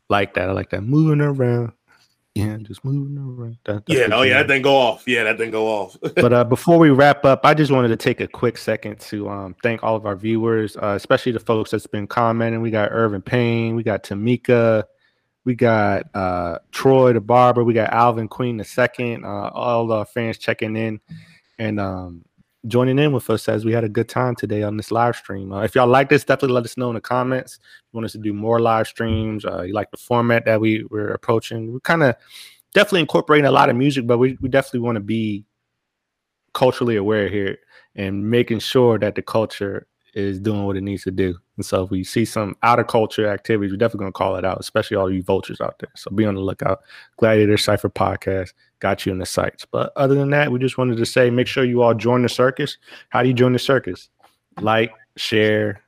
like 0.09 0.33
that. 0.35 0.49
I 0.49 0.51
like 0.51 0.69
that 0.71 0.81
moving 0.81 1.21
around. 1.21 1.73
Yeah, 2.35 2.57
just 2.57 2.85
moving 2.85 3.17
around. 3.17 3.57
That, 3.65 3.83
yeah, 3.87 4.09
oh 4.11 4.21
yeah, 4.21 4.43
that 4.43 4.47
thing 4.47 4.61
go 4.61 4.75
off. 4.75 5.07
Yeah, 5.07 5.23
that 5.23 5.39
thing 5.39 5.49
go 5.49 5.67
off. 5.67 5.97
but 6.15 6.31
uh, 6.31 6.43
before 6.43 6.77
we 6.77 6.91
wrap 6.91 7.25
up, 7.25 7.41
I 7.43 7.55
just 7.55 7.71
wanted 7.71 7.87
to 7.87 7.95
take 7.95 8.21
a 8.21 8.27
quick 8.27 8.57
second 8.59 8.99
to 9.01 9.27
um, 9.27 9.55
thank 9.63 9.83
all 9.83 9.95
of 9.95 10.05
our 10.05 10.15
viewers, 10.15 10.77
uh, 10.77 10.93
especially 10.95 11.31
the 11.31 11.39
folks 11.39 11.71
that's 11.71 11.87
been 11.87 12.05
commenting. 12.05 12.61
We 12.61 12.69
got 12.69 12.91
Irvin 12.91 13.23
Payne, 13.23 13.75
we 13.75 13.81
got 13.81 14.03
Tamika, 14.03 14.83
we 15.45 15.55
got 15.55 16.03
uh, 16.13 16.59
Troy 16.71 17.13
the 17.13 17.21
barber, 17.21 17.63
we 17.63 17.73
got 17.73 17.91
Alvin 17.91 18.27
Queen 18.27 18.57
the 18.57 18.63
second. 18.63 19.25
Uh, 19.25 19.49
all 19.53 19.91
our 19.91 20.05
fans 20.05 20.37
checking 20.37 20.75
in 20.75 20.99
and 21.57 21.79
um, 21.79 22.23
joining 22.67 22.99
in 22.99 23.11
with 23.11 23.29
us 23.29 23.47
as 23.47 23.65
we 23.65 23.71
had 23.71 23.83
a 23.83 23.89
good 23.89 24.09
time 24.09 24.35
today 24.35 24.63
on 24.63 24.77
this 24.77 24.91
live 24.91 25.15
stream. 25.15 25.51
Uh, 25.51 25.61
if 25.61 25.75
y'all 25.75 25.87
like 25.87 26.09
this, 26.09 26.23
definitely 26.23 26.55
let 26.55 26.65
us 26.65 26.77
know 26.77 26.89
in 26.89 26.95
the 26.95 27.01
comments. 27.01 27.59
You 27.61 27.97
want 27.97 28.05
us 28.05 28.11
to 28.13 28.17
do 28.17 28.33
more 28.33 28.59
live 28.59 28.87
streams? 28.87 29.45
Uh, 29.45 29.63
you 29.63 29.73
like 29.73 29.91
the 29.91 29.97
format 29.97 30.45
that 30.45 30.59
we 30.59 30.85
we're 30.89 31.09
approaching? 31.09 31.73
We're 31.73 31.79
kind 31.81 32.03
of 32.03 32.15
definitely 32.73 33.01
incorporating 33.01 33.45
a 33.45 33.51
lot 33.51 33.69
of 33.69 33.75
music, 33.75 34.07
but 34.07 34.17
we, 34.17 34.37
we 34.41 34.49
definitely 34.49 34.81
want 34.81 34.95
to 34.97 35.01
be 35.01 35.45
culturally 36.53 36.95
aware 36.95 37.27
here 37.29 37.57
and 37.95 38.29
making 38.29 38.59
sure 38.59 38.97
that 38.99 39.15
the 39.15 39.21
culture 39.21 39.87
is 40.17 40.39
doing 40.39 40.65
what 40.65 40.75
it 40.75 40.81
needs 40.81 41.03
to 41.03 41.11
do. 41.11 41.37
And 41.57 41.65
so 41.65 41.83
if 41.83 41.91
we 41.91 42.03
see 42.03 42.25
some 42.25 42.57
out 42.63 42.79
of 42.79 42.87
culture 42.87 43.29
activities, 43.29 43.71
we're 43.71 43.77
definitely 43.77 44.05
gonna 44.05 44.11
call 44.13 44.35
it 44.35 44.43
out, 44.43 44.59
especially 44.59 44.97
all 44.97 45.11
you 45.11 45.21
vultures 45.21 45.61
out 45.61 45.77
there. 45.79 45.91
So 45.95 46.09
be 46.09 46.25
on 46.25 46.33
the 46.33 46.41
lookout. 46.41 46.81
Gladiator 47.17 47.57
Cipher 47.57 47.89
Podcast 47.89 48.53
got 48.79 49.05
you 49.05 49.11
in 49.11 49.19
the 49.19 49.25
sights. 49.25 49.65
But 49.65 49.93
other 49.95 50.15
than 50.15 50.31
that, 50.31 50.51
we 50.51 50.59
just 50.59 50.77
wanted 50.77 50.97
to 50.97 51.05
say 51.05 51.29
make 51.29 51.47
sure 51.47 51.63
you 51.63 51.83
all 51.83 51.93
join 51.93 52.23
the 52.23 52.29
circus. 52.29 52.77
How 53.09 53.21
do 53.21 53.27
you 53.27 53.33
join 53.33 53.53
the 53.53 53.59
circus? 53.59 54.09
Like, 54.59 54.91
share, 55.17 55.81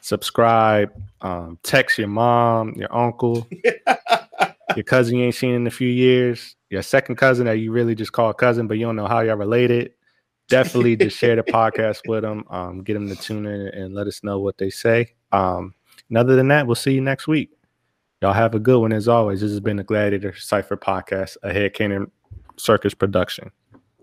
subscribe, 0.00 0.92
um, 1.20 1.58
text 1.64 1.98
your 1.98 2.08
mom, 2.08 2.74
your 2.76 2.94
uncle, 2.94 3.48
your 4.76 4.84
cousin 4.84 5.18
you 5.18 5.24
ain't 5.24 5.34
seen 5.34 5.54
in 5.54 5.66
a 5.66 5.72
few 5.72 5.88
years, 5.88 6.54
your 6.70 6.82
second 6.82 7.16
cousin 7.16 7.46
that 7.46 7.58
you 7.58 7.72
really 7.72 7.96
just 7.96 8.12
call 8.12 8.32
cousin, 8.32 8.68
but 8.68 8.78
you 8.78 8.86
don't 8.86 8.96
know 8.96 9.08
how 9.08 9.20
y'all 9.20 9.34
related. 9.34 9.92
Definitely 10.50 10.96
just 10.96 11.16
share 11.16 11.36
the 11.36 11.44
podcast 11.44 12.00
with 12.08 12.22
them. 12.22 12.44
Um, 12.50 12.82
get 12.82 12.94
them 12.94 13.08
to 13.08 13.14
tune 13.14 13.46
in 13.46 13.68
and 13.68 13.94
let 13.94 14.08
us 14.08 14.24
know 14.24 14.40
what 14.40 14.58
they 14.58 14.68
say. 14.68 15.14
Um, 15.30 15.74
and 16.08 16.18
other 16.18 16.34
than 16.34 16.48
that, 16.48 16.66
we'll 16.66 16.74
see 16.74 16.92
you 16.92 17.00
next 17.00 17.28
week. 17.28 17.50
Y'all 18.20 18.32
have 18.32 18.56
a 18.56 18.58
good 18.58 18.80
one 18.80 18.92
as 18.92 19.06
always. 19.06 19.40
This 19.40 19.50
has 19.50 19.60
been 19.60 19.76
the 19.76 19.84
Gladiator 19.84 20.34
Cipher 20.36 20.76
Podcast, 20.76 21.36
a 21.44 21.52
Head 21.52 21.72
Cannon 21.72 22.10
Circus 22.56 22.94
production. 22.94 23.52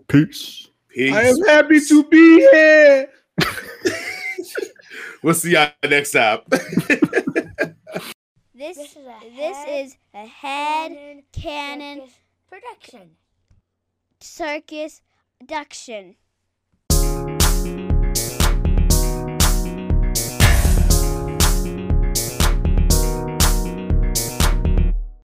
Peace. 0.08 0.70
Peace. 0.88 1.14
I 1.14 1.22
am 1.24 1.40
happy 1.44 1.80
to 1.80 2.04
be 2.04 2.40
here. 2.40 3.08
we'll 5.22 5.34
see 5.34 5.52
y'all 5.52 5.70
next 5.84 6.12
time. 6.12 6.40
this, 6.48 6.66
this, 8.54 8.78
is 8.78 8.96
a 8.96 9.36
this 9.36 9.56
head, 9.56 9.84
is 9.84 9.96
a 10.14 10.26
head 10.26 11.22
canon, 11.30 12.08
production. 12.48 13.10
Circus 14.20 15.02
production. 15.38 16.16